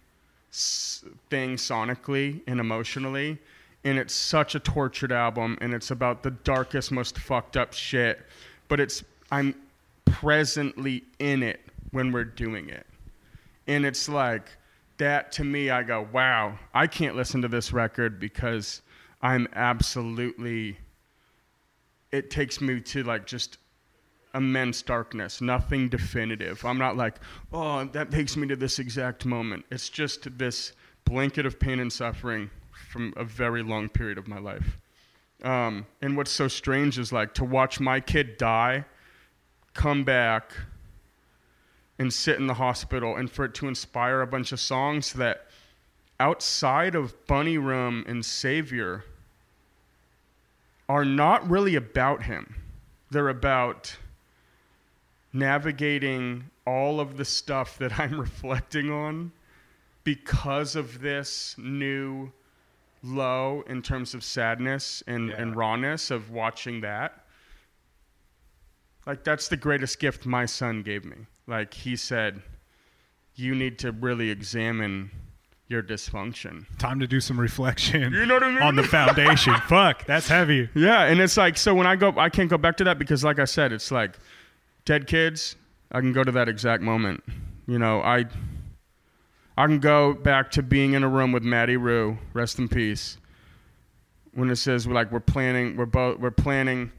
thing 0.51 1.56
sonically 1.56 2.43
and 2.47 2.60
emotionally 2.60 3.39
and 3.84 3.98
it's 3.98 4.14
such 4.14 4.55
a 4.55 4.60
tortured 4.60 5.10
album 5.10 5.56
and 5.62 5.72
it's 5.72 5.90
about 5.90 6.22
the 6.22 6.30
darkest 6.30 6.93
most 6.93 7.18
fucked 7.18 7.56
up 7.56 7.72
shit 7.72 8.20
but 8.68 8.78
it's 8.78 9.02
I'm 9.30 9.55
presently 10.05 11.05
in 11.18 11.43
it 11.43 11.60
when 11.90 12.12
we're 12.12 12.24
doing 12.24 12.68
it. 12.68 12.86
And 13.66 13.86
it's 13.86 14.09
like 14.09 14.51
that 14.98 15.32
to 15.32 15.44
me 15.44 15.70
I 15.70 15.82
go 15.82 16.06
wow 16.12 16.59
I 16.74 16.86
can't 16.86 17.16
listen 17.16 17.40
to 17.40 17.48
this 17.48 17.72
record 17.72 18.20
because 18.20 18.82
I'm 19.22 19.48
absolutely 19.55 20.76
it 22.12 22.30
takes 22.30 22.60
me 22.60 22.80
to 22.80 23.02
like 23.02 23.26
just 23.26 23.59
immense 24.34 24.82
darkness, 24.82 25.40
nothing 25.40 25.89
definitive. 25.89 26.64
I'm 26.64 26.78
not 26.78 26.97
like, 26.97 27.16
oh, 27.52 27.84
that 27.84 28.10
takes 28.10 28.36
me 28.36 28.47
to 28.48 28.56
this 28.56 28.78
exact 28.78 29.26
moment. 29.26 29.64
It's 29.70 29.89
just 29.89 30.39
this 30.39 30.72
blanket 31.05 31.47
of 31.47 31.59
pain 31.59 31.80
and 31.80 31.93
suffering 31.93 32.51
from 32.90 33.12
a 33.16 33.24
very 33.24 33.62
long 33.62 33.89
period 33.89 34.18
of 34.18 34.28
my 34.28 34.39
life. 34.39 34.78
Um, 35.43 35.86
and 36.01 36.16
what's 36.16 36.30
so 36.30 36.48
strange 36.48 36.98
is 36.98 37.12
like 37.12 37.34
to 37.34 37.44
watch 37.44 37.80
my 37.80 38.01
kid 38.01 38.39
die, 38.39 38.84
come 39.74 40.05
back, 40.05 40.52
and 41.98 42.12
sit 42.12 42.39
in 42.39 42.47
the 42.47 42.55
hospital, 42.55 43.16
and 43.16 43.30
for 43.30 43.44
it 43.44 43.55
to 43.55 43.68
inspire 43.68 44.20
a 44.20 44.26
bunch 44.26 44.52
of 44.52 44.60
songs 44.60 45.12
that 45.14 45.47
outside 46.20 46.94
of 46.94 47.26
Bunny 47.26 47.59
Room 47.59 48.05
and 48.06 48.24
Savior 48.24 49.05
are 50.88 51.04
not 51.04 51.48
really 51.48 51.74
about 51.74 52.22
him. 52.22 52.54
They're 53.10 53.28
about 53.28 53.96
navigating 55.32 56.44
all 56.66 57.00
of 57.00 57.16
the 57.16 57.24
stuff 57.24 57.78
that 57.78 57.98
I'm 57.98 58.20
reflecting 58.20 58.90
on 58.90 59.32
because 60.04 60.74
of 60.76 61.00
this 61.00 61.54
new 61.59 62.32
low 63.02 63.64
in 63.66 63.82
terms 63.82 64.14
of 64.14 64.22
sadness 64.22 65.02
and, 65.06 65.30
and 65.30 65.56
rawness 65.56 66.10
of 66.10 66.30
watching 66.30 66.80
that. 66.82 67.24
Like, 69.06 69.24
that's 69.24 69.48
the 69.48 69.56
greatest 69.56 69.98
gift 69.98 70.26
my 70.26 70.46
son 70.46 70.82
gave 70.82 71.04
me. 71.04 71.16
Like, 71.46 71.74
he 71.74 71.96
said, 71.96 72.40
You 73.34 73.54
need 73.54 73.78
to 73.80 73.90
really 73.90 74.30
examine 74.30 75.10
your 75.73 75.82
dysfunction. 75.82 76.66
Time 76.78 77.01
to 77.01 77.07
do 77.09 77.20
some 77.20 77.40
reflection. 77.40 78.12
You 78.12 78.27
know 78.27 78.35
what 78.35 78.44
I 78.44 78.51
mean? 78.51 78.62
on 78.62 78.77
the 78.77 78.85
foundation. 78.85 79.55
Fuck, 79.69 80.05
that's 80.07 80.28
heavy. 80.28 80.69
Yeah, 80.74 81.05
and 81.05 81.20
it's 81.20 81.36
like 81.36 81.57
so 81.57 81.74
when 81.74 81.86
I 81.86 81.97
go, 81.97 82.15
I 82.16 82.28
can't 82.28 82.49
go 82.51 82.59
back 82.59 82.77
to 82.77 82.85
that 82.85 82.99
because, 82.99 83.24
like 83.24 83.39
I 83.40 83.44
said, 83.47 83.73
it's 83.73 83.90
like 83.90 84.16
dead 84.85 85.07
kids. 85.07 85.57
I 85.90 86.01
can 86.01 86.12
go 86.12 86.23
to 86.23 86.32
that 86.32 86.49
exact 86.49 86.82
moment. 86.82 87.24
You 87.66 87.78
know, 87.78 88.01
I 88.03 88.27
I 89.57 89.66
can 89.66 89.81
go 89.81 90.15
back 90.15 90.51
to 90.53 90.62
being 90.62 90.93
in 90.94 91.03
a 91.03 91.09
room 91.09 91.32
with 91.32 91.43
Maddie 91.43 91.77
Rue, 91.77 92.19
rest 92.32 92.59
in 92.59 92.69
peace. 92.69 93.19
When 94.35 94.49
it 94.51 94.57
says 94.57 94.86
we're 94.89 94.94
like 94.94 95.11
we're 95.12 95.20
planning, 95.20 95.77
we're 95.77 95.86
both 95.86 96.19
we're 96.19 96.31
planning. 96.31 96.93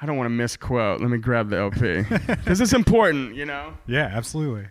I 0.00 0.06
don't 0.06 0.16
want 0.16 0.26
to 0.26 0.30
misquote. 0.30 1.00
Let 1.00 1.08
me 1.10 1.18
grab 1.18 1.48
the 1.48 1.56
LP 1.58 2.02
because 2.26 2.60
it's 2.60 2.74
important. 2.74 3.34
You 3.34 3.46
know, 3.46 3.72
Yeah, 3.86 4.10
absolutely. 4.12 4.66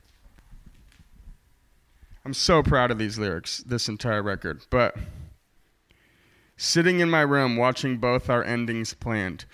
I'm 2.25 2.33
so 2.33 2.63
proud 2.63 2.89
of 2.89 2.97
these 2.97 3.19
lyrics, 3.19 3.59
this 3.59 3.87
entire 3.87 4.23
record. 4.23 4.63
But 4.71 4.97
sitting 6.57 6.99
in 6.99 7.09
my 7.09 7.21
room 7.21 7.55
watching 7.55 7.97
both 7.97 8.31
our 8.31 8.43
endings 8.43 8.95
planned, 8.95 9.45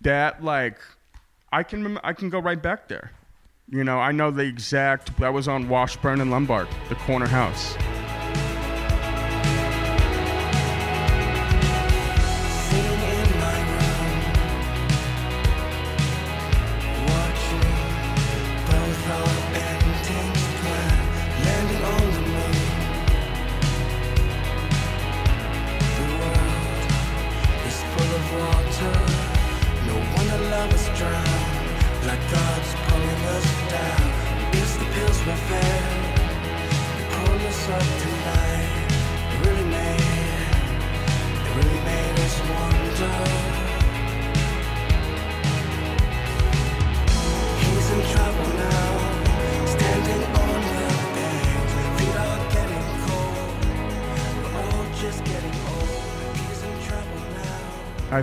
that 0.00 0.44
like 0.44 0.78
I 1.52 1.64
can 1.64 1.98
I 2.04 2.12
can 2.12 2.30
go 2.30 2.38
right 2.38 2.62
back 2.62 2.86
there. 2.86 3.10
You 3.68 3.82
know, 3.82 3.98
I 3.98 4.12
know 4.12 4.30
the 4.30 4.44
exact. 4.44 5.16
That 5.18 5.32
was 5.32 5.48
on 5.48 5.68
Washburn 5.68 6.20
and 6.20 6.30
Lombard, 6.30 6.68
the 6.88 6.94
corner 6.96 7.26
house. 7.26 7.76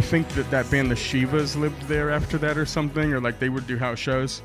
Think 0.07 0.29
that 0.29 0.49
that 0.51 0.71
band, 0.71 0.89
the 0.89 0.95
Shivas, 0.95 1.59
lived 1.59 1.81
there 1.84 2.09
after 2.09 2.38
that 2.38 2.57
or 2.57 2.65
something, 2.65 3.13
or 3.13 3.19
like 3.19 3.39
they 3.39 3.49
would 3.49 3.67
do 3.67 3.77
house 3.77 3.99
shows. 3.99 4.41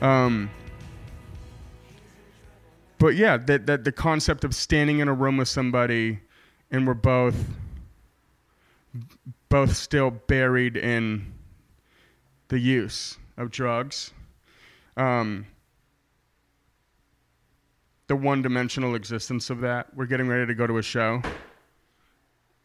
Um, 0.00 0.48
but 2.98 3.14
yeah, 3.14 3.36
that 3.36 3.66
that 3.66 3.84
the 3.84 3.92
concept 3.92 4.42
of 4.42 4.54
standing 4.54 5.00
in 5.00 5.08
a 5.08 5.12
room 5.12 5.36
with 5.36 5.48
somebody, 5.48 6.20
and 6.70 6.86
we're 6.86 6.94
both 6.94 7.36
both 9.50 9.76
still 9.76 10.10
buried 10.10 10.78
in 10.78 11.34
the 12.48 12.58
use 12.58 13.18
of 13.36 13.50
drugs. 13.50 14.12
Um, 14.96 15.46
the 18.06 18.16
one-dimensional 18.16 18.94
existence 18.94 19.50
of 19.50 19.60
that. 19.60 19.94
We're 19.94 20.06
getting 20.06 20.28
ready 20.28 20.46
to 20.46 20.54
go 20.54 20.66
to 20.66 20.78
a 20.78 20.82
show. 20.82 21.20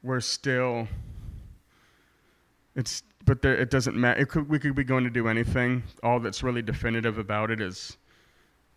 We're 0.02 0.22
still 0.22 0.88
it's 2.78 3.04
but 3.26 3.41
there, 3.41 3.58
it 3.58 3.70
doesn't 3.70 3.98
matter. 3.98 4.22
It 4.22 4.30
could, 4.30 4.48
we 4.48 4.58
could 4.58 4.74
be 4.74 4.86
going 4.86 5.04
to 5.04 5.10
do 5.10 5.28
anything. 5.28 5.84
All 6.02 6.20
that's 6.22 6.44
really 6.44 6.62
definitive 6.62 7.18
about 7.18 7.52
it 7.52 7.60
is 7.60 7.98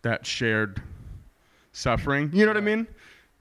that 0.01 0.25
shared 0.25 0.81
suffering. 1.71 2.29
You 2.33 2.45
know 2.45 2.49
what 2.49 2.57
I 2.57 2.61
mean? 2.61 2.87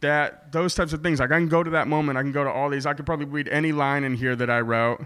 That 0.03 0.53
those 0.53 0.75
types 0.75 0.93
of 0.93 1.03
things. 1.03 1.19
Like 1.19 1.33
I 1.33 1.39
can 1.39 1.49
go 1.49 1.65
to 1.65 1.71
that 1.71 1.89
moment. 1.89 2.17
I 2.17 2.23
can 2.23 2.31
go 2.31 2.45
to 2.45 2.51
all 2.51 2.71
these. 2.71 2.87
I 2.87 2.95
could 2.95 3.07
probably 3.07 3.27
read 3.27 3.49
any 3.49 3.73
line 3.73 4.05
in 4.05 4.15
here 4.15 4.37
that 4.37 4.49
I 4.49 4.61
wrote 4.61 5.05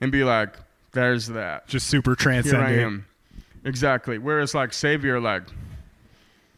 and 0.00 0.10
be 0.10 0.24
like, 0.24 0.56
"There's 0.92 1.28
that. 1.28 1.68
Just 1.68 1.86
super 1.86 2.14
transcendent. 2.16 2.70
Here. 2.70 2.80
I 2.80 2.82
am." 2.82 3.06
Exactly. 3.64 4.18
Whereas 4.18 4.54
like 4.54 4.72
Savior, 4.72 5.20
like 5.20 5.44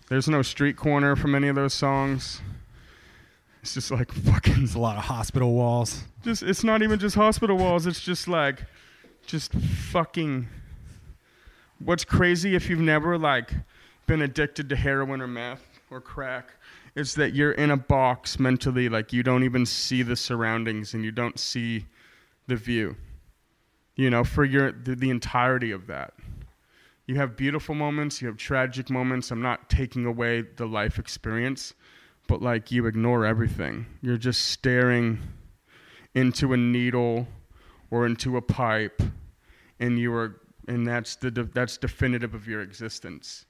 there's 0.09 0.29
no 0.29 0.43
street 0.43 0.77
corner 0.77 1.15
from 1.17 1.35
any 1.35 1.49
of 1.49 1.55
those 1.55 1.75
songs. 1.75 2.41
It's 3.63 3.75
just 3.75 3.91
like 3.91 4.11
fucking 4.25 4.55
There's 4.55 4.75
a 4.75 4.81
lot 4.81 4.97
of 4.97 5.05
hospital 5.05 5.53
walls. 5.53 6.03
Just 6.27 6.43
it's 6.43 6.65
not 6.65 6.83
even 6.83 6.99
just 6.99 7.15
hospital 7.15 7.57
walls 7.57 7.87
it's 7.87 8.01
just 8.01 8.27
like 8.27 8.65
just 9.27 9.53
fucking 9.53 10.47
what's 11.79 12.05
crazy 12.05 12.57
if 12.57 12.69
you've 12.69 12.81
never 12.81 13.17
like 13.17 13.53
been 14.07 14.23
addicted 14.23 14.69
to 14.69 14.77
heroin 14.77 15.23
or 15.23 15.29
meth 15.29 15.65
or 15.91 16.01
crack 16.01 16.51
is 16.97 17.15
that 17.15 17.33
you're 17.33 17.53
in 17.53 17.71
a 17.71 17.77
box 17.77 18.41
mentally 18.41 18.89
like 18.89 19.13
you 19.13 19.23
don't 19.23 19.45
even 19.45 19.65
see 19.65 20.03
the 20.03 20.17
surroundings 20.17 20.95
and 20.95 21.05
you 21.05 21.13
don't 21.13 21.39
see 21.39 21.87
the 22.49 22.57
view 22.57 22.97
you 23.95 24.11
know 24.11 24.25
for 24.25 24.45
your 24.45 24.73
the, 24.73 24.95
the 24.95 25.11
entirety 25.11 25.71
of 25.71 25.87
that. 25.87 26.13
You 27.07 27.15
have 27.15 27.37
beautiful 27.37 27.77
moments 27.77 28.21
you 28.21 28.27
have 28.27 28.37
tragic 28.37 28.91
moments. 28.91 29.31
I'm 29.31 29.43
not 29.43 29.71
taking 29.71 30.07
away 30.07 30.43
the 30.57 30.67
life 30.67 30.99
experience 30.99 31.73
but 32.27 32.43
like 32.43 32.73
you 32.73 32.87
ignore 32.87 33.25
everything. 33.25 33.87
You're 34.03 34.17
just 34.17 34.47
staring 34.47 35.21
into 36.17 36.53
a 36.53 36.57
needle 36.57 37.29
or 37.93 38.07
into 38.07 38.37
a 38.37 38.43
pipe 38.43 39.01
and 39.79 39.99
you 39.99 40.13
are 40.13 40.41
and 40.67 40.85
that's 40.85 41.15
the 41.17 41.31
that's 41.31 41.77
definitive 41.77 42.35
of 42.35 42.49
your 42.49 42.63
existence 42.63 43.45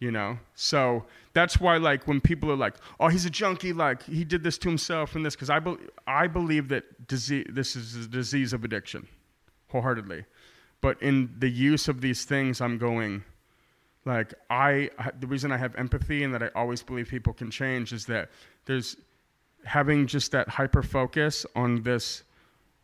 you 0.00 0.10
know? 0.10 0.38
So 0.54 1.04
that's 1.34 1.60
why 1.60 1.76
like 1.76 2.08
when 2.08 2.20
people 2.20 2.50
are 2.50 2.56
like 2.56 2.74
oh 2.98 3.08
he's 3.08 3.24
a 3.26 3.30
junkie 3.30 3.72
like 3.72 4.02
he 4.02 4.24
did 4.24 4.42
this 4.42 4.58
to 4.58 4.68
himself 4.68 5.14
and 5.14 5.24
this 5.24 5.36
because 5.36 5.50
i 5.50 5.60
be, 5.60 5.76
i 6.06 6.26
believe 6.26 6.68
that 6.68 7.06
disease 7.06 7.46
this 7.50 7.76
is 7.76 8.06
a 8.06 8.08
disease 8.08 8.52
of 8.52 8.64
addiction 8.64 9.06
wholeheartedly. 9.68 10.24
But 10.80 11.00
in 11.02 11.32
the 11.38 11.48
use 11.48 11.86
of 11.86 12.00
these 12.00 12.24
things 12.24 12.60
i'm 12.60 12.78
going 12.78 13.22
like 14.06 14.32
I 14.48 14.90
the 15.20 15.26
reason 15.26 15.52
i 15.52 15.58
have 15.58 15.76
empathy 15.76 16.24
and 16.24 16.34
that 16.34 16.42
i 16.42 16.48
always 16.54 16.82
believe 16.82 17.08
people 17.08 17.34
can 17.34 17.50
change 17.50 17.92
is 17.92 18.06
that 18.06 18.30
there's 18.64 18.96
having 19.64 20.06
just 20.06 20.32
that 20.32 20.48
hyper 20.48 20.82
focus 20.82 21.44
on 21.54 21.82
this 21.82 22.24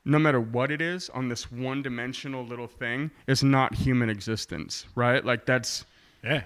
no 0.04 0.18
matter 0.18 0.40
what 0.40 0.70
it 0.70 0.80
is 0.80 1.08
on 1.10 1.28
this 1.28 1.50
one 1.50 1.82
dimensional 1.82 2.44
little 2.46 2.68
thing 2.68 3.10
is 3.26 3.42
not 3.42 3.74
human 3.74 4.08
existence 4.10 4.86
right? 4.94 5.24
Like 5.24 5.46
that's 5.46 5.84
Yeah. 6.22 6.44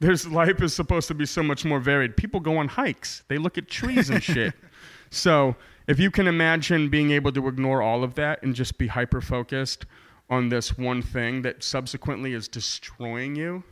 there's 0.00 0.26
life 0.26 0.60
is 0.62 0.74
supposed 0.74 1.08
to 1.08 1.14
be 1.14 1.26
so 1.26 1.42
much 1.42 1.64
more 1.64 1.80
varied. 1.80 2.16
People 2.16 2.40
go 2.40 2.58
on 2.58 2.68
hikes. 2.68 3.22
They 3.28 3.38
look 3.38 3.56
at 3.58 3.68
trees 3.68 4.10
and 4.10 4.22
shit. 4.22 4.54
So 5.10 5.56
if 5.86 5.98
you 5.98 6.10
can 6.10 6.26
imagine 6.26 6.90
being 6.90 7.12
able 7.12 7.32
to 7.32 7.48
ignore 7.48 7.80
all 7.80 8.04
of 8.04 8.14
that 8.16 8.42
and 8.42 8.54
just 8.54 8.76
be 8.76 8.88
hyper 8.88 9.22
focused 9.22 9.86
on 10.28 10.50
this 10.50 10.76
one 10.76 11.00
thing 11.00 11.40
that 11.42 11.64
subsequently 11.64 12.34
is 12.34 12.46
destroying 12.46 13.34
you 13.34 13.62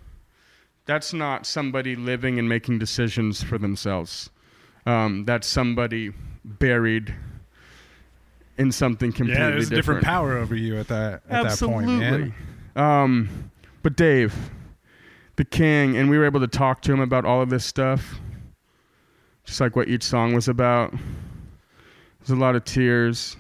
that's 0.87 1.13
not 1.13 1.45
somebody 1.45 1.95
living 1.95 2.39
and 2.39 2.49
making 2.49 2.79
decisions 2.79 3.43
for 3.43 3.59
themselves 3.59 4.31
um, 4.87 5.25
that's 5.25 5.47
somebody 5.47 6.13
buried 6.45 7.15
in 8.57 8.73
something 8.73 9.13
completely 9.13 9.43
Yeah, 9.43 9.51
there's 9.51 9.67
a 9.67 9.75
different 9.75 10.01
different 10.01 10.05
power 10.05 10.39
over 10.39 10.55
you 10.55 10.79
at 10.79 10.89
that 10.89 11.23
at 11.29 11.47
Absolutely. 11.47 11.99
that 11.99 12.11
point, 12.11 12.35
man. 12.77 13.03
Um, 13.03 13.51
but 13.83 13.97
Dave, 13.97 14.35
the 15.37 15.45
king, 15.45 15.97
and 15.97 16.09
we 16.09 16.19
were 16.19 16.25
able 16.25 16.41
to 16.41 16.47
talk 16.47 16.83
to 16.83 16.93
him 16.93 17.01
about 17.01 17.25
all 17.25 17.43
of 17.43 17.51
this 17.51 17.65
stuff, 17.65 18.21
just 19.45 19.61
like 19.61 19.77
what 19.77 19.89
each 19.89 20.03
song 20.03 20.35
was 20.35 20.49
about. 20.49 20.93
There's 22.21 22.31
a 22.31 22.37
lot 22.37 22.57
of 22.57 22.65
tears. 22.65 23.37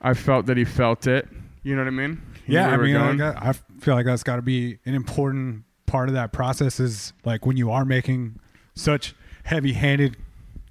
I 0.00 0.14
felt 0.14 0.46
that 0.46 0.56
he 0.56 0.64
felt 0.64 1.06
it. 1.06 1.28
You 1.62 1.74
know 1.74 1.82
what 1.82 1.88
I 1.88 1.90
mean? 1.90 2.14
Know 2.14 2.20
Yeah, 2.46 2.68
I 2.68 2.76
mean, 2.76 3.18
like, 3.18 3.36
I 3.36 3.50
I 3.50 3.52
feel 3.80 3.94
like 3.94 4.06
that's 4.06 4.22
got 4.22 4.36
to 4.36 4.42
be 4.42 4.78
an 4.84 4.94
important 4.94 5.64
part 5.86 6.08
of 6.08 6.14
that 6.14 6.32
process. 6.32 6.78
Is 6.78 7.12
like 7.24 7.44
when 7.44 7.56
you 7.56 7.70
are 7.70 7.84
making 7.84 8.38
such 8.74 9.14
heavy-handed 9.46 10.16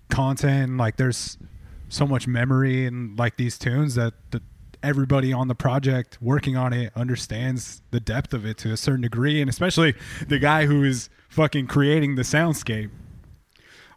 content, 0.09 0.77
like 0.77 0.97
there's 0.97 1.37
so 1.89 2.05
much 2.05 2.27
memory 2.27 2.85
and 2.85 3.17
like 3.17 3.37
these 3.37 3.57
tunes 3.57 3.95
that 3.95 4.13
the, 4.31 4.41
everybody 4.83 5.31
on 5.31 5.47
the 5.47 5.55
project 5.55 6.17
working 6.21 6.57
on 6.57 6.73
it 6.73 6.91
understands 6.95 7.81
the 7.91 7.99
depth 7.99 8.33
of 8.33 8.45
it 8.45 8.57
to 8.59 8.71
a 8.71 8.77
certain 8.77 9.01
degree, 9.01 9.39
and 9.41 9.49
especially 9.49 9.95
the 10.27 10.39
guy 10.39 10.65
who 10.65 10.83
is 10.83 11.09
fucking 11.29 11.67
creating 11.67 12.15
the 12.15 12.21
soundscape. 12.21 12.89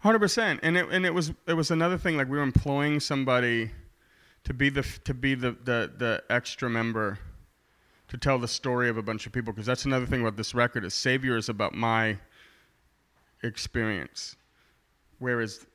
Hundred 0.02 0.20
percent, 0.20 0.60
and 0.62 0.76
it 0.76 0.88
and 0.90 1.04
it 1.04 1.12
was 1.12 1.32
it 1.46 1.54
was 1.54 1.72
another 1.72 1.98
thing. 1.98 2.16
Like 2.16 2.28
we 2.28 2.36
were 2.36 2.44
employing 2.44 3.00
somebody 3.00 3.72
to 4.44 4.54
be 4.54 4.68
the 4.68 4.82
to 5.04 5.12
be 5.12 5.34
the 5.34 5.50
the, 5.50 5.92
the 5.96 6.22
extra 6.30 6.70
member 6.70 7.18
to 8.06 8.16
tell 8.16 8.38
the 8.38 8.48
story 8.48 8.88
of 8.88 8.96
a 8.96 9.02
bunch 9.02 9.26
of 9.26 9.32
people 9.32 9.52
because 9.52 9.66
that's 9.66 9.84
another 9.84 10.06
thing 10.06 10.20
about 10.20 10.36
this 10.36 10.54
record 10.54 10.84
is 10.84 10.94
Savior 10.94 11.36
is 11.36 11.48
about 11.48 11.74
my 11.74 12.16
experience, 13.42 14.36
whereas 15.18 15.66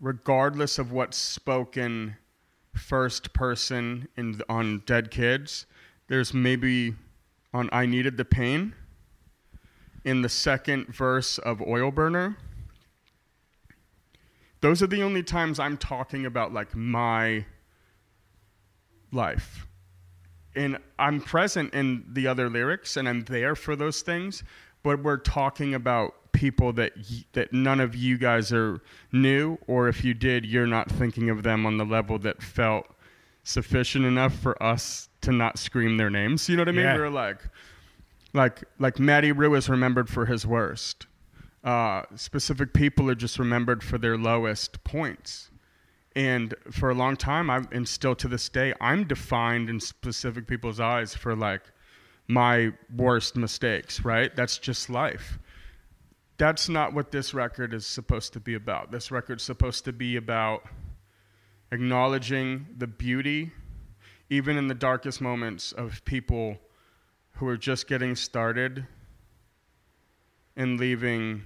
regardless 0.00 0.78
of 0.78 0.92
what's 0.92 1.16
spoken 1.16 2.16
first 2.74 3.32
person 3.32 4.08
in 4.16 4.40
on 4.48 4.82
Dead 4.86 5.10
Kids, 5.10 5.66
there's 6.08 6.34
maybe 6.34 6.94
on 7.52 7.68
I 7.72 7.86
Needed 7.86 8.16
the 8.16 8.24
Pain 8.24 8.74
in 10.04 10.22
the 10.22 10.28
second 10.28 10.88
verse 10.88 11.38
of 11.38 11.62
Oil 11.62 11.90
Burner 11.90 12.36
those 14.64 14.82
are 14.82 14.86
the 14.86 15.02
only 15.02 15.22
times 15.22 15.60
I'm 15.60 15.76
talking 15.76 16.24
about 16.24 16.54
like 16.54 16.74
my 16.74 17.44
life. 19.12 19.66
And 20.56 20.78
I'm 20.98 21.20
present 21.20 21.74
in 21.74 22.06
the 22.10 22.26
other 22.28 22.48
lyrics 22.48 22.96
and 22.96 23.06
I'm 23.06 23.24
there 23.24 23.54
for 23.54 23.76
those 23.76 24.00
things, 24.00 24.42
but 24.82 25.02
we're 25.02 25.18
talking 25.18 25.74
about 25.74 26.14
people 26.34 26.72
that 26.74 26.92
y- 26.96 27.24
that 27.32 27.52
none 27.52 27.80
of 27.80 27.94
you 27.94 28.18
guys 28.18 28.52
are 28.52 28.80
new 29.12 29.56
or 29.66 29.88
if 29.88 30.04
you 30.04 30.12
did 30.12 30.44
you're 30.44 30.66
not 30.66 30.90
thinking 30.90 31.30
of 31.30 31.42
them 31.42 31.64
on 31.64 31.78
the 31.78 31.84
level 31.84 32.18
that 32.18 32.42
felt 32.42 32.86
sufficient 33.44 34.04
enough 34.04 34.34
for 34.34 34.60
us 34.62 35.08
to 35.20 35.30
not 35.32 35.58
scream 35.58 35.96
their 35.96 36.10
names. 36.10 36.48
You 36.48 36.56
know 36.56 36.62
what 36.62 36.68
I 36.68 36.72
mean? 36.72 36.84
Yeah. 36.84 36.96
We're 36.96 37.10
like 37.10 37.38
like 38.32 38.64
like 38.78 38.98
Matty 38.98 39.32
Rue 39.32 39.54
is 39.54 39.68
remembered 39.68 40.08
for 40.08 40.26
his 40.26 40.46
worst. 40.46 41.06
Uh, 41.62 42.02
specific 42.14 42.74
people 42.74 43.08
are 43.08 43.14
just 43.14 43.38
remembered 43.38 43.82
for 43.82 43.96
their 43.96 44.18
lowest 44.18 44.84
points. 44.84 45.50
And 46.16 46.54
for 46.70 46.90
a 46.90 46.94
long 46.94 47.16
time, 47.16 47.48
I'm, 47.50 47.66
and 47.72 47.88
still 47.88 48.14
to 48.16 48.28
this 48.28 48.48
day, 48.48 48.74
I'm 48.80 49.04
defined 49.04 49.68
in 49.70 49.80
specific 49.80 50.46
people's 50.46 50.78
eyes 50.78 51.14
for 51.14 51.34
like 51.34 51.62
my 52.28 52.72
worst 52.94 53.36
mistakes, 53.36 54.04
right? 54.04 54.34
That's 54.36 54.58
just 54.58 54.90
life. 54.90 55.38
That's 56.36 56.68
not 56.68 56.92
what 56.92 57.12
this 57.12 57.32
record 57.32 57.72
is 57.72 57.86
supposed 57.86 58.32
to 58.32 58.40
be 58.40 58.54
about. 58.54 58.90
This 58.90 59.10
record's 59.10 59.44
supposed 59.44 59.84
to 59.84 59.92
be 59.92 60.16
about 60.16 60.64
acknowledging 61.70 62.66
the 62.76 62.86
beauty, 62.86 63.52
even 64.30 64.56
in 64.56 64.66
the 64.66 64.74
darkest 64.74 65.20
moments, 65.20 65.72
of 65.72 66.04
people 66.04 66.58
who 67.34 67.46
are 67.46 67.56
just 67.56 67.86
getting 67.86 68.16
started 68.16 68.86
and 70.56 70.78
leaving 70.78 71.42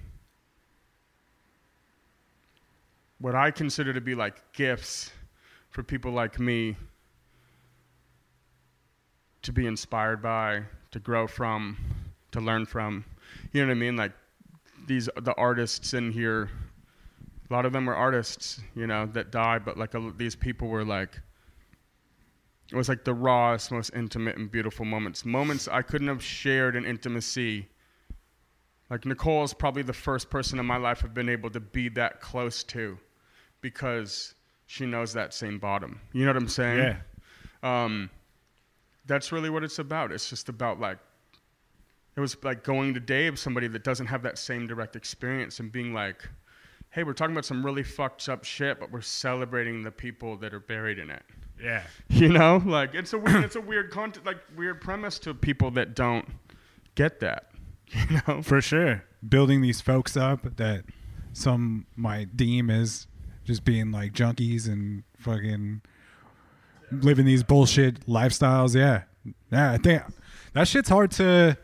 what 3.19 3.35
I 3.35 3.51
consider 3.51 3.93
to 3.93 4.01
be 4.01 4.15
like 4.15 4.53
gifts 4.53 5.11
for 5.69 5.83
people 5.83 6.11
like 6.11 6.39
me 6.39 6.75
to 9.41 9.51
be 9.51 9.67
inspired 9.67 10.21
by, 10.21 10.63
to 10.91 10.99
grow 10.99 11.27
from, 11.27 11.77
to 12.31 12.39
learn 12.39 12.65
from. 12.65 13.05
You 13.51 13.61
know 13.61 13.67
what 13.67 13.71
I 13.71 13.75
mean? 13.75 13.95
Like 13.95 14.13
these 14.89 15.07
the 15.21 15.33
artists 15.35 15.93
in 15.93 16.11
here 16.11 16.49
a 17.49 17.53
lot 17.53 17.65
of 17.65 17.73
them 17.73 17.85
were 17.85 17.95
artists, 17.95 18.61
you 18.75 18.85
know, 18.85 19.07
that 19.07 19.31
died, 19.31 19.65
but 19.65 19.77
like 19.77 19.95
a, 19.95 20.13
these 20.17 20.35
people 20.35 20.67
were 20.67 20.85
like 20.85 21.21
it 22.71 22.75
was 22.75 22.87
like 22.87 23.03
the 23.03 23.13
rawest, 23.13 23.71
most 23.71 23.91
intimate 23.95 24.37
and 24.37 24.51
beautiful 24.51 24.85
moments. 24.85 25.25
Moments 25.25 25.67
I 25.67 25.81
couldn't 25.81 26.07
have 26.07 26.23
shared 26.23 26.75
in 26.75 26.85
intimacy. 26.85 27.67
Like 28.89 29.05
Nicole 29.05 29.43
is 29.43 29.53
probably 29.53 29.81
the 29.81 29.93
first 29.93 30.29
person 30.29 30.59
in 30.59 30.65
my 30.65 30.77
life 30.77 31.03
I've 31.03 31.13
been 31.13 31.29
able 31.29 31.49
to 31.51 31.59
be 31.59 31.89
that 31.89 32.21
close 32.21 32.63
to 32.65 32.97
because 33.61 34.35
she 34.67 34.85
knows 34.85 35.13
that 35.13 35.33
same 35.33 35.57
bottom. 35.57 35.99
You 36.13 36.25
know 36.25 36.29
what 36.29 36.37
I'm 36.37 36.47
saying? 36.47 36.97
Yeah. 37.63 37.83
Um, 37.83 38.09
that's 39.05 39.31
really 39.31 39.49
what 39.49 39.63
it's 39.63 39.79
about. 39.79 40.11
It's 40.11 40.29
just 40.29 40.49
about 40.49 40.79
like 40.79 40.99
it 42.19 42.21
was 42.21 42.35
like 42.43 42.65
going 42.65 42.93
to 42.93 42.99
Dave, 42.99 43.39
somebody 43.39 43.69
that 43.69 43.85
doesn't 43.85 44.07
have 44.07 44.23
that 44.23 44.37
same 44.37 44.67
direct 44.67 44.97
experience, 44.97 45.61
and 45.61 45.71
being 45.71 45.93
like, 45.93 46.27
"Hey, 46.89 47.03
we're 47.03 47.13
talking 47.13 47.33
about 47.33 47.45
some 47.45 47.65
really 47.65 47.81
fucked 47.81 48.27
up 48.27 48.43
shit, 48.43 48.77
but 48.77 48.91
we're 48.91 48.99
celebrating 48.99 49.83
the 49.83 49.91
people 49.91 50.35
that 50.37 50.53
are 50.53 50.59
buried 50.59 50.99
in 50.99 51.09
it." 51.09 51.23
Yeah. 51.61 51.83
You 52.09 52.27
know, 52.27 52.61
like 52.65 52.93
it's 52.93 53.13
a 53.13 53.17
weird, 53.17 53.45
it's 53.45 53.55
a 53.55 53.61
weird 53.61 53.89
content, 53.91 54.25
like 54.25 54.39
weird 54.57 54.81
premise 54.81 55.17
to 55.19 55.33
people 55.33 55.71
that 55.71 55.95
don't 55.95 56.27
get 56.95 57.21
that. 57.21 57.51
You 58.09 58.19
know, 58.27 58.41
For 58.41 58.59
sure. 58.59 59.03
Building 59.27 59.61
these 59.61 59.79
folks 59.79 60.17
up 60.17 60.57
that 60.57 60.83
some 61.31 61.85
might 61.95 62.35
deem 62.35 62.69
as 62.69 63.07
just 63.45 63.63
being 63.63 63.91
like 63.91 64.11
junkies 64.13 64.67
and 64.67 65.03
fucking 65.17 65.81
living 66.91 67.25
these 67.25 67.43
bullshit 67.43 68.05
lifestyles. 68.07 68.75
Yeah. 68.75 69.03
Yeah. 69.51 69.71
I 69.71 69.77
think 69.77 70.03
that 70.53 70.67
shit's 70.67 70.89
hard 70.89 71.11
to 71.11 71.57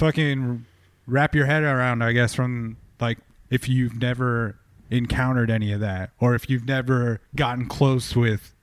fucking 0.00 0.64
wrap 1.06 1.34
your 1.34 1.44
head 1.44 1.62
around, 1.62 2.02
I 2.02 2.12
guess, 2.12 2.34
from 2.34 2.78
like 3.00 3.18
if 3.50 3.68
you've 3.68 4.00
never 4.00 4.58
encountered 4.90 5.50
any 5.50 5.72
of 5.72 5.80
that 5.80 6.10
or 6.18 6.34
if 6.34 6.48
you've 6.48 6.66
never 6.66 7.20
gotten 7.36 7.66
close 7.66 8.16
with 8.16 8.54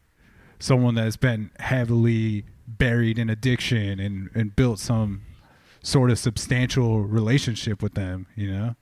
someone 0.59 0.95
that's 0.95 1.15
been 1.15 1.51
heavily 1.59 2.43
buried 2.67 3.19
in 3.19 3.29
addiction 3.29 3.99
and, 3.99 4.31
and 4.33 4.55
built 4.55 4.79
some 4.79 5.21
sort 5.83 6.09
of 6.09 6.17
substantial 6.17 7.03
relationship 7.03 7.83
with 7.83 7.93
them, 7.93 8.25
you 8.35 8.51
know? 8.51 8.75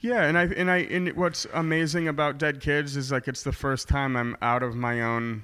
Yeah, 0.00 0.24
and 0.24 0.36
I 0.36 0.44
and 0.46 0.70
I 0.70 0.78
and 0.78 1.12
what's 1.12 1.46
amazing 1.52 2.08
about 2.08 2.38
Dead 2.38 2.60
Kids 2.60 2.96
is 2.96 3.12
like 3.12 3.28
it's 3.28 3.42
the 3.42 3.52
first 3.52 3.86
time 3.86 4.16
I'm 4.16 4.34
out 4.40 4.62
of 4.62 4.74
my 4.74 5.02
own. 5.02 5.42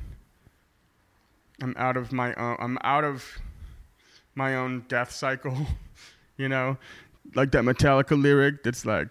I'm 1.61 1.75
out 1.77 1.99
of 1.99 2.11
my 2.11 2.35
own. 2.35 2.57
I'm 2.59 2.79
out 2.83 3.05
of 3.05 3.39
my 4.35 4.57
own 4.57 4.87
death 4.89 5.13
cycle. 5.13 5.67
You 6.37 6.49
know, 6.49 6.77
like 7.35 7.51
that 7.53 7.65
Metallica 7.65 8.21
lyric 8.21 8.63
that's 8.63 8.85
like, 8.85 9.09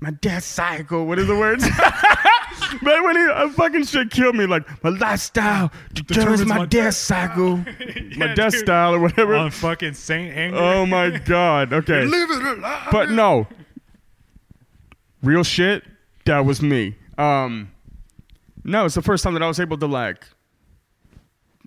"My 0.00 0.10
death 0.10 0.44
cycle." 0.44 1.06
What 1.06 1.18
are 1.18 1.24
the 1.24 1.36
words? 1.36 1.64
but 2.82 3.02
when 3.04 3.16
he 3.16 3.22
uh, 3.24 3.48
fucking 3.50 3.84
shit 3.84 4.10
killed 4.10 4.34
me, 4.34 4.46
like 4.46 4.66
my 4.82 4.90
lifestyle 4.90 5.70
determines 5.92 6.44
my, 6.44 6.64
death 6.66 6.94
cycle, 6.94 7.56
my 8.16 8.26
Yeah, 8.26 8.34
death 8.34 8.52
dude. 8.52 8.60
style 8.60 8.94
or 8.94 9.00
whatever. 9.00 9.34
On 9.36 9.50
fucking 9.50 9.94
Saint 9.94 10.36
Anger. 10.36 10.56
Oh 10.56 10.86
my 10.86 11.10
god. 11.24 11.72
Okay. 11.72 12.08
But 12.90 13.10
no. 13.10 13.46
Real 15.22 15.44
shit, 15.44 15.84
that 16.24 16.44
was 16.44 16.60
me. 16.62 16.96
Um 17.16 17.70
No, 18.64 18.86
it's 18.86 18.96
the 18.96 19.02
first 19.02 19.22
time 19.22 19.34
that 19.34 19.42
I 19.42 19.46
was 19.46 19.60
able 19.60 19.78
to 19.78 19.86
like 19.86 20.26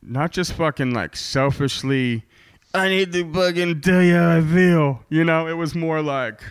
not 0.02 0.32
just 0.32 0.53
fucking 0.53 0.94
like 0.94 1.16
selfishly 1.16 2.26
I 2.76 2.89
need 2.89 3.14
to 3.14 3.31
fucking 3.31 3.81
tell 3.81 4.03
you 4.03 4.15
how 4.15 4.38
I 4.38 4.41
feel. 4.41 5.03
You 5.10 5.23
know, 5.23 5.47
it 5.47 5.53
was 5.53 5.73
more 5.76 6.02
like 6.02 6.41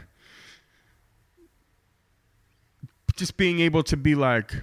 just 3.14 3.36
being 3.36 3.60
able 3.60 3.82
to 3.84 3.96
be 3.96 4.14
like 4.14 4.54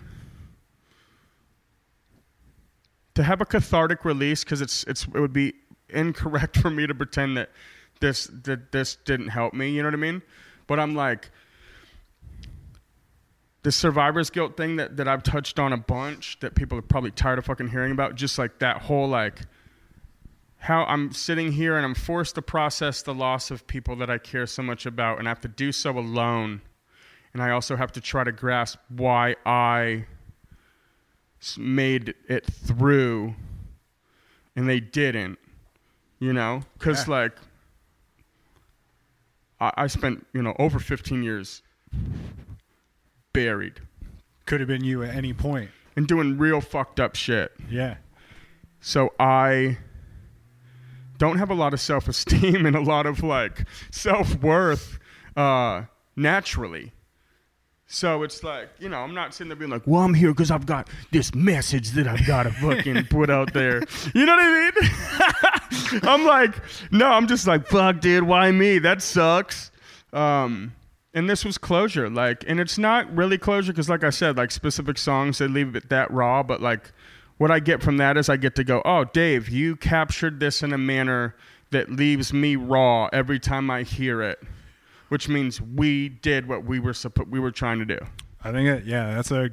to 3.13 3.23
have 3.23 3.41
a 3.41 3.45
cathartic 3.45 4.03
release 4.03 4.43
because 4.43 4.61
it's 4.61 4.83
it's 4.85 5.05
it 5.05 5.19
would 5.19 5.33
be 5.33 5.53
incorrect 5.89 6.57
for 6.61 6.71
me 6.71 6.87
to 6.87 6.95
pretend 6.95 7.37
that 7.37 7.51
this 7.99 8.25
that 8.43 8.71
this 8.71 8.97
didn't 9.05 9.29
help 9.29 9.53
me. 9.53 9.69
You 9.69 9.83
know 9.83 9.89
what 9.89 9.93
I 9.93 9.97
mean? 9.97 10.23
But 10.65 10.79
I'm 10.79 10.95
like 10.95 11.29
the 13.63 13.71
survivor's 13.71 14.31
guilt 14.31 14.57
thing 14.57 14.77
that, 14.77 14.97
that 14.97 15.07
I've 15.07 15.21
touched 15.21 15.59
on 15.59 15.71
a 15.71 15.77
bunch 15.77 16.39
that 16.39 16.55
people 16.55 16.79
are 16.79 16.81
probably 16.81 17.11
tired 17.11 17.37
of 17.37 17.45
fucking 17.45 17.69
hearing 17.69 17.91
about. 17.91 18.15
Just 18.15 18.39
like 18.39 18.57
that 18.59 18.81
whole 18.81 19.07
like 19.07 19.41
how 20.61 20.83
I'm 20.85 21.11
sitting 21.11 21.51
here 21.53 21.75
and 21.75 21.85
I'm 21.85 21.95
forced 21.95 22.35
to 22.35 22.41
process 22.41 23.01
the 23.01 23.13
loss 23.13 23.49
of 23.51 23.65
people 23.67 23.95
that 23.97 24.09
I 24.09 24.17
care 24.17 24.45
so 24.45 24.61
much 24.63 24.85
about, 24.85 25.19
and 25.19 25.27
I 25.27 25.31
have 25.31 25.41
to 25.41 25.47
do 25.47 25.71
so 25.71 25.97
alone. 25.97 26.61
And 27.33 27.41
I 27.41 27.51
also 27.51 27.75
have 27.75 27.91
to 27.93 28.01
try 28.01 28.23
to 28.23 28.31
grasp 28.31 28.77
why 28.89 29.35
I 29.45 30.05
made 31.57 32.13
it 32.27 32.45
through 32.45 33.35
and 34.55 34.67
they 34.69 34.79
didn't, 34.81 35.39
you 36.19 36.33
know? 36.33 36.63
Because, 36.77 37.07
Yeah. 37.07 37.13
like, 37.13 37.37
I, 39.59 39.71
I 39.77 39.87
spent, 39.87 40.27
you 40.33 40.41
know, 40.41 40.55
over 40.59 40.77
15 40.77 41.23
years 41.23 41.61
buried 43.33 43.79
Could 44.45 44.59
have 44.59 44.67
been 44.67 44.83
you 44.83 45.03
at 45.03 45.15
any 45.15 45.33
point. 45.33 45.71
and 45.95 46.05
doing 46.07 46.37
real 46.37 46.59
fucked 46.61 46.99
up 46.99 47.15
shit. 47.15 47.53
Yeah. 47.69 47.95
So 48.81 49.13
I 49.19 49.77
don't 51.21 51.37
have 51.37 51.51
a 51.51 51.53
lot 51.53 51.71
of 51.71 51.79
self 51.79 52.07
esteem 52.07 52.65
and 52.65 52.75
a 52.75 52.81
lot 52.81 53.05
of 53.05 53.21
like 53.21 53.65
self 53.91 54.41
worth 54.41 54.97
uh, 55.37 55.83
naturally. 56.15 56.93
So 57.85 58.23
it's 58.23 58.43
like, 58.43 58.69
you 58.79 58.89
know, 58.89 59.01
I'm 59.01 59.13
not 59.13 59.33
sitting 59.35 59.49
there 59.49 59.57
being 59.57 59.69
like, 59.69 59.85
well, 59.85 60.01
I'm 60.01 60.15
here 60.15 60.31
because 60.31 60.49
I've 60.49 60.65
got 60.65 60.89
this 61.11 61.35
message 61.35 61.91
that 61.91 62.07
I've 62.07 62.25
got 62.25 62.43
to 62.43 62.51
fucking 62.61 63.05
put 63.07 63.29
out 63.29 63.53
there. 63.53 63.83
You 64.15 64.25
know 64.25 64.35
what 64.35 64.43
I 64.43 64.71
mean? 65.91 66.01
I'm 66.09 66.25
like, 66.25 66.55
no, 66.91 67.05
I'm 67.05 67.27
just 67.27 67.45
like, 67.45 67.67
fuck, 67.67 67.99
dude, 67.99 68.23
why 68.23 68.49
me? 68.51 68.79
That 68.79 69.03
sucks. 69.03 69.71
Um, 70.13 70.73
and 71.13 71.29
this 71.29 71.45
was 71.45 71.57
closure. 71.57 72.09
Like, 72.09 72.45
and 72.47 72.59
it's 72.59 72.77
not 72.79 73.13
really 73.15 73.37
closure 73.37 73.73
because, 73.73 73.89
like 73.89 74.03
I 74.05 74.09
said, 74.09 74.37
like 74.37 74.49
specific 74.49 74.97
songs, 74.97 75.37
they 75.37 75.47
leave 75.47 75.75
it 75.75 75.89
that 75.89 76.09
raw. 76.09 76.41
But 76.41 76.61
like, 76.61 76.91
what 77.41 77.49
I 77.49 77.59
get 77.59 77.81
from 77.81 77.97
that 77.97 78.17
is 78.17 78.29
I 78.29 78.37
get 78.37 78.53
to 78.57 78.63
go, 78.63 78.83
oh, 78.85 79.03
Dave, 79.03 79.49
you 79.49 79.75
captured 79.75 80.39
this 80.39 80.61
in 80.61 80.73
a 80.73 80.77
manner 80.77 81.35
that 81.71 81.89
leaves 81.89 82.31
me 82.31 82.55
raw 82.55 83.09
every 83.11 83.39
time 83.39 83.71
I 83.71 83.81
hear 83.81 84.21
it, 84.21 84.39
which 85.09 85.27
means 85.27 85.59
we 85.59 86.07
did 86.07 86.47
what 86.47 86.65
we 86.65 86.79
were 86.79 86.91
suppo- 86.91 87.27
we 87.27 87.39
were 87.39 87.49
trying 87.49 87.79
to 87.79 87.85
do. 87.85 87.97
I 88.43 88.51
think, 88.51 88.69
it, 88.69 88.85
yeah, 88.85 89.15
that's 89.15 89.31
a 89.31 89.49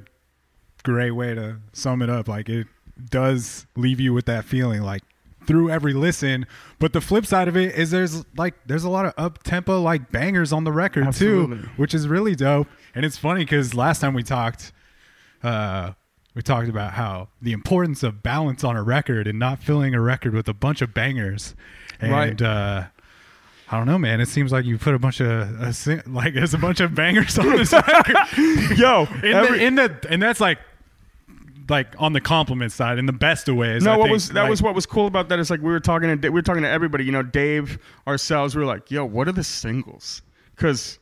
great 0.83 1.13
way 1.13 1.35
to 1.35 1.61
sum 1.73 2.03
it 2.03 2.11
up. 2.11 2.29
Like, 2.29 2.51
it 2.51 2.67
does 3.09 3.67
leave 3.75 4.01
you 4.01 4.13
with 4.13 4.27
that 4.27 4.45
feeling, 4.45 4.83
like, 4.83 5.03
through 5.47 5.71
every 5.71 5.95
listen. 5.95 6.47
But 6.79 6.93
the 6.93 7.01
flip 7.01 7.25
side 7.25 7.49
of 7.49 7.57
it 7.57 7.75
is 7.75 7.91
there's 7.91 8.23
like 8.37 8.53
there's 8.67 8.85
a 8.85 8.91
lot 8.91 9.07
of 9.07 9.15
up 9.17 9.43
tempo 9.45 9.81
like 9.81 10.13
bangers 10.13 10.53
on 10.53 10.65
the 10.65 10.73
record 10.73 11.07
Absolutely. 11.07 11.63
too, 11.63 11.69
which 11.79 11.95
is 11.95 12.07
really 12.07 12.35
dope. 12.35 12.69
And 12.95 13.07
it's 13.07 13.17
funny 13.17 13.47
because 13.47 13.73
last 13.73 14.01
time 14.01 14.13
we 14.13 14.23
talked, 14.23 14.73
uh, 15.43 15.93
we 16.39 16.43
talked 16.43 16.69
about 16.69 16.93
how 16.93 17.27
the 17.43 17.51
importance 17.51 18.05
of 18.05 18.23
balance 18.23 18.63
on 18.63 18.77
a 18.77 18.83
record 18.85 19.27
and 19.27 19.41
not 19.41 19.59
filling 19.59 19.93
a 19.93 20.01
record 20.01 20.35
with 20.35 20.47
a 20.47 20.55
bunch 20.55 20.81
of 20.81 20.95
bangers. 20.95 21.57
And 22.01 22.13
Right. 22.13 22.41
uh, 22.41 22.85
I 23.69 23.77
don't 23.77 23.87
know, 23.89 23.99
man. 23.99 24.21
It 24.21 24.29
seems 24.29 24.53
like 24.53 24.65
you 24.65 24.79
put 24.79 24.95
a 24.95 25.01
bunch 25.01 25.21
of 25.21 25.75
si- 25.75 25.99
like 26.07 26.35
there's 26.35 26.55
a 26.55 26.59
bunch 26.59 26.79
of 26.79 26.95
bangers 26.95 27.37
on 27.41 27.49
this 27.57 27.73
record. 27.89 28.79
Yo, 28.79 29.09
in, 29.25 29.25
every- 29.35 29.59
the, 29.59 29.65
in 29.67 29.75
the 29.75 30.07
and 30.09 30.23
that's 30.23 30.39
like 30.41 30.61
like 31.69 31.89
on 31.99 32.13
the 32.13 32.21
compliment 32.21 32.71
side 32.71 32.99
in 33.01 33.07
the 33.07 33.13
best 33.13 33.49
of 33.49 33.57
ways. 33.57 33.83
no, 33.83 33.91
I 33.95 33.97
what 33.97 34.05
think, 34.05 34.13
was 34.13 34.29
that 34.29 34.43
like- 34.43 34.51
was 34.51 34.63
what 34.63 34.77
was 34.77 34.87
cool 34.87 35.09
about 35.09 35.29
that 35.31 35.41
is 35.41 35.51
like 35.51 35.59
we 35.61 35.73
were 35.73 35.81
talking 35.81 36.09
to 36.21 36.29
we 36.29 36.35
were 36.35 36.43
talking 36.43 36.63
to 36.63 36.69
everybody. 36.71 37.05
You 37.05 37.11
know, 37.11 37.25
Dave, 37.25 37.81
ourselves, 38.07 38.55
we 38.55 38.61
were 38.61 38.67
like, 38.69 38.93
"Yo, 38.93 39.05
what 39.05 39.27
are 39.27 39.33
the 39.33 39.43
singles?" 39.43 40.23
Because 40.55 41.01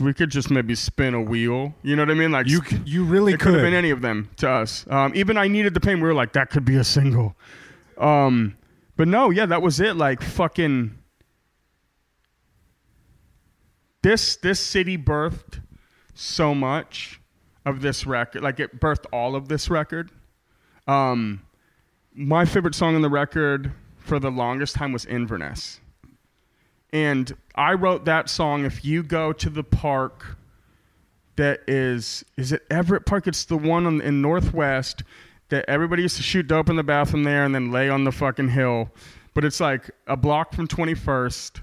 we 0.00 0.12
could 0.14 0.30
just 0.30 0.50
maybe 0.50 0.74
spin 0.74 1.14
a 1.14 1.20
wheel. 1.20 1.74
You 1.82 1.96
know 1.96 2.02
what 2.02 2.10
I 2.10 2.14
mean? 2.14 2.32
Like 2.32 2.48
you 2.48 2.60
you 2.84 3.04
really 3.04 3.34
it 3.34 3.40
could 3.40 3.46
could. 3.46 3.54
have 3.54 3.62
been 3.62 3.74
any 3.74 3.90
of 3.90 4.00
them 4.02 4.30
to 4.38 4.48
us. 4.48 4.86
Um, 4.88 5.12
even 5.14 5.36
I 5.36 5.48
needed 5.48 5.74
the 5.74 5.80
pain. 5.80 6.00
We 6.00 6.08
were 6.08 6.14
like, 6.14 6.32
that 6.32 6.50
could 6.50 6.64
be 6.64 6.76
a 6.76 6.84
single. 6.84 7.36
Um, 7.98 8.56
but 8.96 9.08
no, 9.08 9.30
yeah, 9.30 9.46
that 9.46 9.62
was 9.62 9.80
it. 9.80 9.96
Like 9.96 10.22
fucking. 10.22 10.98
This 14.02 14.36
this 14.36 14.60
city 14.60 14.98
birthed 14.98 15.60
so 16.14 16.54
much 16.54 17.20
of 17.64 17.80
this 17.80 18.06
record. 18.06 18.42
Like 18.42 18.60
it 18.60 18.80
birthed 18.80 19.06
all 19.12 19.34
of 19.34 19.48
this 19.48 19.70
record. 19.70 20.10
Um, 20.86 21.42
my 22.14 22.44
favorite 22.44 22.74
song 22.74 22.94
on 22.94 23.02
the 23.02 23.08
record 23.10 23.72
for 23.98 24.18
the 24.18 24.30
longest 24.30 24.74
time 24.76 24.92
was 24.92 25.06
Inverness. 25.06 25.80
And 26.94 27.36
I 27.56 27.72
wrote 27.72 28.04
that 28.04 28.30
song. 28.30 28.64
If 28.64 28.84
you 28.84 29.02
go 29.02 29.32
to 29.32 29.50
the 29.50 29.64
park 29.64 30.36
that 31.34 31.62
is, 31.66 32.24
is 32.36 32.52
it 32.52 32.62
Everett 32.70 33.04
Park? 33.04 33.26
It's 33.26 33.44
the 33.44 33.56
one 33.56 33.84
on, 33.84 34.00
in 34.00 34.22
Northwest 34.22 35.02
that 35.48 35.64
everybody 35.66 36.02
used 36.02 36.16
to 36.18 36.22
shoot 36.22 36.46
dope 36.46 36.70
in 36.70 36.76
the 36.76 36.84
bathroom 36.84 37.24
there 37.24 37.44
and 37.44 37.52
then 37.52 37.72
lay 37.72 37.90
on 37.90 38.04
the 38.04 38.12
fucking 38.12 38.50
hill. 38.50 38.88
But 39.34 39.44
it's 39.44 39.58
like 39.58 39.90
a 40.06 40.16
block 40.16 40.54
from 40.54 40.68
21st. 40.68 41.60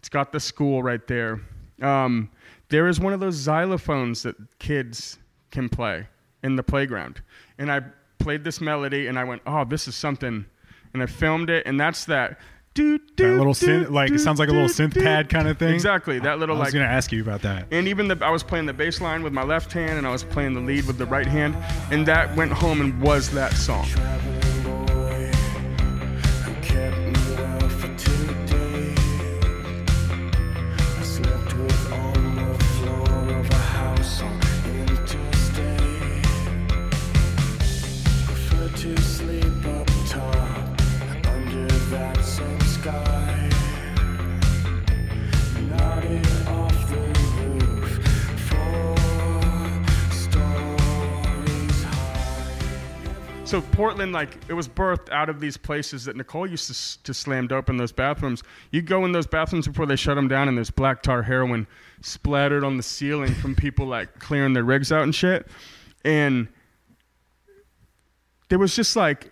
It's 0.00 0.10
got 0.10 0.32
the 0.32 0.38
school 0.38 0.82
right 0.82 1.04
there. 1.06 1.40
Um, 1.80 2.30
there 2.68 2.86
is 2.86 3.00
one 3.00 3.14
of 3.14 3.20
those 3.20 3.38
xylophones 3.38 4.22
that 4.24 4.36
kids 4.58 5.18
can 5.50 5.70
play 5.70 6.06
in 6.42 6.56
the 6.56 6.62
playground. 6.62 7.22
And 7.56 7.72
I 7.72 7.80
played 8.18 8.44
this 8.44 8.60
melody 8.60 9.06
and 9.06 9.18
I 9.18 9.24
went, 9.24 9.40
oh, 9.46 9.64
this 9.64 9.88
is 9.88 9.94
something. 9.94 10.44
And 10.92 11.02
I 11.02 11.06
filmed 11.06 11.50
it, 11.50 11.66
and 11.66 11.80
that's 11.80 12.04
that. 12.04 12.38
Do, 12.74 12.98
do, 13.14 13.30
That 13.30 13.36
little 13.38 13.52
do, 13.52 13.84
synth, 13.84 13.90
like 13.90 14.10
it 14.10 14.18
sounds 14.18 14.40
like 14.40 14.48
a 14.48 14.52
little 14.52 14.66
synth 14.68 14.94
do. 14.94 15.00
pad 15.02 15.28
kind 15.28 15.46
of 15.46 15.58
thing. 15.58 15.72
Exactly. 15.74 16.18
That 16.18 16.40
little 16.40 16.56
like 16.56 16.62
I 16.62 16.66
was 16.66 16.74
like 16.74 16.82
gonna 16.82 16.92
ask 16.92 17.12
you 17.12 17.22
about 17.22 17.42
that. 17.42 17.68
and 17.70 17.86
even 17.86 18.08
the 18.08 18.18
I 18.20 18.30
was 18.30 18.42
playing 18.42 18.66
the 18.66 18.72
bass 18.72 19.00
line 19.00 19.22
with 19.22 19.32
my 19.32 19.44
left 19.44 19.72
hand 19.72 19.96
and 19.96 20.04
I 20.04 20.10
was 20.10 20.24
playing 20.24 20.54
the 20.54 20.60
lead 20.60 20.84
with 20.86 20.98
the 20.98 21.06
right 21.06 21.26
hand 21.26 21.56
and 21.92 22.04
that 22.08 22.34
went 22.34 22.50
home 22.52 22.80
and 22.80 23.00
was 23.00 23.30
that 23.30 23.52
song. 23.52 23.86
So 53.44 53.60
Portland, 53.60 54.12
like 54.12 54.38
it 54.48 54.54
was 54.54 54.66
birthed 54.66 55.10
out 55.10 55.28
of 55.28 55.38
these 55.38 55.58
places 55.58 56.06
that 56.06 56.16
Nicole 56.16 56.46
used 56.46 56.66
to, 56.66 57.02
to 57.04 57.12
slam 57.12 57.46
dope 57.46 57.68
in 57.68 57.76
those 57.76 57.92
bathrooms. 57.92 58.42
You 58.70 58.80
go 58.80 59.04
in 59.04 59.12
those 59.12 59.26
bathrooms 59.26 59.68
before 59.68 59.84
they 59.84 59.96
shut 59.96 60.16
them 60.16 60.28
down, 60.28 60.48
and 60.48 60.56
there's 60.56 60.70
black 60.70 61.02
tar 61.02 61.22
heroin 61.22 61.66
splattered 62.00 62.64
on 62.64 62.78
the 62.78 62.82
ceiling 62.82 63.34
from 63.34 63.54
people 63.54 63.86
like 63.86 64.18
clearing 64.18 64.54
their 64.54 64.64
rigs 64.64 64.90
out 64.90 65.02
and 65.02 65.14
shit. 65.14 65.46
And 66.06 66.48
there 68.48 68.58
was 68.58 68.74
just 68.74 68.96
like, 68.96 69.30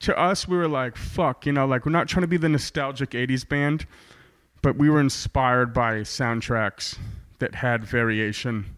to 0.00 0.16
us, 0.16 0.46
we 0.46 0.56
were 0.56 0.68
like, 0.68 0.96
fuck, 0.96 1.44
you 1.44 1.52
know, 1.52 1.66
like 1.66 1.84
we're 1.84 1.92
not 1.92 2.06
trying 2.06 2.22
to 2.22 2.28
be 2.28 2.36
the 2.36 2.48
nostalgic 2.48 3.10
'80s 3.10 3.46
band, 3.46 3.84
but 4.62 4.76
we 4.76 4.88
were 4.88 5.00
inspired 5.00 5.74
by 5.74 6.00
soundtracks 6.00 6.96
that 7.40 7.56
had 7.56 7.84
variation 7.84 8.76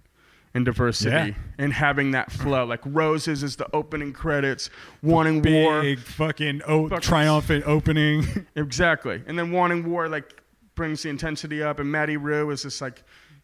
and 0.55 0.65
diversity 0.65 1.11
Yeah. 1.11 1.31
and 1.59 1.73
having 1.73 2.13
that 2.13 2.31
flow. 2.31 2.65
Like 2.65 2.81
Roses 2.85 3.43
is 3.43 3.57
the 3.57 3.67
opening 3.75 4.13
credits, 4.13 4.71
Wanting 5.03 5.43
War. 5.43 5.83
Big 5.83 5.99
fucking 5.99 6.63
o- 6.67 6.89
Fucking- 6.89 7.03
triumphant 7.03 7.65
opening. 7.67 8.47
Exactly. 8.57 9.23
And 9.27 9.39
then 9.39 9.51
Wanting 9.51 9.85
War 9.91 10.09
like 10.09 10.41
brings 10.75 11.03
the 11.03 11.09
intensity 11.09 11.63
up 11.63 11.79
and 11.81 11.91
Maddie 11.91 12.17
Rue 12.17 12.51
is 12.51 12.63
just 12.63 12.81
like 12.81 13.03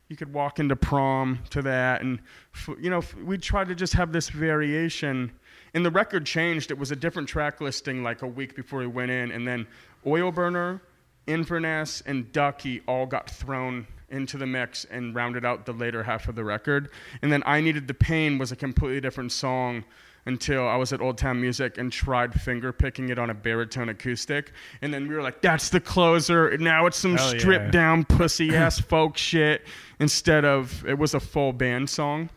you 0.09 0.17
could 0.17 0.33
walk 0.33 0.59
into 0.59 0.75
prom 0.75 1.39
to 1.51 1.63
that 1.63 2.01
and 2.03 2.19
f- 2.55 2.71
you 2.81 2.91
know 2.91 2.99
f- 2.99 3.15
we 3.17 3.39
tried 3.39 3.69
to 3.69 3.75
just 3.77 3.93
have 3.95 4.13
this 4.13 4.29
variation 4.29 5.31
and 5.75 5.87
the 5.87 5.91
record 5.91 6.27
changed 6.27 6.73
it 6.73 6.79
was 6.79 6.91
a 6.91 6.97
different 6.97 7.29
track 7.29 7.61
listing 7.61 8.03
like 8.03 8.23
a 8.23 8.27
week 8.27 8.57
before 8.57 8.81
we 8.81 8.89
went 8.89 9.11
in 9.13 9.31
and 9.31 9.47
then 9.47 9.67
Oil 10.07 10.33
Burner, 10.33 10.83
Inverness 11.29 12.03
and 12.07 12.33
Ducky 12.33 12.83
all 12.89 13.07
got 13.07 13.31
thrown 13.31 13.87
into 14.11 14.37
the 14.37 14.47
mix 14.47 14.85
and 14.87 15.15
rounded 15.15 15.45
out 15.45 15.67
the 15.67 15.73
later 15.73 16.03
half 16.03 16.29
of 16.29 16.35
the 16.35 16.45
record 16.45 16.91
and 17.23 17.33
then 17.33 17.43
I 17.47 17.61
Needed 17.61 17.87
the 17.87 17.95
Pain 17.95 18.39
was 18.39 18.53
a 18.53 18.57
completely 18.57 19.01
different 19.01 19.33
song 19.33 19.85
until 20.27 20.69
I 20.69 20.77
was 20.77 20.93
at 20.93 21.01
Old 21.01 21.19
Town 21.19 21.41
Music 21.41 21.79
and 21.79 21.91
tried 21.91 22.39
finger 22.39 22.73
picking 22.73 23.09
it 23.09 23.19
on 23.19 23.31
a 23.31 23.35
baritone 23.35 23.89
acoustic. 23.89 24.53
And 24.83 24.93
then 24.93 25.09
we 25.09 25.15
were 25.15 25.23
like, 25.23 25.41
that's 25.41 25.71
the 25.71 25.81
closer. 25.81 26.49
And 26.49 26.63
now 26.63 26.87
it's 26.87 26.99
some 26.99 27.17
Hell 27.17 27.33
yeah. 27.33 27.39
stripped 27.39 27.73
down 27.73 28.05
pussy 28.09 28.55
ass 28.55 28.81
folk 28.81 29.17
shit 29.17 29.67
instead 29.99 30.45
of 30.45 30.87
it 30.87 30.99
was 30.99 31.15
a 31.15 31.21
full 31.21 31.53
band 31.53 31.89
song. 31.89 32.31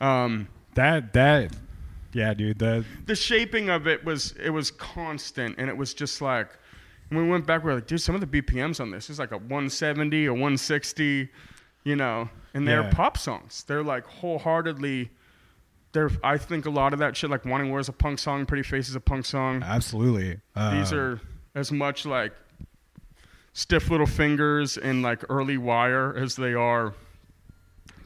Um, 0.00 0.48
that 0.74 1.12
that, 1.14 1.54
yeah, 2.12 2.34
dude. 2.34 2.58
That 2.58 2.84
the 3.06 3.16
shaping 3.16 3.70
of 3.70 3.86
it 3.86 4.04
was 4.04 4.34
it 4.42 4.50
was 4.50 4.70
constant 4.70 5.56
and 5.58 5.68
it 5.68 5.76
was 5.76 5.94
just 5.94 6.20
like 6.20 6.50
when 7.10 7.24
we 7.24 7.30
went 7.30 7.46
back 7.46 7.62
we 7.62 7.68
were 7.70 7.74
like 7.76 7.86
dude 7.86 8.00
some 8.00 8.14
of 8.14 8.20
the 8.20 8.26
bpms 8.42 8.80
on 8.80 8.90
this 8.90 9.08
is 9.10 9.18
like 9.18 9.30
a 9.32 9.36
170 9.38 10.26
or 10.26 10.32
160 10.32 11.28
you 11.84 11.96
know 11.96 12.28
and 12.54 12.66
they're 12.66 12.82
Yeah. 12.82 12.90
pop 12.92 13.16
songs 13.18 13.64
they're 13.68 13.82
like 13.82 14.06
wholeheartedly 14.06 15.10
they're 15.92 16.10
i 16.24 16.36
think 16.36 16.66
a 16.66 16.70
lot 16.70 16.92
of 16.92 16.98
that 16.98 17.16
shit 17.16 17.30
like 17.30 17.44
wanting 17.44 17.70
war 17.70 17.78
is 17.80 17.88
a 17.88 17.92
punk 17.92 18.18
song 18.18 18.44
pretty 18.46 18.62
face 18.62 18.88
is 18.88 18.94
a 18.96 19.00
punk 19.00 19.24
song 19.26 19.62
absolutely. 19.62 20.38
Uh, 20.54 20.78
these 20.78 20.92
are 20.92 21.20
as 21.54 21.70
much 21.72 22.04
like 22.06 22.32
stiff 23.52 23.88
little 23.90 24.06
fingers 24.06 24.76
and 24.76 25.02
like 25.02 25.22
early 25.30 25.56
wire 25.56 26.14
as 26.16 26.36
they 26.36 26.52
are 26.54 26.92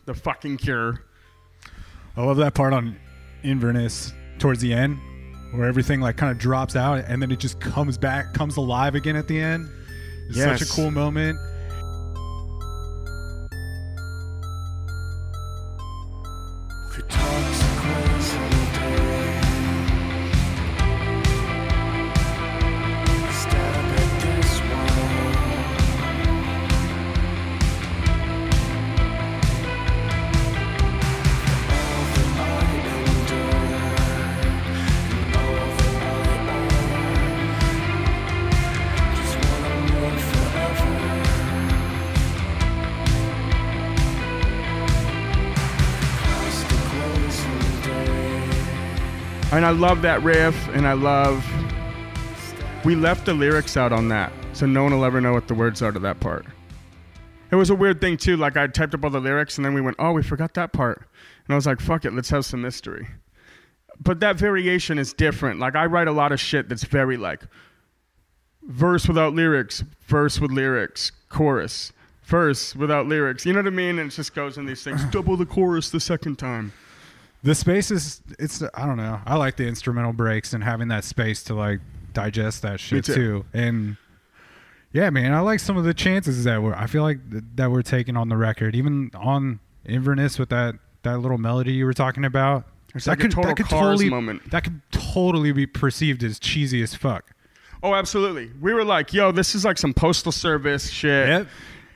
the 0.05 0.15
fucking 0.15 0.57
cure 0.57 1.03
I 2.17 2.23
love 2.25 2.37
that 2.39 2.55
part 2.55 2.73
on 2.73 2.97
Inverness 3.43 4.13
towards 4.39 4.61
the 4.61 4.75
end, 4.75 4.99
where 5.53 5.67
everything 5.67 6.01
like 6.01 6.17
kind 6.17 6.31
of 6.31 6.39
drops 6.39 6.77
out 6.77 7.05
and 7.07 7.21
then 7.21 7.31
it 7.31 7.39
just 7.39 7.61
comes 7.61 7.99
back, 7.99 8.35
comes 8.35 8.57
alive 8.57 8.95
again 8.95 9.17
at 9.17 9.29
the 9.29 9.41
end. 9.41 9.69
It's 10.29 10.39
such 10.39 10.63
a 10.63 10.73
cool 10.73 10.91
moment. 10.91 11.39
I 49.71 49.73
love 49.73 50.03
that 50.03 50.21
riff, 50.25 50.69
and 50.71 50.85
I 50.85 50.95
love. 50.95 51.47
We 52.85 52.97
left 52.97 53.25
the 53.25 53.35
lyrics 53.35 53.77
out 53.77 53.93
on 53.93 54.09
that, 54.09 54.33
so 54.53 54.67
no 54.67 54.83
one 54.83 54.93
will 54.93 55.05
ever 55.05 55.21
know 55.21 55.33
what 55.33 55.47
the 55.47 55.55
words 55.55 55.81
are 55.81 55.93
to 55.93 56.01
that 56.01 56.19
part. 56.19 56.45
It 57.53 57.55
was 57.55 57.71
a 57.71 57.77
weird 57.77 58.01
thing 58.01 58.17
too. 58.17 58.37
Like 58.37 58.57
I 58.57 58.67
typed 58.67 58.95
up 58.95 59.05
all 59.05 59.11
the 59.11 59.21
lyrics, 59.21 59.59
and 59.59 59.65
then 59.65 59.73
we 59.73 59.81
went, 59.81 59.95
"Oh, 60.01 60.11
we 60.11 60.25
forgot 60.25 60.55
that 60.55 60.73
part," 60.73 61.07
and 61.47 61.53
I 61.53 61.55
was 61.55 61.67
like, 61.67 61.81
"Fuck 61.81 62.05
it, 62.05 62.13
let's 62.13 62.31
have 62.31 62.45
some 62.45 62.63
mystery." 62.63 63.11
But 64.01 64.19
that 64.19 64.35
variation 64.35 64.99
is 64.99 65.13
different. 65.13 65.61
Like 65.61 65.77
I 65.77 65.87
write 65.87 66.09
a 66.09 66.13
lot 66.13 66.33
of 66.33 66.41
shit 66.41 66.69
that's 66.69 66.83
very 66.83 67.17
like 67.17 67.43
verse 68.65 69.07
without 69.07 69.35
lyrics, 69.35 69.85
verse 70.09 70.41
with 70.41 70.51
lyrics, 70.51 71.13
chorus, 71.29 71.93
verse 72.25 72.75
without 72.75 73.07
lyrics. 73.07 73.47
You 73.47 73.53
know 73.53 73.61
what 73.61 73.69
I 73.69 73.71
mean? 73.71 74.01
And 74.01 74.11
it 74.11 74.17
just 74.17 74.35
goes 74.35 74.59
in 74.59 74.67
these 74.67 74.83
things. 74.83 75.05
Double 75.13 75.37
the 75.37 75.47
chorus 75.47 75.91
the 75.91 76.01
second 76.01 76.41
time. 76.41 76.73
The 77.43 77.55
space 77.55 77.91
is 77.91 78.23
it's 78.39 78.63
I 78.75 78.87
don't 78.87 78.97
know. 78.97 79.21
I 79.25 79.37
like 79.37 79.57
the 79.57 79.67
instrumental 79.67 80.13
breaks 80.13 80.53
and 80.53 80.63
having 80.63 80.89
that 80.89 81.05
space 81.05 81.43
to 81.45 81.55
like 81.55 81.81
digest 82.13 82.63
that 82.63 82.81
shit 82.81 83.05
too. 83.05 83.15
too. 83.15 83.45
And 83.53 83.97
yeah, 84.93 85.09
man, 85.11 85.33
I 85.33 85.41
like 85.41 85.61
some 85.61 85.77
of 85.77 85.85
the 85.85 85.95
chances 85.95 86.45
that 86.45 86.63
we're 86.63 86.75
I 86.75 86.87
feel 86.87 87.03
like 87.03 87.31
th- 87.31 87.45
that 87.55 87.71
we're 87.71 87.83
taking 87.83 88.17
on 88.17 88.29
the 88.29 88.37
record, 88.37 88.75
even 88.75 89.11
on 89.15 89.61
Inverness 89.87 90.39
with 90.39 90.51
that 90.51 90.75
that 91.03 91.19
little 91.19 91.39
melody 91.39 91.73
you 91.73 91.87
were 91.87 91.95
talking 91.95 92.25
about. 92.25 92.65
It's 92.95 93.07
like 93.07 93.23
a 93.23 93.29
total 93.29 93.55
Cars 93.55 93.69
totally 93.69 94.11
moment. 94.11 94.51
That 94.51 94.65
could 94.65 94.83
totally 94.91 95.53
be 95.53 95.67
perceived 95.67 96.23
as 96.25 96.39
cheesy 96.39 96.83
as 96.83 96.95
fuck. 96.95 97.33
Oh, 97.83 97.95
absolutely. 97.95 98.51
We 98.61 98.75
were 98.75 98.85
like, 98.85 99.13
yo, 99.13 99.33
this 99.33 99.55
is 99.55 99.65
like 99.65 99.79
some 99.79 99.95
postal 99.95 100.33
service 100.33 100.91
shit. 100.91 101.29
Yep. 101.29 101.47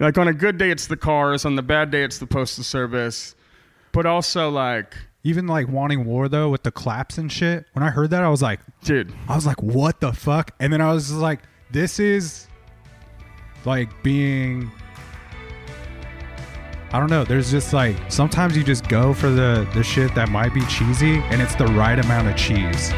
Like 0.00 0.18
on 0.18 0.28
a 0.28 0.32
good 0.32 0.56
day, 0.56 0.70
it's 0.70 0.86
the 0.86 0.96
cars. 0.96 1.44
On 1.44 1.56
the 1.56 1.62
bad 1.62 1.90
day, 1.90 2.04
it's 2.04 2.18
the 2.18 2.26
postal 2.26 2.64
service. 2.64 3.34
But 3.92 4.06
also, 4.06 4.50
like, 4.50 4.96
Even 5.24 5.46
like 5.46 5.68
wanting 5.68 6.04
war 6.04 6.28
though 6.28 6.50
with 6.50 6.62
the 6.62 6.70
claps 6.70 7.16
and 7.16 7.32
shit. 7.32 7.66
When 7.72 7.82
I 7.82 7.90
heard 7.90 8.10
that, 8.10 8.22
I 8.22 8.28
was 8.28 8.42
like, 8.42 8.60
dude, 8.84 9.12
I 9.28 9.34
was 9.34 9.46
like, 9.46 9.62
what 9.62 10.00
the 10.00 10.12
fuck? 10.12 10.50
And 10.60 10.72
then 10.72 10.80
I 10.82 10.92
was 10.92 11.12
like, 11.12 11.40
this 11.70 11.98
is 11.98 12.46
like 13.64 13.90
being. 14.02 14.70
I 16.92 17.00
don't 17.00 17.10
know. 17.10 17.24
There's 17.24 17.50
just 17.50 17.72
like 17.72 17.96
sometimes 18.08 18.56
you 18.56 18.62
just 18.62 18.88
go 18.88 19.14
for 19.14 19.30
the 19.30 19.66
the 19.74 19.82
shit 19.82 20.14
that 20.14 20.28
might 20.28 20.54
be 20.54 20.60
cheesy, 20.66 21.16
and 21.16 21.42
it's 21.42 21.54
the 21.56 21.66
right 21.68 21.98
amount 21.98 22.28
of 22.28 22.36
cheese. 22.36 22.92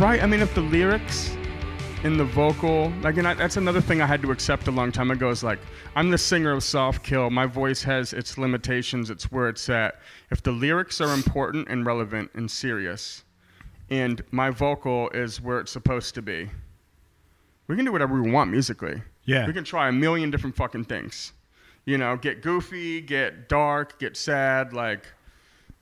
Right. 0.00 0.22
I 0.22 0.26
mean, 0.26 0.40
if 0.40 0.54
the 0.54 0.62
lyrics 0.62 1.36
and 2.04 2.18
the 2.18 2.24
vocal, 2.24 2.90
like, 3.02 3.18
and 3.18 3.28
I, 3.28 3.34
that's 3.34 3.58
another 3.58 3.82
thing 3.82 4.00
I 4.00 4.06
had 4.06 4.22
to 4.22 4.30
accept 4.30 4.66
a 4.66 4.70
long 4.70 4.90
time 4.90 5.10
ago. 5.10 5.28
Is 5.28 5.44
like, 5.44 5.58
I'm 5.94 6.08
the 6.08 6.16
singer 6.16 6.52
of 6.52 6.64
Soft 6.64 7.02
Kill. 7.02 7.28
My 7.28 7.44
voice 7.44 7.82
has 7.82 8.14
its 8.14 8.38
limitations. 8.38 9.10
It's 9.10 9.30
where 9.30 9.50
it's 9.50 9.68
at. 9.68 10.00
If 10.30 10.42
the 10.42 10.52
lyrics 10.52 11.02
are 11.02 11.12
important 11.12 11.68
and 11.68 11.84
relevant 11.84 12.30
and 12.32 12.50
serious, 12.50 13.24
and 13.90 14.22
my 14.30 14.48
vocal 14.48 15.10
is 15.10 15.38
where 15.38 15.60
it's 15.60 15.70
supposed 15.70 16.14
to 16.14 16.22
be, 16.22 16.48
we 17.66 17.76
can 17.76 17.84
do 17.84 17.92
whatever 17.92 18.22
we 18.22 18.30
want 18.30 18.50
musically. 18.50 19.02
Yeah. 19.26 19.46
We 19.46 19.52
can 19.52 19.64
try 19.64 19.90
a 19.90 19.92
million 19.92 20.30
different 20.30 20.56
fucking 20.56 20.84
things. 20.84 21.34
You 21.84 21.98
know, 21.98 22.16
get 22.16 22.40
goofy, 22.40 23.02
get 23.02 23.50
dark, 23.50 23.98
get 23.98 24.16
sad, 24.16 24.72
like. 24.72 25.04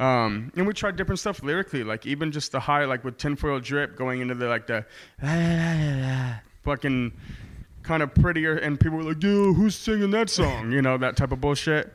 Um, 0.00 0.52
and 0.56 0.66
we 0.66 0.72
tried 0.74 0.96
different 0.96 1.18
stuff 1.18 1.42
lyrically, 1.42 1.82
like 1.82 2.06
even 2.06 2.30
just 2.30 2.52
the 2.52 2.60
high, 2.60 2.84
like 2.84 3.04
with 3.04 3.18
tinfoil 3.18 3.58
drip, 3.58 3.96
going 3.96 4.20
into 4.20 4.34
the 4.34 4.46
like 4.46 4.66
the 4.66 4.84
fucking 6.62 7.12
kind 7.82 8.02
of 8.02 8.14
prettier, 8.14 8.56
and 8.56 8.78
people 8.78 8.98
were 8.98 9.04
like, 9.04 9.22
"Yo, 9.22 9.52
who's 9.52 9.74
singing 9.74 10.10
that 10.12 10.30
song?" 10.30 10.70
You 10.70 10.82
know, 10.82 10.98
that 10.98 11.16
type 11.16 11.32
of 11.32 11.40
bullshit. 11.40 11.92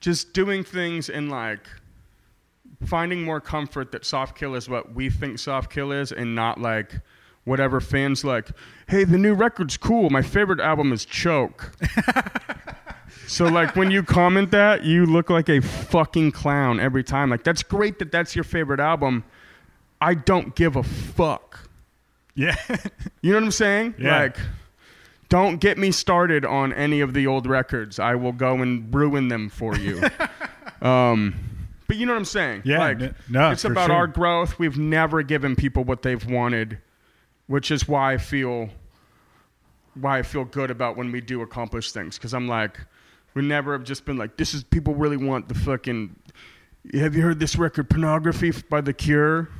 Just 0.00 0.32
doing 0.32 0.64
things 0.64 1.08
in 1.08 1.30
like 1.30 1.60
finding 2.84 3.22
more 3.22 3.40
comfort 3.40 3.92
that 3.92 4.04
soft 4.04 4.36
kill 4.36 4.54
is 4.54 4.68
what 4.68 4.94
we 4.94 5.08
think 5.08 5.38
soft 5.38 5.70
kill 5.70 5.92
is, 5.92 6.10
and 6.10 6.34
not 6.34 6.60
like 6.60 6.94
whatever 7.44 7.80
fans 7.80 8.24
like. 8.24 8.48
Hey, 8.88 9.04
the 9.04 9.18
new 9.18 9.34
record's 9.34 9.76
cool. 9.76 10.10
My 10.10 10.22
favorite 10.22 10.58
album 10.60 10.92
is 10.92 11.04
Choke. 11.04 11.72
So 13.26 13.46
like 13.46 13.74
when 13.76 13.90
you 13.90 14.02
comment 14.02 14.50
that, 14.52 14.84
you 14.84 15.06
look 15.06 15.30
like 15.30 15.48
a 15.48 15.60
fucking 15.60 16.32
clown 16.32 16.80
every 16.80 17.02
time. 17.04 17.30
Like 17.30 17.44
that's 17.44 17.62
great 17.62 17.98
that 17.98 18.12
that's 18.12 18.34
your 18.34 18.44
favorite 18.44 18.80
album. 18.80 19.24
I 20.00 20.14
don't 20.14 20.54
give 20.54 20.76
a 20.76 20.82
fuck. 20.82 21.68
Yeah. 22.34 22.56
You 23.22 23.32
know 23.32 23.38
what 23.38 23.44
I'm 23.44 23.50
saying? 23.50 23.94
Yeah. 23.98 24.18
Like 24.20 24.36
don't 25.28 25.56
get 25.58 25.76
me 25.78 25.90
started 25.90 26.44
on 26.44 26.72
any 26.72 27.00
of 27.00 27.14
the 27.14 27.26
old 27.26 27.46
records. 27.46 27.98
I 27.98 28.14
will 28.14 28.32
go 28.32 28.56
and 28.62 28.94
ruin 28.94 29.28
them 29.28 29.48
for 29.48 29.76
you. 29.76 30.02
um 30.86 31.34
but 31.88 31.96
you 31.96 32.06
know 32.06 32.12
what 32.12 32.18
I'm 32.18 32.24
saying? 32.24 32.62
Yeah, 32.64 32.78
Like 32.78 33.00
n- 33.00 33.14
no, 33.28 33.50
it's 33.52 33.64
about 33.64 33.86
sure. 33.86 33.94
our 33.96 34.06
growth. 34.08 34.58
We've 34.58 34.76
never 34.78 35.22
given 35.22 35.54
people 35.54 35.84
what 35.84 36.02
they've 36.02 36.24
wanted, 36.28 36.78
which 37.46 37.70
is 37.70 37.86
why 37.86 38.14
I 38.14 38.18
feel 38.18 38.70
why 39.94 40.18
I 40.18 40.22
feel 40.22 40.44
good 40.44 40.70
about 40.70 40.96
when 40.96 41.10
we 41.12 41.20
do 41.20 41.42
accomplish 41.42 41.92
things 41.92 42.18
because 42.18 42.34
I'm 42.34 42.48
like, 42.48 42.78
we 43.36 43.42
never 43.42 43.74
have 43.74 43.84
just 43.84 44.06
been 44.06 44.16
like, 44.16 44.38
this 44.38 44.54
is 44.54 44.64
people 44.64 44.94
really 44.94 45.18
want 45.18 45.46
the 45.48 45.54
fucking. 45.54 46.16
Have 46.94 47.14
you 47.14 47.22
heard 47.22 47.38
this 47.38 47.56
record, 47.56 47.90
Pornography 47.90 48.50
by 48.70 48.80
The 48.80 48.94
Cure? 48.94 49.50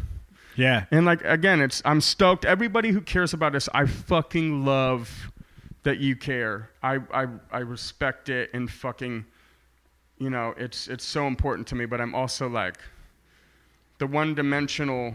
yeah. 0.56 0.86
And 0.90 1.04
like 1.04 1.22
again, 1.24 1.60
it's 1.60 1.82
I'm 1.84 2.00
stoked. 2.00 2.46
Everybody 2.46 2.90
who 2.90 3.02
cares 3.02 3.34
about 3.34 3.52
this, 3.52 3.68
I 3.74 3.84
fucking 3.84 4.64
love 4.64 5.30
that 5.82 5.98
you 5.98 6.16
care. 6.16 6.70
I 6.82 7.00
I 7.12 7.26
I 7.52 7.58
respect 7.58 8.30
it 8.30 8.48
and 8.54 8.70
fucking, 8.70 9.26
you 10.18 10.30
know, 10.30 10.54
it's 10.56 10.88
it's 10.88 11.04
so 11.04 11.26
important 11.26 11.68
to 11.68 11.74
me. 11.74 11.84
But 11.84 12.00
I'm 12.00 12.14
also 12.14 12.48
like, 12.48 12.78
the 13.98 14.06
one-dimensional 14.06 15.14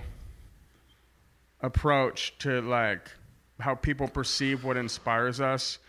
approach 1.62 2.38
to 2.40 2.62
like 2.62 3.10
how 3.60 3.74
people 3.74 4.08
perceive 4.08 4.64
what 4.64 4.78
inspires 4.78 5.42
us 5.42 5.80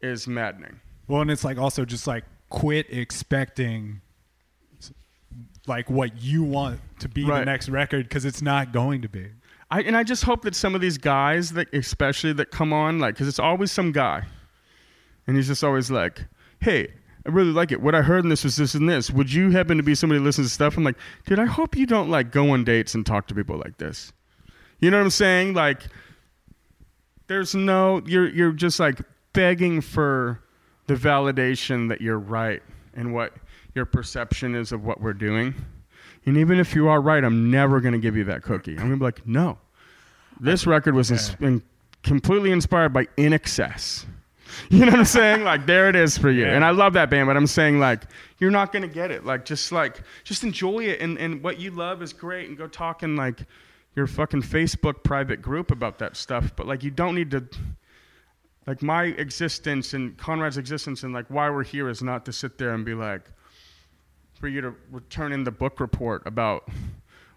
is 0.00 0.28
maddening. 0.28 0.78
Well, 1.12 1.20
and 1.20 1.30
it's 1.30 1.44
like 1.44 1.58
also 1.58 1.84
just 1.84 2.06
like 2.06 2.24
quit 2.48 2.86
expecting 2.88 4.00
like 5.66 5.90
what 5.90 6.22
you 6.22 6.42
want 6.42 6.80
to 7.00 7.08
be 7.10 7.26
the 7.26 7.44
next 7.44 7.68
record 7.68 8.08
because 8.08 8.24
it's 8.24 8.40
not 8.40 8.72
going 8.72 9.02
to 9.02 9.10
be. 9.10 9.28
I, 9.70 9.82
and 9.82 9.94
I 9.94 10.04
just 10.04 10.24
hope 10.24 10.40
that 10.44 10.54
some 10.54 10.74
of 10.74 10.80
these 10.80 10.96
guys 10.96 11.50
that 11.50 11.68
especially 11.74 12.32
that 12.32 12.50
come 12.50 12.72
on 12.72 12.98
like 12.98 13.12
because 13.14 13.28
it's 13.28 13.38
always 13.38 13.70
some 13.70 13.92
guy 13.92 14.22
and 15.26 15.36
he's 15.36 15.48
just 15.48 15.62
always 15.62 15.90
like 15.90 16.24
hey 16.60 16.94
i 17.26 17.28
really 17.28 17.52
like 17.52 17.72
it. 17.72 17.82
What 17.82 17.94
i 17.94 18.00
heard 18.00 18.24
in 18.24 18.30
this 18.30 18.42
was 18.42 18.56
this 18.56 18.74
and 18.74 18.88
this. 18.88 19.10
Would 19.10 19.30
you 19.30 19.50
happen 19.50 19.76
to 19.76 19.82
be 19.82 19.94
somebody 19.94 20.18
who 20.18 20.24
listens 20.24 20.46
to 20.46 20.54
stuff? 20.54 20.78
I'm 20.78 20.84
like 20.84 20.96
dude 21.26 21.38
i 21.38 21.44
hope 21.44 21.76
you 21.76 21.84
don't 21.84 22.08
like 22.08 22.32
go 22.32 22.52
on 22.52 22.64
dates 22.64 22.94
and 22.94 23.04
talk 23.04 23.26
to 23.26 23.34
people 23.34 23.58
like 23.58 23.76
this. 23.76 24.14
You 24.80 24.90
know 24.90 24.96
what 24.96 25.04
i'm 25.04 25.10
saying? 25.10 25.52
Like 25.52 25.82
there's 27.26 27.54
no 27.54 28.00
you're 28.06 28.30
you're 28.30 28.52
just 28.52 28.80
like 28.80 28.98
begging 29.34 29.82
for 29.82 30.42
the 30.86 30.94
validation 30.94 31.88
that 31.88 32.00
you're 32.00 32.18
right 32.18 32.62
and 32.94 33.14
what 33.14 33.32
your 33.74 33.84
perception 33.84 34.54
is 34.54 34.72
of 34.72 34.84
what 34.84 35.00
we're 35.00 35.12
doing. 35.12 35.54
And 36.26 36.36
even 36.36 36.58
if 36.60 36.74
you 36.74 36.88
are 36.88 37.00
right 37.00 37.24
i'm 37.24 37.50
never 37.50 37.80
going 37.80 37.92
to 37.92 37.98
give 37.98 38.16
you 38.16 38.24
that 38.24 38.42
cookie. 38.42 38.72
I'm 38.72 38.78
going 38.78 38.90
to 38.92 38.96
be 38.96 39.04
like 39.04 39.26
no. 39.26 39.58
This 40.40 40.66
record 40.66 40.94
was 40.94 41.10
ins- 41.10 41.36
in, 41.40 41.62
completely 42.02 42.50
inspired 42.50 42.92
by 42.92 43.04
INXS. 43.16 44.06
You 44.70 44.80
know 44.80 44.86
what 44.86 44.98
i'm 45.00 45.04
saying? 45.04 45.44
Like 45.44 45.66
there 45.66 45.88
it 45.88 45.96
is 45.96 46.18
for 46.18 46.30
you. 46.30 46.44
Yeah. 46.44 46.54
and 46.54 46.64
i 46.64 46.70
love 46.70 46.92
that 46.92 47.08
band 47.10 47.26
but 47.26 47.36
i'm 47.36 47.46
saying 47.46 47.80
like 47.80 48.02
you're 48.38 48.50
not 48.50 48.72
going 48.72 48.82
to 48.82 48.88
get 48.88 49.10
it. 49.10 49.24
Like 49.24 49.44
just 49.44 49.72
like 49.72 50.02
just 50.24 50.42
enjoy 50.44 50.80
it 50.80 51.00
and, 51.00 51.16
and 51.18 51.42
what 51.42 51.58
you 51.58 51.70
love 51.70 52.02
is 52.02 52.12
great 52.12 52.48
and 52.48 52.58
go 52.58 52.66
talk 52.66 53.02
in 53.02 53.16
like 53.16 53.40
your 53.94 54.06
fucking 54.06 54.42
facebook 54.42 55.02
private 55.02 55.40
group 55.40 55.70
about 55.70 55.98
that 56.00 56.16
stuff. 56.16 56.54
But 56.56 56.66
like 56.66 56.82
you 56.82 56.90
don't 56.90 57.14
need 57.14 57.30
to 57.30 57.44
like 58.66 58.82
my 58.82 59.04
existence 59.04 59.94
and 59.94 60.16
Conrad's 60.16 60.56
existence 60.56 61.02
and 61.02 61.12
like 61.12 61.26
why 61.28 61.50
we're 61.50 61.64
here 61.64 61.88
is 61.88 62.02
not 62.02 62.24
to 62.26 62.32
sit 62.32 62.58
there 62.58 62.74
and 62.74 62.84
be 62.84 62.94
like 62.94 63.30
for 64.34 64.48
you 64.48 64.60
to 64.60 64.74
return 64.90 65.32
in 65.32 65.44
the 65.44 65.50
book 65.50 65.80
report 65.80 66.22
about 66.26 66.68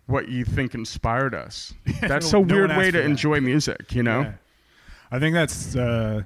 what 0.08 0.30
you 0.30 0.46
think 0.46 0.76
inspired 0.76 1.34
us. 1.34 1.74
That's 2.02 2.32
no- 2.32 2.40
a 2.40 2.42
weird 2.42 2.70
one 2.70 2.78
way 2.78 2.92
to 2.92 3.02
enjoy 3.02 3.40
music, 3.42 3.94
you 3.94 4.04
know? 4.04 4.22
Yeah. 4.22 4.34
I 5.12 5.20
think 5.20 5.36
that's 5.36 5.76
uh, 5.76 6.24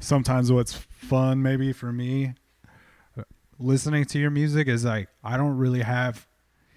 sometimes 0.00 0.52
what's 0.52 0.74
fun, 0.74 1.42
maybe 1.42 1.72
for 1.72 1.92
me, 1.92 2.34
uh, 3.18 3.22
listening 3.58 4.04
to 4.04 4.18
your 4.18 4.30
music 4.30 4.68
is 4.68 4.84
like 4.84 5.08
I 5.24 5.38
don't 5.38 5.56
really 5.56 5.80
have 5.80 6.26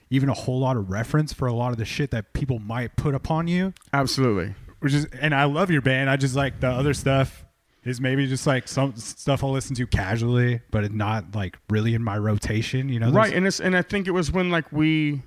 even 0.10 0.30
a 0.30 0.34
whole 0.34 0.60
lot 0.60 0.78
of 0.78 0.90
reference 0.90 1.34
for 1.34 1.46
a 1.46 1.54
lot 1.54 1.72
of 1.72 1.78
the 1.78 1.86
shit 1.86 2.12
that 2.12 2.34
people 2.34 2.60
might 2.60 2.96
put 2.96 3.14
upon 3.14 3.48
you. 3.48 3.74
Absolutely. 3.94 4.56
Which 4.80 4.94
is, 4.94 5.06
and 5.06 5.36
I 5.36 5.44
love 5.46 5.72
your 5.72 5.82
band. 5.82 6.10
I 6.10 6.16
just 6.16 6.36
like 6.36 6.60
the 6.60 6.70
other 6.70 6.94
stuff 6.94 7.46
is 7.84 8.00
maybe 8.02 8.28
just 8.28 8.46
like 8.46 8.68
some 8.68 8.96
stuff 8.96 9.44
I'll 9.44 9.52
listen 9.52 9.76
to 9.76 9.88
casually, 9.88 10.62
but 10.72 10.84
it's 10.84 10.94
not 10.94 11.36
like 11.36 11.58
really 11.70 11.96
in 11.96 12.04
my 12.04 12.18
rotation. 12.18 12.90
You 12.90 13.00
know, 13.00 13.12
Right, 13.12 13.34
and 13.34 13.48
it's 13.48 13.60
and 13.60 13.76
I 13.76 13.82
think 13.82 14.08
it 14.08 14.12
was 14.12 14.32
when 14.32 14.50
like 14.50 14.72
we 14.72 15.22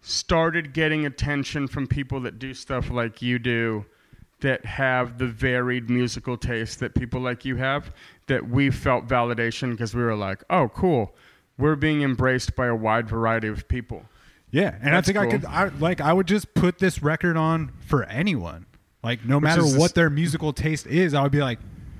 started 0.00 0.72
getting 0.74 1.06
attention 1.06 1.66
from 1.66 1.86
people 1.86 2.20
that 2.20 2.38
do 2.38 2.52
stuff 2.52 2.90
like 2.90 3.22
you 3.22 3.38
do 3.38 3.86
that 4.40 4.64
have 4.66 5.16
the 5.18 5.26
varied 5.26 5.88
musical 5.88 6.36
taste 6.36 6.80
that 6.80 6.94
people 6.94 7.20
like 7.20 7.44
you 7.44 7.56
have 7.56 7.94
that 8.26 8.46
we 8.46 8.70
felt 8.70 9.06
validation 9.06 9.70
because 9.70 9.94
we 9.94 10.02
were 10.02 10.16
like, 10.16 10.44
"Oh, 10.50 10.68
cool. 10.68 11.14
We're 11.56 11.76
being 11.76 12.02
embraced 12.02 12.54
by 12.56 12.66
a 12.66 12.74
wide 12.74 13.08
variety 13.08 13.48
of 13.48 13.66
people." 13.68 14.04
Yeah, 14.54 14.72
and 14.80 14.94
That's 14.94 15.08
I 15.08 15.12
think 15.12 15.18
I 15.18 15.30
could, 15.30 15.44
I, 15.46 15.64
like, 15.80 16.00
I 16.00 16.12
would 16.12 16.28
just 16.28 16.54
put 16.54 16.78
this 16.78 17.02
record 17.02 17.36
on 17.36 17.72
for 17.86 18.04
anyone. 18.04 18.66
Like, 19.02 19.24
no 19.24 19.40
matter 19.40 19.62
is 19.62 19.72
this- 19.72 19.80
what 19.80 19.96
their 19.96 20.08
musical 20.08 20.52
taste 20.52 20.86
is, 20.86 21.12
I 21.12 21.24
would 21.24 21.32
be 21.32 21.40
like, 21.40 21.58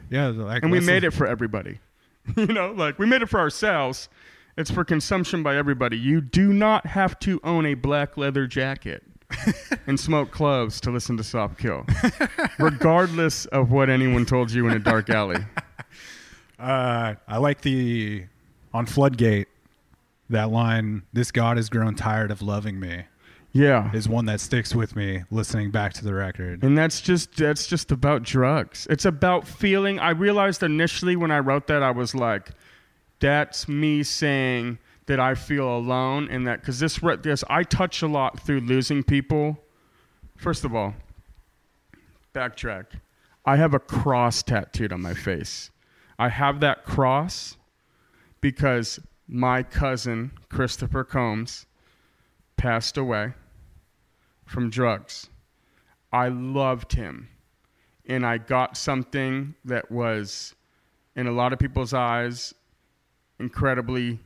yeah, 0.08 0.28
like, 0.28 0.62
And 0.62 0.70
we 0.70 0.78
made 0.78 1.02
it 1.02 1.10
for 1.10 1.26
everybody. 1.26 1.80
you 2.36 2.46
know, 2.46 2.70
like 2.70 2.96
we 2.98 3.06
made 3.06 3.22
it 3.22 3.28
for 3.28 3.40
ourselves. 3.40 4.08
It's 4.56 4.70
for 4.70 4.84
consumption 4.84 5.42
by 5.42 5.56
everybody. 5.56 5.98
You 5.98 6.20
do 6.20 6.52
not 6.52 6.86
have 6.86 7.18
to 7.20 7.40
own 7.42 7.66
a 7.66 7.74
black 7.74 8.16
leather 8.16 8.46
jacket 8.46 9.02
and 9.88 9.98
smoke 9.98 10.30
cloves 10.30 10.80
to 10.82 10.92
listen 10.92 11.16
to 11.16 11.24
Soft 11.24 11.58
Kill, 11.58 11.84
regardless 12.60 13.46
of 13.46 13.72
what 13.72 13.90
anyone 13.90 14.24
told 14.24 14.52
you 14.52 14.68
in 14.68 14.74
a 14.74 14.78
dark 14.78 15.10
alley. 15.10 15.38
Uh, 16.56 17.16
I 17.26 17.38
like 17.38 17.62
the 17.62 18.24
on 18.72 18.86
Floodgate 18.86 19.48
that 20.30 20.50
line. 20.50 21.02
This 21.12 21.30
God 21.30 21.56
has 21.56 21.68
grown 21.68 21.94
tired 21.94 22.30
of 22.30 22.40
loving 22.42 22.80
me 22.80 23.04
Yeah. 23.52 23.92
is 23.92 24.08
one 24.08 24.24
that 24.26 24.40
sticks 24.40 24.74
with 24.74 24.96
me 24.96 25.24
listening 25.30 25.70
back 25.70 25.92
to 25.94 26.04
the 26.04 26.14
record. 26.14 26.62
And 26.62 26.76
that's 26.76 27.00
just 27.00 27.36
that's 27.36 27.66
just 27.66 27.92
about 27.92 28.22
drugs. 28.22 28.86
It's 28.90 29.04
about 29.04 29.46
feeling. 29.46 29.98
I 29.98 30.10
realized 30.10 30.62
initially 30.62 31.16
when 31.16 31.30
I 31.30 31.38
wrote 31.40 31.66
that 31.68 31.82
I 31.82 31.90
was 31.90 32.14
like, 32.14 32.50
that's 33.20 33.68
me 33.68 34.02
saying 34.02 34.78
that 35.06 35.20
I 35.20 35.34
feel 35.34 35.68
alone 35.68 36.28
and 36.30 36.46
that 36.46 36.60
because 36.60 36.80
this 36.80 37.02
re- 37.02 37.16
this 37.16 37.44
I 37.50 37.62
touch 37.62 38.00
a 38.02 38.06
lot 38.08 38.40
through 38.40 38.60
losing 38.60 39.02
people. 39.02 39.58
First 40.36 40.64
of 40.64 40.74
all, 40.74 40.94
backtrack. 42.34 42.86
I 43.46 43.56
have 43.56 43.74
a 43.74 43.78
cross 43.78 44.42
tattooed 44.42 44.92
on 44.92 45.02
my 45.02 45.14
face. 45.14 45.70
I 46.18 46.28
have 46.30 46.60
that 46.60 46.84
cross 46.84 47.56
because 48.40 48.98
my 49.26 49.62
cousin 49.62 50.32
Christopher 50.48 51.04
Combs 51.04 51.66
passed 52.56 52.96
away 52.96 53.32
from 54.44 54.70
drugs. 54.70 55.28
I 56.12 56.28
loved 56.28 56.92
him. 56.92 57.28
And 58.06 58.26
I 58.26 58.38
got 58.38 58.76
something 58.76 59.54
that 59.64 59.90
was, 59.90 60.54
in 61.16 61.26
a 61.26 61.32
lot 61.32 61.52
of 61.52 61.58
people's 61.58 61.94
eyes, 61.94 62.54
incredibly 63.40 64.20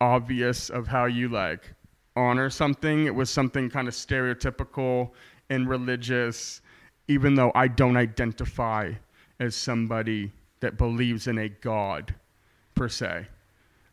obvious 0.00 0.70
of 0.70 0.86
how 0.86 1.06
you 1.06 1.28
like 1.28 1.74
honor 2.14 2.50
something. 2.50 3.06
It 3.06 3.14
was 3.14 3.30
something 3.30 3.70
kind 3.70 3.88
of 3.88 3.94
stereotypical 3.94 5.10
and 5.50 5.68
religious, 5.68 6.60
even 7.08 7.34
though 7.34 7.52
I 7.54 7.68
don't 7.68 7.96
identify 7.96 8.92
as 9.40 9.56
somebody 9.56 10.32
that 10.60 10.76
believes 10.76 11.26
in 11.26 11.38
a 11.38 11.48
God 11.48 12.14
per 12.74 12.88
se. 12.88 13.28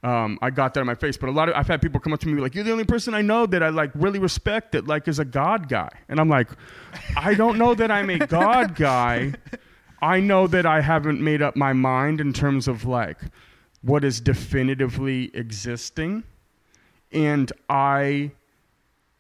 Um, 0.06 0.38
I 0.40 0.52
got 0.52 0.76
that 0.76 0.82
in 0.82 0.86
my 0.86 0.94
face, 0.94 1.18
but 1.18 1.30
a 1.30 1.32
lot 1.32 1.50
of 1.50 1.56
I've 1.56 1.68
had 1.68 1.82
people 1.82 2.00
come 2.00 2.14
up 2.14 2.20
to 2.20 2.28
me 2.28 2.40
like, 2.40 2.54
"You're 2.54 2.64
the 2.64 2.72
only 2.72 2.84
person 2.84 3.16
I 3.16 3.24
know 3.24 3.48
that 3.48 3.64
I 3.64 3.70
like 3.70 3.90
really 3.96 4.20
respect 4.20 4.74
that 4.74 4.86
like 4.86 5.08
is 5.08 5.18
a 5.18 5.26
God 5.26 5.68
guy," 5.68 5.90
and 6.10 6.20
I'm 6.20 6.30
like, 6.30 6.48
I 7.18 7.34
don't 7.34 7.58
know 7.58 7.74
that 7.74 7.90
I'm 7.90 8.12
a 8.12 8.20
God 8.20 8.76
guy. 8.76 9.34
I 10.04 10.20
know 10.20 10.46
that 10.46 10.68
I 10.68 10.82
haven't 10.82 11.22
made 11.22 11.42
up 11.42 11.56
my 11.56 11.74
mind 11.74 12.22
in 12.22 12.34
terms 12.34 12.68
of 12.68 12.86
like 12.86 13.18
what 13.82 14.04
is 14.04 14.22
definitively 14.22 15.32
existing, 15.34 16.24
and 17.12 17.52
I 17.68 18.30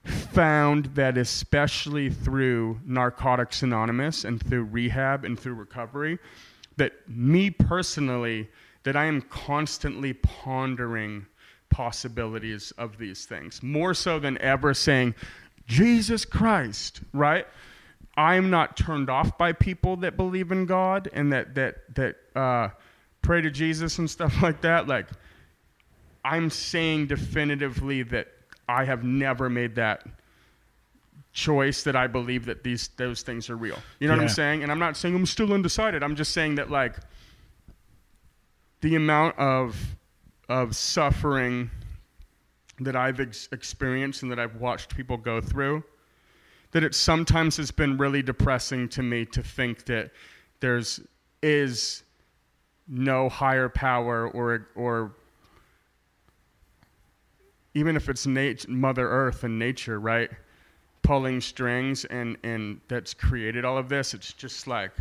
found 0.03 0.85
that 0.93 1.17
especially 1.17 2.11
through 2.11 2.79
Narcotics 2.85 3.63
Anonymous 3.63 4.23
and 4.23 4.39
through 4.39 4.65
rehab 4.65 5.25
and 5.25 5.39
through 5.39 5.55
recovery, 5.55 6.19
that 6.77 6.93
me 7.09 7.49
personally, 7.49 8.49
that 8.85 8.95
I 8.95 9.05
am 9.05 9.21
constantly 9.23 10.13
pondering 10.13 11.25
possibilities 11.69 12.71
of 12.77 12.97
these 12.97 13.25
things 13.25 13.61
more 13.61 13.93
so 13.93 14.17
than 14.19 14.37
ever 14.37 14.73
saying, 14.73 15.13
Jesus 15.67 16.23
Christ, 16.23 17.01
right? 17.11 17.45
I'm 18.15 18.49
not 18.49 18.77
turned 18.77 19.09
off 19.09 19.37
by 19.37 19.51
people 19.51 19.97
that 19.97 20.15
believe 20.15 20.51
in 20.51 20.65
God 20.67 21.09
and 21.11 21.33
that 21.33 21.55
that 21.55 21.95
that 21.95 22.15
uh, 22.35 22.69
pray 23.21 23.41
to 23.41 23.51
Jesus 23.51 23.97
and 23.97 24.09
stuff 24.09 24.33
like 24.41 24.61
that. 24.61 24.87
Like, 24.87 25.07
I'm 26.23 26.49
saying 26.49 27.07
definitively 27.07 28.03
that 28.03 28.27
I 28.69 28.85
have 28.85 29.03
never 29.03 29.49
made 29.49 29.75
that 29.75 30.05
choice 31.33 31.83
that 31.83 31.95
I 31.95 32.07
believe 32.07 32.45
that 32.45 32.63
these 32.63 32.87
those 32.95 33.23
things 33.23 33.49
are 33.49 33.57
real. 33.57 33.79
You 33.99 34.07
know 34.07 34.13
what 34.13 34.21
I'm 34.21 34.29
saying? 34.29 34.63
And 34.63 34.71
I'm 34.71 34.79
not 34.79 34.95
saying 34.95 35.15
I'm 35.15 35.25
still 35.25 35.51
undecided. 35.51 36.03
I'm 36.03 36.15
just 36.15 36.31
saying 36.31 36.55
that 36.55 36.69
like 36.69 36.95
the 38.85 38.95
amount 38.95 39.35
of 39.39 39.75
of 40.47 40.75
suffering 40.75 41.71
that 42.79 42.95
I've 42.95 43.19
ex- 43.19 43.49
experienced 43.51 44.21
and 44.21 44.31
that 44.31 44.37
I've 44.37 44.57
watched 44.57 44.95
people 44.95 45.17
go 45.17 45.41
through 45.41 45.83
that 46.69 46.83
it 46.83 46.93
sometimes 46.93 47.57
has 47.57 47.71
been 47.71 47.97
really 47.97 48.21
depressing 48.21 48.87
to 48.89 49.01
me 49.01 49.25
to 49.25 49.41
think 49.41 49.85
that 49.85 50.11
there's 50.59 50.99
is 51.41 52.03
no 52.87 53.27
higher 53.27 53.69
power 53.69 54.27
or 54.29 54.67
or 54.75 55.15
even 57.73 57.95
if 57.95 58.07
it's 58.07 58.27
nat- 58.27 58.69
mother 58.69 59.09
earth 59.09 59.43
and 59.43 59.57
nature 59.57 59.99
right? 59.99 60.29
Pulling 61.01 61.41
strings 61.41 62.05
and 62.05 62.37
and 62.43 62.81
that's 62.87 63.15
created 63.15 63.65
all 63.65 63.79
of 63.79 63.89
this. 63.89 64.13
It's 64.13 64.31
just 64.31 64.67
like 64.67 64.91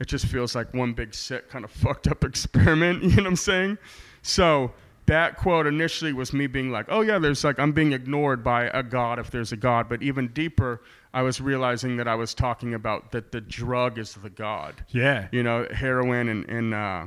it 0.00 0.06
just 0.06 0.26
feels 0.26 0.54
like 0.54 0.72
one 0.74 0.92
big 0.92 1.12
sick 1.14 1.48
kind 1.50 1.64
of 1.64 1.70
fucked 1.82 2.06
up 2.08 2.24
experiment 2.24 3.02
you 3.02 3.10
know 3.10 3.22
what 3.22 3.26
i'm 3.26 3.36
saying 3.36 3.78
so 4.22 4.72
that 5.06 5.36
quote 5.38 5.66
initially 5.66 6.12
was 6.12 6.32
me 6.32 6.46
being 6.46 6.70
like 6.70 6.86
oh 6.88 7.00
yeah 7.00 7.18
there's 7.18 7.42
like 7.44 7.58
i'm 7.58 7.72
being 7.72 7.92
ignored 7.92 8.44
by 8.44 8.64
a 8.74 8.82
god 8.82 9.18
if 9.18 9.30
there's 9.30 9.52
a 9.52 9.56
god 9.56 9.88
but 9.88 10.02
even 10.02 10.28
deeper 10.28 10.82
i 11.14 11.22
was 11.22 11.40
realizing 11.40 11.96
that 11.96 12.06
i 12.06 12.14
was 12.14 12.34
talking 12.34 12.74
about 12.74 13.10
that 13.12 13.32
the 13.32 13.40
drug 13.40 13.98
is 13.98 14.12
the 14.14 14.28
god 14.30 14.74
Yeah. 14.90 15.28
you 15.32 15.42
know, 15.42 15.66
heroin 15.72 16.28
and 16.28 16.48
and 16.48 16.74
uh, 16.74 17.06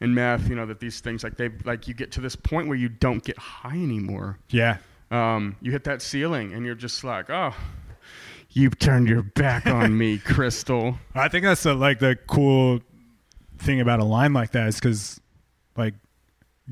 and 0.00 0.14
meth. 0.14 0.48
You 0.48 0.54
know 0.54 0.66
that 0.66 0.78
these 0.78 1.00
things 1.00 1.24
like 1.24 1.36
they 1.36 1.48
like 1.64 1.88
you 1.88 1.94
get 1.94 2.12
to 2.12 2.20
this 2.20 2.36
point 2.36 2.68
where 2.68 2.76
you 2.76 2.88
don't 2.88 3.24
get 3.24 3.38
high 3.38 3.76
anymore. 3.76 4.38
Yeah. 4.50 4.76
Um, 5.10 5.56
you 5.62 5.72
hit 5.72 5.84
that 5.84 6.02
ceiling 6.02 6.52
and 6.52 6.66
you're 6.66 6.74
just 6.74 7.02
like, 7.02 7.30
oh, 7.30 7.54
you've 8.56 8.78
turned 8.78 9.06
your 9.06 9.22
back 9.22 9.66
on 9.66 9.96
me, 9.96 10.16
Crystal. 10.24 10.98
I 11.14 11.28
think 11.28 11.44
that's 11.44 11.62
the, 11.62 11.74
like 11.74 11.98
the 11.98 12.16
cool 12.26 12.80
thing 13.58 13.80
about 13.80 14.00
a 14.00 14.04
line 14.04 14.32
like 14.32 14.52
that 14.52 14.68
is 14.68 14.76
because 14.76 15.20
like 15.76 15.94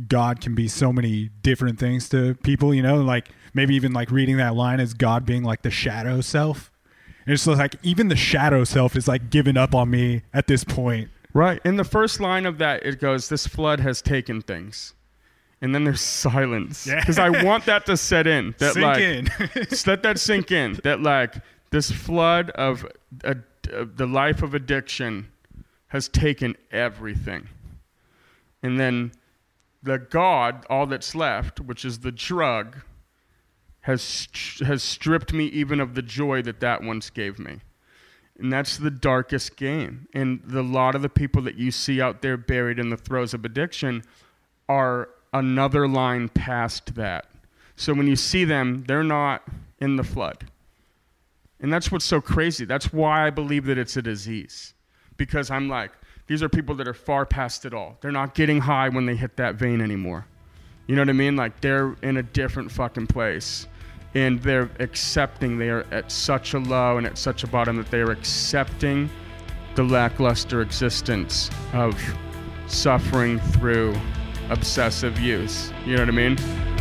God 0.09 0.40
can 0.40 0.55
be 0.55 0.66
so 0.66 0.93
many 0.93 1.28
different 1.43 1.78
things 1.78 2.09
to 2.09 2.35
people, 2.36 2.73
you 2.74 2.82
know, 2.82 3.02
like 3.02 3.28
maybe 3.52 3.74
even 3.74 3.93
like 3.93 4.11
reading 4.11 4.39
that 4.39 4.55
line 4.55 4.81
as 4.81 4.94
God 4.94 5.27
being 5.27 5.44
like 5.44 5.61
the 5.61 5.70
shadow 5.70 6.23
self. 6.23 6.70
And 7.27 7.35
it's 7.35 7.47
like 7.47 7.77
even 7.82 8.09
the 8.09 8.16
shadow 8.16 8.65
self 8.65 8.97
is 8.97 9.06
like 9.06 9.28
giving 9.28 9.56
up 9.59 9.74
on 9.74 9.90
me 9.90 10.23
at 10.32 10.47
this 10.47 10.65
point. 10.65 11.11
Right. 11.35 11.61
In 11.65 11.77
the 11.77 11.85
first 11.85 12.19
line 12.19 12.47
of 12.47 12.59
that, 12.59 12.85
it 12.86 13.01
goes, 13.01 13.28
"This 13.28 13.47
flood 13.47 13.81
has 13.81 14.01
taken 14.02 14.40
things," 14.40 14.94
and 15.61 15.74
then 15.74 15.85
there's 15.85 16.01
silence 16.28 16.86
Yeah. 16.86 17.01
because 17.01 17.19
I 17.19 17.43
want 17.43 17.65
that 17.66 17.86
to 17.86 17.97
set 17.97 18.27
in. 18.27 18.55
That 18.59 18.74
Sink 18.74 18.85
like, 18.85 19.01
in. 19.01 19.28
Let 19.86 20.02
that 20.02 20.19
sink 20.20 20.52
in. 20.52 20.78
That 20.85 21.01
like 21.01 21.35
this 21.75 21.91
flood 21.91 22.51
of 22.51 22.87
uh, 23.25 23.35
the 23.65 24.07
life 24.07 24.45
of 24.45 24.55
addiction 24.55 25.27
has 25.89 26.07
taken 26.07 26.57
everything, 26.71 27.49
and 28.63 28.79
then 28.79 29.11
the 29.83 29.99
God, 29.99 30.65
all 30.71 30.87
that's 30.87 31.17
left, 31.17 31.59
which 31.59 31.85
is 31.85 31.99
the 31.99 32.13
drug, 32.13 32.77
has 33.81 34.29
has 34.65 34.85
stripped 34.85 35.33
me 35.33 35.47
even 35.47 35.81
of 35.81 35.97
the 35.97 36.03
joy 36.03 36.43
that 36.43 36.61
that 36.61 36.81
once 36.81 37.11
gave 37.11 37.41
me. 37.41 37.59
And 38.39 38.53
that's 38.53 38.77
the 38.77 38.91
darkest 38.93 39.57
game. 39.57 40.07
And 40.15 40.43
the 40.45 40.63
lot 40.63 40.95
of 40.95 41.03
the 41.03 41.09
people 41.09 41.43
that 41.43 41.57
you 41.57 41.73
see 41.73 42.01
out 42.01 42.23
there 42.23 42.37
buried 42.37 42.79
in 42.79 42.91
the 42.91 42.97
throes 42.97 43.35
of 43.35 43.45
addiction 43.45 44.05
are 44.69 45.09
another 45.33 45.89
line 45.89 46.29
past 46.29 46.95
that. 46.95 47.27
So 47.75 47.95
when 47.95 48.07
you 48.07 48.17
see 48.17 48.45
them, 48.45 48.85
they're 48.87 49.03
not 49.03 49.43
in 49.81 49.97
the 49.97 50.05
flood. 50.05 50.47
And 51.61 51.73
that's 51.73 51.91
what's 51.91 52.05
so 52.05 52.21
crazy. 52.21 52.65
That's 52.65 52.93
why 52.93 53.27
I 53.27 53.31
believe 53.31 53.65
that 53.67 53.79
it's 53.79 53.97
a 53.97 54.03
disease. 54.03 54.75
Because 55.17 55.51
I'm 55.51 55.69
like, 55.69 55.93
these 56.27 56.43
are 56.43 56.49
people 56.49 56.75
that 56.77 56.89
are 56.89 56.95
far 56.95 57.25
past 57.27 57.65
it 57.65 57.75
all. 57.75 57.97
They're 58.01 58.13
not 58.13 58.35
getting 58.35 58.61
high 58.61 58.89
when 58.89 59.07
they 59.07 59.15
hit 59.17 59.37
that 59.37 59.55
vein 59.57 59.81
anymore. 59.81 60.27
You 60.87 60.97
know 60.97 61.03
what 61.03 61.09
I 61.09 61.15
mean? 61.15 61.37
Like 61.37 61.61
they're 61.61 61.97
in 62.03 62.17
a 62.17 62.23
different 62.23 62.71
fucking 62.71 63.07
place. 63.07 63.67
And 64.15 64.41
they're 64.43 64.71
accepting, 64.79 65.59
they 65.59 65.71
are 65.71 65.85
at 65.91 66.11
such 66.13 66.55
a 66.55 66.59
low 66.59 66.99
and 66.99 67.07
at 67.07 67.19
such 67.19 67.43
a 67.43 67.47
bottom 67.49 67.77
that 67.77 67.91
they 67.91 68.01
are 68.01 68.13
accepting 68.13 69.11
the 69.75 69.83
lackluster 69.83 70.61
existence 70.61 71.51
of 71.73 72.01
suffering 72.69 73.41
through 73.41 73.95
obsessive 74.51 75.19
use. 75.19 75.73
You 75.85 75.97
know 75.97 76.03
what 76.03 76.09
I 76.09 76.13
mean? 76.13 76.74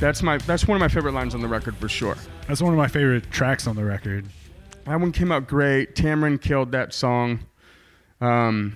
That's 0.00 0.22
my 0.22 0.38
that's 0.38 0.66
one 0.66 0.76
of 0.76 0.80
my 0.80 0.88
favorite 0.88 1.12
lines 1.12 1.34
on 1.34 1.42
the 1.42 1.48
record 1.48 1.76
for 1.76 1.86
sure. 1.86 2.16
That's 2.48 2.62
one 2.62 2.72
of 2.72 2.78
my 2.78 2.88
favorite 2.88 3.30
tracks 3.30 3.66
on 3.66 3.76
the 3.76 3.84
record. 3.84 4.26
That 4.86 4.98
one 4.98 5.12
came 5.12 5.30
out 5.30 5.46
great. 5.46 5.94
Tamron 5.94 6.40
killed 6.40 6.72
that 6.72 6.94
song. 6.94 7.40
Um, 8.22 8.74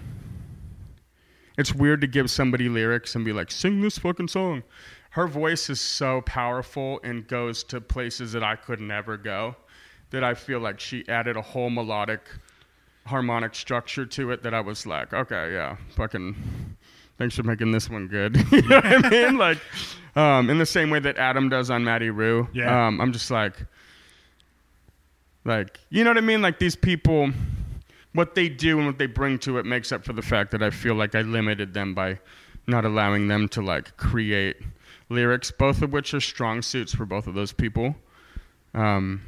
it's 1.56 1.74
weird 1.74 2.02
to 2.02 2.06
give 2.06 2.30
somebody 2.30 2.68
lyrics 2.68 3.14
and 3.14 3.24
be 3.24 3.32
like, 3.32 3.50
"Sing 3.50 3.80
this 3.80 3.96
fucking 3.96 4.28
song." 4.28 4.64
Her 5.12 5.26
voice 5.26 5.70
is 5.70 5.80
so 5.80 6.20
powerful 6.20 7.00
and 7.02 7.26
goes 7.26 7.64
to 7.64 7.80
places 7.80 8.32
that 8.32 8.44
I 8.44 8.56
could 8.56 8.80
never 8.80 9.16
go. 9.16 9.56
That 10.10 10.22
I 10.22 10.34
feel 10.34 10.58
like 10.58 10.78
she 10.78 11.08
added 11.08 11.38
a 11.38 11.42
whole 11.42 11.70
melodic, 11.70 12.20
harmonic 13.06 13.54
structure 13.54 14.04
to 14.04 14.30
it. 14.30 14.42
That 14.42 14.52
I 14.52 14.60
was 14.60 14.86
like, 14.86 15.14
okay, 15.14 15.54
yeah, 15.54 15.76
fucking. 15.96 16.76
Thanks 17.18 17.36
for 17.36 17.42
making 17.44 17.72
this 17.72 17.88
one 17.88 18.08
good. 18.08 18.36
you 18.52 18.62
know 18.62 18.76
what 18.76 19.04
I 19.06 19.08
mean? 19.10 19.36
Like, 19.38 19.58
um, 20.16 20.48
in 20.50 20.58
the 20.58 20.66
same 20.66 20.90
way 20.90 21.00
that 21.00 21.16
Adam 21.16 21.48
does 21.48 21.70
on 21.70 21.84
Matty 21.84 22.10
Rue. 22.10 22.48
Yeah. 22.52 22.86
Um, 22.86 23.00
I'm 23.00 23.12
just 23.12 23.30
like, 23.30 23.54
like, 25.44 25.80
you 25.90 26.04
know 26.04 26.10
what 26.10 26.18
I 26.18 26.22
mean? 26.22 26.40
Like 26.40 26.58
these 26.58 26.76
people, 26.76 27.30
what 28.12 28.34
they 28.34 28.48
do 28.48 28.78
and 28.78 28.86
what 28.86 28.98
they 28.98 29.06
bring 29.06 29.38
to 29.40 29.58
it 29.58 29.66
makes 29.66 29.92
up 29.92 30.04
for 30.04 30.12
the 30.12 30.22
fact 30.22 30.52
that 30.52 30.62
I 30.62 30.70
feel 30.70 30.94
like 30.94 31.14
I 31.14 31.22
limited 31.22 31.74
them 31.74 31.94
by 31.94 32.18
not 32.66 32.84
allowing 32.84 33.28
them 33.28 33.48
to 33.50 33.60
like 33.60 33.96
create 33.96 34.56
lyrics, 35.08 35.50
both 35.50 35.82
of 35.82 35.92
which 35.92 36.14
are 36.14 36.20
strong 36.20 36.62
suits 36.62 36.94
for 36.94 37.04
both 37.04 37.26
of 37.26 37.34
those 37.34 37.52
people. 37.52 37.96
Um, 38.72 39.22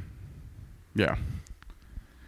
yeah. 0.95 1.15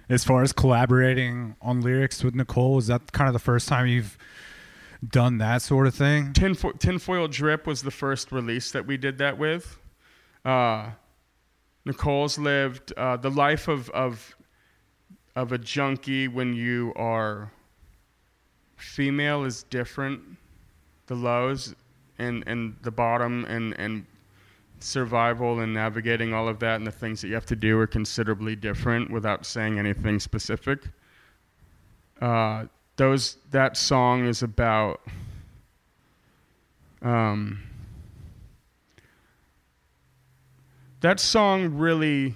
as 0.10 0.24
far 0.24 0.44
as 0.44 0.54
collaborating 0.54 1.56
on 1.62 1.82
lyrics 1.82 2.24
with 2.24 2.36
Nicole, 2.36 2.78
is 2.78 2.88
that 2.88 3.12
kind 3.12 3.28
of 3.28 3.34
the 3.34 3.40
first 3.40 3.68
time 3.68 3.88
you've 3.88 4.18
done 5.08 5.38
that 5.38 5.62
sort 5.62 5.88
of 5.88 5.96
thing? 5.96 6.34
Tinfo- 6.34 6.78
Tinfoil 6.80 7.28
Drip 7.28 7.66
was 7.66 7.82
the 7.82 7.92
first 7.92 8.32
release 8.32 8.72
that 8.72 8.86
we 8.86 8.98
did 8.98 9.18
that 9.20 9.38
with. 9.38 9.78
Uh, 10.44 10.92
Nicole's 11.86 12.38
lived 12.38 12.94
uh, 12.94 13.18
the 13.18 13.32
life 13.32 13.68
of, 13.68 13.90
of 13.92 14.36
of 15.36 15.52
a 15.54 15.58
junkie 15.58 16.28
when 16.28 16.54
you 16.54 16.92
are 16.96 17.52
female 18.76 19.44
is 19.46 19.64
different. 19.64 20.22
The 21.08 21.16
lows 21.16 21.76
and, 22.18 22.44
and 22.46 22.76
the 22.82 22.92
bottom 22.92 23.46
and, 23.46 23.74
and 23.80 24.06
survival 24.80 25.60
and 25.60 25.74
navigating 25.74 26.34
all 26.34 26.48
of 26.48 26.60
that 26.60 26.76
and 26.76 26.86
the 26.86 26.92
things 26.92 27.22
that 27.22 27.28
you 27.28 27.34
have 27.34 27.46
to 27.48 27.56
do 27.56 27.80
are 27.80 27.88
considerably 27.88 28.56
different 28.56 29.10
without 29.10 29.46
saying 29.46 29.80
anything 29.80 30.20
specific. 30.20 30.84
Uh, 32.22 32.66
those 33.00 33.38
that 33.52 33.78
song 33.78 34.26
is 34.26 34.44
about 34.44 35.00
um, 37.02 37.64
that 41.00 41.18
song 41.22 41.78
really 41.78 42.36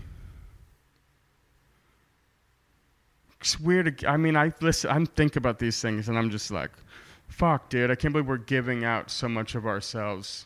it's 3.42 3.60
weird. 3.60 4.06
I 4.06 4.16
mean 4.16 4.38
i 4.38 4.54
listen 4.62 4.90
i'm 4.90 5.06
think 5.06 5.36
about 5.36 5.60
these 5.60 5.82
things 5.82 6.08
and 6.08 6.18
i'm 6.18 6.30
just 6.30 6.50
like 6.50 6.72
fuck 7.28 7.68
dude. 7.68 7.92
I 7.92 7.96
can't 7.96 8.14
believe 8.14 8.30
we're 8.30 8.38
giving 8.38 8.86
out 8.86 9.12
so 9.12 9.28
much 9.28 9.56
of 9.56 9.66
ourselves 9.66 10.46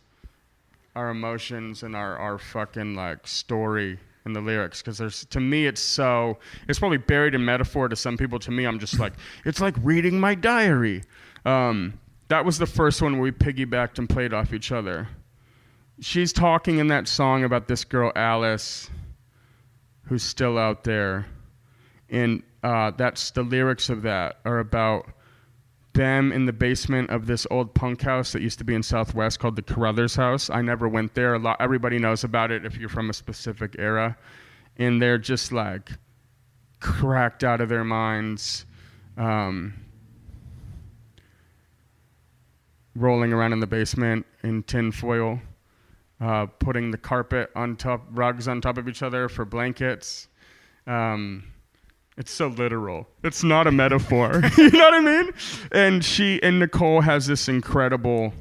our 0.96 1.10
emotions 1.10 1.84
and 1.84 1.96
our, 1.96 2.18
our 2.18 2.40
fucking 2.40 2.96
like 2.96 3.28
story 3.28 4.00
in 4.28 4.34
the 4.34 4.42
lyrics 4.42 4.82
because 4.82 5.00
there's 5.00 5.26
to 5.26 5.40
me 5.40 5.66
it's 5.66 5.82
so 5.82 6.38
it's 6.68 6.78
probably 6.78 7.00
buried 7.00 7.34
in 7.34 7.44
metaphor 7.44 7.90
to 7.90 7.96
some 7.96 8.18
people. 8.18 8.38
To 8.38 8.52
me 8.52 8.66
i'm 8.66 8.78
just 8.80 9.00
like 9.00 9.14
it's 9.46 9.60
like 9.60 9.76
reading 9.82 10.20
my 10.20 10.36
diary. 10.36 11.04
Um, 11.46 12.00
that 12.28 12.46
was 12.46 12.60
the 12.60 12.66
first 12.66 13.02
one 13.02 13.14
where 13.14 13.22
we 13.22 13.32
piggybacked 13.32 13.98
and 13.98 14.08
played 14.08 14.34
off 14.34 14.54
each 14.54 14.72
other. 14.72 15.08
She's 16.00 16.32
talking 16.32 16.78
in 16.78 16.88
that 16.88 17.08
song 17.08 17.44
about 17.44 17.68
this 17.68 17.84
girl 17.84 18.12
alice 18.16 18.90
who's 20.04 20.24
still 20.24 20.58
out 20.58 20.84
there. 20.84 21.26
And 22.10 22.44
uh, 22.64 22.92
that's 22.92 23.32
the 23.32 23.44
lyrics 23.44 23.90
of 23.90 24.04
that 24.04 24.40
are 24.46 24.60
about 24.60 25.08
them 25.98 26.32
in 26.32 26.46
the 26.46 26.54
basement 26.54 27.10
of 27.10 27.26
this 27.26 27.46
old 27.52 27.74
punk 27.74 28.02
house 28.04 28.32
that 28.32 28.42
used 28.42 28.60
to 28.60 28.64
be 28.64 28.76
in 28.76 28.84
Southwest 28.84 29.40
called 29.40 29.56
the 29.56 29.62
Carruthers 29.62 30.16
House. 30.16 30.50
I 30.50 30.62
never 30.62 30.88
went 30.88 31.16
there. 31.16 31.34
A 31.34 31.40
lot, 31.40 31.58
everybody 31.60 31.98
knows 31.98 32.24
about 32.24 32.52
it 32.52 32.66
if 32.66 32.78
you're 32.78 32.88
from 32.88 33.10
a 33.10 33.14
specific 33.14 33.76
era, 33.78 34.16
and 34.78 35.02
they're 35.02 35.18
just 35.18 35.52
like 35.52 35.92
cracked 36.80 37.44
out 37.44 37.60
of 37.60 37.68
their 37.68 37.84
minds, 37.84 38.66
um, 39.18 39.74
rolling 42.96 43.34
around 43.34 43.52
in 43.52 43.60
the 43.60 43.68
basement 43.68 44.26
in 44.44 44.64
tinfoil, 44.64 45.42
uh, 46.22 46.46
putting 46.46 46.92
the 46.92 46.98
carpet 46.98 47.50
on 47.56 47.76
top, 47.76 48.06
rugs 48.12 48.48
on 48.48 48.62
top 48.62 48.78
of 48.78 48.88
each 48.88 49.02
other 49.02 49.28
for 49.28 49.46
blankets. 49.46 50.28
Um, 50.86 51.44
it's 52.18 52.32
so 52.32 52.48
literal. 52.48 53.08
It's 53.24 53.44
not 53.44 53.68
a 53.68 53.72
metaphor. 53.72 54.42
you 54.58 54.72
know 54.72 54.86
what 54.86 54.94
I 54.96 55.00
mean? 55.00 55.32
And 55.72 56.04
she 56.04 56.42
and 56.42 56.60
Nicole 56.60 57.02
has 57.02 57.28
this 57.28 57.48
incredible. 57.48 58.34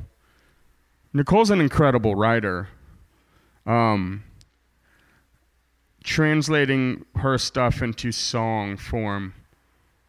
Nicole's 1.13 1.51
an 1.51 1.61
incredible 1.61 2.15
writer. 2.15 2.69
Um, 3.67 4.25
translating 6.03 7.05
her 7.17 7.37
stuff 7.37 7.83
into 7.83 8.13
song 8.13 8.77
form 8.77 9.35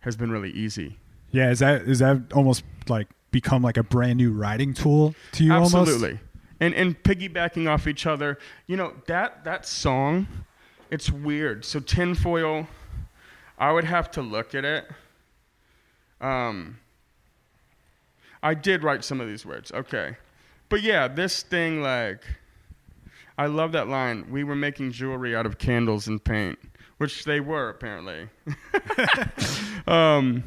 has 0.02 0.16
been 0.16 0.32
really 0.32 0.52
easy. 0.52 0.98
Yeah, 1.32 1.52
is 1.52 1.60
that 1.60 1.82
is 1.82 2.00
that 2.00 2.32
almost 2.34 2.64
like 2.88 3.10
become 3.32 3.62
like 3.62 3.76
a 3.76 3.84
brand 3.84 4.18
new 4.18 4.32
writing 4.32 4.74
tool 4.74 5.14
to 5.34 5.44
you? 5.44 5.54
Almost? 5.54 5.76
Absolutely. 5.76 6.20
And 6.62 6.74
and 6.74 7.04
piggybacking 7.04 7.70
off 7.70 7.86
each 7.86 8.06
other. 8.06 8.40
You 8.66 8.78
know 8.78 8.94
that 9.08 9.44
that 9.44 9.66
song, 9.66 10.28
it's 10.90 11.12
weird. 11.12 11.66
So 11.66 11.82
tinfoil 11.82 12.68
I 13.58 13.72
would 13.72 13.86
have 13.86 14.12
to 14.12 14.22
look 14.22 14.54
at 14.54 14.66
it. 14.66 14.88
Um, 16.22 16.80
I 18.44 18.54
did 18.54 18.84
write 18.84 19.04
some 19.04 19.20
of 19.20 19.28
these 19.28 19.46
words. 19.46 19.72
Okay. 19.72 20.18
But 20.70 20.82
yeah, 20.82 21.08
this 21.08 21.42
thing, 21.44 21.82
like, 21.82 22.24
I 23.38 23.48
love 23.48 23.72
that 23.72 23.88
line. 23.88 24.30
We 24.30 24.44
were 24.44 24.56
making 24.56 24.92
jewelry 24.92 25.36
out 25.36 25.46
of 25.46 25.58
candles 25.58 26.08
and 26.08 26.24
paint, 26.24 26.60
which 26.98 27.24
they 27.24 27.40
were, 27.40 27.70
apparently. 27.70 28.30
um, 29.88 30.44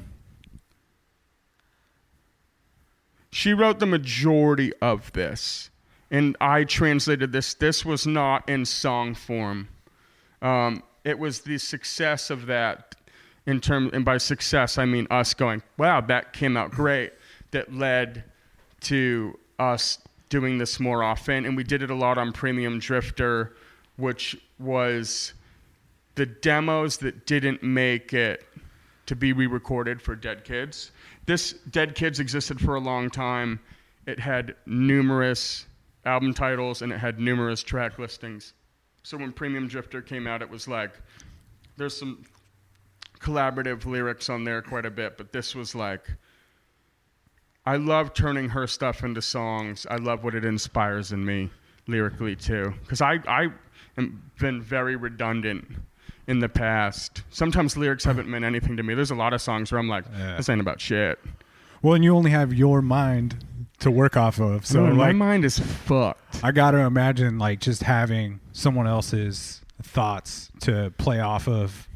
she 3.30 3.52
wrote 3.52 3.78
the 3.78 3.86
majority 3.86 4.72
of 4.82 5.12
this, 5.12 5.70
and 6.10 6.36
I 6.40 6.64
translated 6.64 7.32
this. 7.32 7.54
This 7.54 7.84
was 7.84 8.06
not 8.06 8.48
in 8.48 8.66
song 8.66 9.14
form. 9.14 9.68
Um, 10.42 10.82
it 11.04 11.18
was 11.18 11.40
the 11.40 11.58
success 11.58 12.28
of 12.28 12.46
that 12.46 12.89
in 13.50 13.60
terms 13.60 13.90
and 13.92 14.04
by 14.04 14.16
success 14.16 14.78
I 14.78 14.84
mean 14.84 15.06
us 15.10 15.34
going, 15.34 15.62
wow, 15.76 16.00
that 16.02 16.32
came 16.32 16.56
out 16.56 16.70
great. 16.70 17.12
That 17.50 17.74
led 17.74 18.24
to 18.82 19.38
us 19.58 19.98
doing 20.28 20.58
this 20.58 20.78
more 20.78 21.02
often, 21.02 21.44
and 21.44 21.56
we 21.56 21.64
did 21.64 21.82
it 21.82 21.90
a 21.90 21.94
lot 21.94 22.16
on 22.16 22.32
Premium 22.32 22.78
Drifter, 22.78 23.56
which 23.96 24.36
was 24.60 25.34
the 26.14 26.26
demos 26.26 26.98
that 26.98 27.26
didn't 27.26 27.62
make 27.62 28.12
it 28.12 28.46
to 29.06 29.16
be 29.16 29.32
re-recorded 29.32 30.00
for 30.00 30.14
Dead 30.14 30.44
Kids. 30.44 30.92
This 31.26 31.52
Dead 31.70 31.96
Kids 31.96 32.20
existed 32.20 32.60
for 32.60 32.76
a 32.76 32.80
long 32.80 33.10
time. 33.10 33.58
It 34.06 34.20
had 34.20 34.54
numerous 34.66 35.66
album 36.06 36.32
titles 36.32 36.82
and 36.82 36.92
it 36.92 36.98
had 36.98 37.18
numerous 37.18 37.62
track 37.62 37.98
listings. 37.98 38.54
So 39.02 39.16
when 39.18 39.32
Premium 39.32 39.66
Drifter 39.66 40.00
came 40.00 40.26
out, 40.26 40.42
it 40.42 40.48
was 40.48 40.68
like 40.68 40.92
there's 41.76 41.96
some 41.96 42.24
collaborative 43.20 43.84
lyrics 43.84 44.28
on 44.30 44.44
there 44.44 44.62
quite 44.62 44.86
a 44.86 44.90
bit, 44.90 45.16
but 45.18 45.32
this 45.32 45.54
was 45.54 45.74
like 45.74 46.10
I 47.66 47.76
love 47.76 48.14
turning 48.14 48.48
her 48.50 48.66
stuff 48.66 49.04
into 49.04 49.20
songs. 49.20 49.86
I 49.90 49.96
love 49.96 50.24
what 50.24 50.34
it 50.34 50.44
inspires 50.44 51.12
in 51.12 51.24
me 51.24 51.50
lyrically 51.86 52.36
too, 52.36 52.72
because 52.82 53.00
I 53.02 53.18
I 53.28 53.48
am 53.98 54.22
been 54.38 54.62
very 54.62 54.96
redundant 54.96 55.66
in 56.26 56.38
the 56.38 56.48
past. 56.48 57.22
Sometimes 57.30 57.76
lyrics 57.76 58.04
haven't 58.04 58.28
meant 58.28 58.44
anything 58.44 58.76
to 58.76 58.82
me. 58.82 58.94
There's 58.94 59.10
a 59.10 59.14
lot 59.16 59.32
of 59.32 59.42
songs 59.42 59.70
where 59.72 59.78
I'm 59.78 59.88
like, 59.88 60.04
Yeah. 60.16 60.36
this 60.36 60.48
ain't 60.48 60.60
about 60.60 60.80
shit. 60.80 61.18
Well, 61.82 61.94
and 61.94 62.04
you 62.04 62.14
only 62.14 62.30
have 62.30 62.52
your 62.52 62.82
mind 62.82 63.44
to 63.80 63.90
work 63.90 64.16
off 64.16 64.38
of, 64.38 64.66
so 64.66 64.86
Dude, 64.86 64.96
my 64.96 65.12
mind 65.12 65.44
is 65.44 65.58
fucked. 65.58 66.44
I 66.44 66.52
got 66.52 66.72
to 66.72 66.78
imagine 66.78 67.38
like 67.38 67.60
just 67.60 67.82
having 67.82 68.40
someone 68.52 68.86
else's 68.86 69.62
thoughts 69.82 70.50
to 70.60 70.92
play 70.98 71.20
off 71.20 71.48
of 71.48 71.88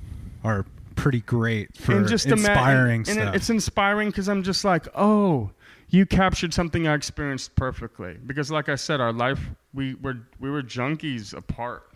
are 0.42 0.64
pretty 0.94 1.20
great 1.20 1.76
for 1.76 1.96
and 1.96 2.08
just 2.08 2.26
ima- 2.26 2.36
inspiring 2.36 3.00
and, 3.00 3.08
and 3.08 3.16
stuff. 3.18 3.34
it's 3.34 3.50
inspiring 3.50 4.10
because 4.10 4.28
I'm 4.28 4.42
just 4.42 4.64
like, 4.64 4.86
oh, 4.94 5.50
you 5.88 6.06
captured 6.06 6.52
something 6.54 6.86
I 6.88 6.94
experienced 6.94 7.54
perfectly. 7.56 8.16
Because, 8.26 8.50
like 8.50 8.68
I 8.68 8.74
said, 8.74 9.00
our 9.00 9.12
life 9.12 9.40
we 9.72 9.94
were 9.94 10.18
we 10.40 10.50
were 10.50 10.62
junkies 10.62 11.34
apart, 11.34 11.88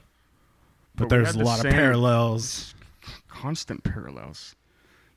but 0.97 1.05
we 1.05 1.09
there's 1.17 1.35
a 1.35 1.39
the 1.39 1.45
lot 1.45 1.65
of 1.65 1.71
parallels. 1.71 2.75
constant 3.29 3.83
parallels. 3.85 4.55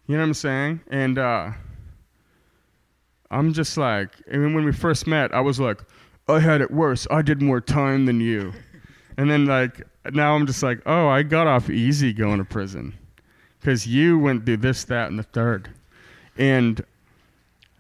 You 0.07 0.15
know 0.15 0.21
what 0.21 0.27
I'm 0.27 0.33
saying? 0.33 0.81
And 0.89 1.17
uh, 1.17 1.51
I'm 3.29 3.53
just 3.53 3.77
like, 3.77 4.09
I 4.31 4.37
mean, 4.37 4.53
when 4.53 4.65
we 4.65 4.71
first 4.71 5.07
met, 5.07 5.33
I 5.33 5.39
was 5.41 5.59
like, 5.59 5.81
I 6.27 6.39
had 6.39 6.61
it 6.61 6.71
worse. 6.71 7.07
I 7.09 7.21
did 7.21 7.41
more 7.41 7.61
time 7.61 8.05
than 8.05 8.19
you. 8.19 8.53
and 9.17 9.29
then 9.29 9.45
like 9.45 9.81
now 10.11 10.35
I'm 10.35 10.47
just 10.47 10.63
like, 10.63 10.81
oh, 10.85 11.07
I 11.07 11.23
got 11.23 11.47
off 11.47 11.69
easy 11.69 12.13
going 12.13 12.39
to 12.39 12.45
prison 12.45 12.95
because 13.61 13.85
you 13.85 14.17
went 14.17 14.43
through 14.43 14.57
this, 14.57 14.83
that, 14.85 15.07
and 15.09 15.19
the 15.19 15.23
third. 15.23 15.69
And 16.35 16.83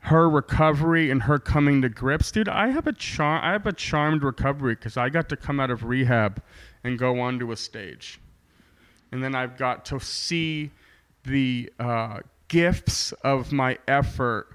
her 0.01 0.29
recovery 0.29 1.09
and 1.09 1.23
her 1.23 1.39
coming 1.39 1.81
to 1.81 1.89
grips, 1.89 2.31
dude. 2.31 2.47
I 2.47 2.69
have 2.69 2.85
a 2.85 2.93
char- 2.93 3.41
I 3.41 3.53
have 3.53 3.65
a 3.65 3.73
charmed 3.73 4.23
recovery 4.23 4.75
because 4.75 4.95
I 4.95 5.09
got 5.09 5.27
to 5.29 5.35
come 5.35 5.59
out 5.59 5.71
of 5.71 5.83
rehab 5.83 6.41
and 6.83 6.99
go 6.99 7.19
onto 7.19 7.51
a 7.51 7.57
stage, 7.57 8.19
and 9.11 9.23
then 9.23 9.33
I've 9.33 9.57
got 9.57 9.85
to 9.85 9.99
see 9.99 10.71
the 11.23 11.71
uh, 11.79 12.19
gifts 12.47 13.11
of 13.23 13.51
my 13.51 13.77
effort 13.87 14.47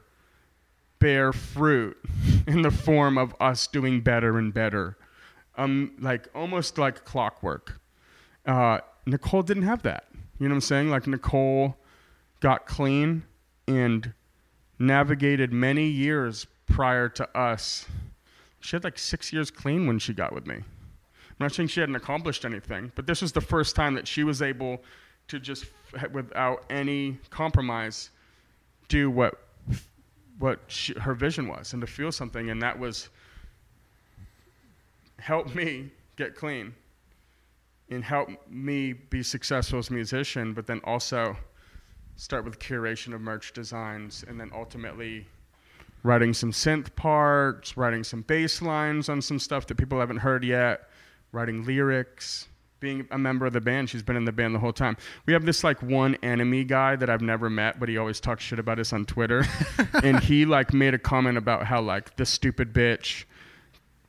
bear 1.00 1.32
fruit 1.32 1.96
in 2.46 2.62
the 2.62 2.70
form 2.70 3.18
of 3.18 3.34
us 3.40 3.66
doing 3.66 4.00
better 4.00 4.38
and 4.38 4.54
better, 4.54 4.96
um, 5.56 5.92
like 6.00 6.28
almost 6.34 6.78
like 6.78 7.04
clockwork. 7.04 7.80
Uh, 8.44 8.78
Nicole 9.06 9.42
didn't 9.42 9.64
have 9.64 9.82
that. 9.82 10.06
You 10.38 10.48
know 10.48 10.52
what 10.52 10.56
I'm 10.56 10.60
saying? 10.62 10.90
Like 10.90 11.06
Nicole 11.06 11.76
got 12.40 12.66
clean 12.66 13.24
and 13.66 14.12
navigated 14.78 15.52
many 15.52 15.86
years 15.86 16.46
prior 16.66 17.08
to 17.10 17.38
us. 17.38 17.86
She 18.60 18.76
had 18.76 18.84
like 18.84 18.98
six 18.98 19.32
years 19.32 19.50
clean 19.50 19.86
when 19.86 19.98
she 19.98 20.12
got 20.12 20.34
with 20.34 20.46
me. 20.46 20.56
I'm 20.56 20.64
not 21.44 21.52
saying 21.52 21.68
she 21.68 21.80
hadn't 21.80 21.96
accomplished 21.96 22.44
anything, 22.44 22.92
but 22.94 23.06
this 23.06 23.22
was 23.22 23.32
the 23.32 23.40
first 23.40 23.76
time 23.76 23.94
that 23.94 24.06
she 24.06 24.24
was 24.24 24.42
able 24.42 24.82
to 25.28 25.38
just 25.40 25.66
without 26.12 26.64
any 26.70 27.18
compromise 27.30 28.10
do 28.88 29.10
what 29.10 29.42
what 30.38 30.60
she, 30.66 30.92
her 31.00 31.14
vision 31.14 31.48
was 31.48 31.72
and 31.72 31.80
to 31.80 31.86
feel 31.86 32.12
something 32.12 32.50
and 32.50 32.60
that 32.60 32.78
was 32.78 33.08
help 35.18 35.54
me 35.54 35.90
get 36.16 36.34
clean 36.34 36.74
and 37.90 38.02
help 38.04 38.28
me 38.48 38.92
be 38.92 39.22
successful 39.22 39.78
as 39.78 39.90
a 39.90 39.92
musician 39.92 40.52
but 40.52 40.66
then 40.66 40.80
also 40.84 41.36
start 42.16 42.44
with 42.44 42.58
curation 42.58 43.14
of 43.14 43.20
merch 43.20 43.52
designs 43.52 44.24
and 44.26 44.40
then 44.40 44.50
ultimately 44.54 45.26
writing 46.02 46.32
some 46.32 46.50
synth 46.50 46.94
parts 46.96 47.76
writing 47.76 48.02
some 48.02 48.22
bass 48.22 48.62
lines 48.62 49.08
on 49.08 49.20
some 49.20 49.38
stuff 49.38 49.66
that 49.66 49.76
people 49.76 50.00
haven't 50.00 50.18
heard 50.18 50.44
yet 50.44 50.88
writing 51.32 51.64
lyrics 51.64 52.48
being 52.80 53.06
a 53.10 53.18
member 53.18 53.46
of 53.46 53.52
the 53.52 53.60
band. 53.60 53.88
She's 53.88 54.02
been 54.02 54.16
in 54.16 54.24
the 54.24 54.32
band 54.32 54.54
the 54.54 54.58
whole 54.58 54.72
time. 54.72 54.96
We 55.24 55.32
have 55.32 55.46
this 55.46 55.64
like 55.64 55.82
one 55.82 56.14
enemy 56.22 56.64
guy 56.64 56.96
that 56.96 57.08
i've 57.08 57.22
never 57.22 57.48
met 57.48 57.80
but 57.80 57.88
he 57.88 57.98
always 57.98 58.20
talks 58.20 58.44
shit 58.44 58.58
about 58.58 58.78
us 58.78 58.92
on 58.92 59.04
twitter. 59.06 59.44
And 60.02 60.20
he 60.20 60.44
like 60.44 60.72
made 60.72 60.94
a 60.94 60.98
comment 60.98 61.38
about 61.38 61.66
how 61.66 61.80
like 61.80 62.16
this 62.16 62.30
stupid 62.30 62.72
bitch 62.72 63.24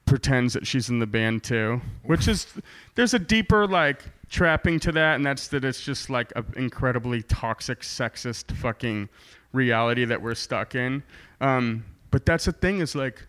pretends 0.07 0.53
that 0.53 0.65
she's 0.65 0.89
in 0.89 0.97
the 0.99 1.05
band 1.05 1.43
too 1.43 1.79
which 2.03 2.27
is 2.27 2.47
there's 2.95 3.13
a 3.13 3.19
deeper 3.19 3.67
like 3.67 4.01
trapping 4.29 4.79
to 4.79 4.91
that 4.91 5.15
and 5.15 5.25
that's 5.25 5.49
that 5.49 5.63
it's 5.63 5.81
just 5.81 6.09
like 6.09 6.31
an 6.35 6.45
incredibly 6.55 7.21
toxic 7.21 7.81
sexist 7.81 8.55
fucking 8.57 9.07
reality 9.53 10.03
that 10.05 10.21
we're 10.21 10.33
stuck 10.33 10.73
in 10.75 11.03
um, 11.41 11.83
but 12.09 12.25
that's 12.25 12.45
the 12.45 12.51
thing 12.51 12.79
is 12.79 12.95
like 12.95 13.27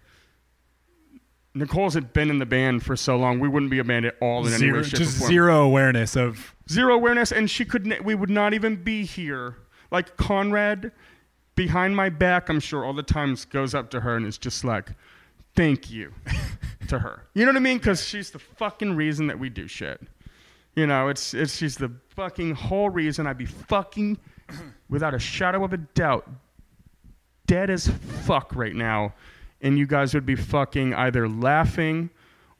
Nicole's 1.54 1.94
had 1.94 2.12
been 2.12 2.30
in 2.30 2.38
the 2.38 2.46
band 2.46 2.84
for 2.84 2.94
so 2.94 3.16
long, 3.16 3.40
we 3.40 3.48
wouldn't 3.48 3.70
be 3.70 3.80
a 3.80 3.84
band 3.84 4.04
at 4.06 4.14
all 4.20 4.46
in 4.46 4.52
any 4.52 4.58
Zero, 4.58 4.76
way, 4.78 4.82
shape, 4.84 4.98
just 4.98 5.18
zero 5.26 5.62
awareness 5.64 6.14
of 6.16 6.54
Zero 6.70 6.94
awareness, 6.94 7.32
and 7.32 7.50
she 7.50 7.64
could. 7.64 7.90
n- 7.90 8.04
We 8.04 8.14
would 8.14 8.30
not 8.30 8.54
even 8.54 8.76
be 8.76 9.04
here. 9.04 9.56
Like 9.90 10.16
Conrad, 10.16 10.92
behind 11.56 11.96
my 11.96 12.10
back, 12.10 12.48
I'm 12.48 12.60
sure 12.60 12.84
all 12.84 12.92
the 12.92 13.02
times 13.02 13.44
goes 13.44 13.74
up 13.74 13.90
to 13.90 14.00
her 14.00 14.16
and 14.16 14.24
is 14.26 14.38
just 14.38 14.62
like, 14.64 14.90
"Thank 15.56 15.90
you," 15.90 16.12
to 16.88 16.98
her. 16.98 17.24
You 17.34 17.44
know 17.44 17.50
what 17.52 17.56
I 17.56 17.60
mean? 17.60 17.78
Because 17.78 18.04
she's 18.06 18.30
the 18.30 18.38
fucking 18.38 18.94
reason 18.96 19.26
that 19.28 19.38
we 19.38 19.48
do 19.48 19.66
shit. 19.68 20.00
You 20.76 20.86
know, 20.86 21.08
it's 21.08 21.34
it's 21.34 21.56
she's 21.56 21.76
the 21.76 21.90
fucking 22.10 22.54
whole 22.54 22.90
reason 22.90 23.26
I'd 23.26 23.38
be 23.38 23.46
fucking, 23.46 24.18
without 24.88 25.14
a 25.14 25.18
shadow 25.18 25.64
of 25.64 25.72
a 25.72 25.76
doubt, 25.78 26.28
dead 27.46 27.70
as 27.70 27.88
fuck 27.88 28.54
right 28.54 28.74
now, 28.74 29.14
and 29.60 29.78
you 29.78 29.86
guys 29.86 30.14
would 30.14 30.26
be 30.26 30.36
fucking 30.36 30.94
either 30.94 31.28
laughing 31.28 32.10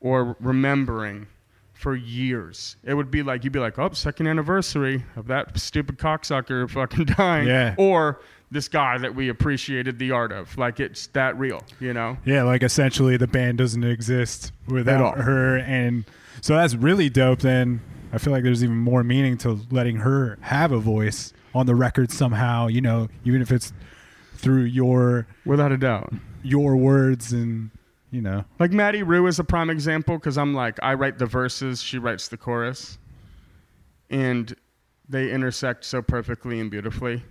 or 0.01 0.37
remembering 0.41 1.27
for 1.75 1.95
years. 1.95 2.77
It 2.83 2.95
would 2.95 3.11
be 3.11 3.23
like 3.23 3.45
you'd 3.45 3.53
be 3.53 3.61
like, 3.61 3.79
"Oh, 3.79 3.91
second 3.93 4.27
anniversary 4.27 5.05
of 5.15 5.29
that 5.29 5.57
stupid 5.59 5.99
cocksucker 5.99 6.69
fucking 6.69 7.05
dying," 7.17 7.47
Yeah. 7.47 7.75
or 7.79 8.21
this 8.51 8.69
guy 8.69 8.99
that 8.99 9.15
we 9.15 9.29
appreciated 9.29 9.99
the 9.99 10.11
art 10.11 10.33
of. 10.33 10.57
Like 10.57 10.81
it's 10.81 11.09
that 11.09 11.39
real, 11.39 11.63
you 11.81 11.93
know? 11.93 12.17
yeah, 12.25 12.43
like 12.45 12.63
essentially 12.63 13.17
the 13.17 13.27
band 13.27 13.59
doesn't 13.59 13.85
exist 13.85 14.53
without 14.69 15.19
her, 15.19 15.59
and 15.59 16.05
so 16.41 16.55
that's 16.55 16.75
really 16.75 17.09
dope. 17.11 17.41
Then 17.41 17.81
I 18.13 18.19
feel 18.19 18.33
like 18.33 18.43
there's 18.43 18.65
even 18.65 18.77
more 18.77 19.05
meaning 19.05 19.37
to 19.39 19.61
letting 19.71 19.97
her 19.97 20.39
have 20.41 20.73
a 20.73 20.79
voice 20.79 21.33
on 21.55 21.67
the 21.67 21.75
record 21.75 22.11
somehow. 22.11 22.69
You 22.69 22.81
know, 22.81 23.09
even 23.25 23.43
if 23.43 23.53
it's 23.53 23.73
through 24.35 24.63
your 24.65 25.27
Without 25.45 25.73
a 25.73 25.77
doubt. 25.77 26.13
your 26.43 26.77
words 26.77 27.33
and 27.33 27.71
you 28.13 28.23
know 28.23 28.45
Like 28.61 28.71
Matty 28.71 29.03
Rue 29.03 29.27
is 29.27 29.41
a 29.41 29.45
prime 29.45 29.69
example 29.69 30.17
because 30.17 30.39
I'm 30.39 30.55
like, 30.55 30.79
I 30.83 30.95
write 30.95 31.19
the 31.19 31.27
verses, 31.27 31.83
she 31.83 31.99
writes 31.99 32.29
the 32.29 32.37
chorus. 32.37 32.99
And 34.11 34.55
they 35.09 35.31
intersect 35.31 35.85
so 35.85 36.01
perfectly 36.03 36.61
and 36.61 36.71
beautifully. 36.71 37.23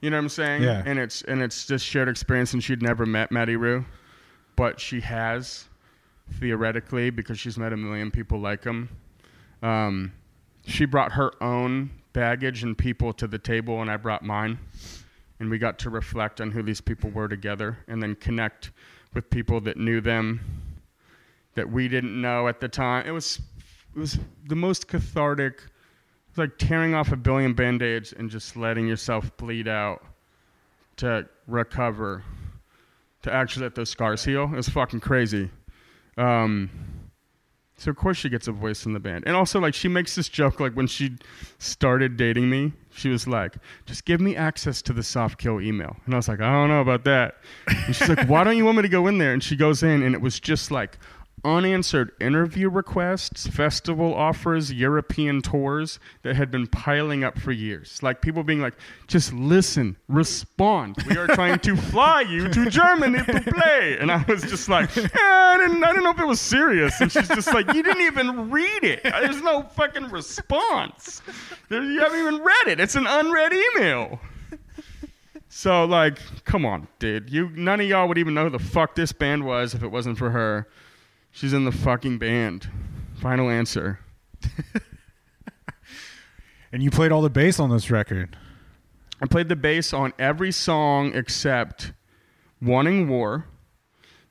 You 0.00 0.10
know 0.10 0.16
what 0.16 0.24
I'm 0.24 0.28
saying? 0.28 0.62
Yeah. 0.62 0.82
And 0.84 0.98
it's 0.98 1.22
and 1.22 1.42
it's 1.42 1.66
just 1.66 1.84
shared 1.84 2.08
experience 2.08 2.52
and 2.52 2.62
she'd 2.62 2.82
never 2.82 3.04
met 3.04 3.32
Matty 3.32 3.56
Rue. 3.56 3.84
But 4.56 4.80
she 4.80 5.00
has, 5.00 5.66
theoretically, 6.40 7.10
because 7.10 7.38
she's 7.38 7.58
met 7.58 7.72
a 7.72 7.76
million 7.76 8.10
people 8.10 8.40
like 8.40 8.64
him. 8.64 8.88
Um, 9.62 10.12
she 10.66 10.84
brought 10.84 11.12
her 11.12 11.32
own 11.42 11.90
baggage 12.12 12.64
and 12.64 12.76
people 12.76 13.12
to 13.14 13.26
the 13.26 13.38
table 13.38 13.80
and 13.80 13.90
I 13.90 13.96
brought 13.96 14.22
mine. 14.22 14.58
And 15.40 15.50
we 15.50 15.58
got 15.58 15.78
to 15.80 15.90
reflect 15.90 16.40
on 16.40 16.50
who 16.50 16.62
these 16.62 16.80
people 16.80 17.10
were 17.10 17.28
together 17.28 17.78
and 17.86 18.02
then 18.02 18.16
connect 18.16 18.72
with 19.14 19.30
people 19.30 19.60
that 19.62 19.76
knew 19.76 20.00
them 20.00 20.40
that 21.54 21.70
we 21.70 21.88
didn't 21.88 22.20
know 22.20 22.48
at 22.48 22.60
the 22.60 22.68
time. 22.68 23.06
It 23.06 23.10
was 23.10 23.40
it 23.94 23.98
was 23.98 24.18
the 24.46 24.56
most 24.56 24.86
cathartic. 24.86 25.62
It 26.38 26.42
was 26.42 26.50
like 26.50 26.58
tearing 26.58 26.94
off 26.94 27.10
a 27.10 27.16
billion 27.16 27.52
band-aids 27.52 28.12
and 28.12 28.30
just 28.30 28.56
letting 28.56 28.86
yourself 28.86 29.36
bleed 29.38 29.66
out 29.66 30.04
to 30.98 31.28
recover, 31.48 32.22
to 33.22 33.32
actually 33.32 33.64
let 33.64 33.74
those 33.74 33.90
scars 33.90 34.24
heal. 34.24 34.44
It 34.44 34.56
was 34.56 34.68
fucking 34.68 35.00
crazy. 35.00 35.50
Um, 36.16 36.70
so 37.76 37.90
of 37.90 37.96
course 37.96 38.16
she 38.18 38.28
gets 38.28 38.46
a 38.46 38.52
voice 38.52 38.86
in 38.86 38.92
the 38.92 39.00
band, 39.00 39.24
and 39.26 39.34
also 39.34 39.58
like 39.58 39.74
she 39.74 39.88
makes 39.88 40.14
this 40.14 40.28
joke 40.28 40.60
like 40.60 40.74
when 40.74 40.86
she 40.86 41.16
started 41.58 42.16
dating 42.16 42.48
me, 42.48 42.72
she 42.90 43.08
was 43.08 43.26
like, 43.26 43.56
"Just 43.86 44.04
give 44.04 44.20
me 44.20 44.36
access 44.36 44.80
to 44.82 44.92
the 44.92 45.02
soft 45.02 45.38
kill 45.38 45.60
email," 45.60 45.96
and 46.04 46.14
I 46.14 46.18
was 46.18 46.28
like, 46.28 46.40
"I 46.40 46.52
don't 46.52 46.68
know 46.68 46.80
about 46.80 47.04
that." 47.04 47.38
And 47.66 47.96
she's 47.96 48.08
like, 48.08 48.28
"Why 48.28 48.44
don't 48.44 48.56
you 48.56 48.64
want 48.64 48.76
me 48.76 48.82
to 48.82 48.88
go 48.88 49.08
in 49.08 49.18
there?" 49.18 49.32
And 49.32 49.42
she 49.42 49.56
goes 49.56 49.82
in, 49.82 50.02
and 50.02 50.14
it 50.14 50.20
was 50.20 50.38
just 50.38 50.70
like 50.70 50.98
unanswered 51.44 52.12
interview 52.20 52.68
requests, 52.68 53.46
festival 53.46 54.14
offers, 54.14 54.72
European 54.72 55.42
tours 55.42 55.98
that 56.22 56.36
had 56.36 56.50
been 56.50 56.66
piling 56.66 57.24
up 57.24 57.38
for 57.38 57.52
years. 57.52 58.02
Like 58.02 58.20
people 58.22 58.42
being 58.42 58.60
like, 58.60 58.74
just 59.06 59.32
listen, 59.32 59.96
respond. 60.08 60.96
We 61.08 61.16
are 61.16 61.26
trying 61.26 61.58
to 61.60 61.76
fly 61.90 62.22
you 62.22 62.48
to 62.48 62.70
Germany 62.70 63.18
to 63.24 63.40
play. 63.40 63.98
And 63.98 64.10
I 64.10 64.24
was 64.28 64.42
just 64.42 64.68
like, 64.68 64.96
eh, 64.96 65.08
I, 65.14 65.56
didn't, 65.58 65.82
I 65.82 65.88
didn't 65.88 66.04
know 66.04 66.10
if 66.10 66.20
it 66.20 66.26
was 66.26 66.40
serious. 66.40 67.00
And 67.00 67.10
she's 67.10 67.28
just 67.28 67.52
like, 67.52 67.72
you 67.72 67.82
didn't 67.82 68.02
even 68.02 68.50
read 68.50 68.84
it. 68.84 69.02
There's 69.02 69.42
no 69.42 69.62
fucking 69.62 70.10
response. 70.10 71.22
There, 71.68 71.82
you 71.82 72.00
haven't 72.00 72.18
even 72.18 72.42
read 72.42 72.68
it. 72.68 72.80
It's 72.80 72.96
an 72.96 73.06
unread 73.06 73.52
email. 73.52 74.20
So 75.48 75.84
like, 75.84 76.18
come 76.44 76.64
on, 76.66 76.88
dude. 76.98 77.30
You 77.30 77.50
none 77.50 77.80
of 77.80 77.88
y'all 77.88 78.06
would 78.06 78.18
even 78.18 78.34
know 78.34 78.44
who 78.44 78.50
the 78.50 78.58
fuck 78.58 78.94
this 78.94 79.12
band 79.12 79.44
was 79.44 79.74
if 79.74 79.82
it 79.82 79.88
wasn't 79.88 80.18
for 80.18 80.30
her. 80.30 80.68
She's 81.30 81.52
in 81.52 81.64
the 81.64 81.72
fucking 81.72 82.18
band. 82.18 82.68
Final 83.20 83.50
answer. 83.50 84.00
and 86.72 86.82
you 86.82 86.90
played 86.90 87.12
all 87.12 87.22
the 87.22 87.30
bass 87.30 87.58
on 87.60 87.70
this 87.70 87.90
record. 87.90 88.36
I 89.20 89.26
played 89.26 89.48
the 89.48 89.56
bass 89.56 89.92
on 89.92 90.12
every 90.18 90.52
song 90.52 91.12
except 91.14 91.92
Wanting 92.62 93.08
War. 93.08 93.46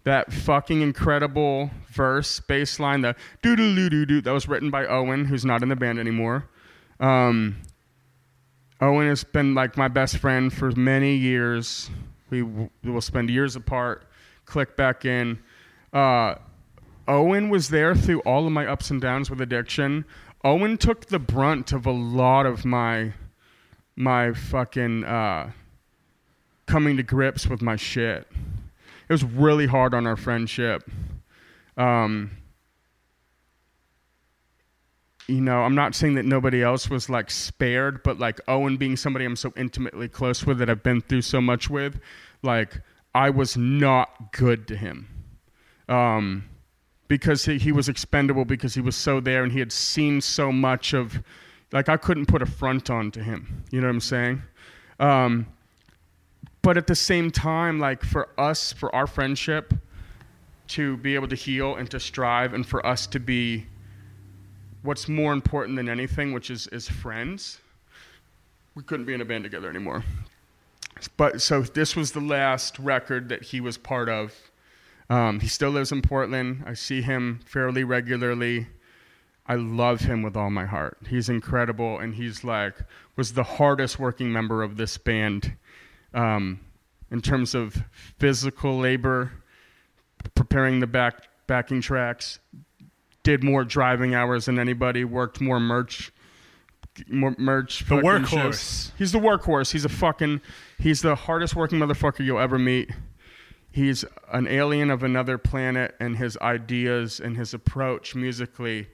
That 0.04 0.32
fucking 0.32 0.82
incredible 0.82 1.70
verse, 1.90 2.40
bass 2.40 2.80
line, 2.80 3.02
the 3.02 3.16
doo 3.42 3.58
doo 3.58 3.90
doo 3.90 4.06
doo 4.06 4.22
that 4.22 4.32
was 4.32 4.48
written 4.48 4.70
by 4.72 4.86
Owen, 4.86 5.26
who's 5.26 5.44
not 5.44 5.64
in 5.64 5.70
the 5.70 5.76
band 5.76 6.00
anymore. 6.00 6.48
Um, 7.02 7.58
Owen 8.80 9.08
has 9.08 9.26
been 9.26 9.54
like 9.54 9.76
my 9.76 9.90
best 9.90 10.18
friend 10.18 10.54
for 10.54 10.72
many 10.72 11.16
years. 11.16 11.90
We 12.30 12.42
w- 12.42 12.70
will 12.86 13.02
spend 13.02 13.30
years 13.30 13.58
apart. 13.58 14.06
Click 14.46 14.78
back 14.78 15.04
in. 15.04 15.40
Uh, 15.92 16.36
Owen 17.08 17.50
was 17.50 17.70
there 17.70 17.96
through 17.96 18.20
all 18.22 18.46
of 18.46 18.52
my 18.52 18.66
ups 18.66 18.90
and 18.90 19.02
downs 19.02 19.30
with 19.30 19.42
addiction. 19.42 20.06
Owen 20.44 20.78
took 20.78 21.08
the 21.08 21.20
brunt 21.20 21.72
of 21.72 21.86
a 21.86 21.92
lot 21.92 22.46
of 22.46 22.66
my 22.66 23.14
my 23.96 24.34
fucking 24.34 25.04
uh, 25.04 25.52
coming 26.68 26.98
to 26.98 27.04
grips 27.04 27.48
with 27.48 27.62
my 27.62 27.76
shit. 27.76 28.28
It 29.10 29.14
was 29.14 29.24
really 29.24 29.66
hard 29.66 29.94
on 29.94 30.06
our 30.06 30.16
friendship. 30.16 30.84
Um, 31.78 32.32
you 35.28 35.42
know, 35.42 35.62
I'm 35.62 35.76
not 35.76 35.96
saying 35.96 36.16
that 36.16 36.26
nobody 36.26 36.62
else 36.62 36.90
was 36.90 37.10
like 37.10 37.32
spared, 37.32 38.04
but 38.04 38.20
like 38.20 38.40
Owen 38.48 38.78
being 38.78 38.96
somebody 38.96 39.26
I'm 39.26 39.36
so 39.36 39.52
intimately 39.58 40.08
close 40.08 40.46
with 40.46 40.60
that 40.60 40.70
I've 40.70 40.84
been 40.84 41.02
through 41.02 41.24
so 41.24 41.42
much 41.42 41.70
with, 41.70 42.00
like 42.44 42.82
I 43.16 43.30
was 43.30 43.58
not 43.58 44.32
good 44.32 44.68
to 44.68 44.78
him. 44.78 45.08
Um, 45.90 46.44
because 47.08 47.46
he, 47.46 47.58
he 47.58 47.72
was 47.72 47.90
expendable 47.90 48.46
because 48.46 48.74
he 48.74 48.82
was 48.82 48.96
so 48.96 49.20
there 49.20 49.44
and 49.44 49.52
he 49.52 49.60
had 49.60 49.72
seen 49.72 50.22
so 50.22 50.52
much 50.52 50.94
of 50.94 51.22
like 51.72 51.90
I 51.90 51.98
couldn't 51.98 52.28
put 52.28 52.42
a 52.42 52.46
front 52.46 52.90
on 52.90 53.12
to 53.12 53.24
him. 53.24 53.64
You 53.72 53.82
know 53.82 53.88
what 53.88 53.94
I'm 53.94 54.02
saying? 54.02 54.42
Um, 55.00 55.48
but 56.62 56.78
at 56.78 56.88
the 56.88 56.96
same 56.96 57.32
time, 57.32 57.80
like 57.80 58.04
for 58.04 58.30
us, 58.38 58.74
for 58.74 58.94
our 58.94 59.08
friendship 59.08 59.74
to 60.70 60.98
be 60.98 61.16
able 61.16 61.28
to 61.30 61.36
heal 61.36 61.76
and 61.76 61.90
to 61.92 62.00
strive 62.00 62.54
and 62.54 62.66
for 62.66 62.86
us 62.86 63.08
to 63.08 63.20
be 63.20 63.66
what's 64.82 65.08
more 65.08 65.34
important 65.34 65.78
than 65.78 65.90
anything, 65.90 66.34
which 66.34 66.50
is 66.50 66.68
is 66.68 66.90
friends, 66.90 67.60
we 68.76 68.84
couldn't 68.84 69.06
be 69.06 69.14
in 69.14 69.22
a 69.22 69.26
band 69.26 69.44
together 69.44 69.70
anymore. 69.70 70.04
But 71.16 71.42
so 71.42 71.62
this 71.62 71.96
was 71.96 72.12
the 72.12 72.20
last 72.20 72.80
record 72.80 73.30
that 73.30 73.44
he 73.44 73.62
was 73.62 73.78
part 73.78 74.10
of. 74.10 74.34
Um, 75.10 75.40
he 75.40 75.48
still 75.48 75.70
lives 75.70 75.92
in 75.92 76.02
Portland. 76.02 76.64
I 76.66 76.74
see 76.74 77.02
him 77.02 77.40
fairly 77.46 77.84
regularly. 77.84 78.68
I 79.48 79.56
love 79.56 80.02
him 80.02 80.22
with 80.22 80.36
all 80.36 80.50
my 80.50 80.66
heart. 80.66 80.98
He's 81.08 81.30
incredible, 81.30 82.00
and 82.00 82.16
he's 82.16 82.44
like 82.44 82.76
was 83.16 83.34
the 83.34 83.44
hardest 83.44 83.98
working 83.98 84.32
member 84.32 84.62
of 84.62 84.78
this 84.78 84.98
band 84.98 85.56
um, 86.14 86.60
in 87.12 87.22
terms 87.22 87.56
of 87.56 87.84
physical 88.20 88.78
labor, 88.78 89.32
preparing 90.36 90.82
the 90.82 90.88
back 90.88 91.30
backing 91.48 91.82
tracks. 91.82 92.40
Did 93.24 93.44
more 93.44 93.64
driving 93.66 94.16
hours 94.16 94.46
than 94.46 94.60
anybody. 94.60 95.04
Worked 95.04 95.42
more 95.42 95.60
merch, 95.60 96.14
more 97.10 97.36
merch. 97.38 97.86
The 97.88 97.96
workhorse. 97.96 98.28
shifts. 98.28 98.92
He's 98.98 99.12
the 99.12 99.20
workhorse. 99.20 99.72
He's 99.72 99.86
a 99.86 99.90
fucking. 99.90 100.42
He's 100.78 101.02
the 101.02 101.16
hardest 101.16 101.56
working 101.56 101.80
motherfucker 101.80 102.26
you'll 102.26 102.40
ever 102.40 102.60
meet. 102.60 102.92
He's 103.78 104.04
an 104.34 104.48
alien 104.48 104.90
of 104.90 105.04
another 105.04 105.38
planet, 105.38 105.94
and 106.00 106.18
his 106.18 106.36
ideas 106.38 107.20
and 107.20 107.38
his 107.38 107.54
approach 107.54 108.16
musically 108.16 108.88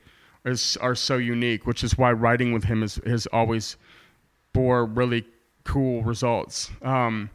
is 0.44 0.76
are 0.82 0.94
so 0.94 1.16
unique, 1.16 1.66
which 1.66 1.86
is 1.86 1.98
why 1.98 2.12
writing 2.12 2.52
with 2.52 2.66
him 2.66 2.84
is 2.84 3.00
has 3.06 3.26
always 3.28 3.78
bore 4.52 4.84
really 4.86 5.24
cool 5.64 6.04
results. 6.04 6.70
Um, 6.82 7.30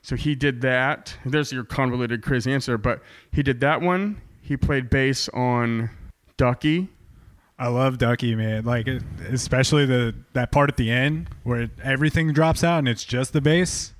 so 0.00 0.16
he 0.16 0.34
did 0.34 0.62
that. 0.62 1.14
There's 1.26 1.52
your 1.52 1.64
convoluted, 1.64 2.22
crazy 2.22 2.50
answer, 2.50 2.78
but 2.78 3.02
he 3.30 3.42
did 3.42 3.60
that 3.60 3.82
one. 3.82 4.22
He 4.40 4.56
played 4.56 4.88
bass 4.88 5.28
on 5.34 5.90
Ducky. 6.38 6.88
I 7.58 7.68
love 7.68 7.98
Ducky, 7.98 8.34
man. 8.34 8.64
Like 8.64 8.88
especially 9.30 9.84
the 9.84 10.14
that 10.32 10.50
part 10.52 10.70
at 10.70 10.78
the 10.78 10.90
end 10.90 11.28
where 11.42 11.68
everything 11.82 12.32
drops 12.32 12.64
out 12.64 12.78
and 12.78 12.88
it's 12.88 13.04
just 13.04 13.34
the 13.34 13.42
bass. 13.42 13.93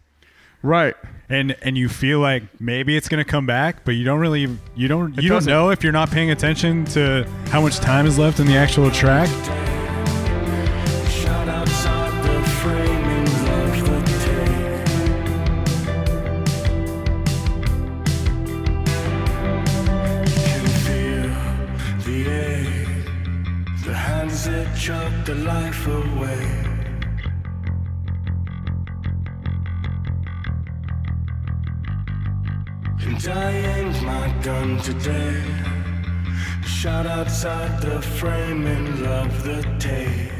Right. 0.64 0.94
and 1.28 1.54
and 1.62 1.76
you 1.78 1.88
feel 1.88 2.20
like 2.20 2.42
maybe 2.60 2.96
it's 2.96 3.08
gonna 3.08 3.24
come 3.24 3.46
back, 3.46 3.84
but 3.84 3.92
you 3.92 4.04
don't 4.04 4.18
really 4.20 4.48
you 4.74 4.88
don't 4.88 5.16
It 5.16 5.22
you 5.22 5.28
don't 5.28 5.36
doesn't. 5.38 5.50
know 5.52 5.70
if 5.70 5.82
you're 5.84 5.92
not 5.92 6.10
paying 6.10 6.30
attention 6.30 6.84
to 6.86 7.26
how 7.50 7.60
much 7.60 7.78
time 7.78 8.06
is 8.06 8.18
left 8.18 8.40
in 8.40 8.46
the 8.46 8.56
actual 8.56 8.90
track. 8.90 9.28
Gun 34.44 34.78
today. 34.82 35.42
Shot 36.66 37.06
outside 37.06 37.80
the 37.80 38.02
frame 38.02 38.66
and 38.66 39.00
love 39.00 39.42
the 39.42 39.62
taste. 39.78 40.34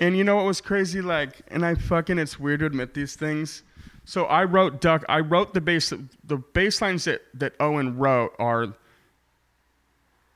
And 0.00 0.16
you 0.16 0.24
know 0.24 0.34
what 0.34 0.44
was 0.44 0.60
crazy? 0.60 1.00
Like, 1.00 1.40
and 1.46 1.64
I 1.64 1.76
fucking, 1.76 2.18
it's 2.18 2.36
weird 2.40 2.60
to 2.60 2.66
admit 2.66 2.94
these 2.94 3.14
things. 3.14 3.62
So 4.04 4.24
I 4.24 4.42
wrote 4.42 4.80
Duck. 4.80 5.04
I 5.08 5.20
wrote 5.20 5.54
the 5.54 5.60
bass. 5.60 5.92
The 6.24 6.38
bass 6.38 6.82
lines 6.82 7.04
that 7.04 7.22
that 7.32 7.54
Owen 7.60 7.96
wrote 7.96 8.32
are 8.40 8.74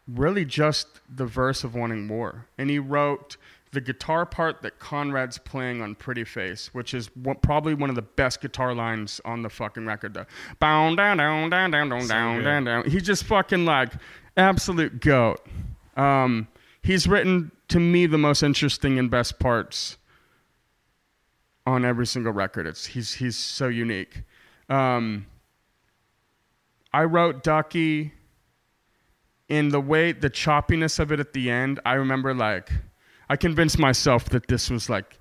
really 0.07 0.45
just 0.45 0.87
the 1.12 1.27
verse 1.27 1.65
of 1.65 1.74
Wanting 1.74 2.07
War. 2.07 2.47
and 2.57 2.70
he 2.70 2.78
wrote 2.78 3.37
the 3.72 3.80
guitar 3.80 4.26
part 4.26 4.62
that 4.62 4.78
Conrad's 4.78 5.38
playing 5.38 5.80
on 5.80 5.94
Pretty 5.94 6.24
Face, 6.24 6.74
which 6.74 6.92
is 6.92 7.14
one, 7.14 7.36
probably 7.36 7.74
one 7.74 7.88
of 7.88 7.97
the 7.97 8.02
best 8.02 8.40
guitar 8.40 8.74
lines 8.74 9.20
on 9.24 9.42
the 9.42 9.51
fucking 9.51 9.86
record. 9.86 10.14
The 10.14 10.26
down 10.60 10.97
down 10.97 11.18
down 11.18 11.51
down 11.51 11.70
down 11.70 11.88
down 11.88 12.42
down 12.42 12.64
down. 12.64 12.90
He's 12.90 13.05
just 13.05 13.24
fucking 13.24 13.64
like 13.64 13.92
absolute 14.36 15.01
goat. 15.01 15.47
Um, 15.97 16.48
he's 16.82 17.06
written 17.06 17.52
to 17.68 17.78
me 17.78 18.06
the 18.06 18.18
most 18.18 18.42
interesting 18.42 18.98
and 18.98 19.10
best 19.10 19.38
parts 19.38 19.98
on 21.66 21.84
every 21.84 22.06
single 22.06 22.32
record. 22.32 22.66
It's 22.66 22.86
he's 22.86 23.14
he's 23.14 23.36
so 23.36 23.68
unique. 23.68 24.22
Um, 24.68 25.26
I 26.92 27.05
wrote 27.05 27.44
Ducky 27.44 28.12
in 29.48 29.68
the 29.68 29.80
way 29.80 30.10
the 30.12 30.30
choppiness 30.30 30.98
of 30.98 31.12
it 31.12 31.20
at 31.20 31.32
the 31.32 31.51
end. 31.51 31.78
I 31.84 31.94
remember 31.94 32.34
like 32.34 32.70
I 33.31 33.36
convinced 33.36 33.78
myself 33.78 34.24
that 34.31 34.48
this 34.48 34.70
was 34.70 34.90
like, 34.90 35.16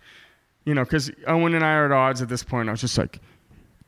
you 0.65 0.73
know, 0.73 0.83
because 0.83 1.11
Owen 1.27 1.53
and 1.53 1.63
I 1.63 1.73
are 1.73 1.85
at 1.85 1.91
odds 1.91 2.23
at 2.23 2.27
this 2.27 2.43
point. 2.43 2.67
I 2.67 2.71
was 2.71 2.81
just 2.81 2.97
like, 2.97 3.19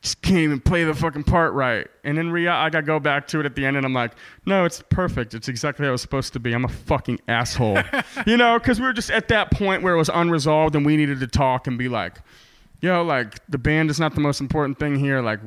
just 0.00 0.22
can't 0.22 0.38
even 0.38 0.60
play 0.60 0.84
the 0.84 0.94
fucking 0.94 1.24
part 1.24 1.52
right. 1.54 1.88
And 2.04 2.16
in 2.18 2.30
reality, 2.30 2.66
I 2.66 2.70
got 2.70 2.80
to 2.82 2.86
go 2.86 3.00
back 3.00 3.26
to 3.28 3.40
it 3.40 3.46
at 3.46 3.56
the 3.56 3.66
end, 3.66 3.76
and 3.76 3.84
I'm 3.84 3.92
like, 3.92 4.12
no, 4.46 4.64
it's 4.64 4.80
perfect. 4.90 5.34
It's 5.34 5.48
exactly 5.48 5.84
how 5.84 5.88
it 5.88 5.92
was 5.92 6.02
supposed 6.02 6.32
to 6.34 6.40
be. 6.40 6.52
I'm 6.52 6.64
a 6.64 6.68
fucking 6.68 7.18
asshole, 7.26 7.80
you 8.26 8.36
know, 8.36 8.60
because 8.60 8.78
we 8.78 8.86
were 8.86 8.92
just 8.92 9.10
at 9.10 9.26
that 9.26 9.50
point 9.50 9.82
where 9.82 9.94
it 9.94 9.98
was 9.98 10.08
unresolved, 10.08 10.76
and 10.76 10.86
we 10.86 10.96
needed 10.96 11.18
to 11.18 11.26
talk 11.26 11.66
and 11.66 11.76
be 11.76 11.88
like, 11.88 12.18
yo, 12.80 13.02
like 13.02 13.44
the 13.48 13.58
band 13.58 13.90
is 13.90 13.98
not 13.98 14.14
the 14.14 14.20
most 14.20 14.40
important 14.40 14.78
thing 14.78 14.96
here. 14.96 15.20
Like, 15.20 15.40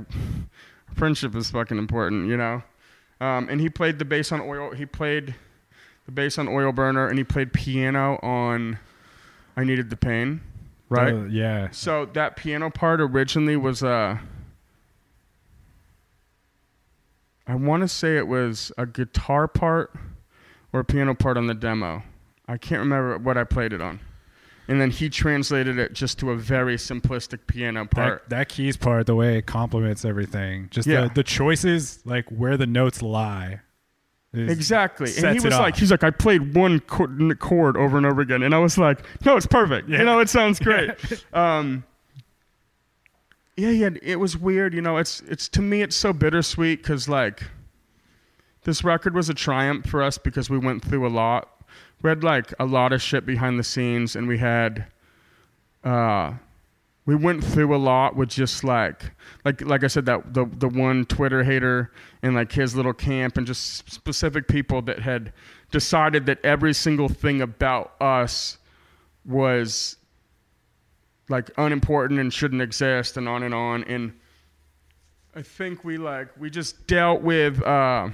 friendship 0.96 1.34
is 1.34 1.50
fucking 1.50 1.78
important, 1.78 2.28
you 2.28 2.36
know. 2.36 2.62
Um, 3.22 3.48
and 3.50 3.62
he 3.62 3.70
played 3.70 4.00
the 4.00 4.06
bass 4.06 4.34
on 4.34 4.42
oil. 4.42 4.72
He 4.72 4.86
played 4.86 5.34
the 6.06 6.12
bass 6.12 6.38
on 6.38 6.48
Oil 6.48 6.72
Burner, 6.72 7.08
and 7.08 7.18
he 7.18 7.24
played 7.24 7.52
piano 7.54 8.20
on 8.22 8.78
I 9.58 9.64
Needed 9.64 9.90
the 9.90 9.96
Pain, 9.98 10.42
right? 10.90 11.14
Uh, 11.14 11.24
yeah. 11.26 11.70
So 11.72 12.06
that 12.14 12.36
piano 12.36 12.70
part 12.70 13.02
originally 13.02 13.56
was 13.58 13.84
uh 13.84 14.18
I 17.48 17.56
want 17.56 17.82
to 17.84 17.88
say 17.88 18.18
it 18.18 18.28
was 18.28 18.72
a 18.78 18.86
guitar 18.86 19.48
part 19.48 19.94
or 20.74 20.80
a 20.80 20.86
piano 20.86 21.14
part 21.14 21.38
on 21.38 21.48
the 21.48 21.54
demo. 21.54 22.04
I 22.48 22.58
can't 22.58 22.80
remember 22.80 23.18
what 23.18 23.38
I 23.38 23.44
played 23.44 23.72
it 23.74 23.82
on. 23.82 24.00
And 24.68 24.82
then 24.82 24.90
he 24.90 25.10
translated 25.10 25.78
it 25.78 25.94
just 25.94 26.18
to 26.20 26.32
a 26.32 26.36
very 26.36 26.76
simplistic 26.76 27.46
piano 27.46 27.86
part. 27.86 28.24
That, 28.24 28.30
that 28.30 28.50
keys 28.50 28.78
part, 28.78 29.06
the 29.06 29.14
way 29.14 29.38
it 29.38 29.46
complements 29.46 30.04
everything, 30.06 30.70
just 30.72 30.88
Yeah. 30.88 31.02
the, 31.08 31.14
the 31.16 31.24
choices, 31.24 32.00
like 32.04 32.28
where 32.30 32.58
the 32.58 32.66
notes 32.66 33.04
lie. 33.04 33.62
Exactly. 34.36 35.12
And 35.18 35.38
he 35.38 35.46
was 35.46 35.58
like, 35.58 35.74
off. 35.74 35.80
he's 35.80 35.92
like, 35.92 36.04
I 36.04 36.12
played 36.12 36.54
one 36.56 36.80
chord, 36.82 37.40
chord 37.40 37.78
over 37.78 37.98
and 37.98 38.06
over 38.06 38.22
again. 38.22 38.44
And 38.44 38.54
I 38.54 38.60
was 38.60 38.78
like, 38.78 39.00
no, 39.26 39.38
it's 39.38 39.46
perfect. 39.46 39.90
You 39.90 40.04
know, 40.04 40.20
it 40.20 40.30
sounds 40.30 40.60
great. 40.62 40.92
um, 41.34 41.84
yeah, 43.58 43.70
yeah, 43.70 43.90
it 44.02 44.18
was 44.18 44.38
weird. 44.38 44.74
You 44.74 44.82
know, 44.82 44.98
it's, 44.98 45.22
it's, 45.22 45.48
to 45.50 45.62
me, 45.62 45.82
it's 45.82 45.96
so 45.96 46.12
bittersweet 46.12 46.82
because, 46.82 47.08
like, 47.08 47.44
this 48.64 48.84
record 48.84 49.16
was 49.16 49.30
a 49.30 49.34
triumph 49.34 49.86
for 49.86 50.04
us 50.04 50.18
because 50.18 50.50
we 50.50 50.58
went 50.58 50.84
through 50.84 51.08
a 51.08 51.10
lot. 51.10 51.50
We 52.02 52.10
had, 52.10 52.24
like, 52.24 52.54
a 52.60 52.66
lot 52.66 52.92
of 52.92 53.02
shit 53.02 53.26
behind 53.26 53.58
the 53.58 53.64
scenes 53.64 54.16
and 54.16 54.28
we 54.28 54.40
had, 54.40 54.88
uh, 55.84 56.34
we 57.06 57.16
went 57.16 57.44
through 57.44 57.76
a 57.76 57.78
lot 57.78 58.16
with 58.16 58.30
just 58.30 58.64
like 58.64 59.12
like 59.44 59.62
like 59.62 59.84
I 59.84 59.88
said 59.88 60.06
that 60.08 60.34
the 60.34 60.46
the 60.46 60.68
one 60.68 61.06
Twitter 61.06 61.44
hater 61.44 61.92
and 62.24 62.34
like 62.36 62.52
his 62.52 62.76
little 62.76 62.94
camp 62.94 63.38
and 63.38 63.46
just 63.46 63.90
specific 63.92 64.48
people 64.48 64.82
that 64.84 65.00
had 65.00 65.32
decided 65.72 66.26
that 66.26 66.44
every 66.44 66.74
single 66.74 67.08
thing 67.08 67.42
about 67.42 67.94
us 68.02 68.58
was 69.24 69.98
like 71.30 71.52
unimportant 71.58 72.20
and 72.20 72.34
shouldn't 72.34 72.62
exist 72.62 73.18
and 73.18 73.28
on 73.28 73.44
and 73.44 73.54
on. 73.54 73.84
And 73.84 74.14
I 75.36 75.42
think 75.42 75.84
we 75.84 75.98
like 75.98 76.30
we 76.40 76.50
just 76.50 76.88
dealt 76.88 77.22
with 77.22 77.62
uh 77.62 78.10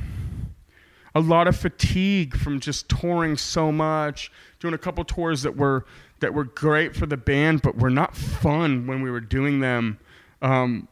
a 1.14 1.20
lot 1.20 1.48
of 1.48 1.56
fatigue 1.58 2.38
from 2.38 2.60
just 2.60 2.88
touring 2.88 3.36
so 3.36 3.72
much, 3.72 4.32
doing 4.60 4.74
a 4.74 4.78
couple 4.78 5.04
tours 5.04 5.42
that 5.44 5.56
were 5.56 5.86
that 6.22 6.34
were 6.34 6.45
great 6.45 6.95
for 6.95 7.06
the 7.06 7.18
band, 7.18 7.61
but 7.61 7.77
were 7.77 7.89
not 7.89 8.15
fun 8.15 8.88
when 8.88 9.02
we 9.02 9.11
were 9.11 9.19
doing 9.19 9.60
them. 9.60 9.99
Um, 10.41 10.88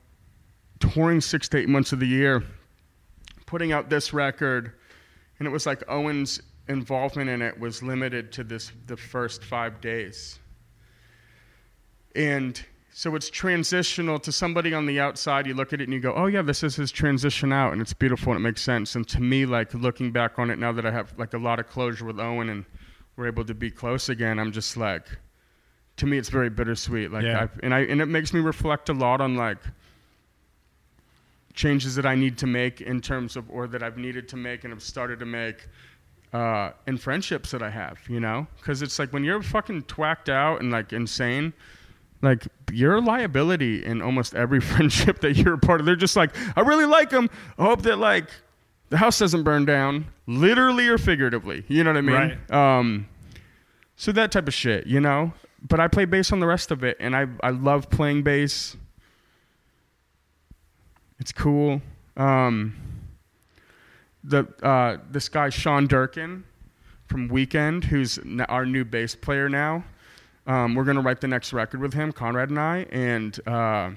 touring 0.79 1.21
six 1.21 1.47
to 1.49 1.57
eight 1.57 1.69
months 1.69 1.91
of 1.91 1.99
the 1.99 2.07
year, 2.07 2.43
putting 3.45 3.71
out 3.71 3.89
this 3.89 4.13
record, 4.13 4.73
and 5.37 5.47
it 5.47 5.51
was 5.51 5.65
like 5.65 5.83
Owen's 5.87 6.41
involvement 6.67 7.29
in 7.29 7.41
it 7.41 7.59
was 7.59 7.81
limited 7.81 8.31
to 8.33 8.43
this 8.43 8.71
the 8.85 8.95
first 8.97 9.43
five 9.43 9.81
days. 9.81 10.39
And 12.15 12.63
so 12.91 13.15
it's 13.15 13.29
transitional 13.29 14.19
to 14.19 14.31
somebody 14.31 14.73
on 14.73 14.85
the 14.85 14.99
outside. 14.99 15.47
You 15.47 15.53
look 15.53 15.73
at 15.73 15.81
it 15.81 15.85
and 15.85 15.93
you 15.93 15.99
go, 15.99 16.13
"Oh 16.13 16.25
yeah, 16.25 16.41
this 16.41 16.63
is 16.63 16.75
his 16.75 16.91
transition 16.91 17.53
out," 17.53 17.73
and 17.73 17.81
it's 17.81 17.93
beautiful 17.93 18.33
and 18.33 18.39
it 18.39 18.43
makes 18.43 18.61
sense. 18.61 18.95
And 18.95 19.07
to 19.09 19.21
me, 19.21 19.45
like 19.45 19.73
looking 19.73 20.11
back 20.11 20.37
on 20.39 20.49
it 20.49 20.59
now 20.59 20.71
that 20.71 20.85
I 20.85 20.91
have 20.91 21.13
like 21.17 21.33
a 21.33 21.37
lot 21.37 21.59
of 21.59 21.67
closure 21.67 22.05
with 22.05 22.19
Owen 22.19 22.49
and 22.49 22.65
we're 23.19 23.27
able 23.27 23.43
to 23.43 23.53
be 23.53 23.69
close 23.69 24.07
again, 24.07 24.39
I'm 24.39 24.51
just 24.53 24.77
like, 24.77 25.05
to 25.97 26.05
me, 26.07 26.17
it's 26.17 26.29
very 26.29 26.49
bittersweet. 26.49 27.11
Like, 27.11 27.25
Yeah. 27.25 27.43
I've, 27.43 27.59
and 27.61 27.73
I 27.73 27.79
and 27.81 28.01
it 28.01 28.05
makes 28.05 28.33
me 28.33 28.39
reflect 28.39 28.87
a 28.87 28.93
lot 28.93 29.19
on 29.19 29.35
like 29.35 29.57
changes 31.53 31.95
that 31.95 32.05
I 32.05 32.15
need 32.15 32.37
to 32.37 32.47
make 32.47 32.79
in 32.79 33.01
terms 33.01 33.35
of, 33.35 33.49
or 33.49 33.67
that 33.67 33.83
I've 33.83 33.97
needed 33.97 34.29
to 34.29 34.37
make 34.37 34.63
and 34.63 34.71
have 34.71 34.81
started 34.81 35.19
to 35.19 35.25
make 35.25 35.67
uh, 36.31 36.71
in 36.87 36.97
friendships 36.97 37.51
that 37.51 37.61
I 37.61 37.69
have, 37.69 37.99
you 38.07 38.21
know? 38.21 38.47
Because 38.57 38.81
it's 38.81 38.97
like 38.97 39.11
when 39.11 39.25
you're 39.25 39.41
fucking 39.41 39.83
twacked 39.83 40.29
out 40.29 40.61
and 40.61 40.71
like 40.71 40.93
insane, 40.93 41.51
like 42.21 42.47
you're 42.71 42.95
a 42.95 43.01
liability 43.01 43.83
in 43.83 44.01
almost 44.01 44.33
every 44.35 44.61
friendship 44.71 45.19
that 45.19 45.35
you're 45.35 45.55
a 45.55 45.57
part 45.57 45.81
of. 45.81 45.85
They're 45.85 45.97
just 45.97 46.15
like, 46.15 46.31
I 46.55 46.61
really 46.61 46.85
like 46.85 47.11
him. 47.11 47.29
I 47.57 47.65
hope 47.65 47.81
that 47.81 47.97
like 47.97 48.29
the 48.89 48.97
house 48.97 49.19
doesn't 49.19 49.43
burn 49.43 49.65
down, 49.65 50.07
literally 50.27 50.87
or 50.87 50.97
figuratively. 50.97 51.63
You 51.67 51.83
know 51.83 51.91
what 51.91 51.97
I 51.97 52.01
mean? 52.01 52.15
Right. 52.49 52.51
Um, 52.51 53.07
so 53.95 54.11
that 54.11 54.31
type 54.31 54.47
of 54.47 54.53
shit, 54.53 54.87
you 54.87 54.99
know. 54.99 55.33
But 55.61 55.79
I 55.79 55.87
play 55.87 56.05
bass 56.05 56.31
on 56.31 56.39
the 56.39 56.47
rest 56.47 56.71
of 56.71 56.83
it, 56.83 56.97
and 56.99 57.15
I 57.15 57.27
I 57.43 57.49
love 57.49 57.89
playing 57.89 58.23
bass. 58.23 58.77
It's 61.19 61.31
cool. 61.31 61.81
Um, 62.15 62.75
the 64.23 64.47
uh, 64.63 64.97
this 65.11 65.29
guy 65.29 65.49
Shaun 65.49 65.87
Durkan 65.87 66.43
from 67.07 67.27
Weekend, 67.27 67.83
who's 67.85 68.19
our 68.47 68.65
new 68.65 68.85
bass 68.85 69.15
player 69.15 69.49
now. 69.49 69.83
Um, 70.47 70.75
we're 70.75 70.85
gonna 70.85 71.01
write 71.01 71.21
the 71.21 71.27
next 71.27 71.53
record 71.53 71.81
with 71.81 71.93
him, 71.93 72.11
Conrad 72.11 72.49
and 72.49 72.59
I, 72.59 72.87
and 72.89 73.47
uh, 73.47 73.91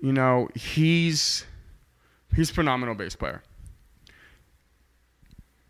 you 0.00 0.12
know 0.12 0.48
he's 0.54 1.44
he's 2.34 2.50
a 2.50 2.54
phenomenal 2.54 2.94
bass 2.94 3.16
player. 3.16 3.42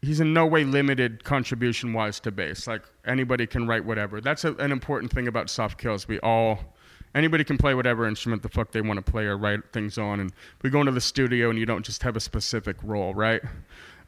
He's 0.03 0.21
in 0.21 0.33
no 0.33 0.47
way 0.47 0.65
limited 0.65 1.25
contribution 1.25 1.93
wise 1.93 2.21
to 2.21 2.31
bass. 2.31 2.67
Like 2.67 2.83
anybody 3.05 3.47
can 3.47 3.67
write 3.67 3.85
whatever. 3.85 4.21
That's 4.21 4.45
a, 4.45 4.55
an 4.55 4.73
important 4.73 5.13
thing 5.13 5.29
about 5.29 5.51
soft 5.51 5.79
kills. 5.79 6.09
We 6.09 6.19
all 6.21 6.59
anybody 7.15 7.45
can 7.45 7.59
play 7.59 7.75
whatever 7.75 8.07
instrument 8.07 8.43
the 8.43 8.49
fuck 8.49 8.73
they 8.73 8.81
want 8.81 9.05
to 9.05 9.11
play 9.11 9.27
or 9.27 9.37
write 9.37 9.61
things 9.73 9.99
on. 9.99 10.21
And 10.21 10.33
we 10.63 10.71
go 10.71 10.81
into 10.81 10.93
the 10.93 11.01
studio 11.01 11.51
and 11.51 11.59
you 11.59 11.67
don't 11.67 11.85
just 11.85 12.03
have 12.03 12.17
a 12.17 12.21
specific 12.21 12.77
role, 12.83 13.15
right? 13.15 13.43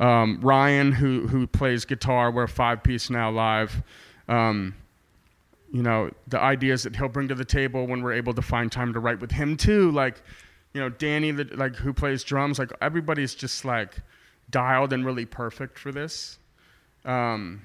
Um, 0.01 0.41
Ryan, 0.41 0.93
who 0.93 1.27
who 1.29 1.47
plays 1.47 1.85
guitar, 1.85 2.31
we're 2.31 2.45
a 2.45 2.49
five 2.49 2.83
piece 2.83 3.11
now 3.11 3.31
live. 3.31 3.83
Um, 4.29 4.75
you 5.73 5.83
know 5.83 6.11
the 6.29 6.41
ideas 6.41 6.83
that 6.83 6.95
he'll 6.97 7.09
bring 7.09 7.29
to 7.29 7.35
the 7.35 7.45
table 7.45 7.87
when 7.87 8.03
we're 8.03 8.13
able 8.13 8.35
to 8.35 8.43
find 8.43 8.71
time 8.71 8.93
to 8.93 9.01
write 9.01 9.21
with 9.21 9.31
him 9.31 9.57
too. 9.57 9.91
Like, 9.91 10.23
you 10.73 10.81
know, 10.81 10.89
Danny, 10.89 11.31
the, 11.31 11.45
like 11.55 11.77
who 11.77 11.93
plays 11.93 12.25
drums. 12.25 12.59
Like 12.59 12.73
everybody's 12.81 13.35
just 13.35 13.65
like 13.65 13.97
dialed 14.51 14.93
and 14.93 15.05
really 15.05 15.27
perfect 15.27 15.79
for 15.79 15.93
this. 15.93 16.39
Um, 17.05 17.63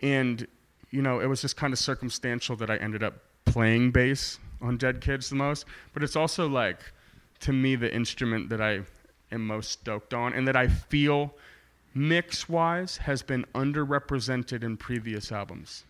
and 0.00 0.46
you 0.90 1.02
know, 1.02 1.20
it 1.20 1.26
was 1.26 1.40
just 1.40 1.56
kind 1.56 1.72
of 1.72 1.78
circumstantial 1.78 2.56
that 2.56 2.70
I 2.70 2.76
ended 2.76 3.02
up 3.02 3.14
playing 3.44 3.90
bass 3.90 4.38
on 4.60 4.76
Dead 4.76 5.00
Kids 5.00 5.30
the 5.30 5.36
most. 5.36 5.64
But 5.92 6.02
it's 6.02 6.16
also 6.16 6.48
like, 6.48 6.78
to 7.40 7.52
me, 7.52 7.76
the 7.76 7.92
instrument 7.92 8.48
that 8.48 8.60
I 8.60 8.80
am 9.32 9.46
most 9.46 9.70
stoked 9.70 10.14
on, 10.14 10.32
and 10.32 10.48
that 10.48 10.56
I 10.56 10.68
feel 10.68 11.34
mix 11.94 12.48
wise 12.48 12.98
has 12.98 13.22
been 13.22 13.44
underrepresented 13.54 14.62
in 14.62 14.76
previous 14.76 15.30
albums. 15.32 15.84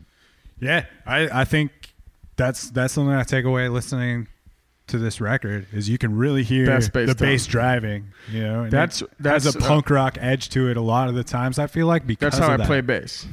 Yeah, 0.61 0.85
I, 1.07 1.41
I 1.41 1.45
think 1.45 1.95
that's 2.37 2.71
that's 2.71 2.95
something 2.95 3.15
I 3.15 3.23
take 3.23 3.45
away 3.45 3.69
listening 3.69 4.29
to 4.91 4.99
this 4.99 5.21
record 5.21 5.67
is 5.73 5.89
you 5.89 5.99
can 5.99 6.17
really 6.17 6.43
hear 6.43 6.67
bass 6.67 6.89
the 6.89 7.15
bass 7.19 7.47
driving. 7.47 8.13
You 8.31 8.43
know, 8.43 8.71
That's- 8.71 9.03
that's, 9.19 9.45
has 9.45 9.57
a 9.57 9.59
uh, 9.59 9.67
punk 9.67 9.91
rock 9.91 10.17
edge 10.21 10.49
to 10.51 10.69
it 10.69 10.77
a 10.77 10.81
lot 10.81 11.09
of 11.09 11.15
the 11.15 11.25
times. 11.25 11.59
I 11.59 11.67
feel 11.67 11.87
like 11.87 12.07
because 12.07 12.33
That's 12.33 12.45
how 12.47 12.53
I 12.53 12.57
that. 12.59 12.67
play 12.67 12.81
bass. 12.81 13.27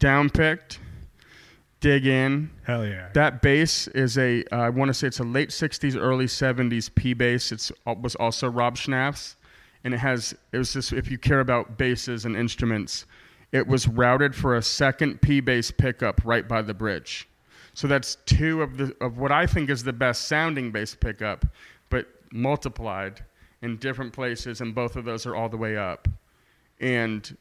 Downpicked, 0.00 0.78
dig 1.80 2.06
in. 2.06 2.50
Hell 2.64 2.84
yeah, 2.86 3.08
That 3.14 3.42
bass 3.42 3.88
is 3.88 4.18
a, 4.18 4.44
uh, 4.52 4.56
I 4.56 4.70
want 4.70 4.88
to 4.88 4.94
say 4.94 5.06
it's 5.06 5.20
a 5.20 5.24
late 5.24 5.50
60s, 5.50 5.96
early 5.96 6.26
70s 6.26 6.94
P 6.94 7.14
bass. 7.14 7.52
It's 7.52 7.70
uh, 7.86 7.94
was 8.00 8.14
also 8.16 8.48
Rob 8.48 8.76
Schnapf's. 8.76 9.36
And 9.84 9.92
it 9.92 9.98
has, 9.98 10.34
it 10.52 10.56
was 10.58 10.72
just, 10.72 10.92
if 10.94 11.10
you 11.10 11.18
care 11.18 11.40
about 11.40 11.76
basses 11.76 12.24
and 12.24 12.36
instruments, 12.36 13.04
it 13.52 13.66
was 13.66 13.86
routed 13.86 14.34
for 14.34 14.56
a 14.56 14.62
second 14.62 15.20
P 15.20 15.40
bass 15.40 15.70
pickup 15.70 16.22
right 16.24 16.48
by 16.48 16.62
the 16.62 16.72
bridge. 16.74 17.28
So 17.74 17.88
that's 17.88 18.16
two 18.26 18.62
of 18.62 18.76
the 18.76 18.96
of 19.00 19.18
what 19.18 19.32
I 19.32 19.46
think 19.46 19.68
is 19.68 19.82
the 19.82 19.92
best 19.92 20.28
sounding 20.28 20.70
bass 20.70 20.94
pickup, 20.94 21.44
but 21.90 22.06
multiplied 22.32 23.22
in 23.62 23.76
different 23.78 24.12
places, 24.12 24.60
and 24.60 24.74
both 24.74 24.96
of 24.96 25.04
those 25.04 25.26
are 25.26 25.34
all 25.34 25.48
the 25.48 25.56
way 25.56 25.76
up. 25.76 26.08
And 26.80 27.36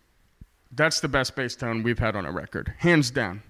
that's 0.72 1.02
the 1.02 1.08
best 1.08 1.36
bass 1.36 1.56
tone 1.56 1.84
we've 1.84 2.00
had 2.00 2.16
on 2.16 2.26
a 2.26 2.32
record, 2.32 2.74
hands 2.78 3.12
down. 3.12 3.44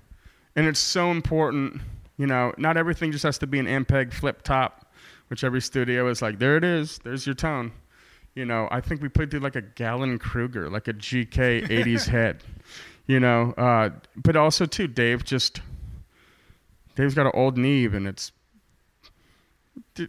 And 0.55 0.67
it's 0.67 0.79
so 0.79 1.11
important, 1.11 1.81
you 2.17 2.27
know, 2.27 2.53
not 2.57 2.77
everything 2.77 3.11
just 3.11 3.23
has 3.23 3.37
to 3.39 3.47
be 3.47 3.59
an 3.59 3.65
Ampeg 3.65 4.13
flip 4.13 4.43
top, 4.43 4.91
which 5.27 5.43
every 5.43 5.61
studio 5.61 6.07
is 6.09 6.21
like, 6.21 6.39
there 6.39 6.57
it 6.57 6.63
is, 6.63 6.99
there's 7.03 7.25
your 7.25 7.35
tone. 7.35 7.71
You 8.35 8.45
know, 8.45 8.67
I 8.71 8.81
think 8.81 9.01
we 9.01 9.09
played 9.09 9.29
through 9.29 9.41
like 9.41 9.55
a 9.55 9.61
Gallien-Krueger, 9.61 10.69
like 10.69 10.87
a 10.87 10.93
GK 10.93 11.67
80s 11.67 12.07
head, 12.09 12.43
you 13.05 13.19
know. 13.19 13.53
Uh, 13.57 13.91
but 14.15 14.35
also, 14.35 14.65
too, 14.65 14.87
Dave 14.87 15.23
just, 15.23 15.61
Dave's 16.95 17.13
got 17.13 17.25
an 17.25 17.31
old 17.33 17.57
Neve 17.57 17.93
and 17.93 18.07
it's. 18.07 18.31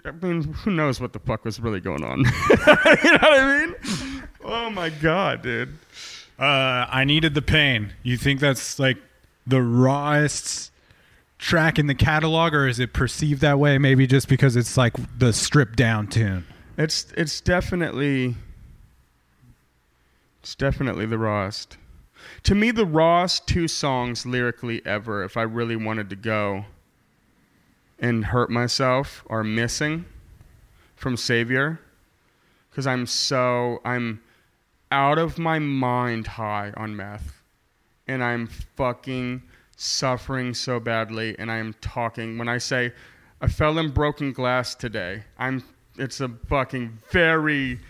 I 0.04 0.10
mean, 0.10 0.42
who 0.42 0.70
knows 0.70 1.00
what 1.00 1.12
the 1.12 1.18
fuck 1.18 1.44
was 1.44 1.58
really 1.58 1.80
going 1.80 2.04
on? 2.04 2.18
you 2.20 2.24
know 2.24 3.18
what 3.20 3.40
I 3.40 3.66
mean? 3.66 3.74
Oh 4.44 4.70
my 4.70 4.90
God, 4.90 5.42
dude. 5.42 5.78
Uh, 6.38 6.86
I 6.90 7.04
needed 7.04 7.34
the 7.34 7.42
pain. 7.42 7.92
You 8.02 8.16
think 8.16 8.40
that's 8.40 8.78
like 8.78 8.98
the 9.46 9.62
rawest 9.62 10.70
track 11.38 11.78
in 11.78 11.86
the 11.86 11.94
catalog, 11.94 12.54
or 12.54 12.66
is 12.66 12.78
it 12.78 12.92
perceived 12.92 13.40
that 13.40 13.58
way? 13.58 13.78
Maybe 13.78 14.06
just 14.06 14.28
because 14.28 14.56
it's 14.56 14.76
like 14.76 14.94
the 15.18 15.32
stripped 15.32 15.76
down 15.76 16.08
tune. 16.08 16.46
It's 16.76 17.12
it's 17.16 17.40
definitely 17.40 18.34
it's 20.42 20.54
definitely 20.54 21.06
the 21.06 21.18
rawest. 21.18 21.78
To 22.44 22.54
me, 22.54 22.70
the 22.70 22.86
rawest 22.86 23.46
two 23.46 23.68
songs 23.68 24.26
lyrically 24.26 24.84
ever, 24.84 25.22
if 25.22 25.36
I 25.36 25.42
really 25.42 25.76
wanted 25.76 26.10
to 26.10 26.16
go 26.16 26.66
and 27.98 28.26
hurt 28.26 28.50
myself, 28.50 29.24
are 29.28 29.44
"Missing" 29.44 30.04
from 30.96 31.16
Savior, 31.16 31.80
because 32.70 32.86
I'm 32.86 33.06
so 33.06 33.80
I'm 33.84 34.22
out 34.90 35.18
of 35.18 35.38
my 35.38 35.58
mind 35.58 36.26
high 36.26 36.72
on 36.76 36.96
meth, 36.96 37.42
and 38.06 38.22
I'm 38.22 38.46
fucking 38.46 39.42
suffering 39.76 40.54
so 40.54 40.78
badly, 40.80 41.36
and 41.38 41.50
I 41.50 41.56
am 41.56 41.74
talking 41.80 42.38
when 42.38 42.48
I 42.48 42.58
say 42.58 42.92
I 43.40 43.48
fell 43.48 43.78
in 43.78 43.90
broken 43.90 44.32
glass 44.32 44.74
today. 44.74 45.24
I'm 45.38 45.62
it's 45.96 46.20
a 46.20 46.28
fucking 46.28 46.98
very 47.10 47.80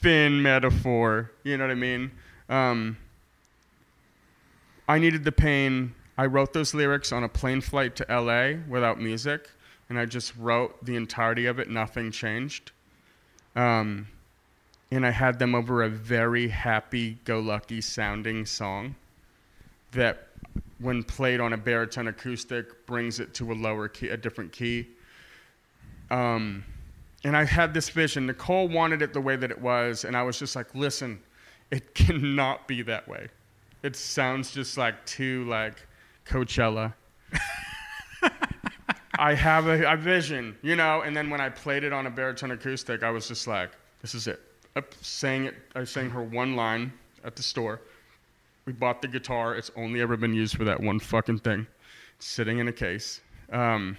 thin 0.00 0.42
metaphor. 0.42 1.30
You 1.42 1.56
know 1.56 1.64
what 1.64 1.70
I 1.70 1.74
mean? 1.74 2.10
Um, 2.48 2.96
I 4.88 4.98
needed 4.98 5.24
the 5.24 5.32
pain. 5.32 5.94
I 6.16 6.26
wrote 6.26 6.52
those 6.52 6.74
lyrics 6.74 7.12
on 7.12 7.24
a 7.24 7.28
plane 7.28 7.60
flight 7.60 7.96
to 7.96 8.06
LA 8.08 8.60
without 8.68 9.00
music, 9.00 9.50
and 9.88 9.98
I 9.98 10.06
just 10.06 10.36
wrote 10.36 10.84
the 10.84 10.96
entirety 10.96 11.46
of 11.46 11.58
it. 11.58 11.68
Nothing 11.68 12.10
changed. 12.12 12.70
Um, 13.56 14.06
and 14.90 15.04
I 15.04 15.10
had 15.10 15.38
them 15.38 15.54
over 15.54 15.82
a 15.82 15.88
very 15.88 16.48
happy 16.48 17.18
go 17.24 17.40
lucky 17.40 17.80
sounding 17.80 18.46
song 18.46 18.94
that, 19.92 20.28
when 20.78 21.02
played 21.02 21.40
on 21.40 21.52
a 21.52 21.56
baritone 21.56 22.08
acoustic, 22.08 22.86
brings 22.86 23.18
it 23.18 23.34
to 23.34 23.52
a 23.52 23.54
lower 23.54 23.88
key, 23.88 24.08
a 24.08 24.16
different 24.16 24.52
key. 24.52 24.86
Um, 26.10 26.64
and 27.24 27.36
I 27.36 27.44
had 27.44 27.72
this 27.72 27.88
vision. 27.88 28.26
Nicole 28.26 28.68
wanted 28.68 29.02
it 29.02 29.12
the 29.12 29.20
way 29.20 29.34
that 29.34 29.50
it 29.50 29.60
was, 29.60 30.04
and 30.04 30.16
I 30.16 30.22
was 30.22 30.38
just 30.38 30.54
like, 30.54 30.74
listen, 30.74 31.20
it 31.70 31.94
cannot 31.94 32.68
be 32.68 32.82
that 32.82 33.08
way. 33.08 33.28
It 33.82 33.96
sounds 33.96 34.52
just 34.52 34.78
like 34.78 35.04
too 35.06 35.44
like 35.44 35.86
Coachella. 36.26 36.94
I 39.18 39.34
have 39.34 39.68
a, 39.68 39.92
a 39.92 39.96
vision, 39.96 40.56
you 40.62 40.76
know. 40.76 41.02
And 41.02 41.16
then 41.16 41.30
when 41.30 41.40
I 41.40 41.48
played 41.48 41.84
it 41.84 41.92
on 41.92 42.06
a 42.06 42.10
baritone 42.10 42.50
acoustic, 42.50 43.02
I 43.02 43.10
was 43.10 43.28
just 43.28 43.46
like, 43.46 43.70
this 44.02 44.14
is 44.14 44.26
it. 44.26 44.40
I 44.76 44.82
sang 45.00 45.44
it. 45.44 45.54
I 45.74 45.84
sang 45.84 46.10
her 46.10 46.22
one 46.22 46.56
line 46.56 46.92
at 47.22 47.36
the 47.36 47.42
store. 47.42 47.80
We 48.66 48.72
bought 48.72 49.02
the 49.02 49.08
guitar. 49.08 49.54
It's 49.54 49.70
only 49.76 50.00
ever 50.00 50.16
been 50.16 50.34
used 50.34 50.56
for 50.56 50.64
that 50.64 50.80
one 50.80 50.98
fucking 50.98 51.38
thing. 51.38 51.66
It's 52.16 52.26
sitting 52.26 52.58
in 52.58 52.68
a 52.68 52.72
case. 52.72 53.20
Um, 53.52 53.96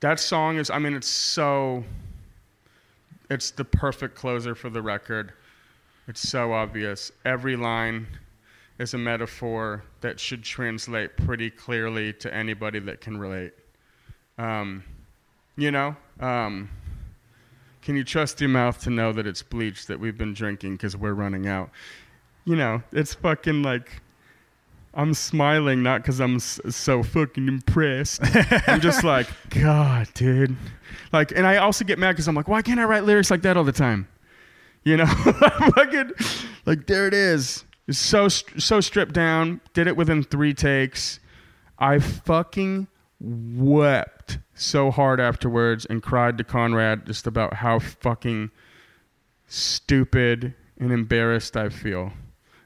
that 0.00 0.20
song 0.20 0.58
is, 0.58 0.70
I 0.70 0.78
mean, 0.78 0.94
it's 0.94 1.08
so, 1.08 1.82
it's 3.30 3.50
the 3.50 3.64
perfect 3.64 4.14
closer 4.14 4.54
for 4.54 4.70
the 4.70 4.82
record. 4.82 5.32
It's 6.06 6.20
so 6.20 6.52
obvious. 6.52 7.10
Every 7.24 7.56
line 7.56 8.06
is 8.78 8.94
a 8.94 8.98
metaphor 8.98 9.84
that 10.00 10.20
should 10.20 10.42
translate 10.42 11.16
pretty 11.16 11.50
clearly 11.50 12.12
to 12.12 12.32
anybody 12.32 12.78
that 12.80 13.00
can 13.00 13.18
relate. 13.18 13.52
Um, 14.38 14.84
you 15.56 15.70
know, 15.70 15.96
um, 16.20 16.68
can 17.82 17.96
you 17.96 18.04
trust 18.04 18.40
your 18.40 18.50
mouth 18.50 18.80
to 18.82 18.90
know 18.90 19.12
that 19.12 19.26
it's 19.26 19.42
bleach 19.42 19.86
that 19.86 19.98
we've 19.98 20.18
been 20.18 20.34
drinking 20.34 20.72
because 20.72 20.96
we're 20.96 21.14
running 21.14 21.46
out? 21.46 21.70
You 22.44 22.56
know, 22.56 22.82
it's 22.92 23.14
fucking 23.14 23.62
like 23.62 24.02
I'm 24.96 25.12
smiling 25.12 25.82
not 25.82 26.02
because 26.02 26.20
I'm 26.20 26.40
so 26.40 27.02
fucking 27.02 27.46
impressed. 27.46 28.22
I'm 28.66 28.80
just 28.80 29.04
like, 29.04 29.28
God, 29.50 30.08
dude. 30.14 30.56
Like, 31.12 31.32
and 31.32 31.46
I 31.46 31.58
also 31.58 31.84
get 31.84 31.98
mad 31.98 32.12
because 32.12 32.28
I'm 32.28 32.34
like, 32.34 32.48
why 32.48 32.62
can't 32.62 32.80
I 32.80 32.84
write 32.84 33.04
lyrics 33.04 33.30
like 33.30 33.42
that 33.42 33.58
all 33.58 33.64
the 33.64 33.72
time? 33.72 34.08
You 34.84 34.96
know, 34.96 35.06
fucking, 35.74 36.12
like 36.64 36.86
there 36.86 37.06
it 37.06 37.12
is. 37.12 37.65
So 37.90 38.28
so 38.28 38.80
stripped 38.80 39.12
down. 39.12 39.60
Did 39.72 39.86
it 39.86 39.96
within 39.96 40.22
three 40.22 40.54
takes. 40.54 41.20
I 41.78 41.98
fucking 41.98 42.88
wept 43.20 44.38
so 44.54 44.90
hard 44.90 45.20
afterwards 45.20 45.84
and 45.84 46.02
cried 46.02 46.38
to 46.38 46.44
Conrad 46.44 47.06
just 47.06 47.26
about 47.26 47.54
how 47.54 47.78
fucking 47.78 48.50
stupid 49.46 50.54
and 50.78 50.92
embarrassed 50.92 51.56
I 51.56 51.68
feel 51.68 52.12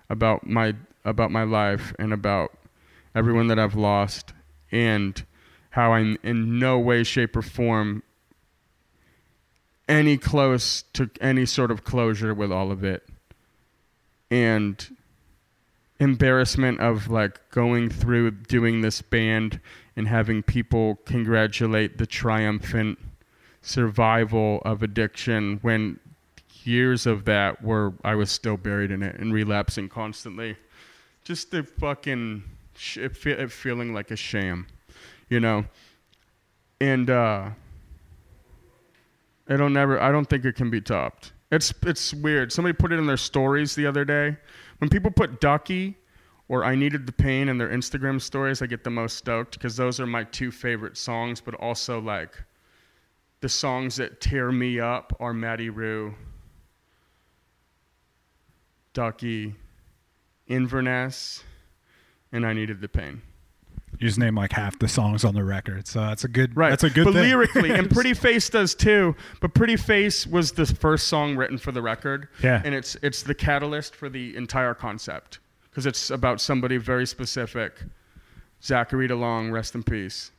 about 0.08 0.46
my 0.46 0.74
about 1.04 1.30
my 1.30 1.42
life 1.42 1.92
and 1.98 2.12
about 2.12 2.52
everyone 3.14 3.48
that 3.48 3.58
I've 3.58 3.74
lost 3.74 4.32
and 4.72 5.24
how 5.70 5.92
I'm 5.92 6.16
in 6.22 6.58
no 6.58 6.78
way 6.78 7.04
shape 7.04 7.36
or 7.36 7.42
form 7.42 8.02
any 9.88 10.16
close 10.16 10.82
to 10.94 11.10
any 11.20 11.44
sort 11.46 11.70
of 11.70 11.84
closure 11.84 12.32
with 12.32 12.52
all 12.52 12.70
of 12.70 12.84
it 12.84 13.08
and 14.30 14.96
embarrassment 16.00 16.80
of 16.80 17.08
like 17.08 17.38
going 17.50 17.90
through 17.90 18.30
doing 18.30 18.80
this 18.80 19.02
band 19.02 19.60
and 19.96 20.08
having 20.08 20.42
people 20.42 20.96
congratulate 21.04 21.98
the 21.98 22.06
triumphant 22.06 22.98
survival 23.60 24.62
of 24.64 24.82
addiction 24.82 25.58
when 25.60 26.00
years 26.64 27.06
of 27.06 27.26
that 27.26 27.62
were 27.62 27.92
I 28.02 28.14
was 28.14 28.30
still 28.30 28.56
buried 28.56 28.90
in 28.90 29.02
it 29.02 29.16
and 29.16 29.32
relapsing 29.32 29.88
constantly. 29.88 30.56
Just 31.22 31.50
the 31.50 31.62
fucking 31.62 32.44
sh- 32.74 32.96
it, 32.96 33.16
fe- 33.16 33.32
it 33.32 33.52
feeling 33.52 33.92
like 33.92 34.10
a 34.10 34.16
sham, 34.16 34.66
you 35.28 35.38
know. 35.38 35.66
And 36.80 37.10
uh 37.10 37.50
it'll 39.48 39.68
never 39.68 40.00
I 40.00 40.10
don't 40.10 40.24
think 40.24 40.46
it 40.46 40.54
can 40.54 40.70
be 40.70 40.80
topped. 40.80 41.32
It's 41.52 41.74
it's 41.82 42.14
weird. 42.14 42.52
Somebody 42.52 42.72
put 42.72 42.90
it 42.90 42.98
in 42.98 43.06
their 43.06 43.18
stories 43.18 43.74
the 43.74 43.84
other 43.86 44.06
day. 44.06 44.38
When 44.80 44.88
people 44.88 45.10
put 45.10 45.40
Ducky 45.40 45.98
or 46.48 46.64
I 46.64 46.74
Needed 46.74 47.06
the 47.06 47.12
Pain 47.12 47.50
in 47.50 47.58
their 47.58 47.68
Instagram 47.68 48.18
stories, 48.20 48.62
I 48.62 48.66
get 48.66 48.82
the 48.82 48.90
most 48.90 49.18
stoked 49.18 49.52
because 49.52 49.76
those 49.76 50.00
are 50.00 50.06
my 50.06 50.24
two 50.24 50.50
favorite 50.50 50.96
songs, 50.96 51.40
but 51.40 51.54
also 51.54 52.00
like 52.00 52.42
the 53.40 53.48
songs 53.48 53.96
that 53.96 54.22
tear 54.22 54.50
me 54.50 54.80
up 54.80 55.14
are 55.20 55.34
Matty 55.34 55.68
Rue, 55.68 56.14
Ducky, 58.94 59.54
Inverness, 60.46 61.44
and 62.32 62.46
I 62.46 62.54
Needed 62.54 62.80
the 62.80 62.88
Pain. 62.88 63.20
You 64.00 64.08
just 64.08 64.18
name 64.18 64.34
like 64.34 64.52
half 64.52 64.78
the 64.78 64.88
songs 64.88 65.24
on 65.26 65.34
the 65.34 65.44
record, 65.44 65.86
so 65.86 66.00
that's 66.00 66.24
a 66.24 66.28
good. 66.28 66.56
Right. 66.56 66.70
That's 66.70 66.84
a 66.84 66.90
good 66.90 67.04
but 67.04 67.12
thing. 67.12 67.22
lyrically, 67.22 67.70
and 67.70 67.90
Pretty 67.92 68.14
Face 68.14 68.48
does 68.48 68.74
too. 68.74 69.14
But 69.40 69.52
Pretty 69.52 69.76
Face 69.76 70.26
was 70.26 70.52
the 70.52 70.64
first 70.64 71.06
song 71.08 71.36
written 71.36 71.58
for 71.58 71.70
the 71.70 71.82
record. 71.82 72.28
Yeah. 72.42 72.62
And 72.64 72.74
it's 72.74 72.96
it's 73.02 73.22
the 73.22 73.34
catalyst 73.34 73.94
for 73.94 74.08
the 74.08 74.34
entire 74.36 74.72
concept 74.72 75.38
because 75.64 75.84
it's 75.84 76.08
about 76.08 76.40
somebody 76.40 76.78
very 76.78 77.06
specific. 77.06 77.82
Zachary 78.62 79.06
DeLong, 79.06 79.52
rest 79.52 79.74
in 79.74 79.82
peace. 79.82 80.32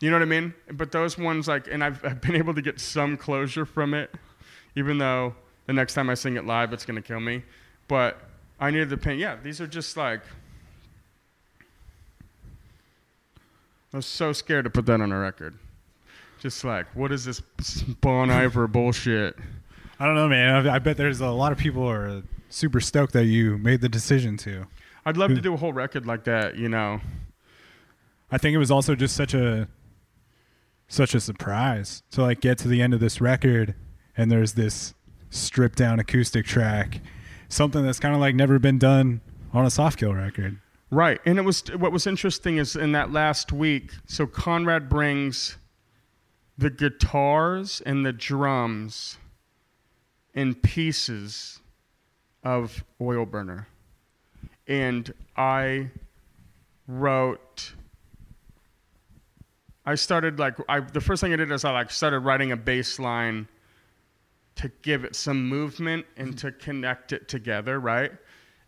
You 0.00 0.10
know 0.10 0.16
what 0.16 0.22
I 0.22 0.26
mean? 0.26 0.54
But 0.72 0.92
those 0.92 1.18
ones, 1.18 1.48
like, 1.48 1.66
and 1.68 1.82
I've, 1.82 2.04
I've 2.04 2.20
been 2.20 2.34
able 2.36 2.54
to 2.54 2.62
get 2.62 2.78
some 2.80 3.16
closure 3.16 3.64
from 3.64 3.94
it, 3.94 4.12
even 4.74 4.98
though 4.98 5.34
the 5.66 5.72
next 5.72 5.94
time 5.94 6.10
I 6.10 6.14
sing 6.14 6.36
it 6.36 6.44
live, 6.44 6.72
it's 6.72 6.84
going 6.84 7.00
to 7.00 7.06
kill 7.06 7.20
me. 7.20 7.42
But 7.88 8.20
I 8.60 8.70
needed 8.70 8.90
the 8.90 8.96
pain. 8.96 9.18
Yeah, 9.18 9.36
these 9.42 9.60
are 9.60 9.66
just 9.66 9.96
like. 9.96 10.20
I 13.92 13.98
was 13.98 14.06
so 14.06 14.32
scared 14.32 14.64
to 14.64 14.70
put 14.70 14.86
that 14.86 15.00
on 15.00 15.12
a 15.12 15.18
record. 15.18 15.58
Just 16.40 16.64
like, 16.64 16.86
what 16.94 17.12
is 17.12 17.24
this 17.24 17.40
Bon 18.00 18.30
Iver 18.30 18.66
bullshit? 18.66 19.36
I 19.98 20.04
don't 20.04 20.14
know, 20.14 20.28
man. 20.28 20.66
I, 20.66 20.74
I 20.74 20.78
bet 20.78 20.96
there's 20.96 21.20
a 21.20 21.30
lot 21.30 21.52
of 21.52 21.58
people 21.58 21.88
are 21.88 22.22
super 22.50 22.80
stoked 22.80 23.12
that 23.14 23.24
you 23.24 23.58
made 23.58 23.80
the 23.80 23.88
decision 23.88 24.36
to. 24.38 24.66
I'd 25.04 25.16
love 25.16 25.30
to 25.30 25.40
do 25.40 25.54
a 25.54 25.56
whole 25.56 25.72
record 25.72 26.04
like 26.04 26.24
that, 26.24 26.56
you 26.56 26.68
know. 26.68 27.00
I 28.30 28.38
think 28.38 28.54
it 28.54 28.58
was 28.58 28.70
also 28.70 28.94
just 28.94 29.14
such 29.14 29.34
a 29.34 29.68
such 30.88 31.14
a 31.14 31.20
surprise 31.20 32.02
to 32.10 32.22
like 32.22 32.40
get 32.40 32.58
to 32.58 32.68
the 32.68 32.82
end 32.82 32.94
of 32.94 33.00
this 33.00 33.20
record 33.20 33.74
and 34.16 34.30
there's 34.30 34.52
this 34.54 34.94
stripped 35.30 35.78
down 35.78 35.98
acoustic 35.98 36.46
track, 36.46 37.00
something 37.48 37.84
that's 37.84 38.00
kind 38.00 38.14
of 38.14 38.20
like 38.20 38.34
never 38.34 38.58
been 38.58 38.78
done 38.78 39.20
on 39.52 39.64
a 39.64 39.68
Softkill 39.68 40.14
record. 40.14 40.58
Right. 40.96 41.20
And 41.26 41.38
it 41.38 41.42
was 41.42 41.60
what 41.74 41.92
was 41.92 42.06
interesting 42.06 42.56
is 42.56 42.74
in 42.74 42.92
that 42.92 43.12
last 43.12 43.52
week, 43.52 43.92
so 44.06 44.26
Conrad 44.26 44.88
brings 44.88 45.58
the 46.56 46.70
guitars 46.70 47.82
and 47.84 48.06
the 48.06 48.14
drums 48.14 49.18
in 50.32 50.54
pieces 50.54 51.60
of 52.42 52.82
Oil 52.98 53.26
Burner. 53.26 53.68
And 54.66 55.12
I 55.36 55.90
wrote 56.88 57.74
I 59.84 59.96
started 59.96 60.38
like 60.38 60.54
I 60.66 60.80
the 60.80 61.02
first 61.02 61.20
thing 61.20 61.34
I 61.34 61.36
did 61.36 61.52
is 61.52 61.66
I 61.66 61.72
like 61.72 61.90
started 61.90 62.20
writing 62.20 62.52
a 62.52 62.56
bass 62.56 62.98
line 62.98 63.48
to 64.54 64.70
give 64.80 65.04
it 65.04 65.14
some 65.14 65.46
movement 65.46 66.06
and 66.16 66.38
to 66.38 66.52
connect 66.52 67.12
it 67.12 67.28
together, 67.28 67.78
right? 67.78 68.12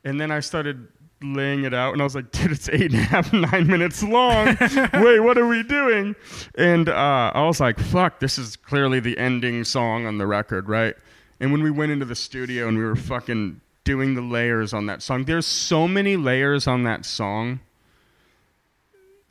And 0.05 0.21
then 0.21 0.31
I 0.31 0.41
started 0.41 0.89
laying 1.23 1.65
it 1.65 1.75
out 1.75 1.93
and 1.93 2.01
I 2.01 2.05
was 2.05 2.15
like, 2.15 2.31
dude, 2.31 2.53
it's 2.53 2.69
eight 2.69 2.93
and 2.93 2.95
a 2.95 2.99
half, 2.99 3.33
nine 3.53 3.67
minutes 3.67 4.03
long. 4.03 4.57
Wait, 4.95 5.21
what 5.21 5.37
are 5.37 5.47
we 5.47 5.63
doing? 5.63 6.15
And 6.57 6.89
uh, 6.89 7.33
I 7.35 7.45
was 7.47 7.61
like, 7.61 7.79
fuck, 7.79 8.21
this 8.21 8.39
is 8.39 8.57
clearly 8.57 9.01
the 9.01 9.19
ending 9.19 9.65
song 9.65 10.07
on 10.07 10.19
the 10.19 10.27
record, 10.27 10.69
right? 10.69 10.95
And 11.41 11.53
when 11.53 11.63
we 11.63 11.71
went 11.71 11.93
into 11.93 12.05
the 12.05 12.15
studio 12.15 12.69
and 12.69 12.77
we 12.77 12.85
were 12.85 12.97
fucking 12.97 13.61
doing 13.85 14.15
the 14.15 14.23
layers 14.23 14.73
on 14.73 14.87
that 14.87 15.03
song, 15.03 15.25
there's 15.25 15.47
so 15.47 15.89
many 15.89 16.17
layers 16.17 16.67
on 16.67 16.85
that 16.85 17.05
song 17.05 17.61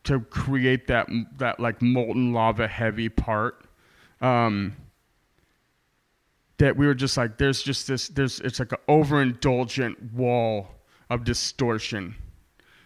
to 0.03 0.22
create 0.22 0.88
that 0.88 1.07
that 1.38 1.59
like 1.59 1.81
molten 1.81 2.31
lava 2.31 2.68
heavy 2.68 3.09
part. 3.09 3.61
Um, 4.22 4.76
that 6.57 6.76
we 6.76 6.88
were 6.88 6.95
just 6.95 7.18
like, 7.18 7.38
there's 7.38 7.61
just 7.61 7.88
this, 7.88 8.07
there's 8.07 8.39
it's 8.39 8.59
like 8.59 8.72
an 8.72 8.80
overindulgent 8.88 10.14
wall 10.14 10.77
of 11.09 11.23
distortion 11.23 12.15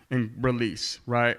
and 0.10 0.32
release, 0.42 1.00
right? 1.06 1.38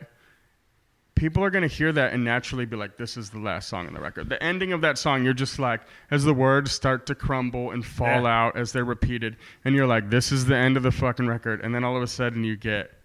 People 1.14 1.44
are 1.44 1.50
gonna 1.50 1.66
hear 1.68 1.92
that 1.92 2.12
and 2.12 2.24
naturally 2.24 2.64
be 2.64 2.74
like, 2.74 2.96
"This 2.96 3.16
is 3.16 3.30
the 3.30 3.38
last 3.38 3.68
song 3.68 3.86
on 3.86 3.92
the 3.94 4.00
record." 4.00 4.28
The 4.28 4.42
ending 4.42 4.72
of 4.72 4.80
that 4.80 4.98
song, 4.98 5.24
you're 5.24 5.34
just 5.34 5.58
like, 5.58 5.82
as 6.10 6.24
the 6.24 6.34
words 6.34 6.72
start 6.72 7.06
to 7.06 7.14
crumble 7.14 7.70
and 7.70 7.84
fall 7.84 8.22
Yeah. 8.22 8.46
out 8.46 8.56
as 8.56 8.72
they're 8.72 8.84
repeated, 8.84 9.36
and 9.64 9.74
you're 9.74 9.86
like, 9.86 10.10
"This 10.10 10.32
is 10.32 10.46
the 10.46 10.56
end 10.56 10.76
of 10.76 10.82
the 10.82 10.90
fucking 10.90 11.26
record," 11.26 11.60
and 11.60 11.74
then 11.74 11.84
all 11.84 11.96
of 11.96 12.02
a 12.02 12.06
sudden 12.08 12.44
you 12.44 12.56
get 12.56 12.98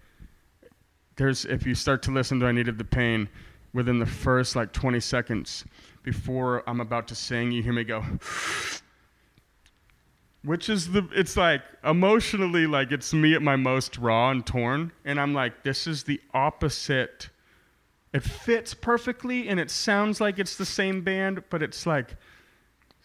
there's 1.18 1.46
if 1.46 1.66
you 1.66 1.74
start 1.76 2.02
to 2.04 2.12
listen 2.12 2.40
to 2.40 2.46
I 2.46 2.52
Needed 2.52 2.78
the 2.78 2.84
Pain 2.86 3.28
within 3.74 4.00
the 4.00 4.06
first 4.06 4.56
like 4.56 4.72
20 4.72 5.00
seconds 5.00 5.66
before 6.04 6.64
I'm 6.70 6.80
about 6.80 7.08
to 7.10 7.16
sing, 7.16 7.52
you 7.52 7.62
hear 7.64 7.74
me 7.74 7.84
go, 7.84 8.04
which 10.48 10.70
is 10.70 10.94
the, 10.94 11.08
it's 11.14 11.36
like 11.36 11.62
emotionally, 11.84 12.66
like 12.66 12.94
it's 12.94 13.14
me 13.14 13.36
at 13.36 13.42
my 13.42 13.58
most 13.58 13.98
raw 13.98 14.32
and 14.32 14.46
torn. 14.46 14.94
And 15.04 15.20
I'm 15.20 15.34
like, 15.34 15.64
this 15.64 15.88
is 15.88 16.06
the 16.06 16.22
opposite. 16.34 17.30
It 18.14 18.24
fits 18.24 18.74
perfectly 18.74 19.50
and 19.50 19.60
it 19.60 19.70
sounds 19.70 20.22
like 20.22 20.40
it's 20.40 20.56
the 20.56 20.66
same 20.66 21.02
band, 21.02 21.44
but 21.50 21.62
it's 21.62 21.86
like, 21.86 22.16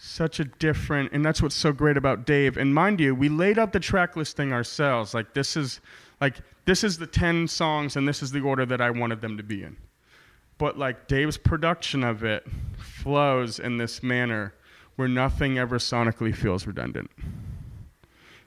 such 0.04 0.40
a 0.40 0.44
different 0.44 1.12
and 1.12 1.24
that's 1.24 1.40
what's 1.40 1.54
so 1.54 1.70
great 1.70 1.96
about 1.96 2.26
Dave. 2.26 2.56
And 2.56 2.74
mind 2.74 2.98
you, 2.98 3.14
we 3.14 3.28
laid 3.28 3.56
out 3.56 3.72
the 3.72 3.78
track 3.78 4.16
listing 4.16 4.52
ourselves. 4.52 5.14
Like 5.14 5.32
this 5.32 5.56
is 5.56 5.80
like 6.20 6.38
this 6.64 6.82
is 6.82 6.98
the 6.98 7.06
10 7.06 7.46
songs 7.46 7.94
and 7.94 8.08
this 8.08 8.20
is 8.20 8.32
the 8.32 8.40
order 8.40 8.66
that 8.66 8.80
I 8.80 8.90
wanted 8.90 9.20
them 9.20 9.36
to 9.36 9.44
be 9.44 9.62
in. 9.62 9.76
But 10.58 10.76
like 10.76 11.06
Dave's 11.06 11.38
production 11.38 12.02
of 12.02 12.24
it 12.24 12.44
flows 12.78 13.60
in 13.60 13.76
this 13.76 14.02
manner 14.02 14.54
where 14.96 15.08
nothing 15.08 15.58
ever 15.58 15.78
sonically 15.78 16.34
feels 16.34 16.66
redundant. 16.66 17.10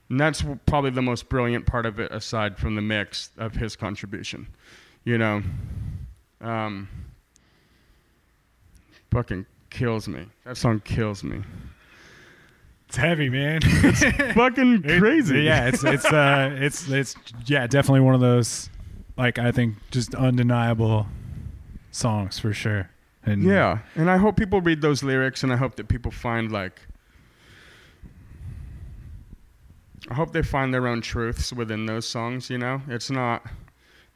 And 0.10 0.20
that's 0.20 0.44
probably 0.68 0.92
the 0.92 1.02
most 1.02 1.30
brilliant 1.30 1.66
part 1.66 1.86
of 1.86 2.00
it 2.00 2.12
aside 2.12 2.58
from 2.58 2.76
the 2.76 2.82
mix 2.82 3.32
of 3.38 3.56
his 3.56 3.76
contribution. 3.76 4.48
You 5.04 5.18
know, 5.18 5.44
um, 6.42 6.88
fucking 9.12 9.46
kills 9.70 10.08
me. 10.08 10.26
That 10.46 10.58
song 10.58 10.80
kills 10.82 11.24
me. 11.24 11.42
It's 12.88 12.98
heavy, 12.98 13.30
man. 13.30 13.60
It's 13.64 14.34
fucking 14.36 14.84
It- 14.86 15.00
crazy. 15.00 15.42
yeah, 15.42 15.68
it's 15.68 15.84
it's 15.84 16.06
uh 16.06 16.56
it's 16.60 16.88
it's 16.90 17.16
yeah, 17.46 17.66
definitely 17.68 18.02
one 18.02 18.14
of 18.14 18.22
those 18.22 18.70
like 19.18 19.40
I 19.40 19.52
think 19.52 19.76
just 19.92 20.14
undeniable 20.14 21.08
songs 21.92 22.38
for 22.38 22.54
sure. 22.54 22.90
And 23.26 23.44
Yeah, 23.44 23.80
and 23.96 24.10
I 24.10 24.18
hope 24.18 24.38
people 24.38 24.62
read 24.62 24.82
those 24.82 25.04
lyrics, 25.04 25.44
and 25.44 25.52
I 25.52 25.56
hope 25.56 25.76
that 25.76 25.88
people 25.88 26.12
find 26.12 26.52
like, 26.52 26.80
I 30.10 30.14
hope 30.14 30.32
they 30.32 30.44
find 30.44 30.74
their 30.74 30.88
own 30.88 31.02
truths 31.02 31.52
within 31.52 31.88
those 31.88 32.08
songs. 32.08 32.50
You 32.50 32.60
know, 32.60 32.82
it's 32.88 33.10
not, 33.10 33.44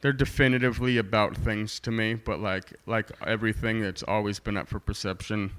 they're 0.00 0.12
definitively 0.12 0.98
about 0.98 1.36
things 1.36 1.80
to 1.80 1.90
me, 1.90 2.14
but 2.14 2.40
like 2.40 2.72
like 2.86 3.10
everything 3.26 3.80
that's 3.80 4.04
always 4.04 4.38
been 4.38 4.56
up 4.56 4.68
for 4.68 4.78
perception, 4.78 5.50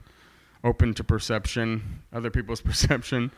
open 0.63 0.93
to 0.93 1.03
perception, 1.03 2.01
other 2.13 2.29
people's 2.29 2.61
perception, 2.71 3.31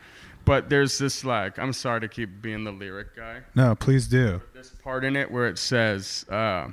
But 0.44 0.68
there's 0.68 0.98
this 0.98 1.24
like 1.24 1.58
I'm 1.58 1.72
sorry 1.72 2.00
to 2.02 2.08
keep 2.08 2.40
being 2.40 2.62
the 2.62 2.72
lyric 2.72 3.16
guy. 3.16 3.40
No, 3.56 3.74
please 3.74 4.06
do. 4.06 4.40
This 4.54 4.70
part 4.70 5.04
in 5.04 5.16
it 5.16 5.30
where 5.32 5.48
it 5.48 5.58
says, 5.58 6.24
uh, 6.28 6.68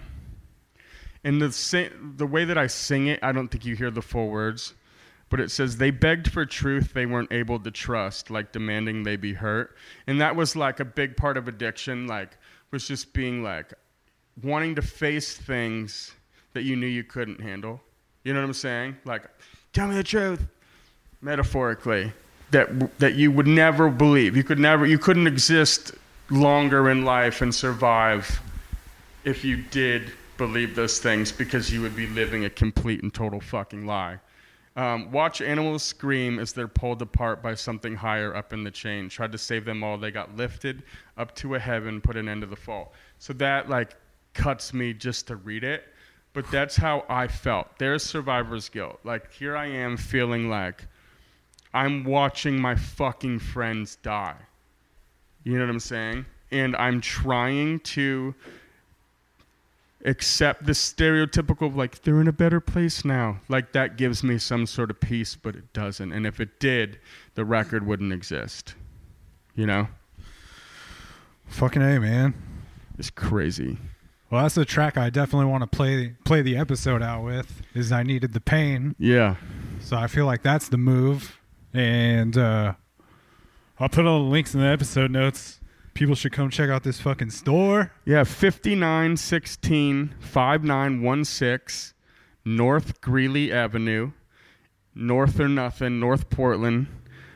in 1.23 1.39
the 1.39 1.91
the 2.15 2.26
way 2.26 2.45
that 2.45 2.57
I 2.57 2.68
sing 2.68 3.07
it, 3.07 3.19
I 3.22 3.31
don't 3.31 3.48
think 3.48 3.65
you 3.65 3.76
hear 3.76 3.91
the 3.91 4.02
full 4.02 4.30
words, 4.30 4.73
but 5.30 5.39
it 5.39 5.52
says 5.52 5.77
they 5.77 5.91
begged 5.91 6.31
for 6.31 6.45
truth 6.45 6.93
they 6.93 7.06
weren't 7.06 7.31
able 7.31 7.60
to 7.60 7.72
trust, 7.72 8.30
like 8.30 8.52
demanding 8.52 9.03
they 9.03 9.15
be 9.15 9.34
hurt, 9.34 9.76
and 10.07 10.19
that 10.22 10.35
was 10.35 10.56
like 10.56 10.80
a 10.80 10.85
big 10.85 11.15
part 11.15 11.38
of 11.38 11.48
addiction, 11.48 12.07
like 12.07 12.38
was 12.72 12.88
just 12.88 13.14
being 13.14 13.43
like 13.43 13.73
wanting 14.41 14.76
to 14.76 14.81
face 14.81 15.35
things 15.35 16.14
that 16.53 16.64
you 16.64 16.76
knew 16.76 16.88
you 16.88 17.03
couldn't 17.03 17.39
handle. 17.39 17.81
You 18.23 18.34
know 18.34 18.39
what 18.41 18.48
I'm 18.48 18.53
saying? 18.53 18.98
Like, 19.06 19.23
tell 19.73 19.88
me 19.88 19.95
the 19.95 20.03
truth, 20.03 20.45
metaphorically, 21.22 22.11
that 22.52 22.99
that 22.99 23.15
you 23.15 23.31
would 23.31 23.48
never 23.48 23.89
believe. 23.89 24.35
You 24.35 24.43
could 24.43 24.60
never, 24.60 24.85
you 24.85 24.98
couldn't 24.98 25.27
exist 25.27 25.93
longer 26.30 26.89
in 26.89 27.03
life 27.03 27.41
and 27.41 27.53
survive 27.53 28.41
if 29.23 29.43
you 29.43 29.57
did 29.57 30.11
believe 30.41 30.73
those 30.73 30.97
things 30.97 31.31
because 31.31 31.72
you 31.72 31.84
would 31.84 31.95
be 31.95 32.07
living 32.07 32.45
a 32.45 32.49
complete 32.49 33.03
and 33.03 33.13
total 33.13 33.39
fucking 33.39 33.85
lie. 33.85 34.19
Um, 34.76 35.11
watch 35.11 35.39
animals 35.39 35.84
scream 35.84 36.39
as 36.39 36.51
they're 36.51 36.68
pulled 36.68 37.03
apart 37.03 37.43
by 37.43 37.53
something 37.53 37.95
higher 37.95 38.35
up 38.35 38.51
in 38.51 38.63
the 38.63 38.72
chain. 38.72 39.07
Tried 39.07 39.34
to 39.34 39.38
save 39.38 39.65
them 39.65 39.84
all. 39.84 39.99
They 39.99 40.09
got 40.09 40.35
lifted 40.35 40.81
up 41.15 41.35
to 41.35 41.53
a 41.53 41.59
heaven, 41.59 42.01
put 42.01 42.18
an 42.18 42.27
end 42.27 42.41
to 42.41 42.47
the 42.47 42.55
fall. 42.55 42.91
So 43.19 43.34
that 43.34 43.69
like 43.69 43.95
cuts 44.34 44.73
me 44.73 44.93
just 44.93 45.27
to 45.27 45.35
read 45.35 45.63
it. 45.63 45.84
But 46.34 46.49
that's 46.49 46.76
how 46.76 47.05
I 47.07 47.27
felt. 47.27 47.77
There's 47.77 48.01
survivor's 48.01 48.68
guilt. 48.68 48.99
Like 49.03 49.31
here 49.31 49.55
I 49.55 49.68
am 49.68 49.95
feeling 49.95 50.49
like 50.49 50.88
I'm 51.72 52.03
watching 52.03 52.59
my 52.59 52.73
fucking 52.73 53.38
friends 53.38 53.97
die. 53.97 54.38
You 55.43 55.59
know 55.59 55.65
what 55.65 55.69
I'm 55.69 55.80
saying? 55.80 56.26
And 56.49 56.76
I'm 56.77 56.99
trying 56.99 57.81
to 57.81 58.34
accept 60.06 60.65
the 60.65 60.72
stereotypical 60.72 61.76
like 61.76 62.02
they're 62.02 62.22
in 62.22 62.28
a 62.28 62.32
better 62.34 62.60
place 62.60 63.03
now. 63.06 63.40
Like 63.49 63.72
that 63.73 63.98
gives 63.98 64.23
me 64.23 64.38
some 64.38 64.65
sort 64.65 64.90
of 64.90 64.99
peace, 64.99 65.36
but 65.36 65.56
it 65.56 65.72
doesn't. 65.73 66.11
And 66.11 66.26
if 66.26 66.40
it 66.40 66.60
did, 66.60 66.99
the 67.36 67.45
record 67.45 67.86
wouldn't 67.86 68.11
exist. 68.14 68.76
You 69.56 69.65
know? 69.65 69.88
Fucking 71.48 71.82
A, 71.82 71.99
man. 71.99 72.34
It's 72.98 73.10
crazy. 73.10 73.78
Well, 74.30 74.44
that's 74.44 74.56
the 74.56 74.64
track 74.65 74.98
I 74.98 75.10
definitely 75.10 75.48
want 75.48 75.64
to 75.64 75.68
play 75.68 76.15
play 76.23 76.41
the 76.41 76.56
episode 76.56 77.02
out 77.02 77.23
with. 77.26 77.61
Is 77.73 77.91
I 77.91 78.03
needed 78.03 78.32
the 78.34 78.40
pain, 78.40 78.95
Yeah. 78.98 79.36
so 79.82 79.98
I 79.98 80.07
feel 80.07 80.26
like 80.26 80.41
that's 80.41 80.69
the 80.69 80.78
move. 80.78 81.38
And 81.73 82.38
uh, 82.38 82.73
I'll 83.80 83.90
put 83.90 84.06
all 84.06 84.23
the 84.23 84.30
links 84.30 84.53
in 84.53 84.61
the 84.61 84.68
episode 84.68 85.11
notes. 85.11 85.60
People 85.93 86.15
should 86.15 86.31
come 86.31 86.49
check 86.49 86.69
out 86.69 86.84
this 86.84 86.99
fucking 86.99 87.31
store. 87.31 87.91
Yeah, 88.05 88.23
5916 88.23 90.15
5916 90.19 91.93
North 92.43 93.01
Greeley 93.01 93.51
Avenue, 93.51 94.11
North 94.95 95.39
or 95.39 95.47
Nothing, 95.47 95.99
North 95.99 96.30
Portland, 96.30 96.88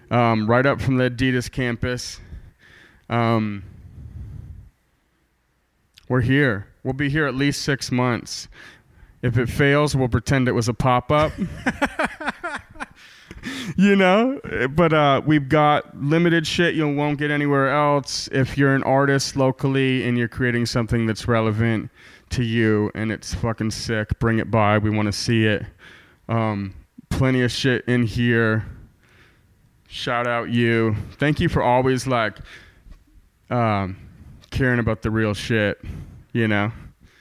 um, 0.09 0.49
right 0.49 0.65
up 0.65 0.81
from 0.81 0.97
the 0.97 1.09
Adidas 1.09 1.51
campus. 1.51 2.19
Um, 3.09 3.63
we're 6.07 6.21
here. 6.21 6.67
We'll 6.83 6.93
be 6.93 7.09
here 7.09 7.25
at 7.27 7.35
least 7.35 7.61
six 7.61 7.91
months. 7.91 8.47
If 9.21 9.37
it 9.37 9.49
fails, 9.49 9.95
we'll 9.95 10.07
pretend 10.07 10.47
it 10.47 10.53
was 10.53 10.67
a 10.67 10.73
pop 10.73 11.11
up. 11.11 11.31
you 13.77 13.95
know? 13.95 14.39
But 14.69 14.93
uh, 14.93 15.21
we've 15.25 15.49
got 15.49 15.97
limited 15.99 16.45
shit 16.47 16.75
you 16.75 16.87
won't 16.93 17.19
get 17.19 17.31
anywhere 17.31 17.69
else 17.69 18.27
if 18.31 18.57
you're 18.57 18.75
an 18.75 18.83
artist 18.83 19.35
locally 19.35 20.07
and 20.07 20.17
you're 20.17 20.27
creating 20.27 20.65
something 20.65 21.05
that's 21.05 21.27
relevant 21.27 21.89
to 22.31 22.43
you 22.43 22.91
and 22.95 23.11
it's 23.11 23.33
fucking 23.33 23.71
sick. 23.71 24.17
Bring 24.19 24.39
it 24.39 24.49
by. 24.49 24.77
We 24.77 24.89
want 24.89 25.07
to 25.07 25.13
see 25.13 25.45
it. 25.45 25.65
Um, 26.27 26.73
plenty 27.09 27.41
of 27.43 27.51
shit 27.51 27.85
in 27.85 28.03
here. 28.03 28.65
Shout 29.87 30.27
out 30.27 30.49
you. 30.49 30.95
Thank 31.13 31.39
you 31.39 31.47
for 31.47 31.61
always 31.61 32.07
like 32.07 32.37
um, 33.49 33.97
caring 34.49 34.79
about 34.79 35.01
the 35.01 35.11
real 35.11 35.33
shit 35.33 35.79
you 36.35 36.49
know? 36.49 36.69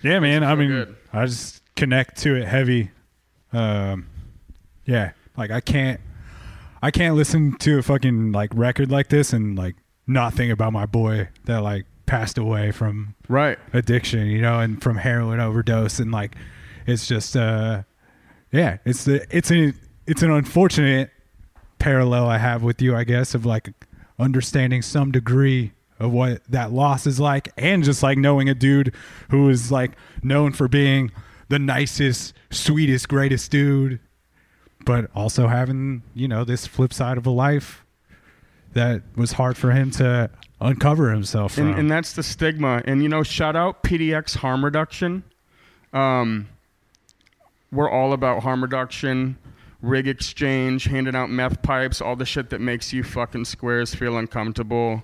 Yeah, 0.03 0.19
man. 0.19 0.43
I 0.43 0.57
mean, 0.57 0.69
good. 0.69 0.97
I 1.13 1.25
just 1.27 1.63
connect 1.77 2.19
to 2.23 2.35
it 2.35 2.47
heavy. 2.47 2.91
Um, 3.53 4.09
yeah, 4.85 5.13
like 5.37 5.53
I 5.53 5.61
can't, 5.61 6.01
I 6.85 6.91
can't 6.91 7.17
listen 7.17 7.57
to 7.61 7.79
a 7.79 7.83
fucking 7.83 8.33
like 8.33 8.51
record 8.55 8.91
like 8.91 9.09
this 9.09 9.33
and 9.33 9.57
like 9.57 9.75
not 10.07 10.35
think 10.35 10.53
about 10.53 10.75
my 10.75 10.85
boy 10.85 11.31
that 11.47 11.63
like 11.63 11.87
passed 12.05 12.37
away 12.37 12.73
from 12.73 13.15
right. 13.27 13.59
addiction, 13.73 14.27
you 14.27 14.43
know, 14.43 14.61
and 14.61 14.83
from 14.83 14.99
heroin 14.99 15.41
overdose, 15.41 15.99
and 15.99 16.13
like 16.13 16.37
it's 16.87 17.07
just, 17.07 17.39
uh, 17.39 17.85
yeah, 18.53 18.77
it's 18.85 19.07
the 19.07 19.27
it's 19.35 19.51
a 19.51 19.73
it's 20.07 20.23
an 20.23 20.31
unfortunate 20.31 21.11
parallel 21.79 22.29
I 22.29 22.37
have 22.37 22.63
with 22.63 22.83
you, 22.83 22.95
I 22.95 23.05
guess, 23.05 23.35
of 23.35 23.47
like 23.47 23.71
understanding 24.19 24.83
some 24.83 25.11
degree 25.11 25.73
of 25.99 26.13
what 26.13 26.43
that 26.51 26.71
loss 26.71 27.07
is 27.07 27.19
like, 27.19 27.51
and 27.57 27.83
just 27.83 28.03
like 28.03 28.19
knowing 28.19 28.51
a 28.51 28.55
dude 28.55 28.95
who 29.31 29.49
is 29.49 29.73
like 29.73 29.93
known 30.23 30.53
for 30.53 30.69
being 30.69 31.13
the 31.49 31.59
nicest, 31.59 32.35
sweetest, 32.51 33.09
greatest 33.09 33.51
dude, 33.51 34.01
but 34.85 35.11
also 35.15 35.49
having 35.49 36.03
you 36.15 36.29
know 36.29 36.45
this 36.45 36.67
flip 36.67 36.93
side 36.93 37.19
of 37.19 37.27
a 37.27 37.31
life 37.31 37.85
that 38.73 39.03
was 39.17 39.33
hard 39.33 39.57
for 39.57 39.71
him 39.71 39.91
to 39.93 40.31
uncover 40.61 41.11
himself 41.11 41.55
from. 41.55 41.69
and, 41.69 41.79
and 41.79 41.91
that's 41.91 42.13
the 42.13 42.23
stigma. 42.23 42.83
And 42.85 43.03
you 43.03 43.09
know, 43.09 43.23
shout 43.23 43.57
out 43.57 43.83
PDX 43.83 44.37
harm 44.37 44.65
reduction. 44.65 45.23
Um, 45.93 46.49
we're 47.71 47.91
all 47.91 48.13
about 48.13 48.43
harm 48.43 48.63
reduction, 48.63 49.39
rig 49.81 50.09
exchange, 50.09 50.85
handing 50.85 51.15
out 51.15 51.31
meth 51.31 51.63
pipes, 51.63 52.01
all 52.01 52.17
the 52.17 52.25
shit 52.25 52.51
that 52.51 52.61
makes 52.61 52.93
you 52.93 53.03
fucking 53.03 53.45
squares 53.45 53.95
feel 53.95 54.17
uncomfortable. 54.19 55.03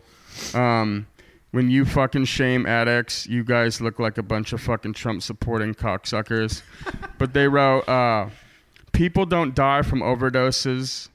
Um, 0.54 1.06
when 1.52 1.68
you 1.68 1.84
fucking 1.84 2.26
shame 2.26 2.64
addicts, 2.66 3.26
you 3.26 3.42
guys 3.42 3.80
look 3.80 3.98
like 3.98 4.18
a 4.18 4.22
bunch 4.22 4.52
of 4.52 4.60
fucking 4.60 4.92
Trump 4.94 5.22
supporting 5.22 5.74
cocksuckers. 5.74 6.62
but 7.18 7.34
they 7.34 7.48
wrote, 7.48 7.88
uh, 7.88 8.28
people 8.92 9.26
don't 9.26 9.54
die 9.54 9.82
from 9.82 10.00
overdoses 10.00 11.08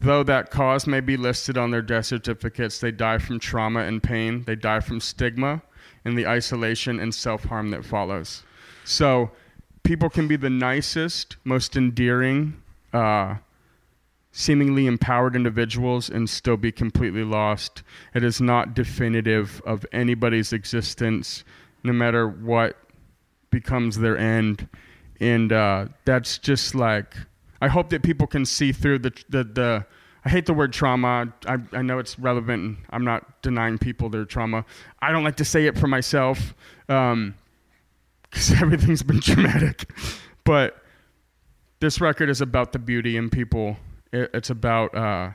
Though 0.00 0.22
that 0.24 0.50
cause 0.50 0.86
may 0.86 1.00
be 1.00 1.16
listed 1.16 1.56
on 1.56 1.70
their 1.70 1.82
death 1.82 2.06
certificates, 2.06 2.78
they 2.78 2.90
die 2.90 3.18
from 3.18 3.38
trauma 3.38 3.80
and 3.80 4.02
pain. 4.02 4.44
They 4.44 4.54
die 4.54 4.80
from 4.80 5.00
stigma 5.00 5.62
and 6.04 6.18
the 6.18 6.26
isolation 6.26 7.00
and 7.00 7.14
self 7.14 7.44
harm 7.44 7.70
that 7.70 7.84
follows. 7.84 8.44
So, 8.84 9.30
people 9.82 10.10
can 10.10 10.28
be 10.28 10.36
the 10.36 10.50
nicest, 10.50 11.36
most 11.44 11.76
endearing, 11.76 12.62
uh, 12.92 13.36
seemingly 14.32 14.86
empowered 14.86 15.34
individuals 15.34 16.10
and 16.10 16.28
still 16.28 16.58
be 16.58 16.70
completely 16.70 17.24
lost. 17.24 17.82
It 18.14 18.22
is 18.22 18.40
not 18.40 18.74
definitive 18.74 19.62
of 19.64 19.86
anybody's 19.92 20.52
existence, 20.52 21.42
no 21.82 21.94
matter 21.94 22.28
what 22.28 22.76
becomes 23.50 23.98
their 23.98 24.18
end. 24.18 24.68
And 25.20 25.52
uh, 25.52 25.86
that's 26.04 26.38
just 26.38 26.74
like, 26.74 27.14
I 27.60 27.68
hope 27.68 27.90
that 27.90 28.02
people 28.02 28.26
can 28.26 28.44
see 28.44 28.72
through 28.72 29.00
the, 29.00 29.12
the, 29.28 29.44
the 29.44 29.86
I 30.26 30.28
hate 30.28 30.46
the 30.46 30.54
word 30.54 30.72
trauma. 30.72 31.32
I, 31.46 31.58
I 31.72 31.82
know 31.82 32.00
it's 32.00 32.18
relevant. 32.18 32.62
And 32.62 32.76
I'm 32.90 33.04
not 33.04 33.42
denying 33.42 33.78
people 33.78 34.08
their 34.08 34.24
trauma. 34.24 34.64
I 35.00 35.12
don't 35.12 35.22
like 35.22 35.36
to 35.36 35.44
say 35.44 35.66
it 35.66 35.78
for 35.78 35.86
myself 35.86 36.52
because 36.86 37.32
everything's 38.60 39.04
been 39.04 39.20
traumatic. 39.20 39.88
But 40.42 40.82
this 41.78 42.00
record 42.00 42.28
is 42.28 42.40
about 42.40 42.72
the 42.72 42.80
beauty 42.80 43.16
in 43.16 43.30
people. 43.30 43.76
It, 44.12 44.30
it's 44.34 44.50
about, 44.50 44.96
uh, 44.96 45.30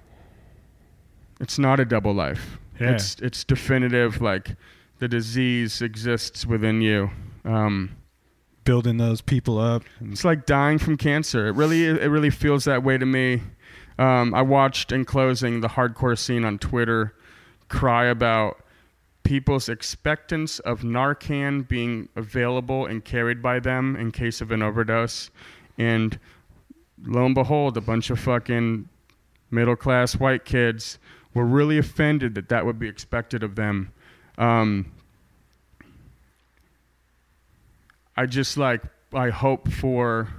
it's 1.40 1.58
not 1.58 1.80
a 1.80 1.86
double 1.86 2.14
life. 2.14 2.60
Yeah. 2.80 2.92
It's, 2.92 3.16
it's 3.22 3.46
definitive. 3.46 4.22
Like 4.22 4.56
the 5.00 5.08
disease 5.08 5.82
exists 5.82 6.46
within 6.46 6.82
you. 6.82 7.12
Um, 7.46 7.96
building 8.64 8.98
those 8.98 9.22
people 9.22 9.60
up. 9.60 9.84
it's 10.02 10.24
like 10.24 10.46
dying 10.46 10.78
from 10.78 10.98
cancer. 10.98 11.48
It 11.48 11.56
really, 11.56 11.86
it 11.86 12.10
really 12.10 12.30
feels 12.30 12.66
that 12.66 12.84
way 12.84 12.98
to 12.98 13.06
me. 13.06 13.42
Um, 13.98 14.34
I 14.34 14.42
watched 14.42 14.92
in 14.92 15.06
closing 15.06 15.62
the 15.62 15.68
hardcore 15.70 16.18
scene 16.18 16.46
on 16.46 16.60
Twitter 16.60 17.14
cry 17.68 18.06
about 18.06 18.62
people's 19.24 19.70
expectance 19.70 20.60
of 20.60 20.82
Narcan 20.82 21.68
being 21.68 22.10
available 22.16 22.86
and 22.86 23.04
carried 23.04 23.42
by 23.42 23.60
them 23.60 23.96
in 23.96 24.12
case 24.12 24.42
of 24.42 24.52
an 24.52 24.62
overdose, 24.62 25.30
and 25.78 26.20
lo 27.04 27.26
and 27.26 27.36
behold, 27.36 27.78
a 27.78 27.82
bunch 27.82 28.10
of 28.10 28.20
fucking 28.20 28.90
middle 29.52 29.76
class 29.76 30.16
white 30.16 30.46
kids 30.46 30.98
were 31.34 31.46
really 31.46 31.78
offended 31.78 32.36
that 32.36 32.50
that 32.50 32.66
would 32.66 32.80
be 32.80 32.88
expected 32.88 33.44
of 33.44 33.56
them. 33.56 33.92
Um, 34.38 34.92
I 38.16 38.26
just 38.26 38.58
like 38.58 38.82
I 39.14 39.30
hope 39.30 39.72
for 39.72 40.30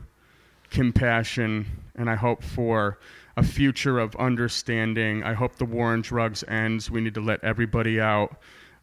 compassion 0.71 1.67
and 1.95 2.09
I 2.09 2.15
hope 2.15 2.43
for 2.43 2.99
a 3.37 3.43
future 3.43 3.99
of 3.99 4.15
understanding. 4.17 5.23
I 5.23 5.35
hope 5.35 5.57
the 5.57 5.65
war 5.65 5.93
on 5.93 6.03
drugs 6.03 6.45
ends. 6.49 6.91
We 6.91 7.01
need 7.01 7.15
to 7.15 7.21
let 7.21 7.43
everybody 7.45 8.01
out. 8.01 8.37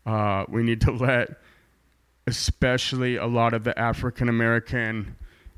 Uh, 0.05 0.45
we 0.47 0.63
need 0.63 0.81
to 0.81 0.91
let, 0.91 1.29
especially 2.27 3.17
a 3.17 3.25
lot 3.25 3.53
of 3.53 3.63
the 3.63 3.77
African 3.77 4.29
American 4.29 5.15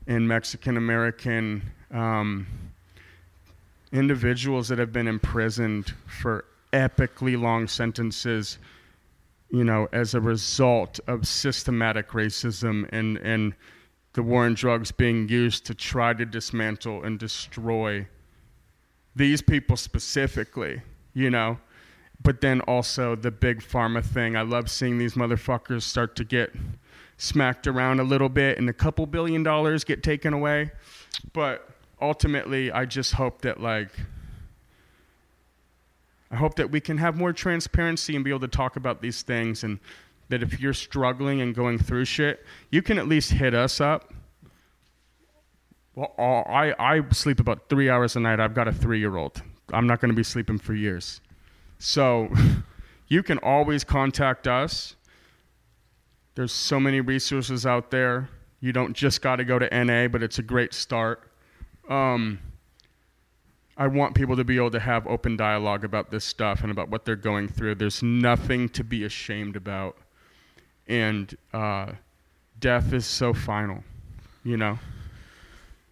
and 0.08 0.28
Mexican 0.28 0.78
American 0.78 1.62
um, 1.92 2.48
individuals 3.92 4.68
that 4.70 4.80
have 4.80 4.92
been 4.92 5.08
imprisoned 5.08 5.94
for 6.08 6.46
epically 6.74 7.40
long 7.40 7.68
sentences, 7.68 8.58
you 9.52 9.64
know, 9.64 9.88
as 9.92 10.14
a 10.14 10.22
result 10.22 11.00
of 11.08 11.28
systematic 11.28 12.10
racism 12.10 12.88
and, 12.92 13.18
and 13.18 13.54
the 14.14 14.24
war 14.24 14.46
on 14.46 14.54
drugs 14.54 14.92
being 14.92 15.28
used 15.28 15.66
to 15.66 15.76
try 15.76 16.14
to 16.14 16.26
dismantle 16.26 17.04
and 17.04 17.20
destroy 17.20 18.08
these 19.16 19.42
people 19.42 19.76
specifically, 19.76 20.82
you 21.14 21.30
know. 21.30 21.58
But 22.24 22.40
then 22.40 22.62
also 22.62 23.16
the 23.16 23.32
big 23.32 23.62
pharma 23.62 24.04
thing. 24.04 24.36
I 24.36 24.44
love 24.44 24.70
seeing 24.70 24.98
these 24.98 25.16
motherfuckers 25.16 25.82
start 25.82 26.16
to 26.18 26.24
get 26.24 26.54
smacked 27.18 27.68
around 27.68 28.00
a 28.00 28.04
little 28.04 28.30
bit 28.30 28.58
and 28.58 28.70
a 28.70 28.74
couple 28.74 29.06
billion 29.06 29.44
dollars 29.44 29.84
get 29.84 30.04
taken 30.04 30.34
away. 30.34 30.72
But 31.34 31.68
ultimately, 32.02 32.72
I 32.72 32.86
just 32.86 33.14
hope 33.14 33.42
that, 33.42 33.60
like, 33.60 33.92
I 36.32 36.38
hope 36.38 36.56
that 36.56 36.72
we 36.72 36.80
can 36.80 36.98
have 36.98 37.18
more 37.18 37.34
transparency 37.34 38.16
and 38.16 38.24
be 38.24 38.32
able 38.32 38.40
to 38.40 38.48
talk 38.48 38.78
about 38.78 39.02
these 39.02 39.22
things 39.22 39.64
and 39.64 39.80
that 40.30 40.42
if 40.42 40.62
you're 40.62 40.74
struggling 40.74 41.42
and 41.42 41.54
going 41.54 41.78
through 41.78 42.06
shit, 42.06 42.46
you 42.72 42.82
can 42.82 42.98
at 42.98 43.08
least 43.08 43.32
hit 43.32 43.54
us 43.54 43.82
up. 43.82 44.14
Well, 45.94 46.14
I, 46.18 46.74
I 46.80 47.02
sleep 47.12 47.42
about 47.42 47.68
three 47.68 47.90
hours 47.90 48.16
a 48.16 48.22
night. 48.22 48.40
I've 48.40 48.54
got 48.54 48.70
a 48.70 48.72
three 48.72 49.00
year 49.00 49.18
old. 49.18 49.42
I'm 49.74 49.88
not 49.88 50.00
going 50.00 50.10
to 50.10 50.16
be 50.16 50.24
sleeping 50.24 50.58
for 50.58 50.74
years. 50.74 51.20
So 51.80 52.30
you 53.10 53.24
can 53.24 53.38
always 53.40 53.84
contact 53.84 54.48
us. 54.48 54.96
There's 56.36 56.54
so 56.54 56.80
many 56.80 57.02
resources 57.02 57.66
out 57.66 57.92
there. 57.92 58.30
You 58.62 58.72
don't 58.72 58.94
just 58.94 59.22
got 59.22 59.38
to 59.38 59.44
go 59.44 59.60
to 59.60 59.84
NA, 59.84 60.08
but 60.08 60.24
it's 60.24 60.40
a 60.40 60.44
great 60.44 60.74
start. 60.74 61.30
Um, 61.90 62.40
I 63.82 63.88
want 63.88 64.14
people 64.14 64.36
to 64.36 64.44
be 64.44 64.58
able 64.58 64.70
to 64.70 64.80
have 64.80 65.08
open 65.08 65.36
dialogue 65.36 65.84
about 65.84 66.12
this 66.12 66.24
stuff 66.24 66.62
and 66.62 66.70
about 66.70 66.90
what 66.90 67.04
they're 67.04 67.16
going 67.16 67.48
through. 67.48 67.74
There's 67.74 68.04
nothing 68.04 68.70
to 68.70 68.84
be 68.84 69.04
ashamed 69.04 69.56
about. 69.56 69.98
And 70.88 71.36
uh, 71.52 71.94
death 72.60 72.94
is 72.94 73.08
so 73.08 73.34
final, 73.34 73.84
you 74.44 74.56
know? 74.56 74.78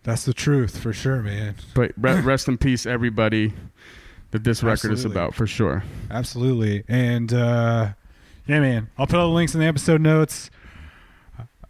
That's 0.03 0.23
the 0.23 0.35
truth 0.35 0.77
for 0.77 0.93
sure, 0.93 1.23
man. 1.23 1.55
But 1.73 1.93
re- 1.97 2.21
rest 2.21 2.47
in 2.47 2.59
peace, 2.59 2.85
everybody, 2.85 3.53
that 4.29 4.43
this 4.43 4.61
record 4.61 4.91
is 4.91 5.03
about 5.03 5.33
for 5.33 5.47
sure. 5.47 5.83
Absolutely. 6.11 6.83
And 6.87 7.33
uh, 7.33 7.93
yeah, 8.45 8.59
man, 8.59 8.91
I'll 8.99 9.07
put 9.07 9.15
all 9.15 9.29
the 9.29 9.33
links 9.33 9.55
in 9.55 9.61
the 9.61 9.65
episode 9.65 9.99
notes. 9.99 10.51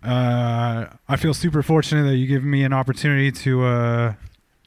Uh, 0.04 0.88
I 1.08 1.16
feel 1.16 1.34
super 1.34 1.64
fortunate 1.64 2.04
that 2.10 2.18
you 2.18 2.28
give 2.28 2.44
me 2.44 2.66
an 2.66 2.74
opportunity 2.74 3.32
to 3.32 3.64
uh, 3.64 4.14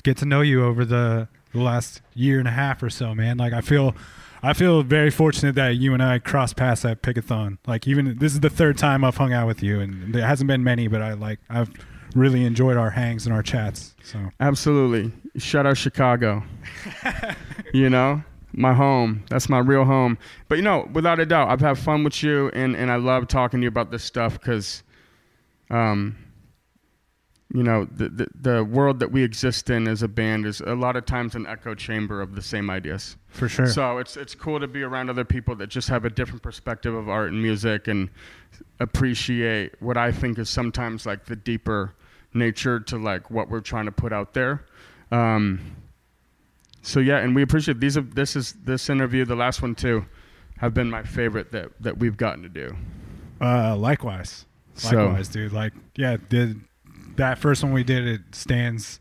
get 0.02 0.16
to 0.16 0.24
know 0.24 0.40
you 0.40 0.64
over 0.64 0.86
the, 0.86 1.28
the 1.52 1.60
last 1.60 2.00
year 2.14 2.38
and 2.38 2.48
a 2.48 2.52
half 2.52 2.82
or 2.82 2.90
so, 2.90 3.14
man. 3.14 3.36
Like 3.36 3.52
I 3.52 3.60
feel, 3.60 3.94
I 4.42 4.52
feel 4.52 4.82
very 4.82 5.10
fortunate 5.10 5.54
that 5.54 5.76
you 5.76 5.94
and 5.94 6.02
I 6.02 6.18
crossed 6.18 6.56
paths 6.56 6.84
at 6.84 7.02
Pickathon. 7.02 7.58
Like 7.66 7.86
even 7.86 8.18
this 8.18 8.32
is 8.32 8.40
the 8.40 8.50
third 8.50 8.78
time 8.78 9.04
I've 9.04 9.16
hung 9.16 9.32
out 9.32 9.46
with 9.46 9.62
you, 9.62 9.80
and 9.80 10.14
there 10.14 10.26
hasn't 10.26 10.48
been 10.48 10.64
many, 10.64 10.88
but 10.88 11.02
I 11.02 11.12
like 11.12 11.38
I've 11.48 11.70
really 12.14 12.44
enjoyed 12.44 12.76
our 12.76 12.90
hangs 12.90 13.26
and 13.26 13.34
our 13.34 13.42
chats. 13.42 13.94
So 14.02 14.18
Absolutely. 14.40 15.12
Shout 15.36 15.66
out 15.66 15.76
Chicago. 15.76 16.42
you 17.72 17.88
know, 17.88 18.22
my 18.52 18.74
home. 18.74 19.24
That's 19.30 19.48
my 19.48 19.58
real 19.58 19.84
home. 19.84 20.18
But 20.48 20.56
you 20.56 20.62
know, 20.62 20.88
without 20.92 21.20
a 21.20 21.26
doubt, 21.26 21.48
I've 21.48 21.60
had 21.60 21.78
fun 21.78 22.04
with 22.04 22.22
you, 22.22 22.50
and 22.50 22.76
and 22.76 22.90
I 22.90 22.96
love 22.96 23.28
talking 23.28 23.60
to 23.60 23.64
you 23.64 23.68
about 23.68 23.90
this 23.90 24.04
stuff 24.04 24.34
because, 24.34 24.82
um, 25.70 26.16
you 27.54 27.62
know, 27.62 27.84
the, 27.84 28.08
the 28.08 28.26
the 28.40 28.64
world 28.64 28.98
that 29.00 29.12
we 29.12 29.22
exist 29.22 29.68
in 29.68 29.86
as 29.86 30.02
a 30.02 30.08
band 30.08 30.46
is 30.46 30.60
a 30.62 30.74
lot 30.74 30.96
of 30.96 31.04
times 31.04 31.34
an 31.34 31.46
echo 31.46 31.74
chamber 31.74 32.22
of 32.22 32.34
the 32.34 32.40
same 32.42 32.70
ideas. 32.70 33.16
for 33.28 33.48
sure. 33.48 33.66
So 33.66 33.98
it's 33.98 34.16
it's 34.16 34.34
cool 34.34 34.58
to 34.60 34.66
be 34.66 34.82
around 34.82 35.10
other 35.10 35.24
people 35.24 35.54
that 35.56 35.68
just 35.68 35.88
have 35.90 36.04
a 36.06 36.10
different 36.10 36.42
perspective 36.42 36.94
of 36.94 37.08
art 37.10 37.30
and 37.30 37.42
music 37.42 37.88
and 37.88 38.08
appreciate 38.80 39.80
what 39.80 39.96
I 39.96 40.12
think 40.12 40.38
is 40.38 40.48
sometimes 40.48 41.06
like 41.06 41.26
the 41.26 41.36
deeper 41.36 41.94
nature 42.34 42.80
to 42.80 42.96
like 42.98 43.30
what 43.30 43.48
we're 43.50 43.60
trying 43.60 43.84
to 43.86 43.92
put 43.92 44.12
out 44.12 44.32
there. 44.34 44.64
Um, 45.10 45.76
so 46.82 47.00
yeah, 47.00 47.18
and 47.18 47.34
we 47.34 47.42
appreciate 47.42 47.80
these. 47.80 47.96
Are, 47.96 48.00
this 48.02 48.34
is 48.34 48.54
this 48.64 48.88
interview, 48.90 49.24
the 49.24 49.36
last 49.36 49.62
one 49.62 49.74
too, 49.74 50.04
have 50.58 50.74
been 50.74 50.90
my 50.90 51.02
favorite 51.02 51.52
that 51.52 51.70
that 51.80 51.98
we've 51.98 52.16
gotten 52.16 52.42
to 52.42 52.48
do. 52.48 52.74
Uh, 53.40 53.76
likewise, 53.76 54.46
So- 54.74 54.96
likewise, 55.04 55.28
dude. 55.28 55.52
Like, 55.52 55.74
yeah, 55.96 56.16
the, 56.28 56.56
that 57.16 57.38
first 57.38 57.62
one 57.62 57.72
we 57.72 57.84
did, 57.84 58.06
it 58.06 58.20
stands 58.32 59.00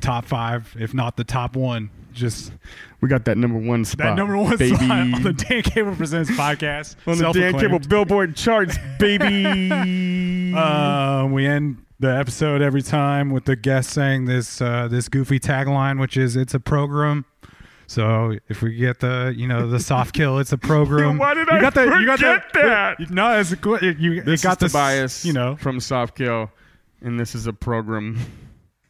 top 0.00 0.24
five, 0.24 0.74
if 0.78 0.94
not 0.94 1.16
the 1.16 1.24
top 1.24 1.56
one. 1.56 1.90
Just 2.12 2.50
We 3.02 3.08
got 3.10 3.26
that 3.26 3.36
number 3.36 3.58
one 3.58 3.84
spot. 3.84 4.06
that 4.06 4.16
number 4.16 4.36
one 4.38 4.56
baby. 4.56 4.74
spot 4.74 4.90
on 4.90 5.22
the 5.22 5.32
Dan 5.34 5.62
Cable 5.62 5.94
Presents 5.94 6.30
podcast. 6.30 6.96
on 7.06 7.18
the 7.18 7.24
Dan 7.24 7.34
self-acclaimed. 7.34 7.60
Cable 7.60 7.78
Billboard 7.80 8.36
charts, 8.36 8.78
baby. 8.98 10.50
Uh, 10.56 11.26
we 11.30 11.46
end 11.46 11.84
the 12.00 12.08
episode 12.08 12.62
every 12.62 12.82
time 12.82 13.30
with 13.30 13.44
the 13.44 13.56
guest 13.56 13.90
saying 13.90 14.24
this 14.26 14.60
uh, 14.62 14.88
this 14.88 15.08
goofy 15.08 15.38
tagline, 15.38 16.00
which 16.00 16.16
is 16.16 16.36
"It's 16.36 16.54
a 16.54 16.60
program." 16.60 17.24
So 17.86 18.38
if 18.48 18.62
we 18.62 18.74
get 18.74 19.00
the 19.00 19.34
you 19.36 19.46
know 19.46 19.68
the 19.68 19.76
Softkill, 19.78 20.40
it's 20.40 20.52
a 20.52 20.58
program. 20.58 21.18
Why 21.18 21.34
did 21.34 21.46
you 21.48 21.52
I 21.56 21.60
got 21.60 21.74
the, 21.74 21.84
you 21.84 22.06
got 22.06 22.18
forget 22.18 22.52
the, 22.54 22.60
that? 22.62 23.10
No, 23.10 23.38
it's 23.38 23.52
a, 23.52 23.56
good- 23.56 23.82
you. 24.00 24.22
this 24.22 24.40
it 24.40 24.44
got 24.44 24.52
is 24.54 24.58
the 24.58 24.64
this 24.66 24.72
bias, 24.72 25.24
You 25.24 25.32
know, 25.34 25.56
from 25.56 25.78
Softkill, 25.78 26.50
and 27.00 27.18
this 27.18 27.34
is 27.34 27.46
a 27.46 27.52
program. 27.52 28.18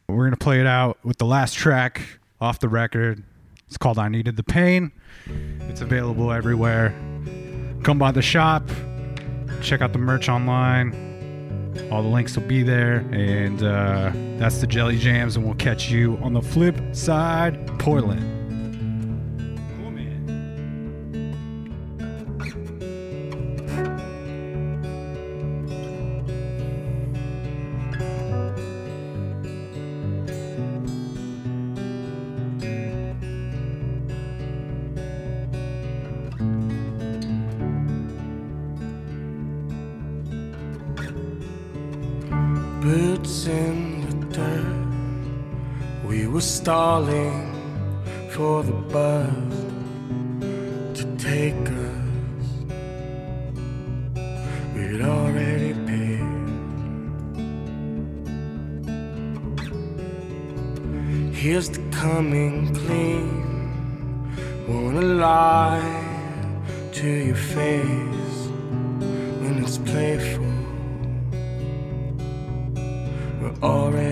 We're 0.07 0.25
gonna 0.25 0.37
play 0.37 0.59
it 0.59 0.67
out 0.67 0.97
with 1.03 1.17
the 1.17 1.25
last 1.25 1.55
track 1.55 2.01
off 2.39 2.59
the 2.59 2.69
record. 2.69 3.23
It's 3.67 3.77
called 3.77 3.99
"I 3.99 4.07
Needed 4.07 4.37
the 4.37 4.43
Pain." 4.43 4.91
It's 5.69 5.81
available 5.81 6.31
everywhere. 6.31 6.93
Come 7.83 7.99
by 7.99 8.11
the 8.11 8.21
shop. 8.21 8.69
Check 9.61 9.81
out 9.81 9.93
the 9.93 9.99
merch 9.99 10.29
online. 10.29 10.93
All 11.91 12.01
the 12.01 12.09
links 12.09 12.35
will 12.35 12.47
be 12.47 12.63
there, 12.63 12.99
and 13.11 13.61
uh, 13.61 14.11
that's 14.37 14.61
the 14.61 14.67
Jelly 14.67 14.97
Jams. 14.97 15.35
And 15.35 15.45
we'll 15.45 15.55
catch 15.55 15.89
you 15.89 16.17
on 16.21 16.33
the 16.33 16.41
flip 16.41 16.75
side, 16.95 17.67
Portland. 17.79 18.36
We 46.17 46.25
were 46.25 46.41
stalling 46.41 47.45
for 48.31 48.63
the 48.63 48.77
bus 48.93 49.55
to 50.97 51.03
take 51.15 51.65
us. 51.85 52.47
We'd 54.73 55.01
already 55.03 55.73
paid. 55.89 56.25
Here's 61.35 61.69
the 61.69 61.83
coming 61.91 62.73
clean. 62.73 63.43
Wanna 64.67 65.05
lie 65.27 65.87
to 66.93 67.07
your 67.07 67.41
face 67.57 68.37
when 69.41 69.63
it's 69.63 69.77
playful 69.77 70.47
we're 73.39 73.53
already 73.61 74.06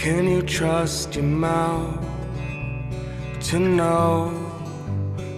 Can 0.00 0.24
you 0.26 0.40
trust 0.40 1.14
your 1.14 1.24
mouth 1.24 2.02
to 3.48 3.58
know 3.58 4.32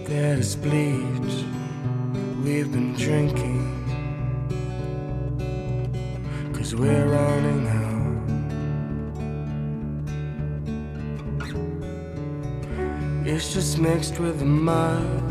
that 0.07 0.39
it's 0.39 0.55
bleach 0.55 1.45
we've 2.45 2.71
been 2.71 2.95
drinking? 2.95 3.67
Cause 6.55 6.77
we're 6.77 7.09
running 7.09 7.67
out. 7.67 7.83
It's 13.27 13.55
just 13.55 13.79
mixed 13.79 14.21
with 14.21 14.39
the 14.39 14.45
mud. 14.45 15.25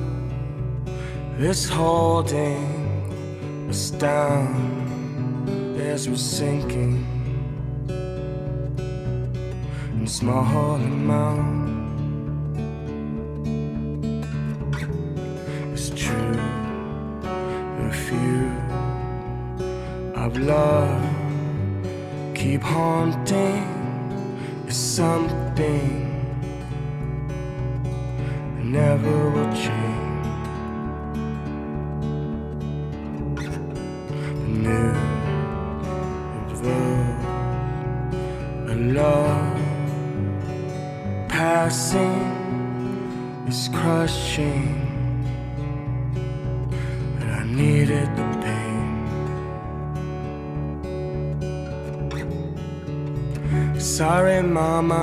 It's 1.39 1.69
holding 1.69 3.69
us 3.69 3.91
down 3.91 5.77
as 5.79 6.09
we're 6.09 6.17
sinking. 6.17 7.10
Small 10.11 10.75
amount. 10.75 11.71
It's 15.71 15.89
true, 15.91 16.37
A 17.23 17.91
few 17.93 18.51
I've 20.13 20.37
loved 20.37 21.21
keep 22.35 22.61
haunting. 22.61 23.63
It's 24.67 24.75
something 24.75 25.89
I 28.59 28.63
never 28.63 29.29
will 29.29 29.50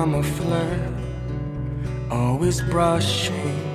I'm 0.08 0.14
a 0.14 0.22
flirt, 0.22 0.94
always 2.10 2.62
brushing 2.62 3.67